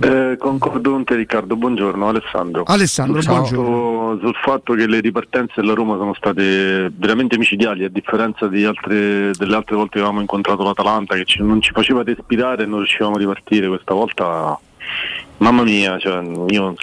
[0.00, 2.62] Eh, concordo con te Riccardo, buongiorno Alessandro.
[2.66, 4.08] Alessandro, sul buongiorno.
[4.14, 8.64] Fatto, sul fatto che le ripartenze della Roma sono state veramente micidiali, a differenza di
[8.64, 12.66] altre, delle altre volte che avevamo incontrato l'Atalanta che ci- non ci faceva respirare e
[12.66, 14.58] non riuscivamo a ripartire, questa volta
[15.40, 16.74] mamma mia, cioè, io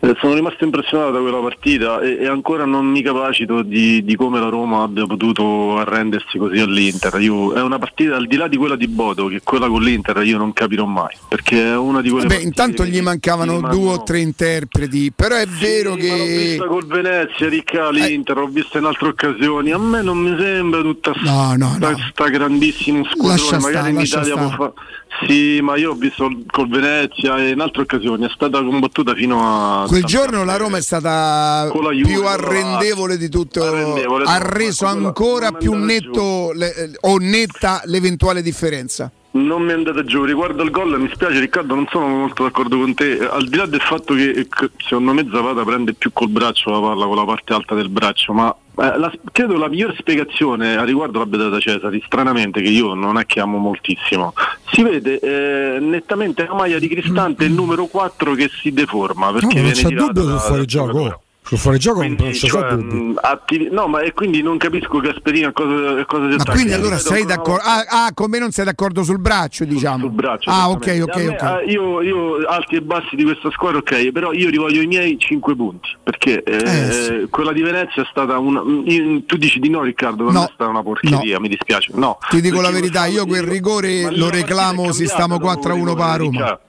[0.00, 4.16] eh, sono rimasto impressionato da quella partita e, e ancora non mi capacito di, di
[4.16, 7.20] come la Roma abbia potuto arrendersi così all'Inter.
[7.20, 10.16] Io- è una partita al di là di quella di Bodo, che quella con l'Inter
[10.24, 14.02] io non capirò mai, perché è una di quelle Beh, intanto gli mancavano due o
[14.02, 16.36] tre interpreti, però è vero ma l'ho che.
[16.36, 19.72] vista col Venezia, Ricca, l'Inter, l'ho vista in altre occasioni.
[19.72, 21.76] A me non mi sembra tutta No, no,
[22.10, 23.40] sta grandissimo squadrone.
[23.40, 24.54] Lascia Magari sta, in Italia sta.
[24.56, 24.82] può fa-
[25.26, 28.26] Sì, ma io ho visto col Venezia e in altre occasioni.
[28.26, 29.86] È stata combattuta fino a.
[29.86, 34.38] Quel giorno la Roma è stata Juve, più con la arrendevole di tutto, Arrendevole, ha
[34.38, 39.10] reso ancora più netto le- o netta l'eventuale differenza.
[39.36, 42.78] Non mi è andata giù, riguardo al gol mi spiace Riccardo, non sono molto d'accordo
[42.78, 44.46] con te, al di là del fatto che
[44.78, 48.32] secondo me Zapata prende più col braccio la palla, con la parte alta del braccio,
[48.32, 52.94] ma eh, la- credo la migliore spiegazione a riguardo l'abbia data Cesari, stranamente che io
[52.94, 54.32] non è che amo moltissimo,
[54.72, 59.56] si vede eh, nettamente la maglia di Cristante il numero 4 che si deforma perché
[59.56, 60.38] No, non viene c'è dubbio sul da-
[61.46, 63.02] Sul fuori gioco non Quindi, c'è cioè, dubbio.
[63.04, 66.52] mh, attivi- no, ma e quindi non capisco Gasperini a cosa, cosa si Ma attacca.
[66.52, 67.62] quindi allora sei d'accordo?
[67.64, 69.98] Ah, ah, con me non sei d'accordo sul braccio, diciamo.
[70.06, 70.50] sul braccio.
[70.50, 71.42] ah, ok, ok, me, ok.
[71.42, 75.16] eh, io, io alti e bassi di questa squadra, ok, però io rivoglio i miei
[75.18, 77.26] 5 punti perché eh, sì.
[77.30, 78.62] quella di Venezia è stata una.
[78.84, 80.42] io- tu dici di no, Riccardo, per No.
[80.46, 81.92] è stata una porcheria, mi dispiace.
[81.94, 85.44] No, Ti dico la Perché verità, io quel rigore lo la reclamo se stiamo dopo
[85.46, 86.60] 4 a 1 quel per la rigore, Roma.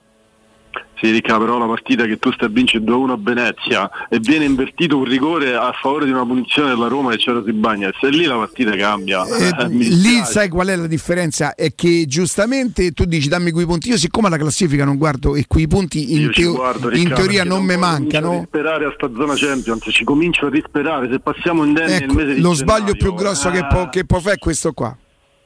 [0.99, 4.45] Sì, Ricca, però la partita che tu stai a vincere 2-1 a Venezia e viene
[4.45, 8.09] invertito un rigore a favore di una punizione della Roma e c'era si bagna, se
[8.09, 9.23] lì la partita cambia.
[9.25, 11.53] Eh, mi lì sai qual è la differenza?
[11.53, 13.89] È che giustamente tu dici dammi quei punti.
[13.89, 17.43] Io, siccome la classifica non guardo e quei punti in, teo- guardo, in Riccardo, teoria
[17.43, 21.63] perché non mi mancano, risperare a sta zona Champions, ci comincio a risperare, se passiamo
[21.63, 24.19] indenni nel ecco, mese di lo gennaio, sbaglio più grosso che, eh, può, che può
[24.19, 24.97] fare è questo qua.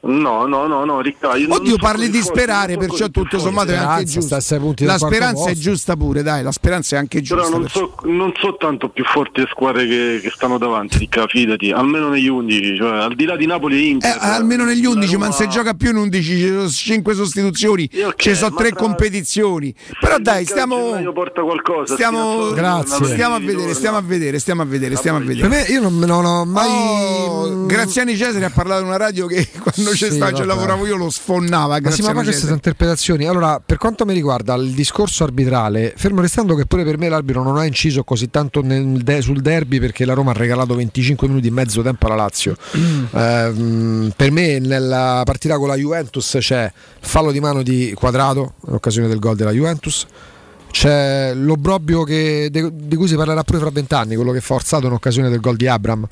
[0.04, 1.54] No, no, no, no, Riccardo.
[1.54, 4.36] Oddio, so parli di sperare, perciò tutto sommato è anche giusto.
[4.78, 7.56] La speranza è giusta pure, dai, la speranza è anche Però giusta.
[7.58, 11.70] non so, non so tanto più forti le squadre che, che stanno davanti, Ricca, fidati,
[11.70, 14.16] almeno negli 11, cioè al di là di Napoli e Eh, Inter.
[14.18, 17.88] almeno negli la 11, ma Roma- se gioca più in 11 ci sono 5 sostituzioni,
[17.92, 19.72] Sì, ok, ci sono ma 3 tra- competizioni.
[20.00, 21.00] Però dai, stiamo,
[21.44, 25.48] qualcosa, stiamo, Spinazzola, stiamo a vedere, stiamo a vedere, stiamo a vedere, stiamo a vedere.
[25.48, 26.68] Per me io non, non ho mai.
[26.68, 30.96] Oh, Graziani Cesare ha parlato in una radio che quando c'è Sì, ce lavoravo io,
[30.96, 31.78] lo sfonnava.
[31.80, 33.26] Ma sì, ma poi queste interpretazioni.
[33.26, 37.42] Allora, per quanto mi riguarda il discorso arbitrale, fermo restando che pure per me l'arbitro
[37.42, 41.48] non ha inciso così tanto de- sul derby perché la Roma ha regalato 25 minuti
[41.48, 42.56] e mezzo tempo alla Lazio.
[43.14, 48.74] Ehm, per me nella partita con la Juventus c'è fallo di mano di Quadrato in
[48.74, 50.06] occasione del gol della Juventus.
[50.70, 54.92] C'è l'obbrobio che- di cui si parlerà pure fra vent'anni, quello che è forzato in
[54.92, 56.08] occasione del gol di Abram.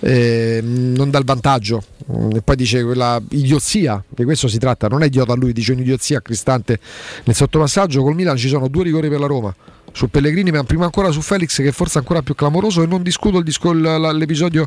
[0.00, 1.82] Eh, non dà il vantaggio.
[2.10, 5.72] Mm, e poi dice quella idiozia di questo si tratta non è idiota lui dice
[5.72, 6.80] un'idiozia a Cristante
[7.24, 9.54] nel sottopassaggio col Milan ci sono due rigori per la Roma.
[9.92, 13.02] Su Pellegrini ma prima ancora su Felix che forse è ancora più clamoroso e non
[13.02, 14.66] discuto disco- l'episodio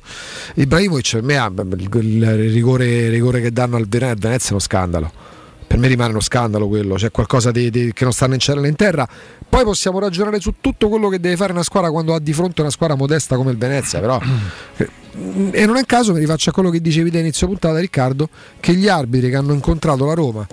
[0.56, 5.33] Ibrahimovic ah, il, il rigore, il rigore che danno al Venezia è uno scandalo
[5.74, 8.40] per me rimane uno scandalo quello, c'è qualcosa di, di- che non sta né in
[8.40, 9.08] cielo né in terra.
[9.50, 12.62] Poi possiamo ragionare su tutto quello che deve fare una squadra quando ha di fronte
[12.62, 14.20] una squadra modesta come il Venezia, però.
[14.78, 14.88] eh,
[15.52, 18.30] E non è caso, mi rifaccio a quello che dicevi da inizio puntata, Riccardo,
[18.60, 20.46] che gli arbitri che hanno incontrato la Roma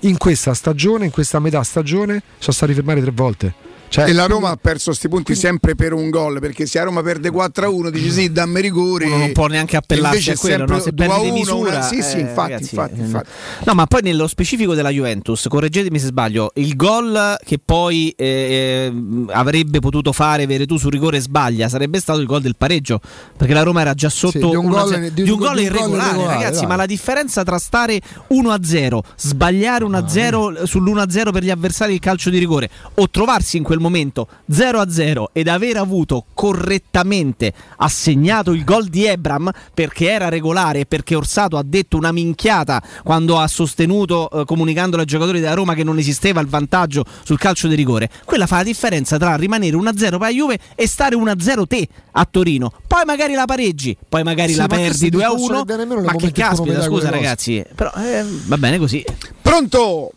[0.00, 3.54] in questa stagione, in questa metà stagione, sono stati fermati tre volte.
[3.94, 6.86] Cioè, e la Roma ha perso sti punti sempre per un gol perché se la
[6.86, 10.80] Roma perde 4-1 dici sì dammi rigori Uno non può neanche appellarsi a quello, no?
[10.80, 11.70] se 2 a perdi di 1 misura.
[11.70, 13.28] una- sì sì eh, infatti, ragazzi, infatti, eh, infatti.
[13.66, 18.92] No, ma poi nello specifico della Juventus, correggetemi se sbaglio, il gol che poi eh,
[19.28, 22.98] avrebbe potuto fare Veretù sul rigore sbaglia sarebbe stato il gol del pareggio,
[23.36, 24.70] perché la Roma era già sotto di un 1-0.
[24.72, 26.66] gol- di, di un gol irregolare, irregolare, ragazzi, dai.
[26.66, 28.00] ma la differenza tra stare
[28.32, 33.76] 1-0, sbagliare 1-0 sull'1-0 per gli avversari il calcio di rigore o trovarsi in quel
[33.76, 40.86] momento 0-0 ed aver avuto correttamente assegnato il gol di Ebram perché era regolare e
[40.86, 45.74] perché Orsato ha detto una minchiata quando ha sostenuto eh, comunicando ai giocatori della Roma
[45.74, 48.10] che non esisteva il vantaggio sul calcio di rigore.
[48.24, 52.26] Quella fa la differenza tra rimanere 1-0 per la Juve e stare 1-0 te a
[52.30, 52.72] Torino.
[52.86, 55.56] Poi magari la pareggi, poi magari Sì, la ma perdi è il discorso 2-1.
[55.58, 59.04] che viene meno nel Ma che momento caspita, scusa ragazzi, però eh, va bene così.
[59.42, 60.10] Pronto?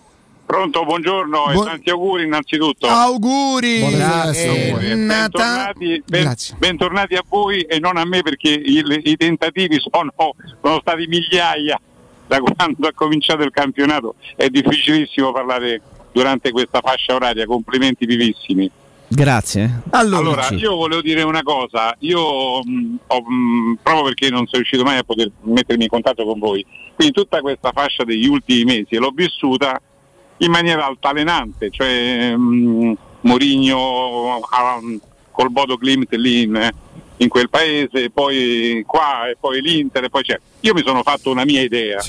[0.47, 2.87] Pronto, buongiorno Buon- e tanti auguri innanzitutto.
[2.87, 4.69] auguri Grazie.
[4.69, 6.55] Eh, bentornati, ben- Grazie.
[6.57, 10.13] bentornati a voi e non a me perché il- i tentativi sono,
[10.61, 11.77] sono stati migliaia
[12.27, 14.15] da quando ha cominciato il campionato.
[14.37, 15.81] È difficilissimo parlare
[16.13, 18.71] durante questa fascia oraria, complimenti vivissimi.
[19.09, 19.81] Grazie.
[19.91, 24.83] Allora, io volevo dire una cosa, io mh, ho, mh, proprio perché non sono riuscito
[24.83, 28.95] mai a poter mettermi in contatto con voi, quindi tutta questa fascia degli ultimi mesi
[28.97, 29.81] l'ho vissuta
[30.37, 34.99] in maniera altalenante, cioè mh, Mourinho ah, mh,
[35.31, 36.69] col Bodo Klimt lì in,
[37.17, 40.39] in quel paese, poi qua e poi l'Inter e poi c'è.
[40.61, 41.99] Io mi sono fatto una mia idea.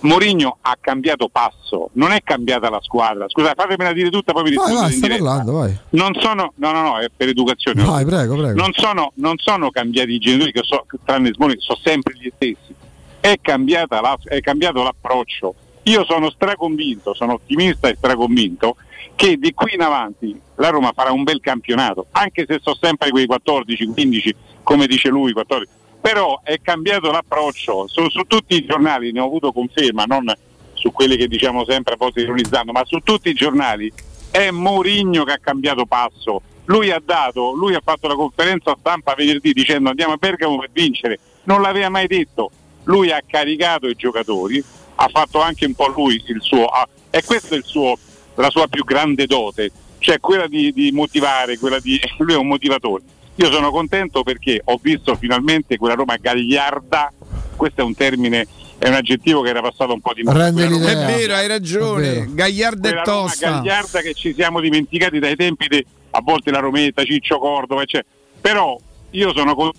[0.00, 3.28] Mourinho ha cambiato passo, non è cambiata la squadra.
[3.28, 5.24] Scusate, fatemela dire tutta, poi vi Vai, rispondo vai, in sta diretta.
[5.24, 5.78] parlando, vai.
[5.90, 7.82] Non sono, no, no, no, è per educazione.
[7.82, 8.54] Vai, prego, prego.
[8.60, 12.72] Non sono, non sono cambiati i genitori, che so, tranne Smalling, sono sempre gli stessi.
[13.18, 15.54] È, cambiata la- è cambiato l'approccio.
[15.88, 18.76] Io sono straconvinto, sono ottimista e straconvinto
[19.14, 23.08] che di qui in avanti la Roma farà un bel campionato, anche se sono sempre
[23.08, 24.30] quei 14-15,
[24.62, 25.70] come dice lui, 14.
[25.98, 27.88] però è cambiato l'approccio.
[27.88, 30.30] Su, su tutti i giornali ne ho avuto conferma, non
[30.74, 33.90] su quelli che diciamo sempre a volte ironizzando, ma su tutti i giornali
[34.30, 36.42] è Mourinho che ha cambiato passo.
[36.66, 40.68] Lui ha dato, lui ha fatto la conferenza stampa venerdì dicendo andiamo a Bergamo per
[40.70, 42.50] vincere, non l'aveva mai detto.
[42.84, 44.62] Lui ha caricato i giocatori,
[45.00, 47.96] ha fatto anche un po' lui il suo, ha- e questa è il suo,
[48.34, 52.48] la sua più grande dote, cioè quella di, di motivare, quella di, lui è un
[52.48, 53.02] motivatore.
[53.36, 57.12] Io sono contento perché ho visto finalmente quella Roma gagliarda,
[57.54, 58.44] questo è un termine,
[58.78, 60.48] è un aggettivo che era passato un po' di moda.
[60.48, 62.12] È vero, hai ragione.
[62.12, 62.24] vero.
[62.30, 63.50] Gagliarda quella e Roma tosta.
[63.50, 68.12] gagliarda che ci siamo dimenticati dai tempi di a volte la Rometta, Ciccio Cordova, eccetera.
[68.40, 68.76] Però
[69.10, 69.70] io sono con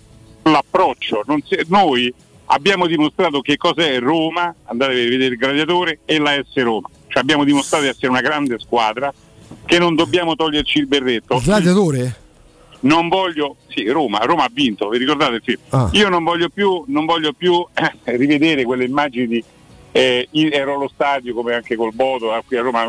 [0.44, 2.12] l'approccio, non si- noi
[2.52, 6.88] abbiamo dimostrato che cos'è Roma, andate a vedere il gladiatore e la S Roma.
[7.06, 9.12] Cioè abbiamo dimostrato di essere una grande squadra,
[9.64, 11.36] che non dobbiamo toglierci il berretto.
[11.36, 12.16] Il gladiatore?
[12.80, 15.60] Non voglio, sì, Roma, Roma ha vinto, vi ricordate il film?
[15.70, 15.88] Ah.
[15.92, 19.44] Io non voglio più, non voglio più eh, rivedere quelle immagini di
[19.92, 22.88] eh, ero allo stadio come anche col Bodo, eh, qui a Roma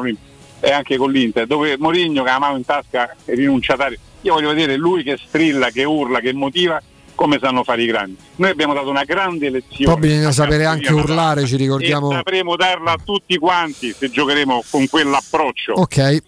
[0.64, 3.98] e anche con l'Inter, dove Mourinho che ha la mano in tasca è rinunciatario.
[4.22, 6.81] Io voglio vedere lui che strilla, che urla, che motiva
[7.22, 8.17] come sanno fare i grandi.
[8.38, 9.93] Noi abbiamo dato una grande lezione.
[9.93, 12.11] Poi bisogna sapere anche urlare, ci e ricordiamo.
[12.11, 15.74] sapremo darla a tutti quanti se giocheremo con quell'approccio.
[15.74, 16.24] Ok.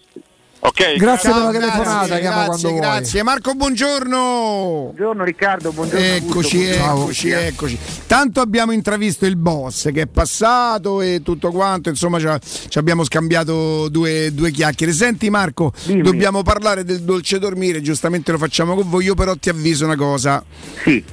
[0.66, 3.22] Ok, Grazie per la Grazie, telefonata, grazie, quando grazie.
[3.22, 4.92] Marco, buongiorno.
[4.94, 6.02] Buongiorno Riccardo, buongiorno.
[6.02, 7.78] Eccoci, eccoci, eccoci.
[8.06, 13.90] Tanto abbiamo intravisto il boss che è passato e tutto quanto, insomma ci abbiamo scambiato
[13.90, 14.94] due, due chiacchiere.
[14.94, 16.00] Senti Marco, Dimmi.
[16.00, 19.96] dobbiamo parlare del dolce dormire, giustamente lo facciamo con voi, io però ti avviso una
[19.96, 20.42] cosa.
[20.82, 21.04] Sì.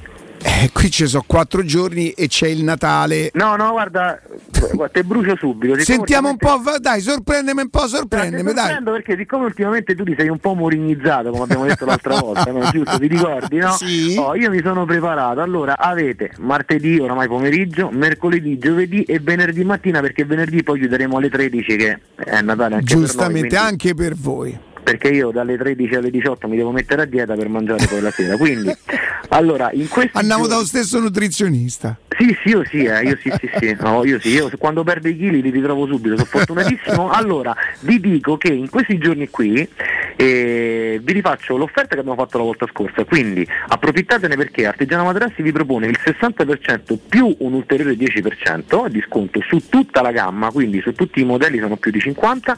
[0.43, 3.29] Eh, qui ci sono quattro giorni e c'è il Natale.
[3.33, 4.19] No, no, guarda,
[4.91, 5.79] te brucio subito.
[5.81, 8.63] Sentiamo un po', va- dai, sorprendimi un po', sorprendimi, Ti dai.
[8.63, 12.51] sorprendo perché siccome ultimamente tu ti sei un po' morignizzato, come abbiamo detto l'altra volta,
[12.51, 12.67] no?
[12.71, 12.97] giusto?
[12.97, 13.71] Ti ricordi, no?
[13.73, 14.15] Sì.
[14.17, 15.41] Oh, io mi sono preparato.
[15.41, 21.29] Allora, avete martedì, oramai pomeriggio, mercoledì, giovedì e venerdì mattina, perché venerdì poi chiuderemo alle
[21.29, 24.59] 13 che è Natale anche Giustamente, per noi, quindi- anche per voi.
[24.83, 28.11] Perché io dalle 13 alle 18 mi devo mettere a dieta per mangiare poi la
[28.11, 28.37] sera.
[28.37, 28.75] Quindi,
[29.29, 31.97] allora, in questi Andiamo giorni- dallo stesso nuzionista.
[32.17, 35.07] sì, sì, io sì, eh, io sì, sì, sì, no, io sì, io quando perdo
[35.07, 37.09] i chili li ritrovo subito, sono fortunatissimo.
[37.09, 39.67] Allora, vi dico che in questi giorni qui
[40.15, 45.41] eh, vi rifaccio l'offerta che abbiamo fatto la volta scorsa, quindi approfittatene perché Artigiano Materassi
[45.41, 50.79] vi propone il 60% più un ulteriore 10% di sconto su tutta la gamma, quindi
[50.81, 52.55] su tutti i modelli sono più di 50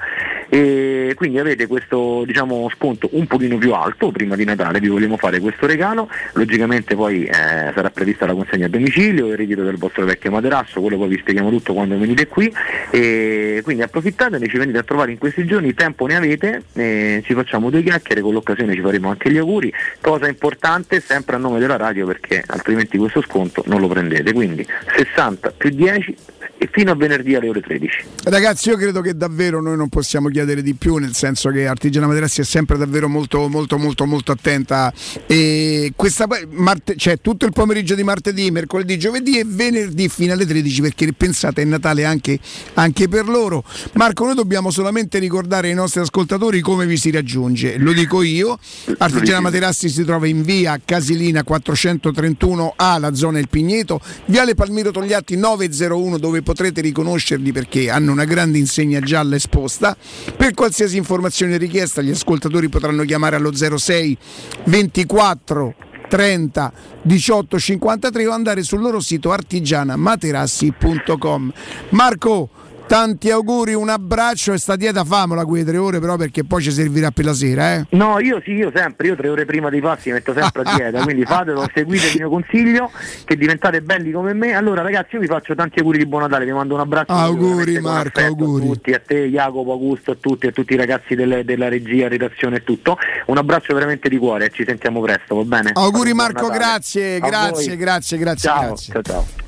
[0.49, 5.17] e quindi avete questo diciamo, sconto un pochino più alto prima di Natale, vi vogliamo
[5.17, 7.31] fare questo regalo, logicamente poi eh,
[7.73, 11.17] sarà prevista la consegna a domicilio, il ritiro del vostro vecchio materasso, quello poi vi
[11.17, 12.53] spieghiamo tutto quando venite qui.
[12.89, 17.33] E quindi approfittatene, ci venite a trovare in questi giorni, tempo ne avete, eh, ci
[17.33, 21.59] facciamo due chiacchiere, con l'occasione ci faremo anche gli auguri, cosa importante sempre a nome
[21.59, 26.15] della radio perché altrimenti questo sconto non lo prendete, quindi 60 più 10
[26.57, 28.05] e fino a venerdì alle ore 13.
[28.25, 32.07] Ragazzi, io credo che davvero noi non possiamo chiedere di più, nel senso che Artigiana
[32.07, 34.93] Materassi è sempre davvero molto, molto, molto, molto attenta.
[35.27, 40.45] E questa marte- cioè, tutto il pomeriggio di martedì, mercoledì, giovedì e venerdì fino alle
[40.45, 42.39] 13, perché pensate è Natale anche,
[42.75, 43.63] anche per loro.
[43.93, 47.77] Marco, noi dobbiamo solamente ricordare ai nostri ascoltatori come vi si raggiunge.
[47.77, 48.57] Lo dico io,
[48.97, 55.35] Artigiana Materassi si trova in via Casilina 431A, la zona Il Pigneto, viale Palmiro Togliatti
[55.35, 59.95] 901 dove potrete riconoscerli perché hanno una grande insegna gialla esposta.
[60.35, 64.17] Per qualsiasi informazione richiesta gli ascoltatori potranno chiamare allo 06
[64.65, 65.75] 24
[66.09, 71.53] 30 18 53 o andare sul loro sito artigianamaterassi.com.
[71.89, 72.49] Marco,
[72.87, 76.71] tanti auguri, un abbraccio e sta dieta famola quelle tre ore però perché poi ci
[76.71, 77.85] servirà per la sera, eh?
[77.89, 81.01] No, io sì, io sempre, io tre ore prima dei passi metto sempre a dieta,
[81.03, 82.91] quindi fatelo, seguite il mio consiglio,
[83.25, 84.53] che diventate belli come me.
[84.53, 87.11] Allora ragazzi io vi faccio tanti auguri di buon Natale, vi mando un abbraccio.
[87.13, 88.63] Auguri, Marco, auguri.
[88.65, 92.07] A tutti, a te Jacopo, Augusto, a tutti, a tutti i ragazzi delle- della regia,
[92.07, 92.97] redazione e tutto.
[93.27, 95.71] Un abbraccio veramente di cuore e ci sentiamo presto, va bene?
[95.73, 97.77] Auguri Marco, grazie, grazie, voi.
[97.77, 98.93] grazie, grazie, Ciao, grazie.
[98.93, 99.42] ciao ciao.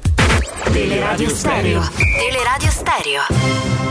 [0.71, 1.81] Teleradio Stereo.
[2.17, 3.21] Teleradio Stereo.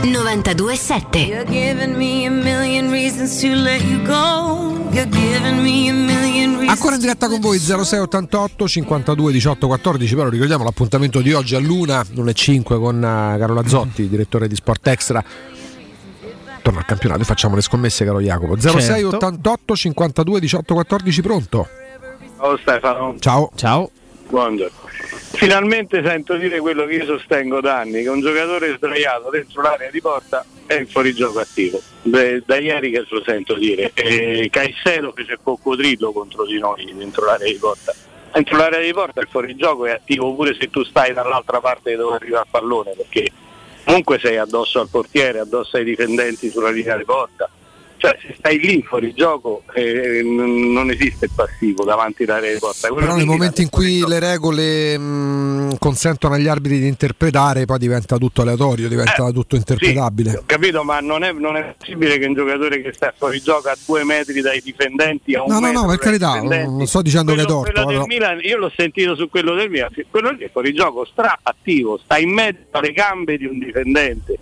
[0.01, 4.77] 92.7 You're giving me a million reasons to let you go.
[4.91, 6.69] You're giving me a million reasons.
[6.69, 11.59] Ancora in diretta con voi 0688 52 18 14, però ricordiamo l'appuntamento di oggi a
[11.59, 15.23] Luna, non è 5 con eh, Carola Zotti, direttore di Sport Extra.
[16.61, 18.55] Torna al campionato e facciamo le scommesse, caro Jacopo.
[18.57, 21.67] 0688 52 18 14, pronto?
[22.37, 23.15] Ciao Stefano.
[23.19, 23.51] Ciao.
[23.55, 23.89] Ciao.
[24.27, 24.89] Buongiorno.
[25.33, 29.91] Finalmente sento dire quello che io sostengo da anni, che un giocatore sdraiato dentro l'area
[29.91, 31.79] di porta è in fuorigioco attivo.
[32.01, 33.91] Beh, da ieri che lo sento dire.
[33.93, 37.93] E Caicedo fece il coccodrillo contro di noi dentro l'area di porta.
[38.33, 42.15] Dentro l'area di porta il fuorigioco è attivo pure se tu stai dall'altra parte dove
[42.15, 43.29] arriva il pallone, perché
[43.83, 47.49] comunque sei addosso al portiere, addosso ai difendenti sulla linea di porta.
[47.97, 52.87] Cioè se stai lì fuori gioco eh, n- non esiste il passivo davanti porta.
[52.89, 57.65] Quello Però nei lì momenti in cui le regole mh, consentono agli arbitri di interpretare,
[57.65, 60.37] poi diventa tutto aleatorio, diventa tutto interpretabile.
[60.37, 63.69] Ho capito, ma non è, non è possibile che un giocatore che sta fuori gioco
[63.69, 67.33] a due metri dai difendenti a un No, no, no, per carità, non sto dicendo
[67.33, 67.71] che è quello- torto.
[67.71, 70.49] quello del però- Milan, io l'ho sentito su quello del Milan, sì, quello lì è
[70.51, 74.37] fuori gioco stra attivo, sta in mezzo alle gambe di un difendente.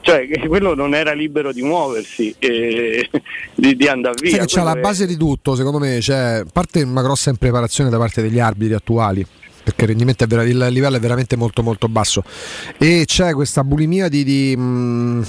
[0.00, 3.08] Cioè, quello non era libero di muoversi, eh,
[3.54, 4.38] di, di andare via.
[4.38, 7.98] Che c'è la base di tutto, secondo me, c'è a parte una grossa impreparazione da
[7.98, 9.26] parte degli arbitri attuali.
[9.62, 12.22] Perché il rendimento è vera- il livello è veramente molto molto basso.
[12.78, 15.26] E c'è questa bulimia di, di, mh,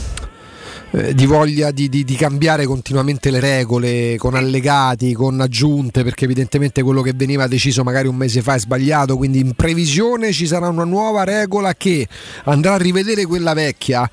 [0.92, 6.26] eh, di voglia di, di- di cambiare continuamente le regole con allegati, con aggiunte, perché
[6.26, 10.48] evidentemente quello che veniva deciso magari un mese fa è sbagliato, quindi in previsione ci
[10.48, 12.08] sarà una nuova regola che
[12.46, 14.10] andrà a rivedere quella vecchia.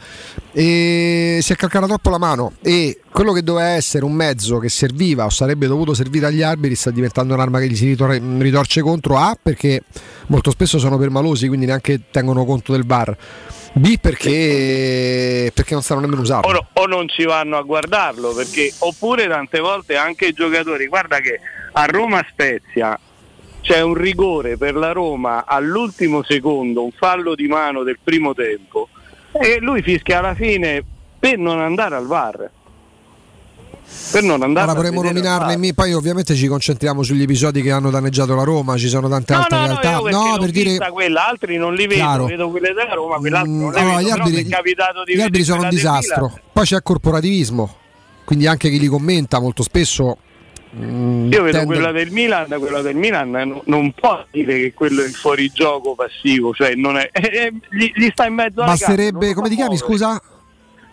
[0.52, 2.52] E si è calcata troppo la mano.
[2.62, 6.74] E quello che doveva essere un mezzo che serviva o sarebbe dovuto servire agli arbitri
[6.74, 9.18] sta diventando un'arma che gli si ritor- ritorce contro.
[9.18, 9.82] A perché
[10.28, 13.16] molto spesso sono permalosi quindi neanche tengono conto del VAR
[13.78, 16.50] B perché, perché non sanno nemmeno usarlo.
[16.50, 21.18] O, o non ci vanno a guardarlo perché oppure tante volte anche i giocatori guarda
[21.18, 21.38] che
[21.72, 22.98] a Roma Spezia
[23.60, 28.88] c'è un rigore per la Roma all'ultimo secondo un fallo di mano del primo tempo
[29.32, 30.82] e lui fischia alla fine
[31.18, 32.50] per non andare al VAR
[34.10, 37.90] per non andare Ora vorremmo nominarne, mi- poi ovviamente ci concentriamo sugli episodi che hanno
[37.90, 40.10] danneggiato la Roma, ci sono tante No, altre no, no, realtà.
[40.10, 42.24] No, per dire quella, altri non li vedo, Chiaro.
[42.26, 45.04] vedo quelle della Roma, quell'altro non le allora, vedo, gli però arbitri, mi è capitato
[45.04, 46.38] di gli arbitri vedere sono un disastro.
[46.52, 47.76] Poi c'è corporativismo,
[48.24, 50.16] quindi anche chi li commenta molto spesso.
[50.76, 54.72] mm, Io vedo tende- quella del Milan, quella del Milan non, non può dire che
[54.74, 58.70] quello è il fuorigioco passivo, cioè non è, eh, gli, gli sta in mezzo alle
[58.72, 60.20] Basterebbe, come ti chiami scusa?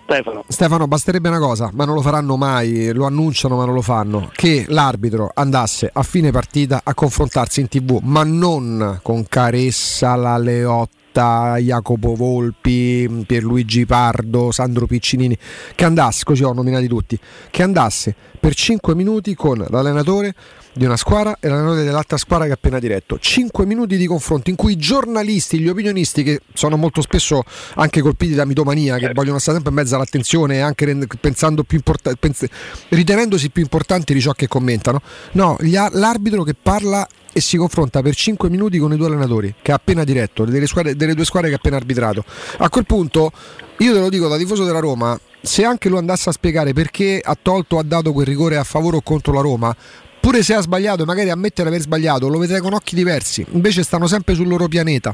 [0.03, 0.43] Stefano.
[0.47, 4.29] Stefano, basterebbe una cosa, ma non lo faranno mai, lo annunciano ma non lo fanno,
[4.33, 10.37] che l'arbitro andasse a fine partita a confrontarsi in tv, ma non con Caressa, la
[10.37, 15.37] Leotta, Jacopo Volpi, Pierluigi Pardo, Sandro Piccinini,
[15.73, 17.17] che andasse, così ho nominati tutti,
[17.49, 20.35] che andasse per 5 minuti con l'allenatore
[20.73, 23.17] di una squadra e l'allenatore dell'altra squadra che ha appena diretto.
[23.19, 27.43] 5 minuti di confronto in cui i giornalisti, gli opinionisti, che sono molto spesso
[27.75, 32.11] anche colpiti da mitomania, che vogliono stare sempre in mezzo all'attenzione anche pensando più importa-
[32.19, 32.47] pens-
[32.89, 35.01] ritenendosi più importanti di ciò che commentano,
[35.33, 39.07] no, gli a- l'arbitro che parla e si confronta per 5 minuti con i due
[39.07, 42.23] allenatori che ha appena diretto, delle, squadre- delle due squadre che ha appena arbitrato.
[42.57, 43.31] A quel punto,
[43.77, 47.19] io te lo dico da tifoso della Roma, se anche lo andasse a spiegare perché
[47.23, 49.75] ha tolto o ha dato quel rigore a favore o contro la Roma,
[50.23, 53.45] pure se ha sbagliato e magari ammette di aver sbagliato, lo vedrei con occhi diversi.
[53.51, 55.13] Invece stanno sempre sul loro pianeta.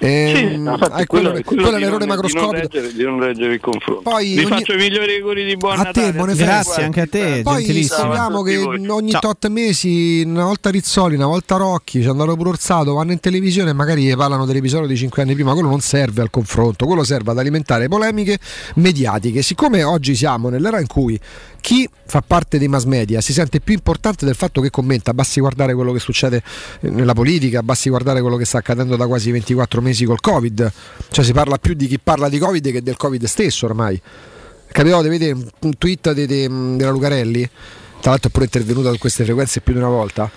[0.00, 2.52] Ehm, Sì, infatti, eh, quello, quello- quello è l'errore non- macroscopico.
[2.52, 4.02] Di non, leggere, di non leggere il confronto.
[4.02, 6.12] Poi Vi ogni- faccio i migliori auguri di buon A te, Natale.
[6.62, 6.80] quanti.
[6.82, 9.20] anche a te, Poi sappiamo che Ciao ogni voi.
[9.20, 13.18] tot mesi, una volta Rizzoli, una volta Rocchi, ci hanno dato pure Orsato, vanno in
[13.18, 15.52] televisione e magari parlano dell'episodio di 5 anni prima.
[15.52, 18.38] Quello non serve al confronto, quello serve ad alimentare polemiche
[18.76, 19.42] mediatiche.
[19.42, 21.18] Siccome oggi siamo nell'era in cui
[21.68, 25.38] chi fa parte dei mass media si sente più importante del fatto che commenta, basti
[25.38, 26.42] guardare quello che succede
[26.80, 30.72] eh, nella politica, basti guardare quello che sta accadendo da quasi 24 mesi col Covid,
[31.10, 34.00] cioè si parla più di chi parla di Covid che del Covid stesso ormai.
[34.72, 37.46] Capitò di vedere un- tweet de- de- della Lucarelli,
[38.00, 40.30] tra l'altro è pure intervenuta su queste frequenze più di una volta.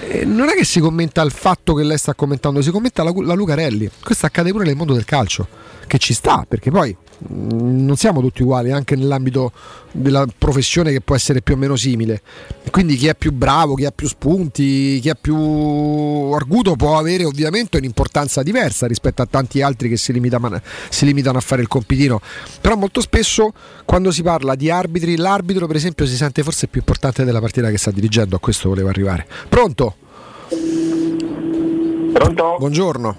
[0.00, 3.12] E non è che si commenta il fatto che lei sta commentando, si commenta la,
[3.14, 3.90] la Lucarelli.
[4.02, 5.46] Questo accade pure nel mondo del calcio,
[5.86, 6.96] che ci sta, perché poi
[7.28, 9.52] non siamo tutti uguali, anche nell'ambito
[9.92, 12.22] della professione che può essere più o meno simile.
[12.70, 17.24] Quindi chi è più bravo, chi ha più spunti, chi è più arguto può avere
[17.24, 21.68] ovviamente un'importanza diversa rispetto a tanti altri che si limitano, si limitano a fare il
[21.68, 22.20] compitino.
[22.60, 23.52] Però molto spesso
[23.84, 27.70] quando si parla di arbitri, l'arbitro per esempio si sente forse più importante della partita
[27.70, 29.26] che sta dirigendo, a questo volevo arrivare.
[29.48, 29.96] Pronto?
[32.12, 32.56] Pronto?
[32.58, 33.16] Buongiorno.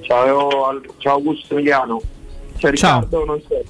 [0.00, 2.00] Ciao, ciao Augusto Emiliano.
[2.70, 3.00] C'è Ciao.
[3.00, 3.62] Riccardo o non c'è?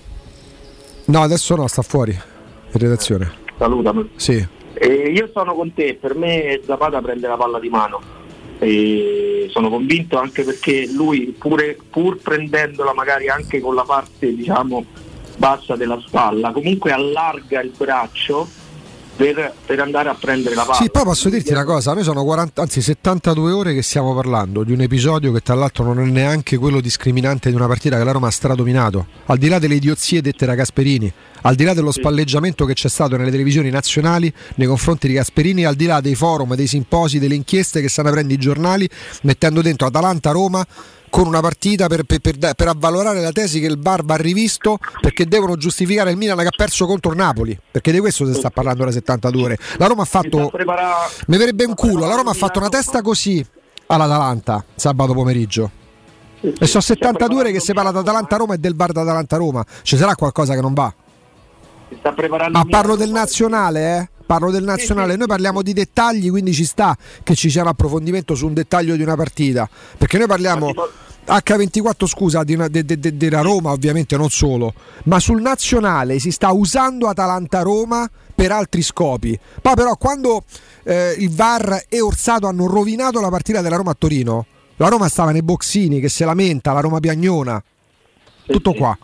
[1.06, 3.32] No, adesso no, sta fuori in redazione.
[3.58, 4.10] Salutami.
[4.16, 4.46] Sì.
[4.74, 8.00] E io sono con te, per me Zapata prende la palla di mano.
[8.58, 14.84] E sono convinto anche perché lui pure, pur prendendola magari anche con la parte diciamo
[15.36, 18.48] bassa della spalla, comunque allarga il braccio
[19.16, 20.78] per, per andare a prendere la palla.
[20.78, 24.64] Sì, poi posso dirti una cosa, noi sono 40, anzi 72 ore che stiamo parlando
[24.64, 28.04] di un episodio che tra l'altro non è neanche quello discriminante di una partita che
[28.04, 31.12] la Roma ha stradominato, al di là delle idiozie dette da Gasperini,
[31.42, 35.64] al di là dello spalleggiamento che c'è stato nelle televisioni nazionali nei confronti di Gasperini,
[35.64, 38.88] al di là dei forum, dei simposi, delle inchieste che stanno aprendo i giornali
[39.22, 40.66] mettendo dentro Atalanta-Roma
[41.14, 44.78] con una partita per, per- per- per avvalorare la tesi che il VAR va rivisto
[45.00, 48.34] perché devono giustificare il Milan che ha perso contro il Napoli perché di questo si
[48.34, 49.58] sta parlando da 72 ore.
[49.76, 50.50] La Roma ha fatto
[51.28, 52.08] mi verrebbe un culo.
[52.08, 53.46] La Roma ha fatto una testa così
[53.86, 55.70] all'Atalanta sabato pomeriggio.
[56.40, 60.54] E sono 72 ore che si parla d'Atalanta-Roma e del VAR d'Atalanta-Roma ci sarà qualcosa
[60.56, 60.92] che non va?
[62.50, 66.96] Ma parlo del nazionale eh Parlo del nazionale, noi parliamo di dettagli, quindi ci sta
[67.22, 69.68] che ci sia un approfondimento su un dettaglio di una partita.
[69.98, 70.72] Perché noi parliamo
[71.26, 74.72] H24, scusa, una- de- de- de- della Roma, ovviamente non solo,
[75.04, 79.38] ma sul nazionale si sta usando Atalanta-Roma per altri scopi.
[79.60, 80.44] Poi però quando
[80.84, 84.46] eh, il VAR e Orsato hanno rovinato la partita della Roma a Torino,
[84.76, 87.62] la Roma stava nei boxini che si lamenta, la Roma piagnona.
[88.46, 88.96] Tutto qua.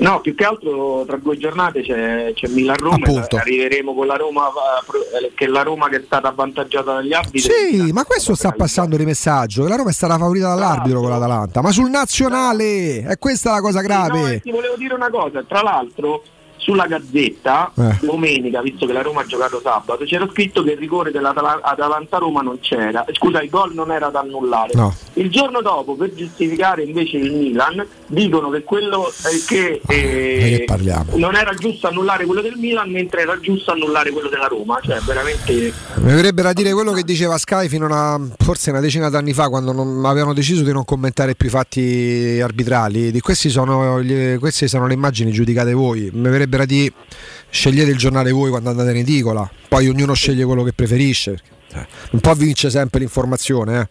[0.00, 3.36] No, più che altro tra due giornate c'è, c'è Milan-Roma Appunto.
[3.36, 7.40] arriveremo con la Roma, eh, eh, che la Roma che è stata avvantaggiata dagli arbitri.
[7.40, 9.64] Sì, ma questo sta passando di messaggio.
[9.64, 13.60] che La Roma è stata favorita dall'arbitro con l'Atalanta, ma sul nazionale è questa la
[13.60, 14.32] cosa No, grave.
[14.34, 16.22] e ti volevo dire una cosa, tra l'altro
[16.60, 17.98] sulla Gazzetta Eh.
[18.06, 22.58] domenica, visto che la Roma ha giocato sabato, c'era scritto che il rigore dell'Atalanta-Roma non
[22.60, 24.72] c'era, scusa, il gol non era da annullare.
[24.74, 24.94] No.
[25.14, 30.84] Il giorno dopo, per giustificare invece il Milan, dicono che quello eh, che, eh, di
[30.84, 34.78] che non era giusto annullare quello del Milan, mentre era giusto annullare quello della Roma,
[34.82, 35.52] cioè veramente
[35.96, 39.48] Mi verrebbe da dire quello che diceva Sky fino a forse una decina d'anni fa,
[39.48, 43.10] quando non- avevano deciso di non commentare più i fatti arbitrali.
[43.10, 46.10] Di questi sono, gli- queste sono le immagini giudicate voi.
[46.12, 46.92] Mi verrebbe potrebbero dire
[47.48, 51.40] scegliete il giornale voi quando andate in edicola, poi ognuno sceglie quello che preferisce.
[51.72, 53.80] eh, Non può vincere sempre l'informazione.
[53.80, 53.88] Eh.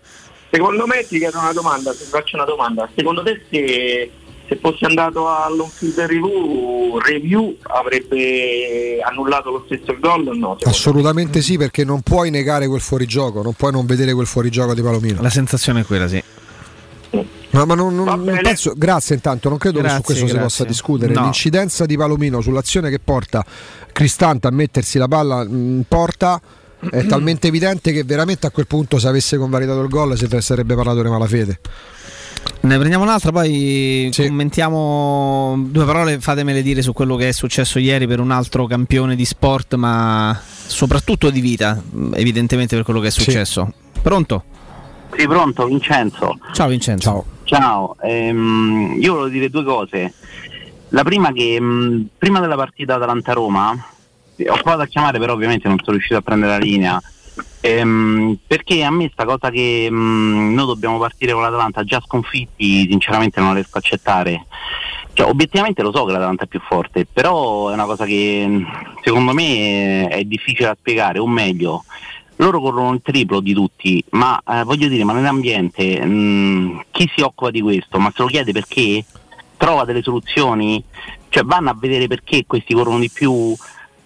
[0.52, 2.90] Secondo me ti chiedo una domanda, ti faccio una domanda.
[2.96, 4.12] Secondo te se,
[4.48, 10.58] se fossi andato all'on-field review, review avrebbe annullato lo stesso gol o no?
[10.64, 14.82] Assolutamente sì, perché non puoi negare quel fuorigioco, non puoi non vedere quel fuorigioco di
[14.82, 15.22] Palomino.
[15.22, 16.22] La sensazione è quella, sì.
[17.52, 20.32] Ma, ma non, non- non penso, grazie intanto, non credo che Grazie, su questo si
[20.34, 20.48] grazie.
[20.48, 21.14] possa discutere.
[21.14, 21.24] No.
[21.24, 23.44] L'incidenza di Palomino sull'azione che porta
[23.92, 26.40] Cristante a mettersi la palla in porta
[26.90, 30.76] è talmente evidente che veramente a quel punto se avesse convalidato il gol si sarebbe
[30.76, 31.60] parlato di malafede.
[32.62, 38.08] Ne prendiamo un'altra, poi commentiamo due parole, fatemele dire su quello che è successo ieri
[38.08, 41.82] per un altro campione di sport, ma soprattutto di vita,
[42.14, 43.74] evidentemente per quello che è successo.
[44.02, 44.44] Pronto?
[45.18, 46.38] Sì, pronto, Vincenzo.
[46.54, 47.10] Ciao Vincenzo.
[47.10, 47.26] Ciao.
[47.50, 50.14] Ciao, ehm, io volevo dire due cose.
[50.90, 55.80] La prima che mh, prima della partita Atalanta-Roma, ho provato a chiamare però ovviamente non
[55.80, 57.02] sono riuscito a prendere la linea,
[57.62, 62.88] ehm, perché a me sta cosa che mh, noi dobbiamo partire con l'Atalanta già sconfitti
[62.88, 64.46] sinceramente non riesco a accettare.
[65.14, 68.68] Cioè, obiettivamente lo so che l'Atalanta è più forte, però è una cosa che mh,
[69.02, 71.84] secondo me è difficile da spiegare, o meglio,
[72.40, 77.22] loro corrono il triplo di tutti, ma eh, voglio dire, ma nell'ambiente mh, chi si
[77.22, 78.00] occupa di questo?
[78.00, 79.04] Ma se lo chiede perché?
[79.58, 80.82] Trova delle soluzioni?
[81.28, 83.54] Cioè vanno a vedere perché questi corrono di più?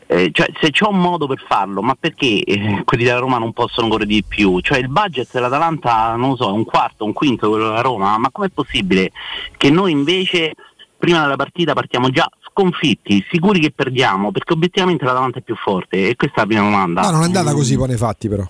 [0.08, 3.54] Eh, cioè, se c'è un modo per farlo, ma perché eh, quelli della Roma non
[3.54, 4.60] possono correre di più?
[4.62, 7.82] Cioè il budget dell'Atalanta, non lo so, è un quarto, un quinto di quello della
[7.82, 9.12] Roma, ma com'è possibile
[9.58, 10.54] che noi invece
[10.98, 16.10] prima della partita partiamo già sconfitti, sicuri che perdiamo, perché obiettivamente l'Atalanta è più forte?
[16.10, 17.02] E questa è la prima domanda.
[17.02, 18.48] No, non è andata così poi nei fatti però.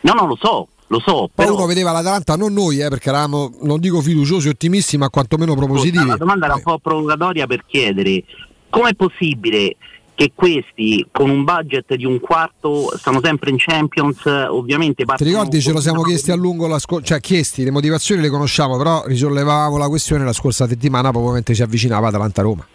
[0.00, 1.30] No, no, lo so, lo so.
[1.34, 5.08] Poi Però uno vedeva l'Atalanta, non noi, eh, perché eravamo, non dico fiduciosi, ottimisti, ma
[5.08, 6.06] quantomeno propositivi.
[6.06, 8.22] la domanda era un po' provocatoria per chiedere
[8.68, 9.76] com'è possibile
[10.14, 15.60] che questi con un budget di un quarto stanno sempre in Champions, ovviamente Ti ricordi
[15.60, 19.04] ce lo siamo chiesti a lungo, la scor- cioè chiesti, le motivazioni le conosciamo, però
[19.06, 22.66] risollevavamo la questione la scorsa settimana proprio mentre si avvicinava Atalanta-Roma.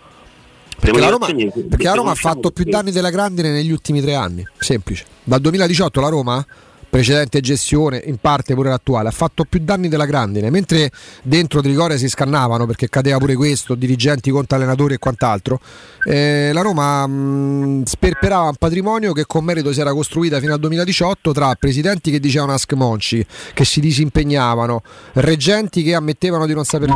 [0.80, 4.02] Perché la Roma, perché la Roma ha conosciamo fatto più danni della grandine negli ultimi
[4.02, 5.06] tre anni, semplice.
[5.24, 6.46] Dal 2018 la Roma,
[6.90, 10.92] precedente gestione, in parte pure l'attuale, ha fatto più danni della grandine, mentre
[11.24, 15.60] dentro Trigoria si scannavano perché cadeva pure questo, dirigenti contro allenatori e quant'altro,
[16.06, 20.60] eh, la Roma mh, sperperava un patrimonio che con merito si era costruita fino al
[20.60, 24.82] 2018 tra presidenti che dicevano ask Monci, che si disimpegnavano,
[25.14, 26.94] reggenti che ammettevano di non sapere...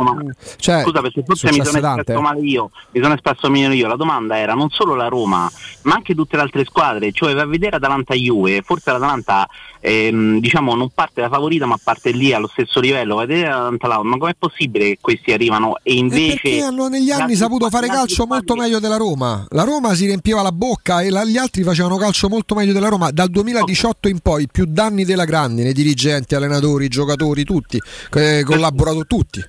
[0.56, 2.22] cioè, Scusa perché forse mi sono tante, espresso eh.
[2.22, 3.86] male io, mi sono espresso male io.
[3.86, 5.50] La domanda era non solo la Roma,
[5.82, 9.46] ma anche tutte le altre squadre, cioè va a vedere Atalanta-Juve, forse l'Atalanta
[9.86, 14.34] ehm, diciamo non parte da favorita ma parte lì allo stesso livello, l'Atalanta ma com'è
[14.38, 16.40] possibile che questi arrivano e invece...
[16.40, 19.44] Perché hanno negli anni saputo fare calcio molto meglio della Roma.
[19.50, 22.88] La Roma si riempiva la bocca e la- gli altri facevano calcio molto meglio della
[22.88, 23.10] Roma.
[23.10, 27.78] Dal 2018 in poi più danni della grandine, dirigenti, allenatori, giocatori, tutti,
[28.14, 29.44] eh, collaborato tutti.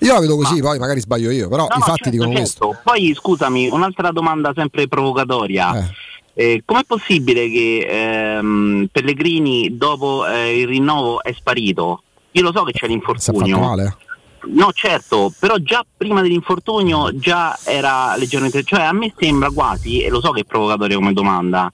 [0.00, 2.66] Io la vedo così, poi magari sbaglio io, però No, i fatti certo, dicono certo.
[2.68, 2.80] questo.
[2.84, 5.78] Poi scusami, un'altra domanda sempre provocatoria.
[5.78, 5.90] Eh,
[6.64, 12.02] com'è possibile che ehm, Pellegrini dopo eh, il rinnovo è sparito?
[12.32, 13.78] Io lo so che c'è l'infortunio.
[13.80, 13.94] eh.
[14.48, 20.10] No, certo, però già prima dell'infortunio già era leggermente, cioè a me sembra quasi, e
[20.10, 21.72] lo so che è provocatoria come domanda,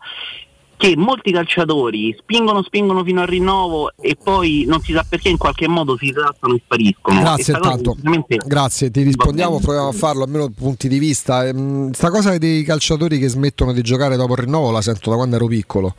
[0.82, 5.36] che molti calciatori spingono, spingono fino al rinnovo e poi non si sa perché in
[5.36, 7.20] qualche modo si trattano e spariscono.
[7.20, 7.96] E Grazie cosa tanto.
[8.44, 11.46] Grazie, ti rispondiamo, proviamo a farlo, almeno punti di vista.
[11.46, 15.14] Ehm, Sta cosa dei calciatori che smettono di giocare dopo il rinnovo la sento da
[15.14, 15.94] quando ero piccolo.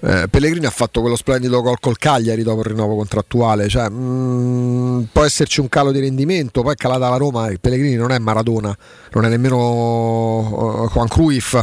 [0.00, 5.02] Eh, Pellegrini ha fatto quello splendido gol col Cagliari dopo il rinnovo contrattuale, cioè, mm,
[5.12, 8.18] può esserci un calo di rendimento, poi è calata la Roma, e Pellegrini non è
[8.18, 8.76] Maradona,
[9.12, 11.56] non è nemmeno eh, Juan Cruyff,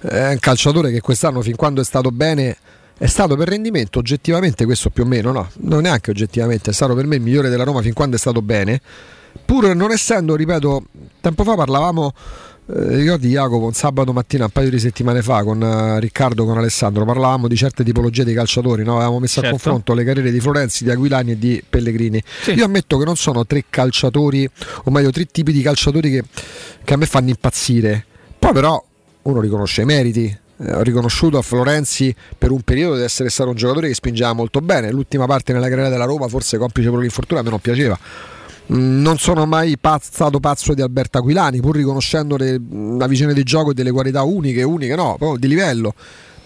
[0.00, 2.56] è un calciatore che quest'anno fin quando è stato bene
[2.96, 6.94] è stato per rendimento oggettivamente questo più o meno, no, non neanche oggettivamente, è stato
[6.94, 8.78] per me il migliore della Roma fin quando è stato bene,
[9.42, 10.84] pur non essendo, ripeto,
[11.18, 12.12] tempo fa parlavamo,
[12.66, 16.58] eh, ricordi Jacopo, un sabato mattina un paio di settimane fa con eh, Riccardo, con
[16.58, 18.96] Alessandro, parlavamo di certe tipologie di calciatori, no?
[18.96, 19.56] avevamo messo a Certo.
[19.56, 22.22] confronto le carriere di Florenzi, di Aquilani e di Pellegrini.
[22.54, 24.46] Io ammetto che non sono tre calciatori,
[24.84, 26.24] o meglio tre tipi di calciatori che,
[26.84, 28.04] che a me fanno impazzire,
[28.38, 28.84] poi però
[29.22, 30.24] uno riconosce i meriti.
[30.62, 34.32] Eh, Ho riconosciuto a Florenzi per un periodo di essere stato un giocatore che spingeva
[34.32, 34.90] molto bene.
[34.90, 37.98] L'ultima parte nella carriera della Roma, forse complice pure l'infortunio, a me non piaceva.
[38.72, 42.60] Mm, Non sono mai stato pazzo di Alberto Aquilani, pur riconoscendo le-
[42.98, 45.94] la visione di gioco e delle qualità uniche, uniche no, proprio di livello.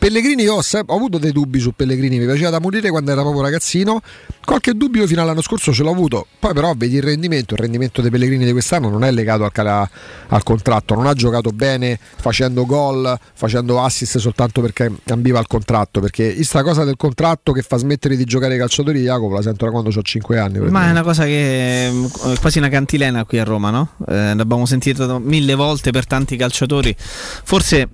[0.05, 3.23] Pellegrini, io ho, ho avuto dei dubbi su Pellegrini, mi piaceva da morire quando era
[3.23, 4.03] proprio ragazzino.
[4.45, 6.27] Qualche dubbio fino all'anno scorso ce l'ho avuto.
[6.39, 7.55] Poi, però, vedi il rendimento.
[7.55, 9.89] Il rendimento dei Pellegrini di quest'anno non è legato al, cala-
[10.29, 10.95] al contratto.
[10.95, 16.01] Non ha giocato bene facendo gol, facendo assist soltanto perché ambiva al contratto.
[16.01, 19.65] Perché questa cosa del contratto che fa smettere di giocare i calciatori, Jacopo, la sento
[19.65, 20.59] da quando ho 5 anni.
[20.69, 21.93] Ma è una cosa che è
[22.41, 23.93] quasi una cantilena qui a Roma, no?
[24.07, 26.95] Eh, l'abbiamo sentito mille volte per tanti calciatori.
[26.99, 27.89] Forse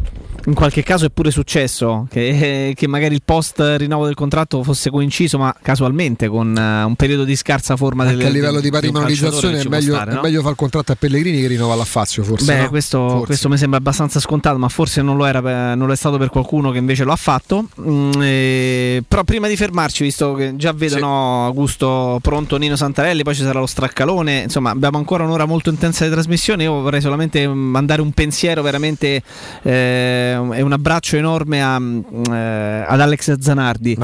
[0.47, 4.91] in qualche caso è pure successo che, che magari il post rinnovo del contratto fosse
[4.91, 8.63] coinciso, ma casualmente con uh, un periodo di scarsa forma Anche del, a livello di
[8.63, 10.21] del- patrimonializzazione è meglio, stare, è no?
[10.23, 12.45] meglio fare il contratto a Pellegrini che rinnova all'Affazio, forse.
[12.53, 12.69] Beh, no?
[12.69, 13.27] questo, Forse.
[13.27, 16.31] questo mi sembra abbastanza scontato, ma forse non lo, era non lo è stato per
[16.31, 17.69] qualcuno che invece lo ha fatto.
[17.81, 23.23] Mm, eh, però prima di fermarci, visto che già vedo no, Augusto pronto, Nino Santarelli,
[23.23, 27.01] poi ci sarà lo straccalone, insomma abbiamo ancora un'ora molto intensa di trasmissione, io vorrei
[27.01, 29.23] solamente mandare un pensiero veramente
[29.63, 31.80] eh, e un abbraccio enorme a, mm,
[32.31, 33.97] eh, ad Alex Zanardi.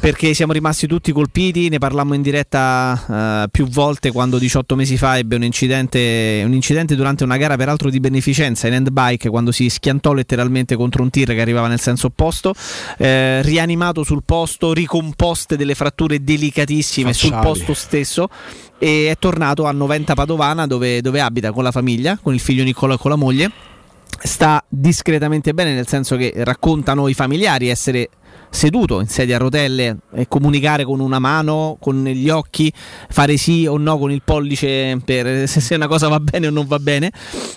[0.00, 4.96] Perché siamo rimasti tutti colpiti, ne parlammo in diretta eh, più volte quando 18 mesi
[4.96, 9.52] fa ebbe un incidente, un incidente durante una gara peraltro di beneficenza in handbike quando
[9.52, 12.54] si schiantò letteralmente contro un tir che arrivava nel senso opposto,
[12.98, 17.46] eh, rianimato sul posto, ricomposte delle fratture delicatissime sul Facciali.
[17.46, 18.28] posto stesso
[18.78, 22.64] e è tornato a Noventa Padovana dove, dove abita con la famiglia, con il figlio
[22.64, 23.50] Niccolò e con la moglie
[24.22, 28.08] sta discretamente bene, nel senso che raccontano i familiari essere
[28.56, 32.72] seduto in sedia a rotelle e comunicare con una mano, con gli occhi,
[33.10, 36.66] fare sì o no con il pollice per se, una cosa va bene o non
[36.66, 37.12] va bene.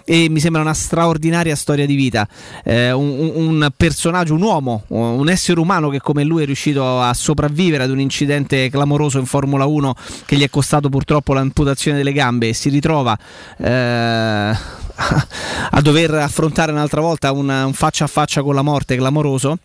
[0.05, 2.27] E mi sembra una straordinaria storia di vita.
[2.63, 7.01] Eh, un, un- un personaggio, un uomo, un essere umano che come lui è riuscito
[7.01, 9.95] a sopravvivere ad un incidente clamoroso in Formula 1
[10.25, 13.17] che gli è costato purtroppo l'amputazione delle gambe e si ritrova
[13.57, 13.69] eh,
[15.71, 19.57] a dover affrontare un'altra volta una- un faccia a faccia con la morte clamoroso.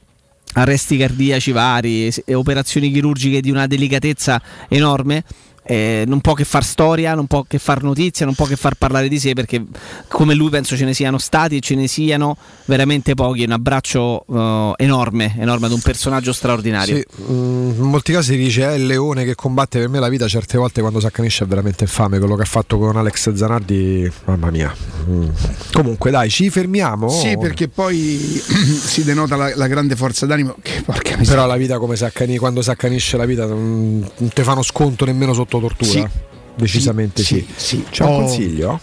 [0.55, 5.25] Arresti cardiaci vari operazioni chirurgiche di una delicatezza enorme.
[5.65, 8.75] Eh, non può che far storia, non può che far notizia, non può che far
[8.75, 9.63] parlare di sé perché
[10.09, 12.37] come lui penso ce ne siano stati e ce ne siano
[12.67, 13.45] veramente pochi.
[13.45, 16.97] Un abbraccio eh, enorme, enorme ad un personaggio straordinario.
[16.97, 20.09] Sì, mm, in molti casi si dice è il leone che combatte per me la
[20.09, 23.33] vita, certe volte quando si accanisce è veramente infame quello che ha fatto con Alex
[23.33, 24.75] Zanardi, mamma mia.
[25.09, 25.29] Mm.
[25.73, 27.09] Comunque dai, ci fermiamo.
[27.09, 27.97] Sì, perché poi
[28.45, 30.57] si denota la, la grande forza d'animo.
[30.61, 31.35] Che porca miseria.
[31.35, 34.63] Però la vita come si accani- quando si accanisce la vita non, non ti fanno
[34.63, 35.91] sconto nemmeno sotto tortura.
[35.91, 36.07] Sì.
[36.57, 37.47] Decisamente sì.
[37.57, 37.85] sì.
[37.91, 38.17] C'è un Oh.
[38.21, 38.81] consiglio?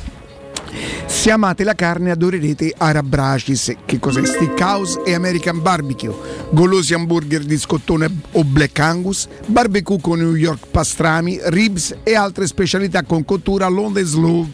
[1.06, 4.25] Se amate la carne adorerete Arab Bracis, che cos'è?
[4.25, 6.14] Steakhouse e American Barbecue,
[6.51, 12.48] golosi hamburger di scottone o Black Angus, barbecue con New York pastrami, ribs e altre
[12.48, 14.48] specialità con cottura long and slow.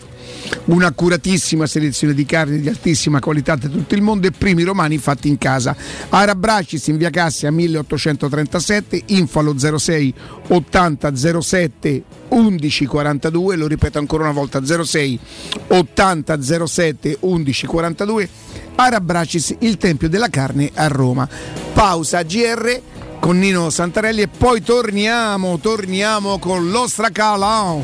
[0.65, 5.27] Un'accuratissima selezione di carni di altissima qualità da tutto il mondo e primi romani fatti
[5.27, 5.75] in casa.
[6.09, 10.13] Arab Bracis in via Cassia 1837, info allo 06
[10.49, 15.19] 80 07 11 42, lo ripeto ancora una volta 06
[15.67, 18.29] 80 07 11 42
[18.75, 21.27] Arab Bracis, il Tempio della Carne a Roma.
[21.73, 22.81] Pausa GR
[23.19, 27.83] con Nino Santarelli e poi torniamo, torniamo con lo stracalao.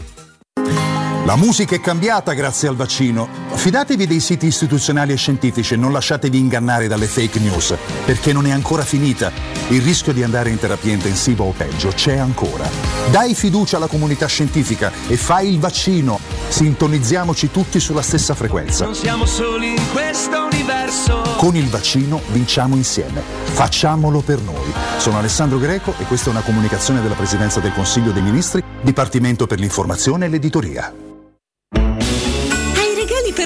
[1.23, 3.27] La musica è cambiata grazie al vaccino.
[3.53, 7.75] Fidatevi dei siti istituzionali e scientifici e non lasciatevi ingannare dalle fake news,
[8.05, 9.31] perché non è ancora finita.
[9.67, 12.67] Il rischio di andare in terapia intensiva o peggio c'è ancora.
[13.11, 16.19] Dai fiducia alla comunità scientifica e fai il vaccino.
[16.47, 18.85] Sintonizziamoci tutti sulla stessa frequenza.
[18.85, 21.21] Non siamo soli in questo universo.
[21.37, 23.21] Con il vaccino vinciamo insieme.
[23.43, 24.73] Facciamolo per noi.
[24.97, 29.45] Sono Alessandro Greco e questa è una comunicazione della Presidenza del Consiglio dei Ministri, Dipartimento
[29.45, 31.09] per l'informazione e l'editoria.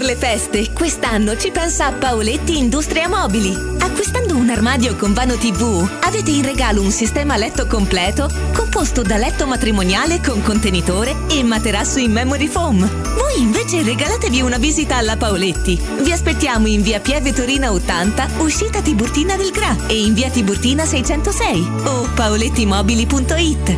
[0.06, 3.54] Le feste, quest'anno ci pensa Paoletti Industria Mobili.
[3.80, 9.18] Acquistando un armadio con vano TV, avete in regalo un sistema letto completo composto da
[9.18, 12.88] letto matrimoniale con contenitore e materasso in memory foam.
[13.16, 15.82] Voi invece regalatevi una visita alla Paoletti.
[16.02, 20.86] Vi aspettiamo in via Pieve Torina 80, uscita Tiburtina del Gra e in via Tiburtina
[20.86, 23.78] 606 o paolettimobili.it.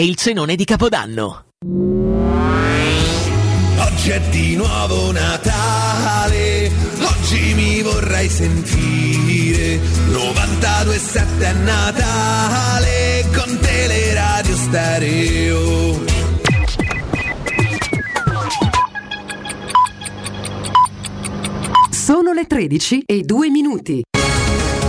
[0.03, 1.45] il cenone di Capodanno.
[3.77, 6.71] Oggi è di nuovo Natale,
[7.01, 16.03] oggi mi vorrei sentire 92.7 è Natale con Teleradio Stereo.
[21.91, 24.01] Sono le 13 e 2 minuti.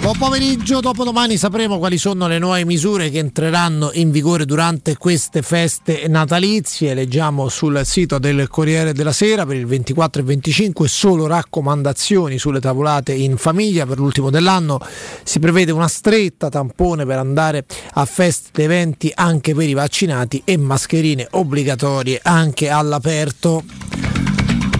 [0.00, 5.42] Buon pomeriggio, dopodomani sapremo quali sono le nuove misure che entreranno in vigore durante queste
[5.42, 6.94] feste natalizie.
[6.94, 12.60] Leggiamo sul sito del Corriere della Sera per il 24 e 25 solo raccomandazioni sulle
[12.60, 13.84] tavolate in famiglia.
[13.84, 14.80] Per l'ultimo dell'anno
[15.22, 20.40] si prevede una stretta tampone per andare a feste ed eventi anche per i vaccinati
[20.46, 24.19] e mascherine obbligatorie anche all'aperto.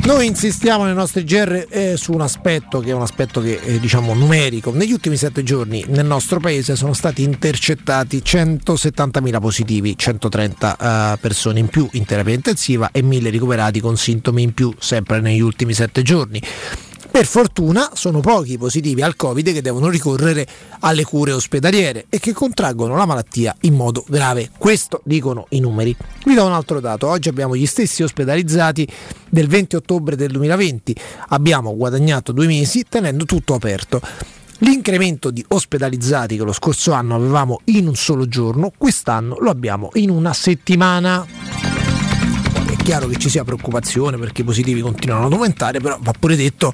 [0.05, 3.79] Noi insistiamo nei nostri GR eh, su un aspetto che è un aspetto che è
[3.79, 4.73] diciamo numerico.
[4.73, 10.77] Negli ultimi sette giorni nel nostro paese sono stati intercettati 170.000 positivi, 130
[11.15, 15.21] eh, persone in più in terapia intensiva e 1.000 ricoverati con sintomi in più sempre
[15.21, 16.43] negli ultimi sette giorni.
[17.11, 20.47] Per fortuna sono pochi i positivi al Covid che devono ricorrere
[20.79, 24.51] alle cure ospedaliere e che contraggono la malattia in modo grave.
[24.57, 25.95] Questo dicono i numeri.
[26.25, 27.09] Vi do un altro dato.
[27.09, 28.89] Oggi abbiamo gli stessi ospedalizzati
[29.29, 30.95] del 20 ottobre del 2020.
[31.31, 34.01] Abbiamo guadagnato due mesi tenendo tutto aperto.
[34.59, 39.89] L'incremento di ospedalizzati che lo scorso anno avevamo in un solo giorno, quest'anno lo abbiamo
[39.95, 41.70] in una settimana
[42.91, 46.73] chiaro che ci sia preoccupazione perché i positivi continuano ad aumentare, però va pure detto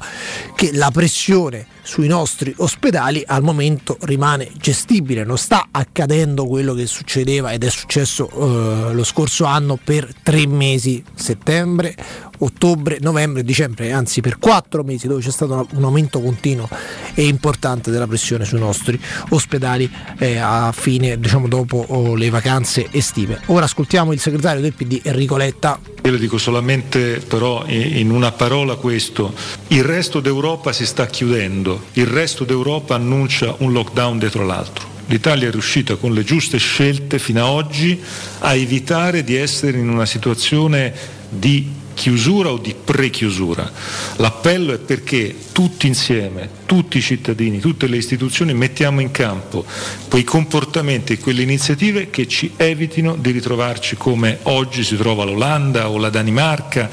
[0.54, 6.86] che la pressione sui nostri ospedali al momento rimane gestibile, non sta accadendo quello che
[6.86, 11.94] succedeva ed è successo eh, lo scorso anno per tre mesi, settembre,
[12.38, 16.68] ottobre, novembre, dicembre, anzi per quattro mesi dove c'è stato un aumento continuo
[17.14, 19.00] e importante della pressione sui nostri
[19.30, 23.40] ospedali eh, a fine, diciamo dopo oh, le vacanze estive.
[23.46, 25.78] Ora ascoltiamo il segretario del PD Enrico Letta.
[26.02, 29.32] Io le dico solamente però in una parola questo,
[29.68, 34.94] il resto d'Europa si sta chiudendo, il resto d'Europa annuncia un lockdown dietro l'altro.
[35.06, 38.00] L'Italia è riuscita con le giuste scelte fino ad oggi
[38.40, 40.92] a evitare di essere in una situazione
[41.28, 43.70] di chiusura o di pre-chiusura.
[44.16, 49.64] L'appello è perché tutti insieme, tutti i cittadini, tutte le istituzioni mettiamo in campo
[50.08, 55.88] quei comportamenti e quelle iniziative che ci evitino di ritrovarci come oggi si trova l'Olanda
[55.88, 56.90] o la Danimarca.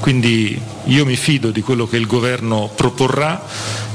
[0.00, 3.44] Quindi io mi fido di quello che il governo proporrà,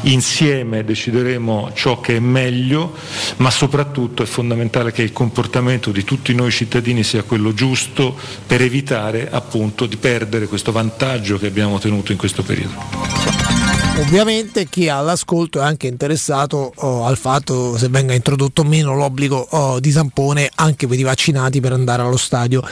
[0.01, 2.93] insieme decideremo ciò che è meglio,
[3.37, 8.15] ma soprattutto è fondamentale che il comportamento di tutti noi cittadini sia quello giusto
[8.45, 13.31] per evitare appunto di perdere questo vantaggio che abbiamo ottenuto in questo periodo.
[13.97, 18.95] Ovviamente chi ha l'ascolto è anche interessato oh, al fatto se venga introdotto o meno
[18.95, 22.63] l'obbligo oh, di tampone anche per i vaccinati per andare allo stadio.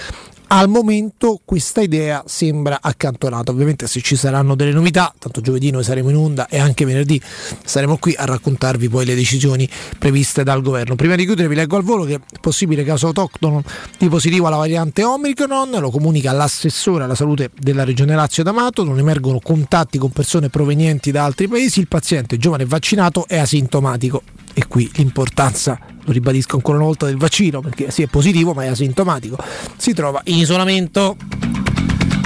[0.52, 5.84] Al momento questa idea sembra accantonata, ovviamente se ci saranno delle novità, tanto giovedì noi
[5.84, 7.22] saremo in onda e anche venerdì
[7.64, 9.70] saremo qui a raccontarvi poi le decisioni
[10.00, 10.96] previste dal governo.
[10.96, 13.62] Prima di chiudere vi leggo al volo che è possibile caso autoctono
[14.00, 18.98] di positivo alla variante Omicron, lo comunica l'assessore alla salute della regione Lazio D'Amato, non
[18.98, 24.24] emergono contatti con persone provenienti da altri paesi, il paziente giovane vaccinato è asintomatico
[24.56, 28.64] e qui l'importanza, lo ribadisco ancora una volta, del vaccino, perché sì è positivo ma
[28.64, 29.38] è asintomatico,
[29.78, 31.16] si trova in isolamento.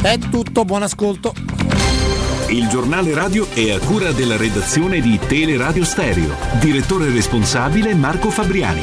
[0.01, 1.33] È tutto, buon ascolto.
[2.47, 6.35] Il giornale radio è a cura della redazione di Teleradio Stereo.
[6.59, 8.81] Direttore responsabile Marco Fabriani.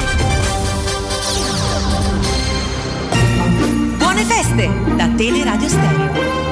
[3.97, 6.50] Buone feste da Teleradio Stereo.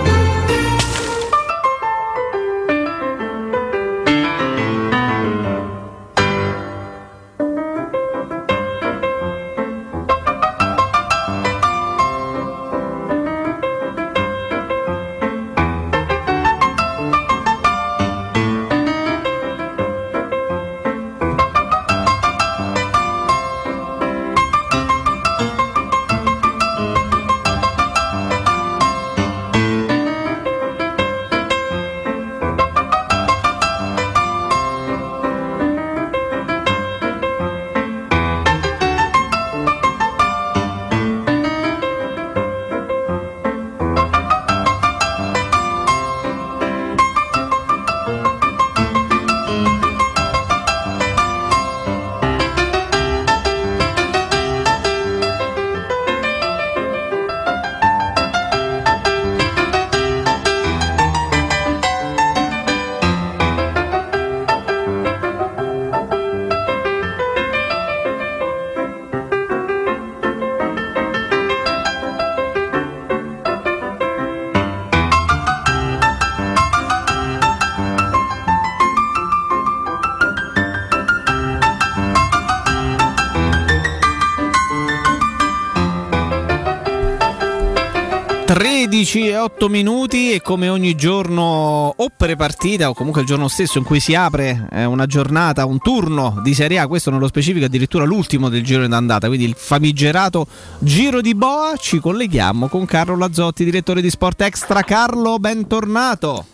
[89.61, 93.99] 8 minuti e come ogni giorno o pre-partita o comunque il giorno stesso in cui
[93.99, 98.47] si apre eh, una giornata, un turno di Serie A, questo nello specifico addirittura l'ultimo
[98.47, 100.47] del giro d'andata, quindi il famigerato
[100.79, 104.81] Giro di Boa, ci colleghiamo con Carlo Lazzotti, direttore di Sport Extra.
[104.81, 106.45] Carlo, bentornato.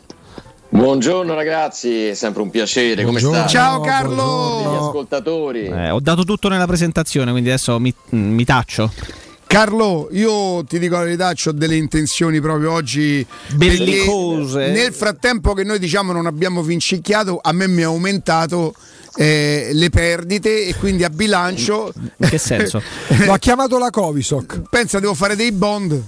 [0.69, 3.49] Buongiorno ragazzi, è sempre un piacere, come state?
[3.49, 4.61] Ciao Carlo!
[4.61, 5.65] Gli ascoltatori.
[5.65, 8.89] Eh, ho dato tutto nella presentazione, quindi adesso mi, mi taccio.
[9.47, 14.71] Carlo, io ti dico la verità, ho delle intenzioni proprio oggi bellicose.
[14.71, 18.73] Nel frattempo che noi diciamo non abbiamo vincicchiato, a me mi ha aumentato
[19.15, 21.93] eh, le perdite e quindi a bilancio.
[22.17, 22.81] In che senso?
[23.25, 24.61] Lo ha chiamato la Covisoc.
[24.69, 26.03] Pensa, devo fare dei bond.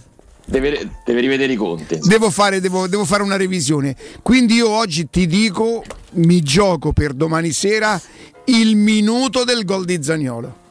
[0.46, 2.00] Deve, deve rivedere i conti.
[2.02, 3.96] Devo fare, devo, devo fare una revisione.
[4.22, 7.52] Quindi io oggi ti dico, mi gioco per domani
[8.46, 10.66] il minuto del gol di Zagnolo.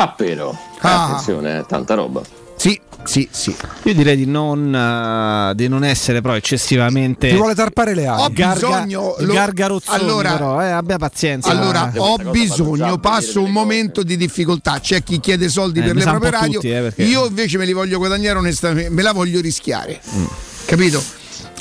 [0.00, 0.56] Ah, però.
[0.80, 1.06] Ah.
[1.06, 2.22] Attenzione, eh, tanta roba.
[2.54, 3.54] Sì, sì, sì.
[3.82, 7.30] Io direi di non, uh, di non essere però eccessivamente.
[7.30, 8.22] Ti vuole tarpare le ali.
[8.22, 9.14] Ho bisogno.
[9.18, 11.50] Garga, gargarozzoni, allora, però, eh, abbia pazienza.
[11.50, 14.78] Allora, ho bisogno, passo un momento di difficoltà.
[14.78, 16.52] C'è chi chiede soldi Eh, per le proprie radio.
[16.60, 20.00] tutti, eh, perché- Io invece me li voglio guadagnare onestamente, me la voglio rischiare.
[20.14, 20.24] Mm.
[20.64, 21.02] Capito?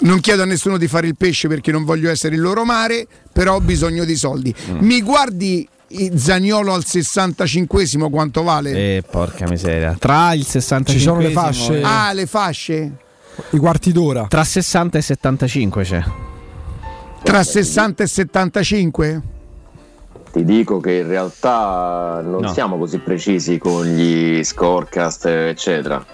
[0.01, 3.07] Non chiedo a nessuno di fare il pesce perché non voglio essere il loro mare,
[3.31, 4.53] però ho bisogno di soldi.
[4.71, 4.77] Mm.
[4.79, 5.67] Mi guardi
[6.15, 8.71] Zaniolo al 65esimo quanto vale?
[8.71, 9.95] Eh, porca miseria.
[9.99, 11.81] Tra il 65 Ci sono le fasce.
[11.81, 12.91] Ah, le fasce?
[13.51, 14.25] I quarti d'ora.
[14.27, 16.03] Tra 60 e 75 c'è.
[17.23, 19.21] Tra 60 e 75?
[20.31, 22.53] Ti dico che in realtà non No.
[22.53, 26.05] siamo così precisi con gli scorecast, eccetera.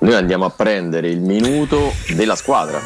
[0.00, 2.80] Noi andiamo a prendere il minuto della squadra.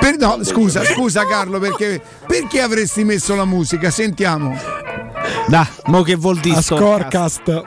[0.00, 3.90] Per- no, scusa, scusa Carlo, perché, perché avresti messo la musica?
[3.90, 4.56] Sentiamo.
[5.46, 7.62] Da, mo che vuol dire A sto Scorecast.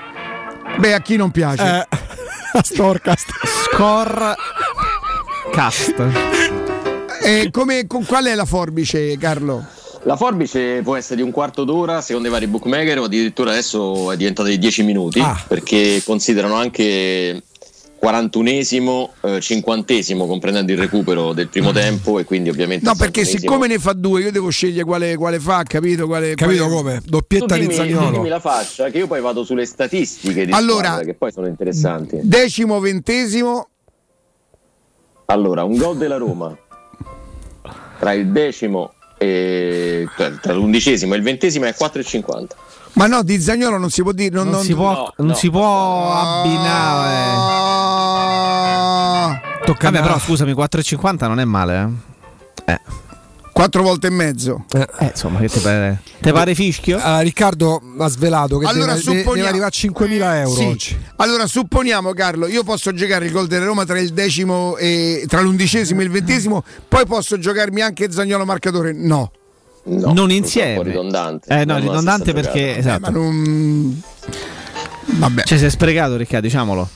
[0.77, 1.64] Beh, a chi non piace?
[1.64, 1.88] Eh,
[2.53, 3.27] a Storcast.
[3.66, 4.36] Score
[5.52, 6.03] Cast.
[7.24, 9.66] E come, con, qual è la forbice, Carlo?
[10.03, 14.10] La forbice può essere di un quarto d'ora secondo i vari bookmaker o addirittura adesso
[14.11, 15.38] è diventata di 10 minuti Ah.
[15.48, 17.42] perché considerano anche
[18.01, 23.26] 41esimo, eh, 50esimo comprendendo il recupero del primo tempo e quindi ovviamente No, perché 61esimo.
[23.40, 26.06] siccome ne fa due, io devo scegliere quale, quale fa, capito?
[26.06, 27.01] Quale, Capito quale- come?
[27.01, 28.11] Tu Doppietta di Zagnolo.
[28.11, 31.48] dimmi la fascia che io poi vado sulle statistiche di Allora- squadra, che poi sono
[31.48, 32.19] interessanti.
[32.22, 33.69] Decimo, ventesimo,
[35.30, 36.56] Allora, un gol della Roma
[38.00, 42.56] tra il decimo e cioè, tra l'undicesimo e il ventesimo è 4,50.
[42.98, 44.35] Ma no, di Zagnolo non si può dire.
[44.35, 45.34] Non, Non, non- si può, no, non no.
[45.35, 46.14] si può
[48.38, 49.42] abbinare.
[49.66, 51.90] Tocca Vabbè, però scusami, 4,50 non è male.
[52.66, 52.72] Eh.
[52.72, 52.80] Eh,
[53.51, 54.66] Quattro volte e mezzo.
[54.72, 54.88] Eh.
[55.00, 56.01] eh, insomma, che ti pare?
[56.19, 57.00] Te pare fischio?
[57.01, 60.64] Ah, Riccardo ha svelato che Allora, deve, deve- supponiamo- deve arrivare a 5.000 euro Sì.
[60.66, 60.98] oggi.
[61.17, 65.42] Allora, supponiamo, Carlo, io posso giocare il gol della Roma tra il decimo e tra
[65.42, 68.93] l'undicesimo e il ventesimo, poi posso giocarmi anche Zagnolo marcatore?
[68.93, 69.32] No.
[69.88, 70.75] No, non Un insieme.
[70.75, 71.61] po' ridondante.
[71.61, 72.99] Eh no, ridondante perché esatto.
[72.99, 74.01] Ma non...
[75.06, 75.43] Vabbè.
[75.43, 76.90] Cioè, si è sprecato, Riccardo, diciamolo.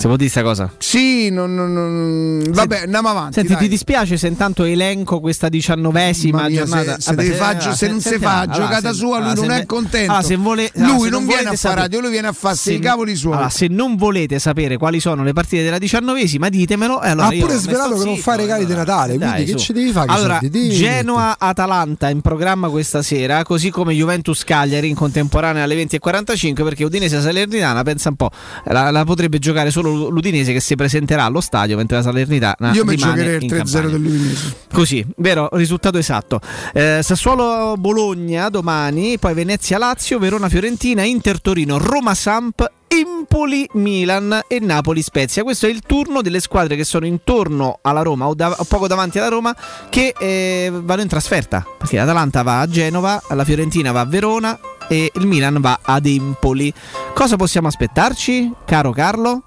[0.00, 0.72] Si può dire sta cosa?
[0.78, 3.34] Sì, non, non- non- vabbè, andiamo avanti.
[3.34, 3.62] Senti, dai.
[3.62, 6.94] ti dispiace se intanto elenco questa diciannovesima mia, giornata?
[6.94, 9.46] se, se deve fa- allora, se non si fa Allora, giocata se- sua, lui allora,
[9.46, 10.10] non se è contento.
[10.12, 12.62] allora, se vole- lui se non, non viene a fare radio, lui viene a farsi
[12.62, 13.50] se- i cavoli suoi.
[13.50, 17.02] Se non volete sapere quali sono le partite della diciannovesima, ditemelo.
[17.02, 18.74] E allora ha io pure svelato che non fa regali di.
[18.74, 20.10] Natale, Dai, quindi che ci devi fare?
[20.10, 20.40] Allora.
[20.40, 28.08] Genoa-Atalanta in programma questa sera, così come Juventus-Cagliari in contemporanea alle 20.45, perché Udinese-Salernitana, pensa
[28.08, 28.30] un po',
[28.66, 32.84] la, la potrebbe giocare solo l'Udinese che si presenterà allo stadio, mentre la Salernitana Io
[32.84, 33.88] mi giocherei il in 3-0 Campania.
[33.90, 34.56] dell'Udinese.
[34.72, 36.40] Così, vero, risultato esatto.
[36.72, 45.42] Eh, Sassuolo-Bologna domani, poi Venezia-Lazio, Verona-Fiorentina, Inter-Torino, Roma-Samp, Empoli-Milan e Napoli-Spezia.
[45.42, 48.86] Questo è il turno delle squadre che sono intorno alla Roma o, da- o poco
[48.86, 49.54] davanti alla Roma
[49.88, 51.64] che eh, vanno in trasferta.
[51.78, 56.06] Perché l'Atalanta va a Genova, la Fiorentina va a Verona e il Milan va ad
[56.06, 56.72] Empoli.
[57.14, 59.42] Cosa possiamo aspettarci, caro Carlo?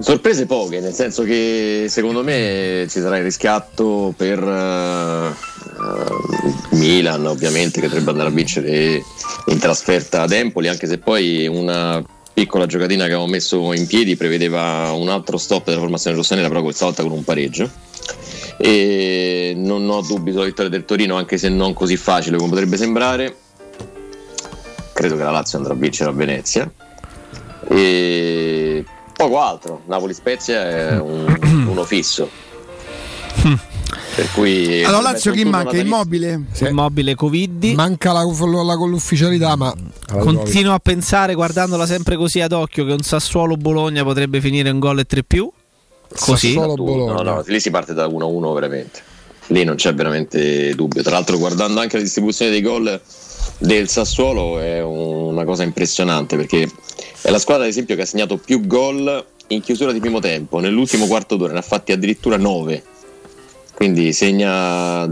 [0.00, 5.30] Sorprese poche, nel senso che secondo me ci sarà il riscatto per eh,
[6.76, 9.04] Milan, ovviamente, che dovrebbe andare a vincere
[9.46, 14.16] in trasferta ad Empoli, anche se poi una piccola giocatina che avevo messo in piedi
[14.16, 17.70] prevedeva un altro stop della formazione rossonera, però questa volta con un pareggio.
[18.56, 22.78] E non ho dubbi sulla vittoria del Torino, anche se non così facile come potrebbe
[22.78, 23.36] sembrare.
[24.94, 26.72] Credo che la Lazio andrà a vincere a Venezia.
[27.68, 28.84] E
[29.20, 29.82] poco altro.
[29.86, 32.28] Napoli-Spezia è un- uno fisso.
[34.14, 35.76] Per cui Allora, Lazio chi manca?
[35.76, 36.42] Immobile?
[36.60, 37.64] Immobile Covid.
[37.74, 39.72] Manca la, la- con l'ufficialità, ma
[40.18, 44.98] Continuo a pensare, guardandola sempre così ad occhio, che un Sassuolo-Bologna potrebbe finire un gol
[44.98, 45.50] e tre più.
[46.18, 46.54] Così.
[46.54, 49.02] No, no, lì si parte da 1-1 veramente.
[49.48, 51.02] Lì non c'è veramente dubbio.
[51.02, 53.00] Tra l'altro, guardando anche la distribuzione dei gol
[53.60, 56.68] del Sassuolo, è una cosa impressionante perché
[57.20, 60.58] è la squadra, ad esempio, che ha segnato più gol in chiusura di primo tempo.
[60.58, 62.82] Nell'ultimo quarto d'ora ne ha fatti addirittura 9.
[63.74, 65.08] Quindi segna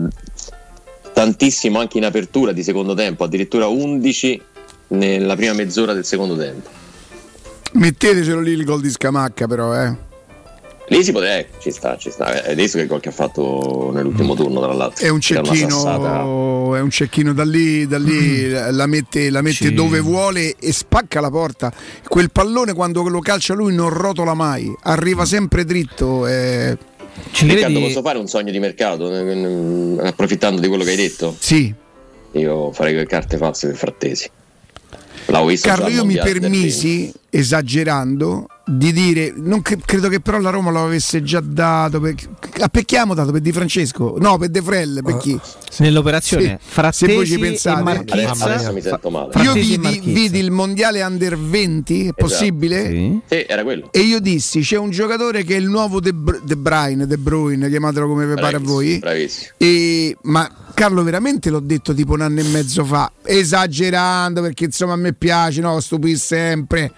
[1.12, 4.42] tantissimo anche in apertura di secondo tempo, addirittura 11
[4.88, 6.68] nella prima mezz'ora del secondo tempo.
[7.72, 10.07] Mettetecelo lì il gol di Scamacca, però, eh.
[10.90, 12.44] Lì si poteva, eh, ci sta, ci sta.
[12.44, 15.04] Hai visto che gol che ha fatto nell'ultimo turno, tra l'altro.
[15.04, 19.74] È un cecchino, è un cecchino da lì, da lì la mette, la mette Sì.
[19.74, 21.70] dove vuole e spacca la porta.
[22.06, 26.26] Quel pallone quando lo calcia lui non rotola mai, arriva sempre dritto.
[26.26, 26.76] eh.
[27.32, 31.36] Riccardo, posso fare un sogno di mercato, eh, approfittando di quello che hai detto?
[31.38, 31.72] Sì.
[32.32, 34.30] Io farei quelle carte false per frattesi.
[35.26, 40.50] L'avevo visto Carlo, io mi permisi, esagerando, di dire, non cre- credo che però la
[40.50, 42.00] Roma lo avesse già dato.
[42.00, 42.14] Per,
[42.60, 43.32] a per chi abbiamo dato?
[43.32, 44.16] Per Di Francesco?
[44.18, 45.38] No, per De Frel, per chi?
[45.78, 47.82] Nell'operazione Sì, Frattesi se voi ci pensate.
[47.82, 48.30] Marchizza.
[48.30, 49.26] Adesso, adesso mi sento male.
[49.26, 50.20] Io Frattesi vidi, Marchizza.
[50.20, 53.20] vidi il mondiale under 20, è possibile?
[53.26, 53.88] Sì, era quello.
[53.92, 57.16] E io dissi: c'è un giocatore che è il nuovo De, Br- De Bruyne, De
[57.16, 58.98] Bruyne, chiamatelo come vi pare a voi.
[58.98, 59.52] Bravissimo.
[59.56, 64.92] E, ma Carlo, veramente l'ho detto tipo un anno e mezzo fa, esagerando perché insomma
[64.92, 65.80] a me piace, no?
[65.80, 66.92] Stupì sempre.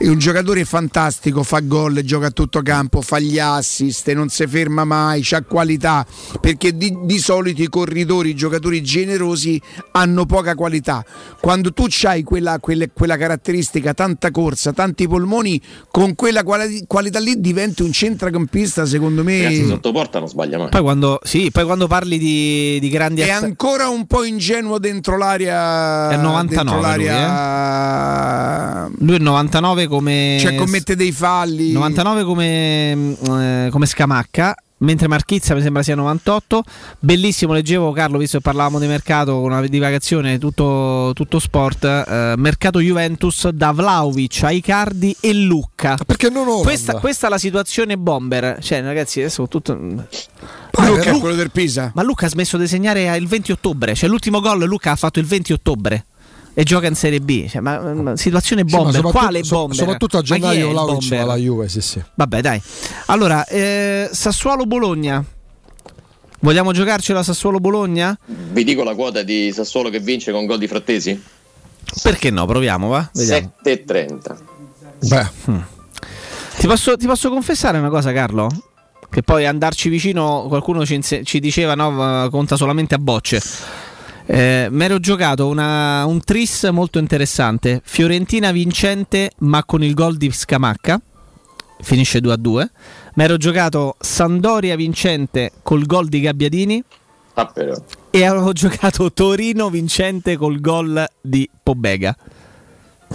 [0.00, 4.46] È un giocatore fantastico, fa gol, gioca a tutto campo, fa gli assist, non si
[4.46, 6.06] ferma mai, ha qualità,
[6.40, 9.60] perché di, di solito i corridori, i giocatori generosi
[9.90, 11.04] hanno poca qualità.
[11.40, 15.60] Quando tu hai quella, quelle- quella caratteristica, tanta corsa, tanti polmoni,
[15.90, 19.42] con quella quali- qualità lì diventi un centrocampista, secondo me...
[19.42, 20.68] Ragazzi, sotto porta non sbaglia mai.
[20.68, 25.16] Poi quando, sì, poi quando parli di, di grandi È ancora un po' ingenuo dentro
[25.16, 26.10] l'aria.
[26.10, 28.88] È 99 dentro lui, l'aria.
[29.00, 31.72] Lui è 99 come Cioè commette dei falli.
[31.72, 34.54] 99 come, mm, eh, come Scamacca.
[34.80, 36.62] Mentre Marchizza mi sembra sia 98.
[37.00, 41.84] Bellissimo, leggevo Carlo, visto che parlavamo di mercato, una divagazione, tutto, tutto sport.
[41.84, 45.98] eh, mercato Juventus da Vlaovic a Icardi e Lucca.
[46.06, 46.62] Perché non Holland?
[46.62, 48.58] Questa, questa è la situazione bomber.
[48.60, 49.74] Cioè, ragazzi, adesso tutto.
[49.74, 51.90] Luca è quello del Pisa.
[51.94, 53.96] Ma Luca ha smesso di segnare il 20 ottobre.
[53.96, 56.06] Cioè, l'ultimo gol Luca ha fatto il 20 ottobre.
[56.58, 57.48] E gioca in Serie B.
[57.48, 58.92] Cioè, ma, ma situazione Sì, bomber.
[58.94, 59.76] soprattutto- Quale so- bomber?
[59.76, 60.80] soprattutto a gennaio va
[61.20, 62.02] alla Juve, sì, sì.
[62.16, 62.60] Vabbè, dai.
[63.06, 65.24] Allora, eh, Sassuolo-Bologna.
[66.40, 68.18] Vogliamo giocarcela Sassuolo-Bologna?
[68.26, 71.22] Vi dico la quota di Sassuolo che vince con gol di Frattesi?
[72.02, 72.44] Perché no?
[72.44, 73.08] Proviamo, va?
[73.12, 73.52] Vediamo.
[73.62, 74.36] 7,30.
[75.06, 75.26] Beh.
[76.58, 78.48] Ti posso, ti posso confessare una cosa, Carlo?
[79.08, 83.40] Che poi andarci vicino, qualcuno ci, ci diceva no, conta solamente a bocce.
[84.30, 87.80] Eh, mi ero giocato una- un tris molto interessante.
[87.82, 91.00] Fiorentina vincente, ma con il gol di Scamacca.
[91.80, 92.70] Finisce 2 a 2.
[93.14, 96.82] Mi ero giocato Sandoria vincente col gol di Gabbiadini.
[97.34, 97.50] Ah.
[98.10, 102.14] E avevo giocato Torino vincente col gol di Pobega.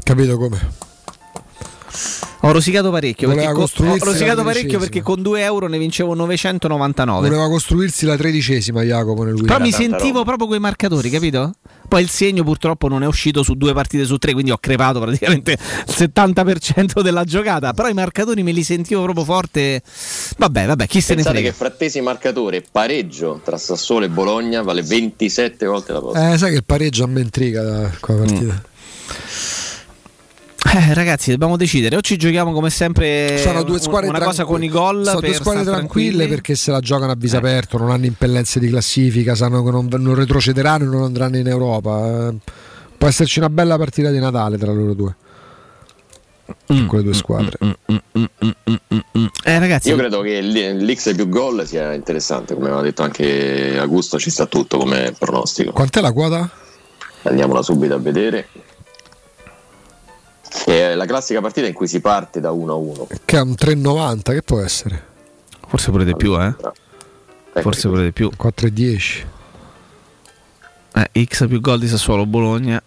[0.02, 0.83] Capito come?
[2.42, 3.28] Ho rosicato parecchio.
[3.30, 4.80] Voleva Perché, co- ho costruirsi rosicato la parecchio tredicesima.
[4.80, 7.30] perché con 2 euro ne vincevo 999.
[7.30, 11.54] Voleva costruirsi la tredicesima Jacopo nel Però mi sentivo proprio quei marcatori, capito?
[11.88, 15.00] Poi il segno purtroppo non è uscito su due partite su tre, quindi ho crepato
[15.00, 15.60] praticamente il
[15.96, 17.72] 70% della giocata.
[17.74, 19.82] Però i marcatori me li sentivo proprio forte.
[20.38, 21.52] Vabbè, vabbè, chi se ne Pensate frega.
[21.52, 26.34] che Frattesi marcatore pareggio tra Sassuolo e Bologna vale 27 volte la posta.
[26.34, 28.54] Eh, sai che il pareggio a me intriga da qua partita.
[28.54, 28.72] Mm.
[30.76, 31.96] Eh, ragazzi, dobbiamo decidere.
[31.98, 35.06] O ci giochiamo come sempre Sono due squadre una cosa con i gol.
[35.06, 38.60] Sono per due squadre tranquille perché se la giocano a viso aperto, non hanno impellenze
[38.60, 42.30] di classifica, sanno che non, non retrocederanno e non andranno in Europa.
[42.30, 42.34] Eh,
[43.04, 45.16] Può esserci una bella partita di Natale tra loro due.
[46.72, 47.58] Mm, Quelle due squadre.
[49.44, 54.18] Eh, ragazzi, Io credo che l'X più gol sia interessante, come aveva detto anche Augusto,
[54.18, 55.74] ci sta tutto come pronostico.
[55.74, 56.50] Quant'è la quota?
[57.24, 58.48] Andiamola subito a vedere.
[60.66, 63.08] È la classica partita in cui si parte da 1-1.
[63.26, 65.12] Che è un 3,90, che può essere?
[65.68, 66.56] Forse pure di più, eh?
[67.62, 68.30] Forse pure di più.
[68.30, 69.26] 4,10.
[70.96, 72.82] Eh, X più gol di Sassuolo Bologna.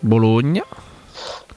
[0.00, 0.64] Bologna.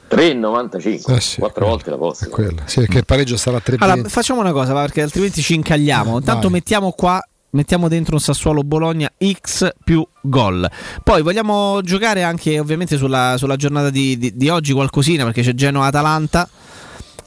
[0.10, 1.16] 3,95.
[1.16, 2.28] Eh sì, Quattro volte la posta.
[2.28, 2.62] Quella.
[2.66, 3.78] Sì, perché il pareggio sarà 3,20.
[3.80, 6.18] Allora, facciamo una cosa, va, perché altrimenti ci incagliamo.
[6.18, 6.52] Intanto vai.
[6.52, 7.22] mettiamo qua,
[7.56, 10.69] mettiamo dentro un Sassuolo Bologna X più gol.
[11.03, 15.53] Poi vogliamo giocare anche ovviamente sulla, sulla giornata di, di- di oggi qualcosina, perché c'è
[15.53, 16.48] Genoa-Atalanta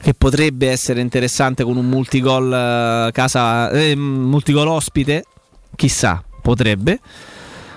[0.01, 5.25] che potrebbe essere interessante con un multigol eh, casa eh, multigol ospite,
[5.75, 6.99] chissà, potrebbe.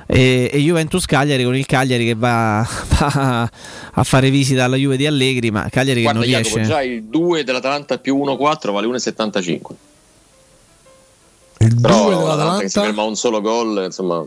[0.07, 2.67] E, e Juventus Cagliari con il Cagliari che va,
[3.01, 3.51] va
[3.95, 6.71] a fare visita alla Juve di Allegri, ma Cagliari che Guarda non Jacopo, riesce.
[6.71, 9.61] già il 2 dell'Atalanta più 1-4 vale 1,75.
[11.63, 14.27] Il Però 2 l'Atalanta che si dell'Atalanta ferma a un solo gol, insomma,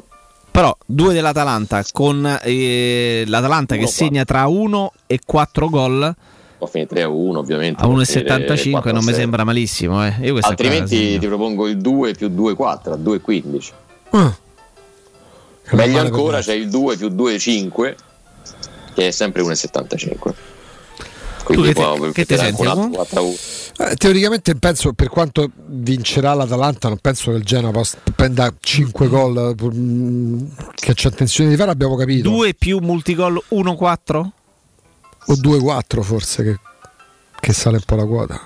[0.52, 3.88] Però due dell'Atalanta con eh, l'Atalanta che 1-4.
[3.88, 6.16] segna tra 1 e 4 gol
[6.58, 7.84] può finire 3-1 ovviamente.
[7.84, 9.14] a può finire 1,75 non mi 4-6.
[9.14, 10.06] sembra malissimo.
[10.06, 10.34] Eh.
[10.42, 13.72] Altrimenti ti propongo il 2 più 2,4 a 2,15.
[14.12, 14.36] Ah.
[15.72, 17.96] Meglio ancora c'è il 2 più 2,5
[18.94, 20.34] che è sempre 1,75.
[21.46, 23.00] Tu Quindi che può che te chiedere senti, anche un Ugo?
[23.02, 23.92] altro 4-1.
[23.92, 27.84] Eh, teoricamente penso per quanto vincerà l'Atalanta non penso che il Genoa
[28.16, 34.30] prenda 5 gol mm, che c'è intenzione di fare abbiamo capito 2 più multigol 1-4?
[35.28, 36.60] o 2-4 forse che,
[37.40, 38.42] che sale un po' la quota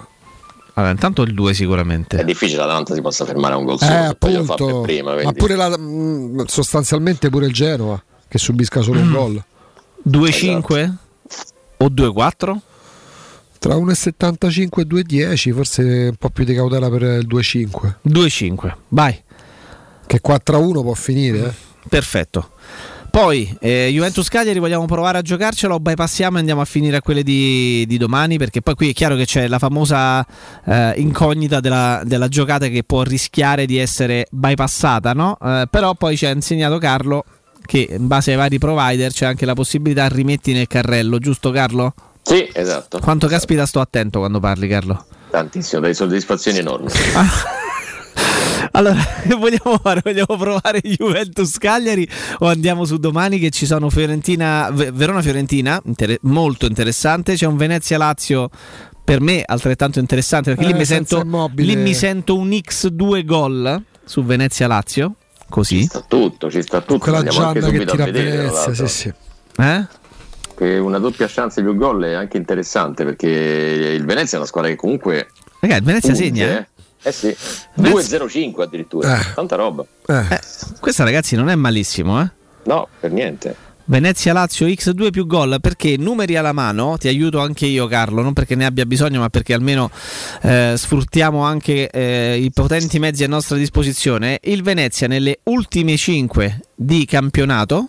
[0.73, 2.17] Allora, intanto il 2 sicuramente.
[2.17, 5.15] È difficile l'Atalanta si possa fermare a un gol eh solo, per appunto prima.
[5.21, 9.03] ma pure la, mm, sostanzialmente pure il Genoa che subisca solo Mm.
[9.03, 9.43] un gol
[10.07, 10.93] 2-5
[11.77, 12.57] o 2-4?
[13.59, 19.21] Tra 1,75 e 2,10 forse un po' più di cautela per il 2,5 2-5, vai.
[20.07, 21.67] che 4-1 può finire eh.
[21.87, 22.51] Perfetto.
[23.09, 27.01] Poi eh, Juventus Cagliari vogliamo provare a giocarcelo o bypassiamo e andiamo a finire a
[27.01, 30.23] quelle di, di domani perché poi qui è chiaro che c'è la famosa
[30.63, 35.37] eh, incognita della, della giocata che può rischiare di essere bypassata, no?
[35.43, 37.25] Eh, però poi ci ha insegnato Carlo
[37.65, 41.93] che in base ai vari provider c'è anche la possibilità rimetti nel carrello, giusto Carlo?
[42.21, 42.99] Sì, esatto.
[42.99, 45.05] Quanto caspita sto attento quando parli Carlo?
[45.29, 46.89] Tantissimo, delle soddisfazioni enormi.
[48.71, 50.01] Allora, che vogliamo fare?
[50.03, 52.07] Vogliamo provare Juventus Cagliari
[52.39, 57.45] o andiamo su domani che ci sono Fiorentina, Ve- Verona Fiorentina, inter- molto interessante, c'è
[57.45, 58.49] un Venezia Lazio
[59.03, 61.25] per me altrettanto interessante perché Eh, lì, mi sento,
[61.55, 65.15] lì mi sento un X2 gol su Venezia Lazio,
[65.49, 65.89] così.
[66.07, 66.99] Tutto, ci sta tutto.
[66.99, 69.13] quella Gianna che tira a Venezia sì sì
[69.57, 69.87] Eh?
[70.59, 74.69] Che una doppia chance più gol è anche interessante perché il Venezia è una squadra
[74.69, 75.29] che comunque.
[75.61, 76.53] Raga, il Venezia punge, segna, eh?
[76.53, 76.67] eh.
[77.01, 77.33] Eh sì,
[77.79, 79.85] 2-0-5 addirittura, tanta roba.
[80.05, 80.39] Eh,
[80.81, 82.29] questa ragazzi non è malissimo, eh?
[82.63, 83.55] No, per niente.
[83.85, 88.33] Venezia Lazio X2 più gol perché numeri alla mano, ti aiuto anche io Carlo, non
[88.33, 89.89] perché ne abbia bisogno ma perché almeno
[90.41, 94.39] eh, sfruttiamo anche eh, i potenti mezzi a nostra disposizione.
[94.43, 97.87] Il Venezia nelle ultime 5 di campionato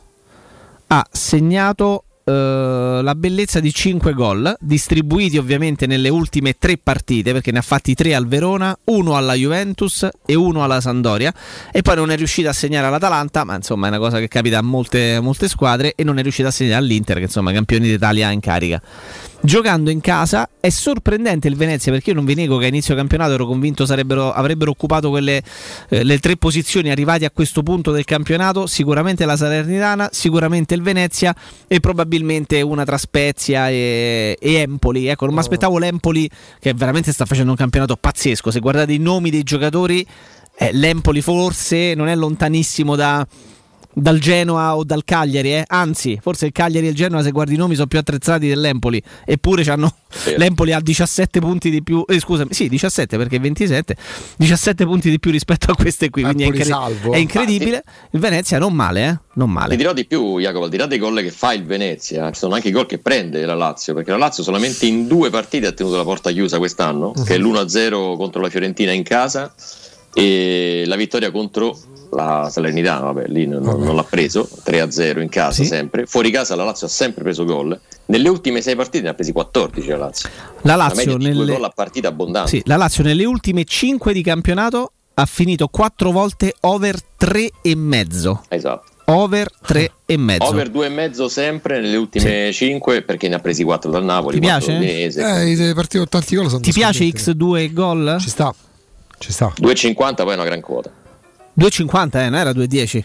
[0.86, 7.50] ha segnato eh, la bellezza di 5 gol, distribuiti ovviamente nelle ultime 3 partite, perché
[7.50, 11.32] ne ha fatti 3 al Verona, uno alla Juventus e uno alla Sandoria,
[11.72, 14.58] e poi non è riuscito a segnare all'Atalanta, ma insomma è una cosa che capita
[14.58, 18.30] a molte, molte squadre, e non è riuscito a segnare all'Inter, che insomma campioni d'Italia
[18.30, 18.80] in carica.
[19.42, 22.94] Giocando in casa è sorprendente il Venezia perché io non vi nego che a inizio
[22.94, 25.42] campionato ero convinto sarebbero, avrebbero occupato quelle
[25.88, 30.82] eh, le tre posizioni arrivati a questo punto del campionato, sicuramente la Salernitana, sicuramente il
[30.82, 31.34] Venezia
[31.66, 35.06] e probabilmente una tra Spezia e, e Empoli.
[35.06, 36.28] Ecco, non mi aspettavo l'Empoli
[36.58, 38.50] che veramente sta facendo un campionato pazzesco.
[38.50, 40.06] Se guardate i nomi dei giocatori,
[40.58, 43.26] eh, l'Empoli forse non è lontanissimo da
[43.92, 45.64] dal Genoa o dal Cagliari, eh?
[45.66, 49.02] anzi, forse il Cagliari e il Genoa, se guardi i nomi, sono più attrezzati dell'Empoli.
[49.24, 49.94] Eppure c'hanno
[50.36, 53.96] l'Empoli ha 17 punti di più, eh, scusami, sì, 17 perché 27,
[54.36, 56.22] 17 punti di più rispetto a queste qui.
[56.22, 57.12] Quindi è, Empoli incre- salvo.
[57.12, 57.84] è incredibile.
[58.10, 59.18] Il Venezia non male, eh?
[59.34, 59.70] Non male.
[59.70, 62.38] Ti dirò di più, Jacopo, al di là dei gol che fa il Venezia, ci
[62.38, 65.66] sono anche i gol che prende la Lazio, perché la Lazio solamente in due partite
[65.66, 69.54] ha tenuto la porta chiusa quest'anno, che è l'1-0 contro la Fiorentina in casa
[70.12, 71.78] e la vittoria contro
[72.12, 76.06] la Salernitana, vabbè, lì non, non l'ha preso, 3-0 in casa sempre.
[76.06, 77.78] Fuori casa la Lazio ha sempre preso gol.
[78.06, 80.28] Nelle ultime sei partite ne ha presi 14 la Lazio.
[80.62, 82.50] La Lazio due nelle- gol a partita abbondante.
[82.50, 87.76] Sì, la Lazio nelle ultime 5 di campionato ha finito 4 volte over 3 e
[87.76, 88.42] mezzo.
[88.48, 88.88] Esatto.
[89.06, 90.44] Over 3 e mezzo.
[90.44, 94.78] Over 2,5 sempre nelle ultime 5 perché ne ha presi 4 dal Napoli, Ti 4
[94.78, 95.68] piace?
[95.68, 98.16] Eh, con tanti gol sono Ti piace X2 gol?
[98.20, 98.54] Ci sta.
[99.18, 99.52] Ci sta.
[99.60, 100.90] 2,50 poi è una gran quota.
[101.60, 103.02] 2,50 eh, non era 2,10.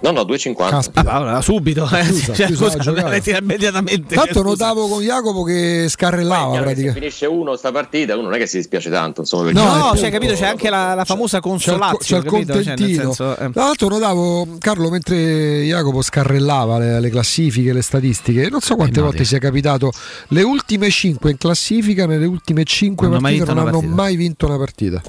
[0.00, 0.90] No, no, 2,50.
[1.08, 2.04] Ah, allora, subito, eh.
[2.04, 4.14] Scusa, Cioè, scusa, scusa, immediatamente.
[4.14, 4.42] Tanto Scusa.
[4.44, 7.00] notavo con Jacopo che scarrellava Chiaro che se praticamente.
[7.00, 9.22] finisce uno sta partita, uno non è che si dispiace tanto.
[9.22, 10.34] Insomma, perché- No, cioè, capito?
[10.34, 11.98] C'è anche la, la famosa C'è il, consolazio.
[11.98, 12.52] c'è il capito?
[12.52, 13.02] Cioè, contentino.
[13.02, 13.50] senso, eh.
[13.50, 19.00] Tra l'altro notavo Carlo mentre Jacopo scarrellava le, le classifiche, le statistiche, non so quante
[19.00, 19.90] Eh, no, volte sia capitato,
[20.28, 23.78] le ultime 5 in classifica, nelle ultime 5 Non hanno mai partite vinto non hanno
[23.80, 23.94] partita.
[24.02, 25.02] mai vinto una partita.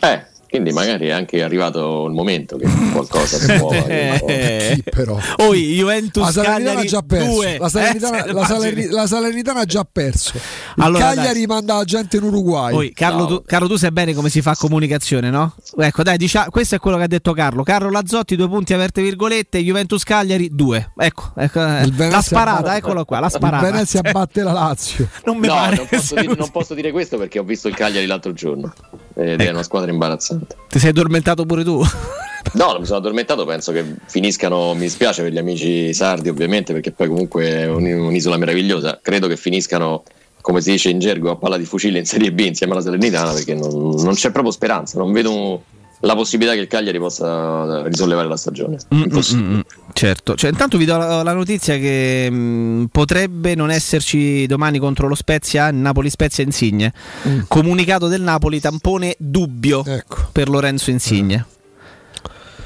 [0.00, 3.86] Eh, quindi magari è anche arrivato il momento che qualcosa si muova.
[3.86, 4.72] Eh.
[4.74, 5.18] Chi però?
[5.36, 7.26] Poi Juventus La Salernitana già perso.
[7.30, 7.56] 2.
[7.58, 10.32] La Salernitana, Eh, la Salerni- la Salernitana ha già perso.
[10.36, 11.14] Il Allora, dai.
[11.16, 12.72] Cagliari manda la gente in Uruguay.
[12.72, 15.54] Poi, Carlo, tu, Carlo, tu sai bene come si fa comunicazione, no?
[15.78, 17.62] Ecco, dai, dicia- questo è quello che ha detto Carlo.
[17.62, 20.92] Carlo Lazzotti, due punti aperte virgolette, Juventus Cagliari, due.
[20.98, 23.70] Ecco, ecco, eh, Il la sparata, batte- eccolo qua, la Il sparata.
[23.70, 25.08] Venezia batte la Lazio.
[25.24, 27.74] Non mi No, pare non posso, dire, non posso dire questo perché ho visto il
[27.74, 28.72] Cagliari l'altro giorno
[29.16, 29.42] ed Ecco.
[29.42, 30.56] è una squadra imbarazzante.
[30.68, 31.82] Ti sei addormentato pure tu?
[32.54, 36.72] No, non mi sono addormentato, penso che finiscano, mi dispiace per gli amici sardi ovviamente
[36.72, 40.02] perché poi comunque è un- un'isola meravigliosa, credo che finiscano
[40.40, 43.32] come si dice in gergo a palla di fucile in Serie B insieme alla Salernitana
[43.32, 45.62] perché non, non c'è proprio speranza, non vedo
[46.02, 48.78] la possibilità che il Cagliari possa risollevare la stagione.
[48.88, 49.48] Impossibile.
[49.48, 49.60] Mm, mm,
[49.92, 55.08] certo, cioè, intanto vi do la, la notizia che mh, potrebbe non esserci domani contro
[55.08, 56.92] lo Spezia, Napoli-Spezia Insigne.
[57.26, 57.40] Mm.
[57.46, 60.28] Comunicato del Napoli, tampone dubbio Ecco.
[60.32, 61.46] per Lorenzo Insigne.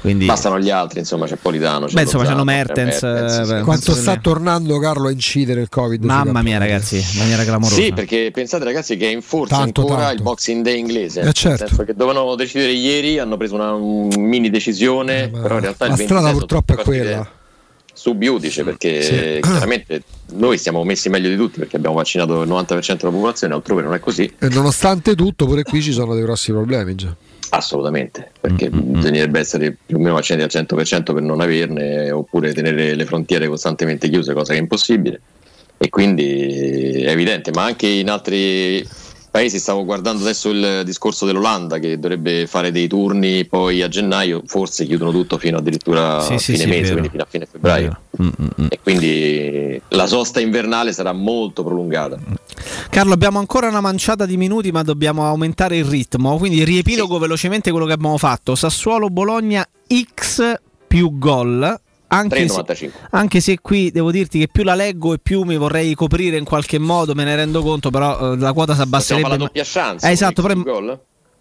[0.07, 1.85] Quindi, Bastano gli altri, insomma, c'è Politano.
[1.87, 3.51] C'è Beh, insomma, c'hanno c'è Mertens, Mertens, eh, sì.
[3.51, 6.03] beh, Quanto sta che- tornando Carlo a incidere il Covid?
[6.03, 7.75] Mamma mia, ragazzi, in maniera clamorosa.
[7.81, 10.15] Sì, perché pensate ragazzi che è in forza Tanto, ancora tanto.
[10.15, 11.21] il Boxing Day inglese.
[11.21, 11.49] Eh, certo.
[11.63, 15.85] Nel senso che dovevano decidere ieri, hanno preso una un mini decisione, però in realtà
[15.87, 17.29] La il 26 strada purtroppo è quella.
[17.93, 19.39] Sub iudice perché Sì.
[19.41, 20.03] chiaramente
[20.33, 23.93] noi siamo messi meglio di tutti perché abbiamo vaccinato il 90% della popolazione, altrove non
[23.93, 24.31] è così.
[24.39, 27.13] E nonostante tutto, pure qui ci sono dei grossi problemi già.
[27.49, 32.93] Assolutamente, perché bisognerebbe essere più o meno vaccinati al 100% per non averne, oppure tenere
[32.95, 35.21] le frontiere costantemente chiuse, cosa che è impossibile.
[35.77, 38.85] E quindi è evidente, ma anche in altri
[39.37, 44.41] paesi stavo guardando adesso il discorso dell'Olanda che dovrebbe fare dei turni poi a gennaio,
[44.47, 47.99] forse chiudono tutto fino addirittura Sì, a fine sì, mese, quindi fino a fine febbraio.
[48.19, 48.65] Mm, mm, mm.
[48.69, 52.17] E quindi la sosta invernale sarà molto prolungata.
[52.89, 56.37] Carlo, abbiamo ancora una manciata di minuti, ma dobbiamo aumentare il ritmo.
[56.37, 58.55] Quindi riepilogo velocemente quello che abbiamo fatto.
[58.55, 59.67] Sassuolo-Bologna
[60.15, 60.55] X
[60.87, 61.79] più gol.
[62.09, 62.89] Anche se, 3,95.
[63.11, 66.45] anche se qui devo dirti che più la leggo e più mi vorrei coprire in
[66.45, 69.27] qualche modo, me ne rendo conto, però eh, la quota si abbasserebbe.
[69.27, 70.07] fare la ma- doppia chance.
[70.07, 70.99] Eh, esatto, un però- gol?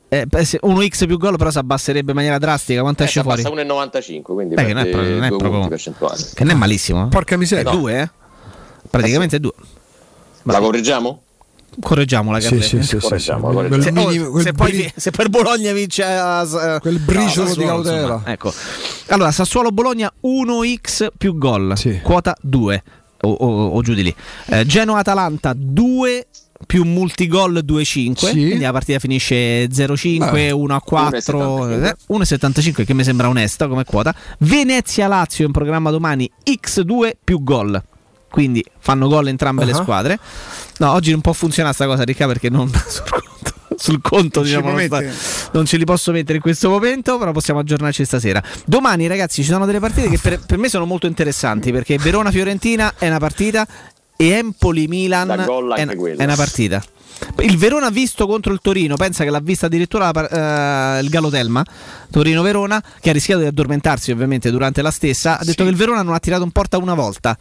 [0.08, 0.26] eh,
[0.88, 2.80] X più gol però si abbasserebbe in maniera drastica.
[2.80, 3.42] Quanto Eh, esce fuori?
[3.42, 6.22] passa 1,95 quindi Beh, che non è proprio- non è proprio- punti percentuali.
[6.34, 7.04] Che non è malissimo.
[7.04, 7.08] eh.
[7.08, 7.70] Porca miseria.
[7.70, 8.10] Due, eh?
[8.90, 9.52] Praticamente due.
[10.44, 11.22] La correggiamo?
[11.80, 13.68] Correggiamo la Sì, sì, sì, Correggiamo, sì, sì.
[13.68, 13.82] correggiamo.
[13.82, 18.00] Se, minimo- se poi, bri- se il Bologna vince a, Quel briciolo no, di cautela.
[18.00, 18.52] insomma, ecco.
[19.08, 22.82] Allora, Sassuolo Bologna 1x più gol, quota 2
[23.22, 24.14] o, o- o giù di lì.
[24.46, 26.26] Eh, Genoa Atalanta 2
[26.66, 28.30] più multigol 2-5, Sì.
[28.32, 34.14] quindi la partita finisce 0-5, Beh, 1-4, eh, 1,75 che mi sembra onesta come quota.
[34.38, 37.82] Venezia Lazio in programma domani X2 più gol.
[38.30, 39.76] Quindi fanno gol entrambe le Ah.
[39.76, 40.18] squadre.
[40.78, 44.48] No, oggi non può funzionare sta cosa, Ricca, perché non sul conto, sul conto Non
[44.48, 48.04] ci diciamo, non, sta- non ce li posso mettere in questo momento, però possiamo aggiornarci
[48.04, 48.42] stasera.
[48.64, 52.94] Domani, ragazzi, ci sono delle partite che per, per me sono molto interessanti perché Verona-Fiorentina
[52.98, 53.66] è una partita
[54.16, 55.30] e Empoli-Milan
[55.76, 56.82] è, è una partita.
[57.38, 61.64] Il Verona visto contro il Torino, pensa che l'ha vista addirittura la eh, il Galotelma,
[62.10, 66.02] Torino-Verona, che ha rischiato di addormentarsi ovviamente durante la stessa, ha detto che il Verona
[66.02, 67.36] non ha tirato in porta una volta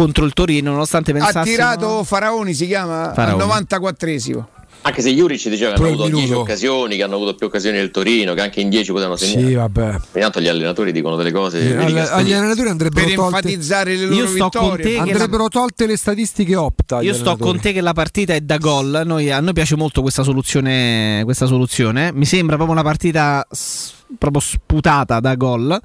[0.00, 1.44] contro il Torino, nonostante Ha pensassimo...
[1.44, 3.42] tirato Faraoni, si chiama Faraoni.
[3.42, 4.44] al 94esimo.
[4.82, 6.40] Anche se Juric diceva che hanno avuto 10 minuto.
[6.40, 9.46] occasioni, che hanno avuto più occasioni del Torino, che anche in 10 potevano segnare.
[9.46, 9.96] Sì, vabbè.
[10.14, 11.58] Intanto gli allenatori dicono delle cose.
[11.58, 14.84] Vedi alle- agli allenatori andrebbero Per tolte, enfatizzare le loro Io sto con vittorie.
[14.84, 17.02] te che la- andrebbero tolte le statistiche opta.
[17.02, 19.02] Io sto con te che la partita è da gol.
[19.04, 22.10] Noi- a noi piace molto questa soluzione, questa soluzione.
[22.14, 25.78] Mi sembra proprio una partita s- proprio sputata da gol.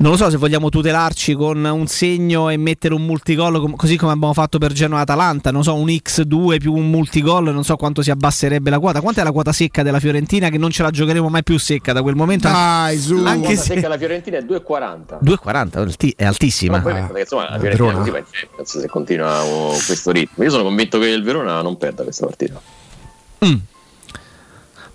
[0.00, 4.12] Non lo so se vogliamo tutelarci con un segno e mettere un multigol così come
[4.12, 5.50] abbiamo fatto per Genoa-Atalanta.
[5.50, 9.00] Non so, un X2 più un multigol, non so quanto si abbasserebbe la quota.
[9.00, 10.50] Quant'è la quota secca della Fiorentina?
[10.50, 12.46] Che non ce la giocheremo mai più secca da quel momento.
[12.46, 13.20] Dai, su.
[13.20, 15.18] La Anche quota se secca alla Fiorentina è 2,40.
[15.20, 16.76] 2,40 alti- è altissima.
[16.76, 19.42] Ma poi pensate che, insomma, la Fiorentina così Champions se continua
[19.84, 20.44] questo ritmo.
[20.44, 22.60] Io sono convinto che il Verona non perda questa partita.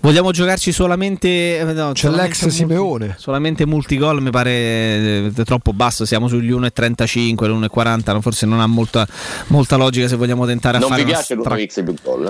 [0.03, 1.59] Vogliamo giocarci solamente.
[1.59, 3.15] eh, no, C'è solamente l'ex multi- Simeone.
[3.17, 6.03] Solamente multigol mi pare eh, troppo basso.
[6.03, 8.11] Siamo sugli 1,35, l'1,40.
[8.11, 9.07] no, Forse non ha molta,
[9.47, 12.25] molta logica se vogliamo tentare a Non fare vi una piace stra- l'1x più gol?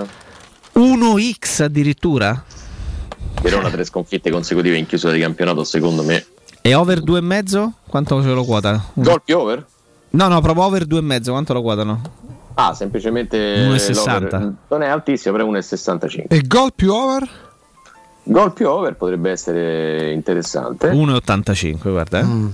[0.75, 0.79] eh?
[0.79, 2.43] 1x addirittura?
[3.41, 6.23] Verona tre sconfitte consecutive in chiusura di campionato, secondo me.
[6.61, 7.69] E over 2,5?
[7.89, 8.83] Quanto ce lo quota?
[8.93, 9.65] Gol più over?
[10.11, 11.31] No, no, proprio over 2,5.
[11.31, 12.01] Quanto lo quotano?
[12.53, 13.37] Ah, semplicemente
[13.67, 13.93] 1,60.
[13.95, 16.25] l'over non è altissimo, però 1,65.
[16.27, 17.27] E gol più over?
[18.23, 20.89] Gol più over potrebbe essere interessante.
[20.89, 22.19] 1,85, guarda.
[22.19, 22.23] Eh.
[22.23, 22.47] Mm.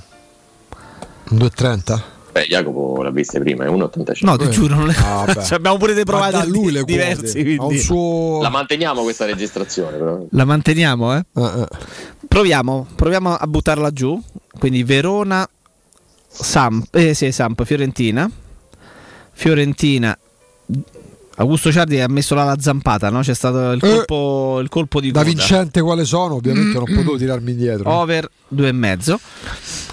[1.31, 2.01] 2,30?
[2.31, 4.19] Beh, Jacopo l'ha vista prima, è 1,85.
[4.21, 4.95] No, ti giuro, non le...
[4.97, 5.25] Ah.
[5.43, 7.57] Cioè, abbiamo pure provati da lui le diversi.
[7.77, 8.41] suo...
[8.41, 10.25] La manteniamo questa registrazione, però.
[10.31, 11.25] La manteniamo, eh?
[11.35, 11.67] Eh, eh.
[12.27, 14.19] Proviamo, proviamo a buttarla giù.
[14.57, 15.47] Quindi Verona,
[16.27, 18.29] Samp, eh, sì, Samp, Fiorentina.
[19.31, 20.17] Fiorentina.
[21.39, 23.21] Augusto Ciardi ha messo la zampata, no?
[23.21, 25.31] C'è stato il Eh, colpo, il colpo di Da coda.
[25.33, 27.89] vincente quale sono, ovviamente non potevo tirarmi indietro.
[27.89, 29.17] Over 2,5.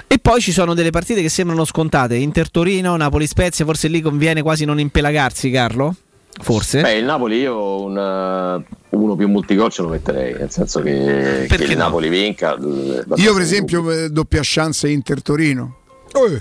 [0.09, 2.17] E poi ci sono delle partite che sembrano scontate.
[2.17, 5.95] Inter Torino, Napoli Spezia, forse lì conviene quasi non impelagarsi, Carlo?
[6.39, 6.81] Forse.
[6.83, 8.65] Beh, il Napoli io un, eh,
[8.97, 11.85] uno più multigol ce lo metterei, nel senso che, che Perché il no?
[11.85, 12.55] Napoli vinca.
[12.57, 15.77] eh, Io, per esempio, eh, doppia chance Inter Torino.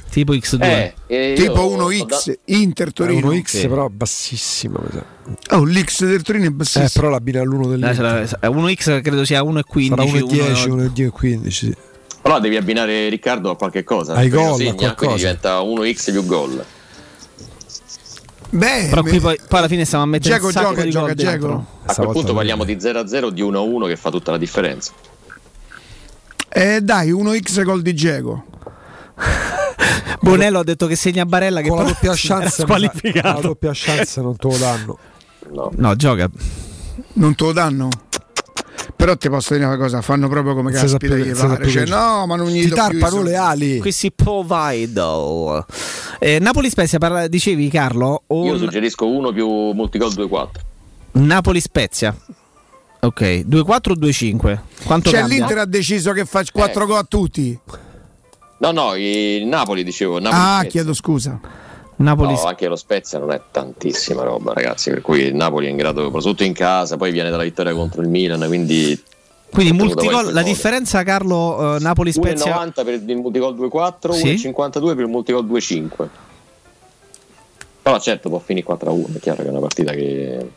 [0.09, 0.61] Tipo X2.
[0.61, 3.29] Eh, e io Tipo ho 1x Inter Torino.
[3.31, 3.67] 1x Sì.
[3.67, 4.79] però bassissimo.
[5.51, 6.89] Oh, l'X del Torino è Eh, bassissimo.
[6.93, 8.27] però l'abbina all'uno Eh, dell'Inter.
[8.27, 9.89] sarà- 1x credo sia 1,15.
[9.89, 10.69] Sarà 1,10, 1,10.
[10.69, 11.65] 1,10, 15.
[11.67, 11.75] Sì.
[12.21, 14.13] Però devi abbinare Riccardo a qualche cosa.
[14.15, 16.65] Ai gol, a segna, quindi diventa 1x più gol.
[18.49, 21.13] Beh, Però qui poi, poi alla fine stiamo a mettere sacco gioca, di gioca.
[21.13, 21.65] Dzeko.
[21.85, 24.91] A quel punto parliamo di 0-0 di 1-1 che fa tutta la differenza.
[26.49, 28.45] eh, dai, 1x gol di Geco.
[30.21, 33.27] Bonello ha detto che segna Barella che Con la doppia chance, squalificato.
[33.41, 34.97] la doppia chance non te lo danno.
[35.51, 35.71] No.
[35.75, 36.29] No, gioca.
[37.13, 37.89] Non te lo danno?
[38.95, 41.67] Però ti posso dire una cosa, fanno proprio come Se caspita gli pare.
[41.67, 43.79] Cioè, no, ma non gli Ti tarpano le ali.
[43.79, 45.65] Qui si provido.
[46.19, 48.23] Eh, Napoli Spezia, parla- dicevi Carlo?
[48.29, 48.57] Io Un...
[48.57, 50.47] suggerisco 1 più multigol 2-4.
[51.13, 52.15] Napoli Spezia.
[53.01, 54.59] Ok, 2-4 o 2-5?
[54.85, 55.37] Quanto Cioè, cambia?
[55.37, 57.59] l'Inter ha deciso che fa 4 gol a tutti.
[58.57, 60.19] No, no, il Napoli dicevo.
[60.19, 60.69] Napoli Ah, Spezia.
[60.69, 61.39] chiedo scusa.
[61.97, 64.89] Napoli No, anche lo Spezia non è tantissima roba, ragazzi.
[64.89, 68.01] Per cui il Napoli è in grado, soprattutto in casa, poi viene dalla vittoria contro
[68.01, 68.43] il Milan.
[68.47, 69.01] Quindi,
[69.51, 74.51] Quindi multigol, la differenza Carlo eh, Napoli Spezia 1,90 per il multigol 2-4, Sì.
[74.51, 76.07] 1,52 per il multigol 2-5.
[77.81, 80.49] Però certo può finire 4-1, è chiaro che è una partita che...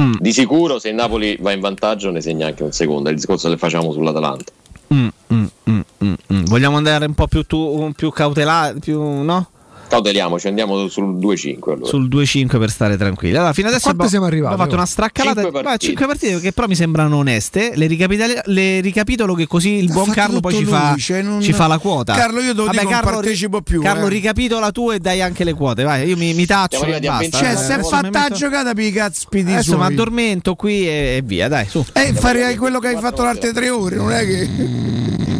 [0.00, 0.12] Mm.
[0.18, 3.18] Di sicuro se il Napoli va in vantaggio ne segna anche un secondo, è il
[3.18, 4.52] discorso che facciamo sull'Atalanta.
[4.92, 6.44] Mm, mm, mm, mm, mm.
[6.46, 9.50] Vogliamo andare un po' più, tu, più cautelari, più no?
[9.90, 11.84] Cauteliamoci, andiamo sul 2-5 allora.
[11.86, 13.34] sul 2-5 per stare tranquilli.
[13.36, 14.52] Allora, fino adesso abbiamo, siamo arrivati?
[14.52, 15.86] abbiamo fatto una straccalata Cinque di partite.
[15.86, 17.72] 5 partite che però mi sembrano oneste.
[17.74, 21.22] Le, ricapitali- le ricapitolo che così il buon Carlo poi ci tutto fa, lui, cioè
[21.22, 22.14] non- ci fa la quota.
[22.14, 24.10] Carlo, io te lo dico, non partecipo più, Carlo, eh.
[24.10, 25.82] ricapitola tu e dai anche le quote.
[25.82, 27.18] Vai, io mi, mi taccio e basta.
[27.18, 27.36] 20.
[27.36, 30.54] Cioè, Eh, se è fatta la metto- giocata per i cazzi di Adesso mi addormento
[30.54, 31.84] qui e, e via, dai, su.
[31.94, 34.48] Eh, farei quello che hai fatto le altre tre ore, non è che.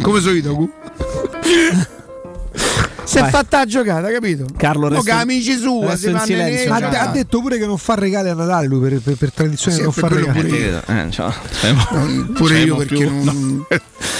[0.01, 0.69] Come sono io?
[3.11, 4.45] Si è fatta la giocata, capito?
[4.55, 6.95] Carlo, resto- che amici sua, resto si in fanno silenzio, ha, cioè.
[6.95, 9.83] ha detto pure che non fa regali a Natale lui per, per- per tradizione Sì,
[9.83, 10.41] non fa regali.
[10.43, 10.81] pure io.
[10.87, 11.33] Eh, ciao.
[11.91, 13.09] Non- pure io perché più.
[13.23, 13.65] non,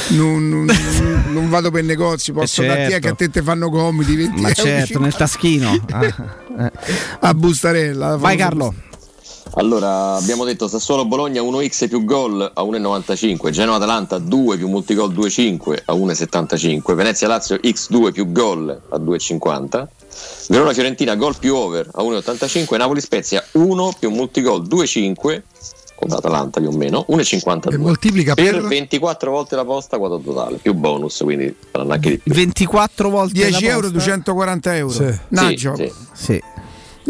[0.09, 2.99] non, non- non- non vado per negozi, posso Eh, darti certo.
[2.99, 5.85] che a te te fanno comodi 20 Ma euro certo, nel taschino.
[5.91, 6.03] Ah,
[6.59, 6.71] eh.
[7.21, 8.17] a bustarella.
[8.17, 8.73] Vai Carlo.
[9.55, 15.13] Allora, abbiamo detto Sassuolo Bologna 1x più gol a 1,95, Genoa Atalanta 2 più multigol
[15.13, 19.87] 2,5 a 1,75, Venezia Lazio x2 più gol a 2,50,
[20.47, 25.41] Verona Fiorentina gol più over a 1,85, Napoli Spezia 1 più multigol 2,5
[25.95, 27.73] con l'Atalanta più o meno, 1,52.
[27.73, 32.09] E moltiplica per per 24 volte la posta, quota totale, più bonus, quindi saranno anche
[32.09, 32.33] di più.
[32.33, 33.97] 24 volte 10 la euro, posta?
[33.97, 34.93] 240 euro.
[34.93, 35.19] Sì.
[35.27, 35.75] Naggio.
[35.75, 36.23] Sì, sì.
[36.23, 36.43] Sì.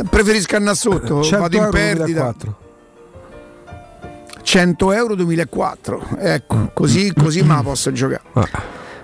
[0.10, 2.34] Preferisco andare sotto, 100 vado in perdita.
[2.34, 2.60] 2004.
[4.42, 6.08] 100 euro 2004.
[6.18, 8.22] Ecco, così, così me la posso giocare.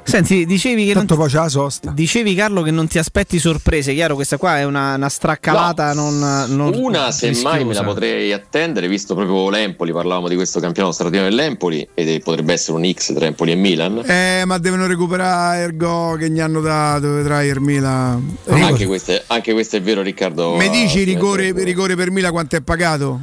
[0.08, 1.92] Senti, dicevi che non Tanto poi c'è la sosta.
[1.92, 6.18] Dicevi Carlo che non ti aspetti sorprese, chiaro questa qua è una, una straccalata non,
[6.48, 11.36] non Una semmai me la potrei attendere, visto proprio l'Empoli, parlavamo di questo campionato straordinario
[11.36, 14.02] dell'Empoli ed potrebbe essere un X tra Empoli e Milan.
[14.06, 18.18] Eh, ma devono recuperare Ergo che gli hanno dato, vedrai Ermila.
[18.48, 20.56] Anche questo, è, anche questo è vero Riccardo.
[20.56, 23.20] Mi dici Ah, rigore, rigore per Mila quanto è pagato?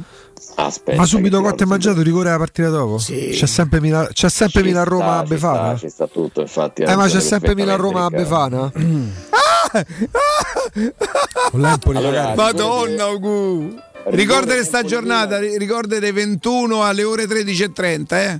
[0.55, 2.97] Aspetta, Ma subito quanto è mangiato rigore la partita dopo?
[2.97, 5.67] C'è sempre Milan, c'è sempre Ci Milan Roma a ci Befana?
[5.69, 6.83] sta, Ci sta tutto, infatti.
[6.83, 8.71] Eh, ma c'è sempre Milan Roma a Befana?
[11.51, 12.33] Con l'Empoli Allora.
[12.35, 13.75] Madonna, Ugu.
[14.05, 18.39] Ricordate sta giornata, ri- ricordate 21 alle ore 13.30, eh?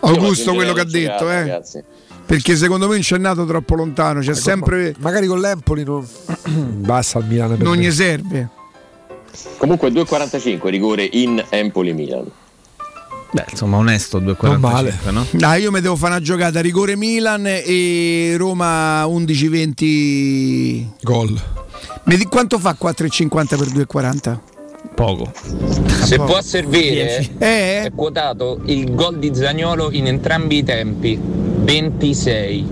[0.00, 1.38] Augusto quello che ha detto, eh?
[1.40, 1.82] ragazzi.
[2.26, 6.06] Perché secondo me non c'è nato troppo lontano, c'è sempre Magari con l'Empoli non...
[6.48, 7.48] basta il Milan.
[7.56, 7.82] per non me.
[7.84, 8.48] gli serve.
[9.56, 12.30] Comunque 2,45 rigore in Empoli-Milan.
[13.32, 15.26] Beh, insomma, onesto 2,45, no?
[15.32, 21.40] Dai, io mi devo fare una giocata rigore Milan e Roma 11-20 gol.
[22.04, 24.38] Mi di quanto fa 4,50 per 2,40?
[24.94, 25.32] Poco.
[26.04, 27.82] Se può servire, Eh?
[27.82, 32.66] è quotato il gol di Zagnolo in entrambi i tempi, 26.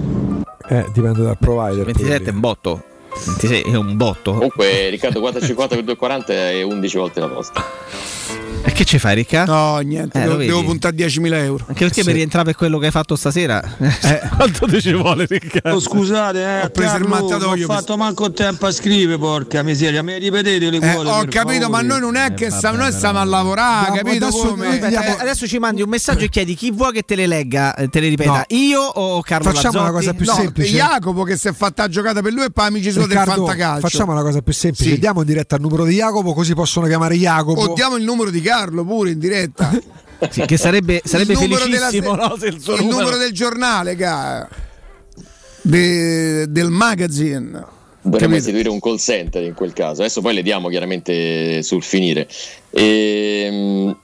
[0.69, 1.87] Eh, dipende dal provider.
[1.87, 2.85] 27 è un botto.
[3.15, 4.33] 26 è un botto.
[4.33, 8.41] Comunque Riccardo 4,50 per 2,40 è 11 volte la posta.
[8.65, 9.45] E che ci fai, Ricca?
[9.45, 11.65] No, niente, Eh, devo, devo puntare 10.000 euro.
[11.69, 13.61] Anche perché per rientrare per quello che hai fatto stasera,
[14.37, 15.75] quanto ti ci vuole, Ricca?
[15.75, 19.63] Oh, scusate, eh, Ho preso il mattatoio Non ho fatto manco tempo a scrivere, porca
[19.65, 20.03] miseria.
[20.05, 21.09] Mi ripetete le Eh, quote?
[21.09, 21.87] ho capito, ma favore?
[21.87, 24.69] noi non è che stiamo, noi stiamo a lavorare, No, capito adesso, come?
[24.69, 27.75] aspetta, Eh, adesso ci mandi un messaggio e chiedi chi vuoi che te le legga,
[27.75, 28.45] eh, te le ripeta, No.
[28.57, 30.05] io o Carlo Facciamo una Lazzotti?
[30.07, 30.71] cosa più No, semplice.
[30.77, 33.81] Jacopo che si è fatta giocata per lui e poi amici suoi del fantacalcio.
[33.89, 34.91] facciamo una cosa più semplice.
[34.91, 34.99] Sì.
[35.01, 37.61] Diamo in diretta il numero di Jacopo, così possono chiamare Jacopo.
[37.61, 39.71] O diamo il numero di Carlo pure in diretta.
[40.31, 42.99] Sì, che sarebbe, sarebbe Il numero felicissimo della- no, se il suo il numero...
[43.01, 44.49] numero del giornale, ca-
[45.63, 47.51] de- del magazine.
[47.51, 48.35] Dovremmo Capito?
[48.37, 50.03] istituire un call center in quel caso.
[50.03, 52.29] Adesso poi le diamo chiaramente sul finire.
[52.71, 53.99] Ehm,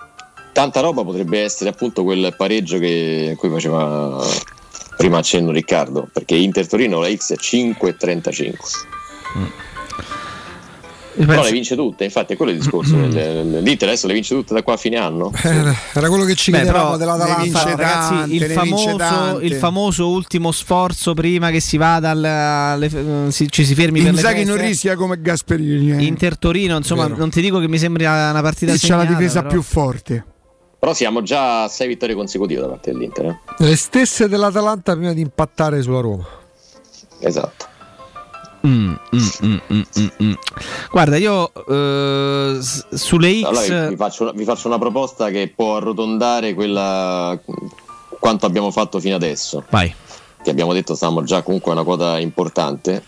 [0.53, 4.21] tanta roba potrebbe essere appunto quel pareggio che, cui faceva
[4.97, 8.55] prima accenno Riccardo, perché Inter Torino la X è 5,35.
[11.27, 12.95] Però le vince tutte, infatti è quello il discorso.
[12.97, 15.33] del- L'Inter adesso le vince tutte da qua a fine anno.
[15.43, 17.63] Era, era quello che ci Beh, chiedevamo dell'Atalanta.
[17.65, 23.31] Ragazzi, tante, il famoso, il famoso ultimo sforzo prima che si vada al, alle- eh,
[23.31, 24.67] si- ci si fermi per le Inzaghi non feste.
[24.71, 25.93] rischia come Gasperini.
[25.93, 26.05] eh.
[26.05, 27.17] Inter Torino, insomma, Vero.
[27.17, 30.25] non ti dico che mi sembra una partita C'ha la segnata, difesa però- più forte.
[30.79, 33.25] Però siamo già a 6 vittorie consecutive da parte dell'Inter.
[33.27, 33.37] eh.
[33.65, 36.25] Le stesse dell'Atalanta prima di impattare sulla Roma.
[37.21, 37.67] Esatto.
[38.69, 40.33] Mm, mm, mm, mm, mm, mm.
[40.91, 45.77] Guarda, io eh, sulle X Allora vi, faccio una, vi faccio una proposta che può
[45.77, 47.39] arrotondare quella
[48.19, 49.65] quanto abbiamo fatto fino adesso.
[49.71, 49.95] Vai.
[50.43, 53.03] Che abbiamo detto stavamo già comunque a una quota importante.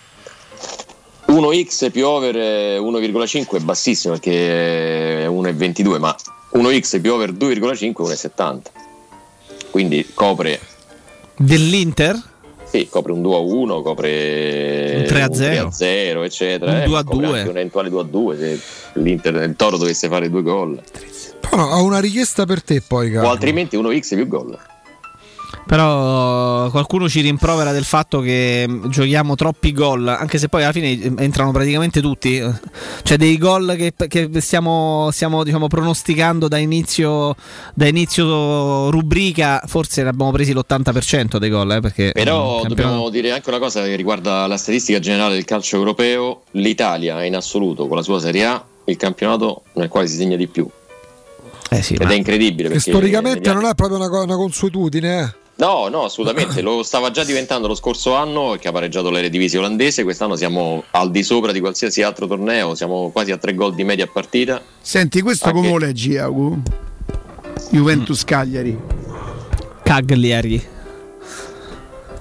[1.27, 6.15] 1x più over eh, 1,5 è bassissimo perché è 1,22, ma
[6.55, 8.61] 1x più over 2,5 è 1,70.
[9.71, 10.59] Quindi copre,
[11.37, 12.30] dell'Inter
[12.71, 15.71] sì, copre un 2 a 1, copre Un 3 a un 0.
[15.71, 16.71] 0, eccetera.
[16.71, 17.39] Un eh, 2 ma a copre 2.
[17.39, 18.61] anche Un eventuale 2 a 2 se
[19.01, 20.81] l'Inter il Toro dovesse fare due gol.
[21.41, 23.31] Però ho una richiesta per te poi, O Carlo.
[23.31, 24.57] altrimenti 1x più gol.
[25.67, 30.73] Però qualcuno ci rimprovera del fatto che mm, giochiamo troppi gol, anche se poi alla
[30.73, 32.43] fine eh, entrano praticamente tutti.
[33.03, 37.35] C'è dei gol che, che stiamo, stiamo, diciamo, pronosticando da inizio,
[37.75, 41.71] da inizio rubrica, forse ne abbiamo presi l'80% dei gol.
[41.73, 45.45] Eh, perché Però mm, dobbiamo dire anche una cosa che riguarda la statistica generale del
[45.45, 46.43] calcio europeo.
[46.53, 50.37] L'Italia è in assoluto con la sua Serie A il campionato nel quale si segna
[50.37, 50.69] di più.
[51.73, 55.21] Eh sì, Ed è incredibile perché storicamente non è proprio una, una consuetudine.
[55.21, 55.40] eh.
[55.61, 60.05] No, no, assolutamente, lo stava già diventando lo scorso anno che ha pareggiato l'Eredivisie olandese,
[60.05, 63.85] quest'anno siamo al di sopra di qualsiasi altro torneo, siamo quasi a tre gol di
[63.85, 64.63] media partita.
[64.81, 66.63] Senti, questo Anche- come lo leggi, Agu?
[67.71, 68.75] Juventus Cagliari.
[69.83, 70.80] Cagliari.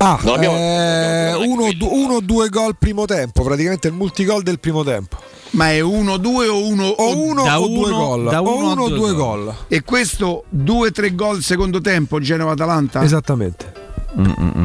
[0.02, 4.44] Ah, Non abbiamo- eh, uno, du- uno o due gol primo tempo, praticamente il multigol
[4.44, 5.18] del primo tempo.
[5.52, 8.28] Ma è 1-2 o 1 O uno o due gol.
[8.28, 9.54] O uno o due gol.
[9.68, 13.04] E questo 2-3 gol secondo tempo Genova-Atalanta?
[13.04, 13.74] Esattamente.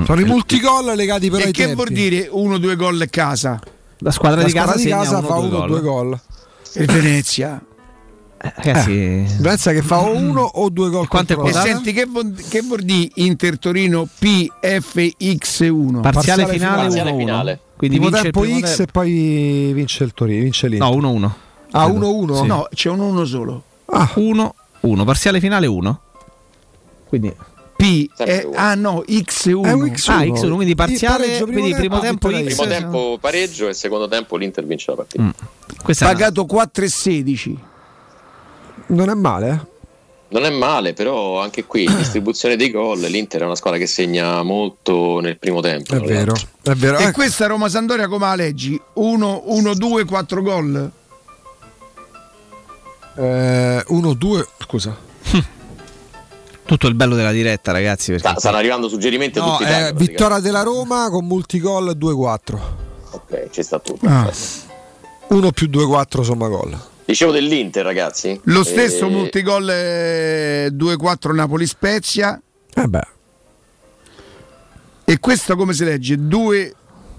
[0.05, 1.75] Sono i multigol legati però E ai che tempi.
[1.77, 3.61] vuol dire 1-2 gol a casa?
[3.99, 5.61] La squadra La di casa, squadra di segna casa uno fa o due uno o
[5.61, 5.69] gol.
[5.69, 6.21] due gol.
[6.75, 7.63] E Venezia?
[8.57, 12.61] Ragazzi, Venezia che fa o uno o due gol contro E senti che vuol, che
[12.61, 16.01] vuol dire Inter Torino PFX1?
[16.03, 17.11] parziale, Parziale finale finale.
[17.13, 17.17] 1-1.
[17.17, 17.61] finale.
[17.77, 18.83] Quindi Primo vince il tempo X tempo.
[18.83, 20.89] e poi vince il Torino, vince l'Inter.
[20.91, 21.31] No, 1-1.
[21.71, 22.47] ah, 1-1?
[22.47, 23.63] No, c'è un 1 solo.
[23.91, 25.05] 1-1.
[25.05, 26.01] Parziale finale 1.
[27.09, 27.35] Quindi
[27.77, 29.65] P eh, ah no, X1.
[29.65, 30.11] È un X1.
[30.11, 32.43] Ah, X1, quindi parziale, pareggio, primo quindi primo tempo, X.
[32.45, 35.23] Primo tempo pareggio e secondo tempo l'Inter vince la partita.
[35.23, 35.29] Mm.
[35.87, 37.57] Una- Pagato 4,16.
[38.87, 39.73] Non è male, eh?
[40.29, 44.43] Non è male, però anche qui distribuzione dei gol, l'Inter è una squadra che segna
[44.43, 45.95] molto nel primo tempo.
[45.95, 46.73] È vero, l'altro.
[46.73, 46.99] è vero.
[46.99, 48.81] E Eh, questa Roma Sandoria come la leggi?
[48.95, 50.91] 1 1 2 4 gol?
[53.17, 54.97] eh, 1-2, scusa.
[56.67, 58.11] Tutto il bello della diretta, ragazzi.
[58.13, 61.97] Perché Sta- stanno arrivando suggerimenti a No, tutti i eh, vittoria della Roma con multigol
[61.97, 62.59] 2-4.
[63.11, 64.07] Ok, ci sta tutto.
[64.07, 64.29] Ah.
[65.29, 66.77] 1 più 2-4 somma gol.
[67.07, 68.41] Dicevo dell'Inter, ragazzi.
[68.45, 72.41] Lo stesso Eh, multigol eh, 2-4 Napoli Spezia.
[72.75, 73.07] Eh beh,
[75.05, 76.17] E questo come si legge?
[76.19, 76.75] 2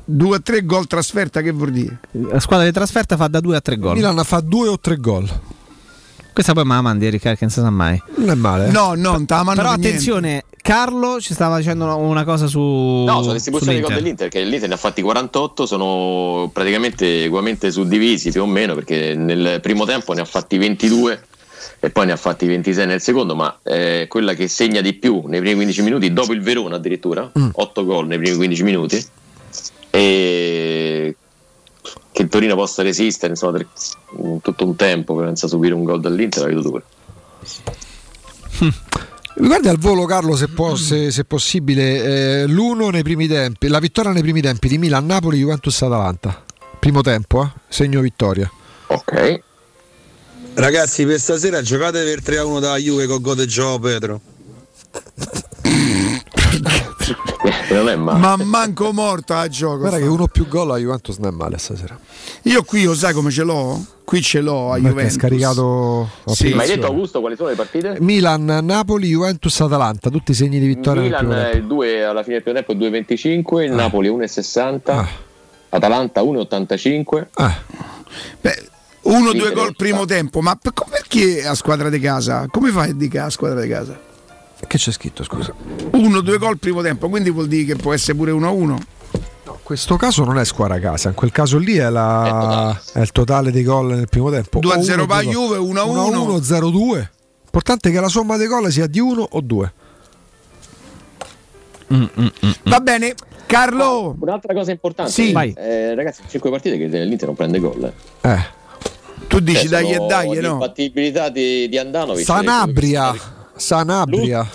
[0.08, 2.00] 2 3 gol trasferta, che vuol dire?
[2.12, 3.96] la squadra di trasferta fa da 2 a 3 gol.
[3.96, 5.42] Milan fa 2 o 3 gol.
[6.34, 8.02] Questa poi me la mandi, Riccardo, che non si sa mai.
[8.18, 8.68] Non è male.
[8.68, 8.72] eh.
[8.72, 12.60] No, no, non te la mando Però attenzione, Carlo ci stava dicendo una- cosa su.
[12.60, 17.70] No, sulla distribuzione dei gol dell'Inter, che l'Inter ne ha fatti 48, sono praticamente ugualmente
[17.70, 21.24] suddivisi più o meno, perché nel primo tempo ne ha fatti 22
[21.82, 25.22] e poi ne ha fatti 26 nel secondo, ma è quella che segna di più
[25.28, 29.06] nei primi 15 minuti, dopo il Verona addirittura, 8 gol nei primi 15 minuti,
[29.92, 31.16] e
[32.12, 33.68] che il Torino possa resistere insomma, per
[34.42, 36.84] tutto un tempo senza subire un gol dall'Inter, la vedo dura.
[38.62, 38.72] Mi
[39.38, 43.80] guardi al volo, Carlo, se, può- se- se possibile, eh, l'uno nei primi tempi, la
[43.80, 46.44] vittoria nei primi tempi di Milan, Napoli, Juventus, Atalanta.
[46.80, 47.50] Primo tempo, eh?
[47.68, 48.50] segno vittoria.
[48.88, 49.40] Ok.
[50.54, 54.22] Ragazzi, per stasera giocate per 3-1 da Juve con Gode Gio Pedro.
[57.72, 58.20] Non è male.
[58.20, 59.78] Ma manco morto a gioco.
[59.80, 61.98] Guarda che uno più gol a Juventus non è male stasera.
[62.44, 63.84] Io qui lo sai come ce l'ho?
[64.04, 65.14] Qui ce l'ho a Perché Juventus.
[65.16, 66.54] scaricato Sì.
[66.54, 67.98] Ma hai detto Augusto quali sono le partite?
[68.00, 72.44] Milan, Napoli, Juventus, Atalanta, tutti i segni di vittoria Milan il 2 alla fine del
[72.44, 75.08] primo tempo è 2,25, il Napoli 1,60, Ah.
[75.70, 77.28] Atalanta 1,85.
[78.42, 78.64] Beh,
[79.02, 82.48] uno o due gol primo tempo, ma per- perché a squadra di casa?
[82.50, 84.00] Come fai a dire a squadra di casa?
[84.68, 85.54] Che c'è scritto, scusa?
[85.92, 88.78] Uno o due gol primo tempo, quindi vuol dire che può essere pure 1-1.
[89.48, 93.00] In questo caso non è squadra a casa, in quel caso lì è, la- è
[93.00, 94.60] il totale dei gol nel primo tempo.
[94.60, 96.38] 2-0 O per uno, Juve, 1-1.
[96.38, 97.10] 1-1, 0-2.
[97.44, 99.74] L'importante è che la somma dei gol sia di 1 o 2.
[102.64, 103.14] Va bene,
[103.46, 104.16] Carlo.
[104.20, 105.32] Un'altra cosa importante, Sì.
[105.32, 105.54] Vai.
[105.58, 107.84] eh, ragazzi, 5 partite che l'Inter non prende gol.
[108.22, 108.30] eh.
[108.30, 108.54] Eh.
[109.28, 110.34] Tu dici Cioè, dai e dai, no?
[110.50, 112.26] L'imbattibilità di, di Andanovic.
[112.26, 113.14] Sanabria.
[113.56, 114.48] Sanabria.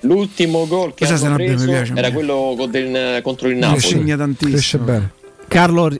[0.00, 3.80] L'ultimo gol che Questa hanno preso piace era quello con del- contro il Napoli.
[4.16, 4.52] tantissimo.
[4.52, 5.12] Cresce bene.
[5.48, 5.98] Carlo, ri-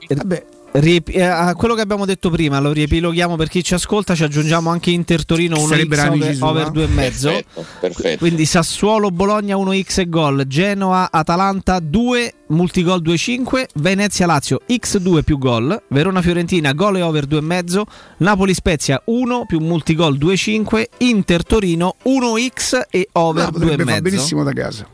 [0.73, 4.23] riepi- eh, a quello che abbiamo detto prima, lo riepiloghiamo per chi ci ascolta, ci
[4.23, 6.49] aggiungiamo anche Inter Torino 1x Sarebbero amici over, sua.
[6.49, 6.95] over 2,5.
[6.95, 8.17] Perfetto, perfetto.
[8.17, 15.37] Quindi Sassuolo Bologna 1x e gol, Genoa Atalanta 2 multigol 2,5, Venezia Lazio x2 più
[15.37, 17.81] gol, Verona Fiorentina gol e over 2,5,
[18.17, 24.01] Napoli Spezia 1 più multigol 2,5, Inter Torino 1x e over No, potrebbe fare 2,5.
[24.01, 24.87] benissimo da casa.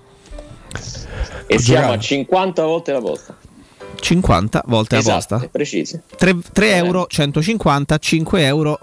[1.45, 3.37] E siamo a 50 volte la posta.
[3.99, 5.49] 50 volte la Esatto, posta.
[5.51, 5.99] precisi.
[6.17, 8.79] 3, euro 150, 5 euro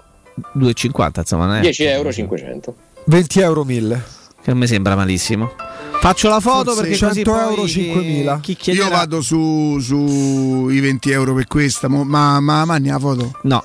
[0.57, 2.75] 2,50 insomma non è 10 euro 500.
[3.05, 4.03] 20 euro 1000.
[4.43, 5.51] che mi sembra malissimo
[5.99, 8.39] Faccio la foto Forse perché così 100 poi euro, chi- 5.000.
[8.39, 8.85] Chi chiederà...
[8.87, 13.33] Io vado su, su i 20 euro per questa, mo- ma, ma manni la foto?
[13.43, 13.63] No.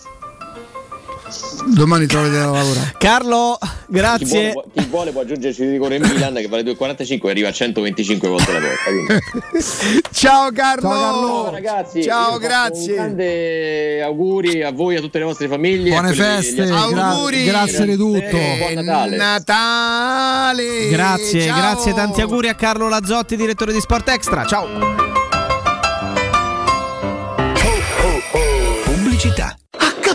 [1.75, 2.95] Domani trovate da lavorare.
[2.99, 4.27] Carlo, grazie.
[4.27, 7.49] Chi vuole, chi vuole può aggiungerci il rigore in Milan che vale 2,45 e arriva
[7.49, 9.21] a 125 volte la volta.
[10.13, 10.89] Ciao Carlo!
[10.89, 12.91] Ciao ragazzi, Ciao, grazie.
[12.93, 15.91] Un grande auguri a voi e a tutte le vostre famiglie.
[15.91, 17.45] Buone quelle degli feste, altri- gra- Auguri.
[17.45, 18.37] grazie di tutto.
[18.59, 19.17] Buon Natale.
[19.17, 20.89] Natale!
[20.91, 21.57] Grazie, Ciao.
[21.57, 24.45] grazie, tanti auguri a Carlo Lazzotti, direttore di Sport Extra.
[24.45, 24.69] Ciao.
[28.85, 29.57] Pubblicità.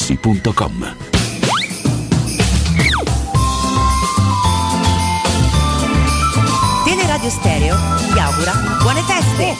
[0.00, 0.94] artigianamaterassi.com.
[6.84, 7.76] Teleradio Stereo
[8.12, 9.56] vi augura buone feste!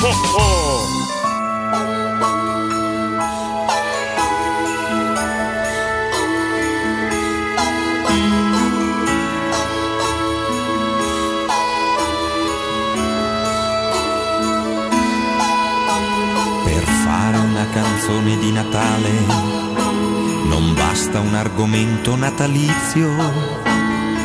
[0.00, 1.01] Per
[17.72, 19.62] canzone di Natale
[20.52, 23.08] non basta un argomento natalizio,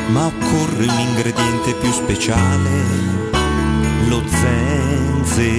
[0.07, 2.69] ma occorre un ingrediente più speciale,
[4.09, 5.55] lo zenzero.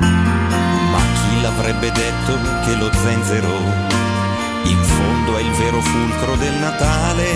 [0.00, 3.52] Ma chi l'avrebbe detto che lo zenzero
[4.64, 7.28] in fondo è il vero fulcro del Natale?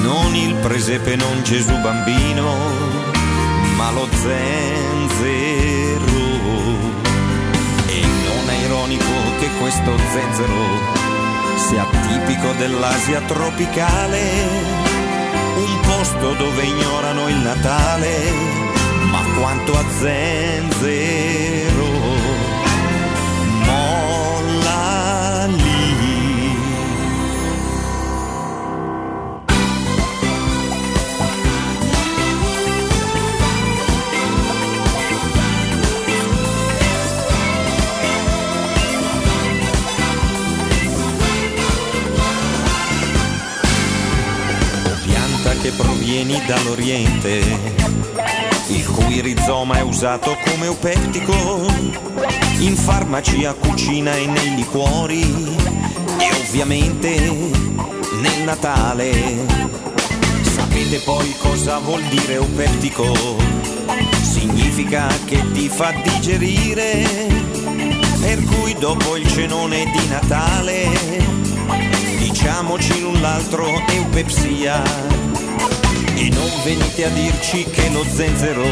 [0.00, 2.56] Non il presepe, non Gesù bambino,
[3.76, 5.97] ma lo zenzero.
[8.88, 10.54] Ironico che questo zenzero
[11.56, 14.20] sia tipico dell'Asia tropicale,
[15.56, 18.32] un posto dove ignorano il Natale,
[19.10, 21.67] ma quanto a zenzero
[46.48, 47.42] dall'Oriente,
[48.68, 51.66] il cui rizoma è usato come eupeptico
[52.60, 55.20] in farmacia, cucina e nei liquori
[56.18, 59.44] e ovviamente nel Natale.
[60.40, 63.36] Sapete poi cosa vuol dire eupeptico?
[64.22, 67.04] Significa che ti fa digerire,
[68.20, 71.26] per cui dopo il cenone di Natale
[72.18, 75.27] diciamoci l'un l'altro eupepsia
[76.18, 78.64] e non venite a dirci che lo zenzero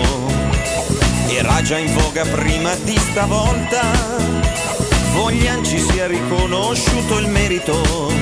[1.28, 3.83] era già in voga prima di stavolta.
[5.12, 8.12] Voglian ci sia riconosciuto il merito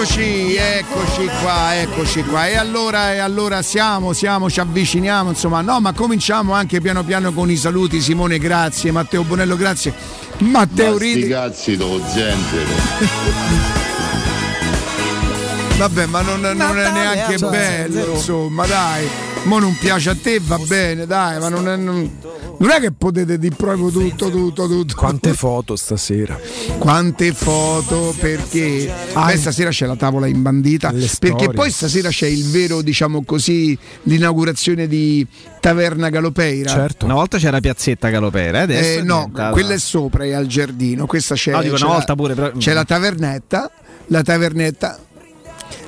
[0.02, 2.48] Eccoci, eccoci qua, eccoci qua.
[2.48, 7.32] E allora, e allora siamo, siamo, ci avviciniamo, insomma, no, ma cominciamo anche piano piano
[7.32, 8.00] con i saluti.
[8.00, 9.94] Simone, grazie, Matteo Bonello, grazie.
[10.38, 11.28] Matteo Ridi.
[11.28, 13.80] do zenzero.
[15.82, 18.12] Vabbè, ma non, non è neanche cioè, bello, zero.
[18.12, 19.04] insomma, dai.
[19.44, 22.08] Mo non piace a te, va bene, dai, ma non è, non,
[22.58, 24.94] non è che potete dire proprio tutto, tutto, tutto.
[24.94, 26.38] Quante foto stasera?
[26.78, 32.80] Quante foto, perché Beh, stasera c'è la tavola imbandita, perché poi stasera c'è il vero,
[32.80, 35.26] diciamo così, l'inaugurazione di
[35.58, 36.70] Taverna Galopeira.
[36.70, 37.06] Certo.
[37.06, 40.32] Una volta c'era Piazzetta Galopera, eh, adesso Eh, è no, diventata- quella è sopra, è
[40.32, 41.06] al giardino.
[41.06, 41.50] Questa c'è.
[41.50, 43.70] No, dico c'è una la- volta pure, però- C'è la tavernetta.
[44.06, 44.98] La tavernetta.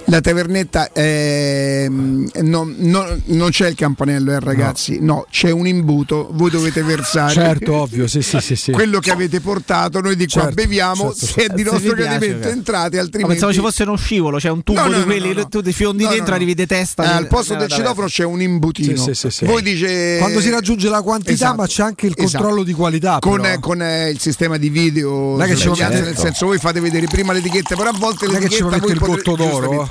[0.08, 4.99] La tavernetta è- no, no, non c'è il campanello, eh, ragazzi.
[5.00, 5.26] No.
[5.31, 6.28] c'è un imbuto.
[6.33, 7.33] Voi dovete versare.
[7.33, 8.70] Certo, ovvio, sì, sì, sì, sì.
[8.73, 11.12] Quello che avete portato, noi di qua Certo, beviamo.
[11.15, 12.55] certo, Se è di Se nostro piace, gradimento, ok.
[12.55, 13.33] entrate, Ma altrimenti.
[13.33, 15.49] pensavo ci fosse uno scivolo, c'è un tubo No, no, di no, quelli, no, no.
[15.49, 16.36] tu ti fiondi No, no, dentro, no.
[16.36, 17.02] arrivi di testa.
[17.05, 18.97] Eh, al posto del citofono c'è un imbutino.
[19.02, 19.44] Sì, sì, sì.
[19.47, 21.57] Voi dice Quando si raggiunge la quantità, Esatto.
[21.57, 22.62] ma c'è anche il controllo Esatto.
[22.65, 23.18] di qualità.
[23.20, 26.78] con, eh, con, eh, il sistema di video Non che vuole- nel senso voi fate
[26.81, 29.89] vedere prima l'etichetta però a volte Non è che ci l'etichetta il potre- d'oro,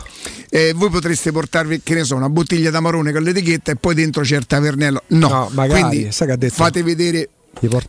[0.49, 4.21] eh, voi potreste portarvi che ne so una bottiglia d'amarone con l'etichetta e poi dentro
[4.23, 7.29] c'è il tavernello no, No, magari, quindi fate vedere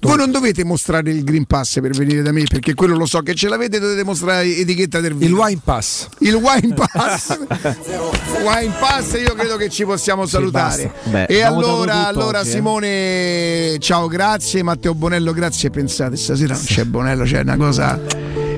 [0.01, 3.21] voi non dovete mostrare il Green Pass per venire da me perché quello lo so
[3.21, 6.07] che ce l'avete dovete mostrare etichetta del vino Il wine pass.
[6.19, 7.39] il wine pass
[8.45, 10.93] wine pass io credo che ci possiamo salutare.
[11.05, 12.53] Beh, e allora, allora oggi, eh.
[12.53, 17.99] Simone ciao grazie Matteo Bonello grazie pensate stasera non c'è Bonello c'è una cosa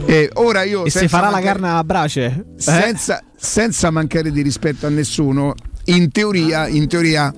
[0.07, 2.25] e ora io E se senza farà la carne a brace?
[2.25, 2.45] Eh?
[2.61, 5.55] senza, senza mancare di rispetto a nessuno
[5.89, 7.33] in teoria, in teoria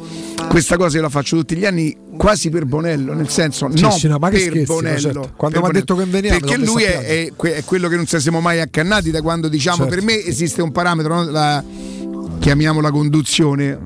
[0.48, 3.92] questa cosa io la faccio tutti gli anni quasi per Bonello nel senso Sì, non
[3.92, 5.32] sì, no, ma per scherzi, Bonello certo.
[5.36, 8.06] Quando mi ha detto che veniamo, perché lui è, è que- è quello che non
[8.06, 9.94] ci siamo mai accannati da quando diciamo Certo.
[9.94, 11.30] per me esiste un parametro no?
[11.30, 11.62] la,
[12.38, 13.78] chiamiamola conduzione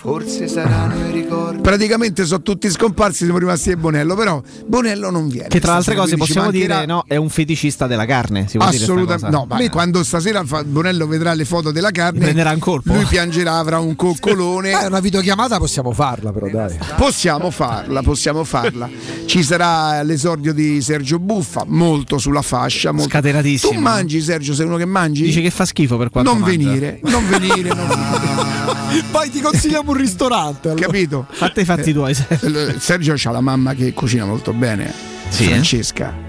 [0.00, 1.60] Forse saranno i ricordi.
[1.60, 5.78] praticamente sono tutti scomparsi siamo rimasti a Bonello però Bonello non viene Che tra le
[5.78, 8.46] altre cose possiamo mancherà- dire, no, è un feticista della carne.
[8.46, 12.58] Si può Assolutamente no, ma quando stasera Bonello vedrà le foto della carne, Prenderà un
[12.60, 12.92] colpo.
[12.92, 14.70] lui piangerà, avrà un coccolone.
[14.78, 16.76] Eh, una videochiamata possiamo farla, però dai.
[16.96, 18.88] Possiamo farla, possiamo farla.
[19.26, 22.92] Ci sarà l'esordio di Sergio Buffa, molto sulla fascia.
[22.92, 23.08] Molto...
[23.08, 23.72] Scatenatissimo.
[23.72, 25.22] Tu mangi, Sergio, sei uno che mangi?
[25.24, 26.56] Dice che fa schifo per quanto non mangia.
[26.56, 29.04] venire, non venire, non venire.
[29.10, 29.40] Poi ti
[29.88, 30.68] consigliamo un ristorante.
[30.68, 30.86] allora.
[30.86, 31.26] Capito?
[31.30, 32.14] Fate i fatti tuoi.
[32.28, 34.92] Eh, Sergio ha la mamma che cucina molto bene,
[35.28, 35.48] Sì, eh?
[35.48, 36.26] Francesca.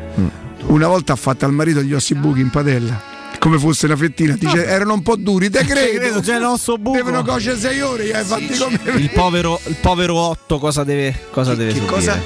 [0.68, 3.02] Una volta ha fatto al marito gli ossi buchi in padella.
[3.40, 5.98] Come fosse una fettina, dice erano un po' duri, te credo.
[5.98, 6.98] credo, c'è l'osso buco.
[6.98, 11.18] Devono cuocere sei ore, gli hai fatti come Il povero, il povero Otto cosa deve,
[11.32, 11.90] cosa deve subire?
[11.90, 12.20] cosa?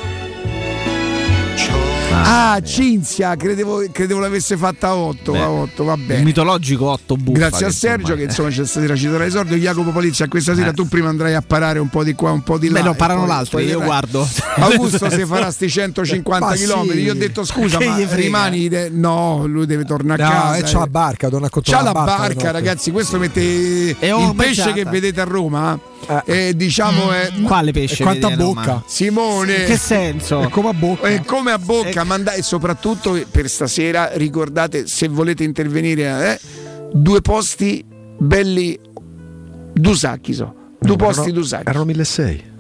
[2.11, 6.23] Ah, Cinzia, credevo, credevo l'avesse fatta a 8, Beh, a 8, va Il bene.
[6.23, 7.37] mitologico Otto Buffa.
[7.39, 8.25] Grazie a Sergio che eh.
[8.25, 9.55] insomma c'è stasera ci darà esordio.
[9.57, 10.73] Jacopo Palizia questa sera Eh.
[10.73, 12.79] tu prima andrai a parare un po' di qua, un po' di là.
[12.81, 13.85] Beh, no, parano l'altro, io vedrai.
[13.85, 14.27] guardo.
[14.57, 16.91] Augusto se farà sti 150 Ma km.
[16.91, 16.99] sì.
[16.99, 20.55] Io ho detto scusa, Che ma rimani de- no, lui deve tornare a No, casa.
[20.57, 20.89] e c'ha la eh.
[20.89, 25.19] barca, torna a C'ha la barca, barca, ragazzi, questo mette E il pesce che vedete
[25.21, 25.79] a Roma.
[26.25, 28.03] Eh, diciamo è Quale pesce?
[28.03, 28.61] Quanta vedi a Roma?
[28.61, 28.83] bocca?
[28.85, 29.55] Simone.
[29.55, 30.41] In che senso?
[30.41, 31.07] È come a bocca.
[31.07, 36.39] È come a bocca, manda- e soprattutto per stasera ricordate se volete intervenire, eh,
[36.93, 37.83] due posti
[38.17, 38.77] belli,
[39.73, 41.69] due sacchi so, due posti, Erano- due sacchi.
[41.69, 42.52] Erano 1600.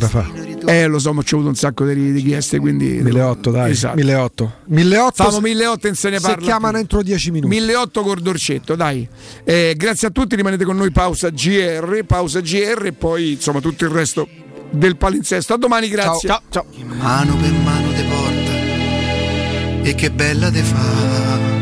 [0.00, 0.26] La fa.
[0.66, 3.00] Eh, lo so, ma ci ho avuto un sacco di richieste, quindi...
[3.02, 3.70] 1008, dai.
[3.70, 3.96] Esatto.
[3.96, 4.52] 1008.
[4.66, 6.44] 1008 Famo 1008 e se ne se parla.
[6.44, 6.80] chiamano più.
[6.80, 7.54] entro 10 minuti.
[7.54, 9.06] 1008 col Dorcetto, dai.
[9.44, 13.84] Eh, grazie a tutti, rimanete con noi, pausa GR, pausa GR e poi insomma tutto
[13.84, 14.26] il resto
[14.70, 15.54] del palinsesto.
[15.54, 16.28] A domani, grazie.
[16.28, 16.64] Ciao, ciao.
[16.96, 21.56] Mano per mano te porta e che bella te fa.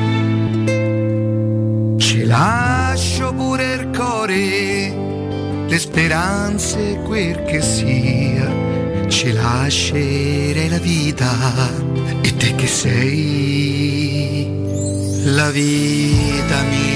[1.99, 5.06] Ci lascio pure il cuore,
[5.69, 8.65] le speranze quel che sia.
[9.09, 11.33] Ci lascerei la vita
[12.21, 14.49] e te che sei
[15.25, 16.96] la vita mia.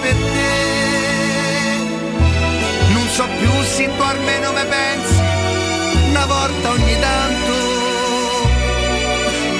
[0.00, 0.56] Per te.
[2.92, 5.20] Non so più se tu almeno me pensi,
[6.10, 7.52] una volta ogni tanto.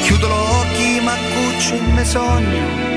[0.03, 2.97] Chiudo gli occhi ma cuccio e me sogno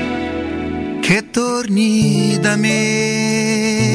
[1.02, 3.92] che torni da me.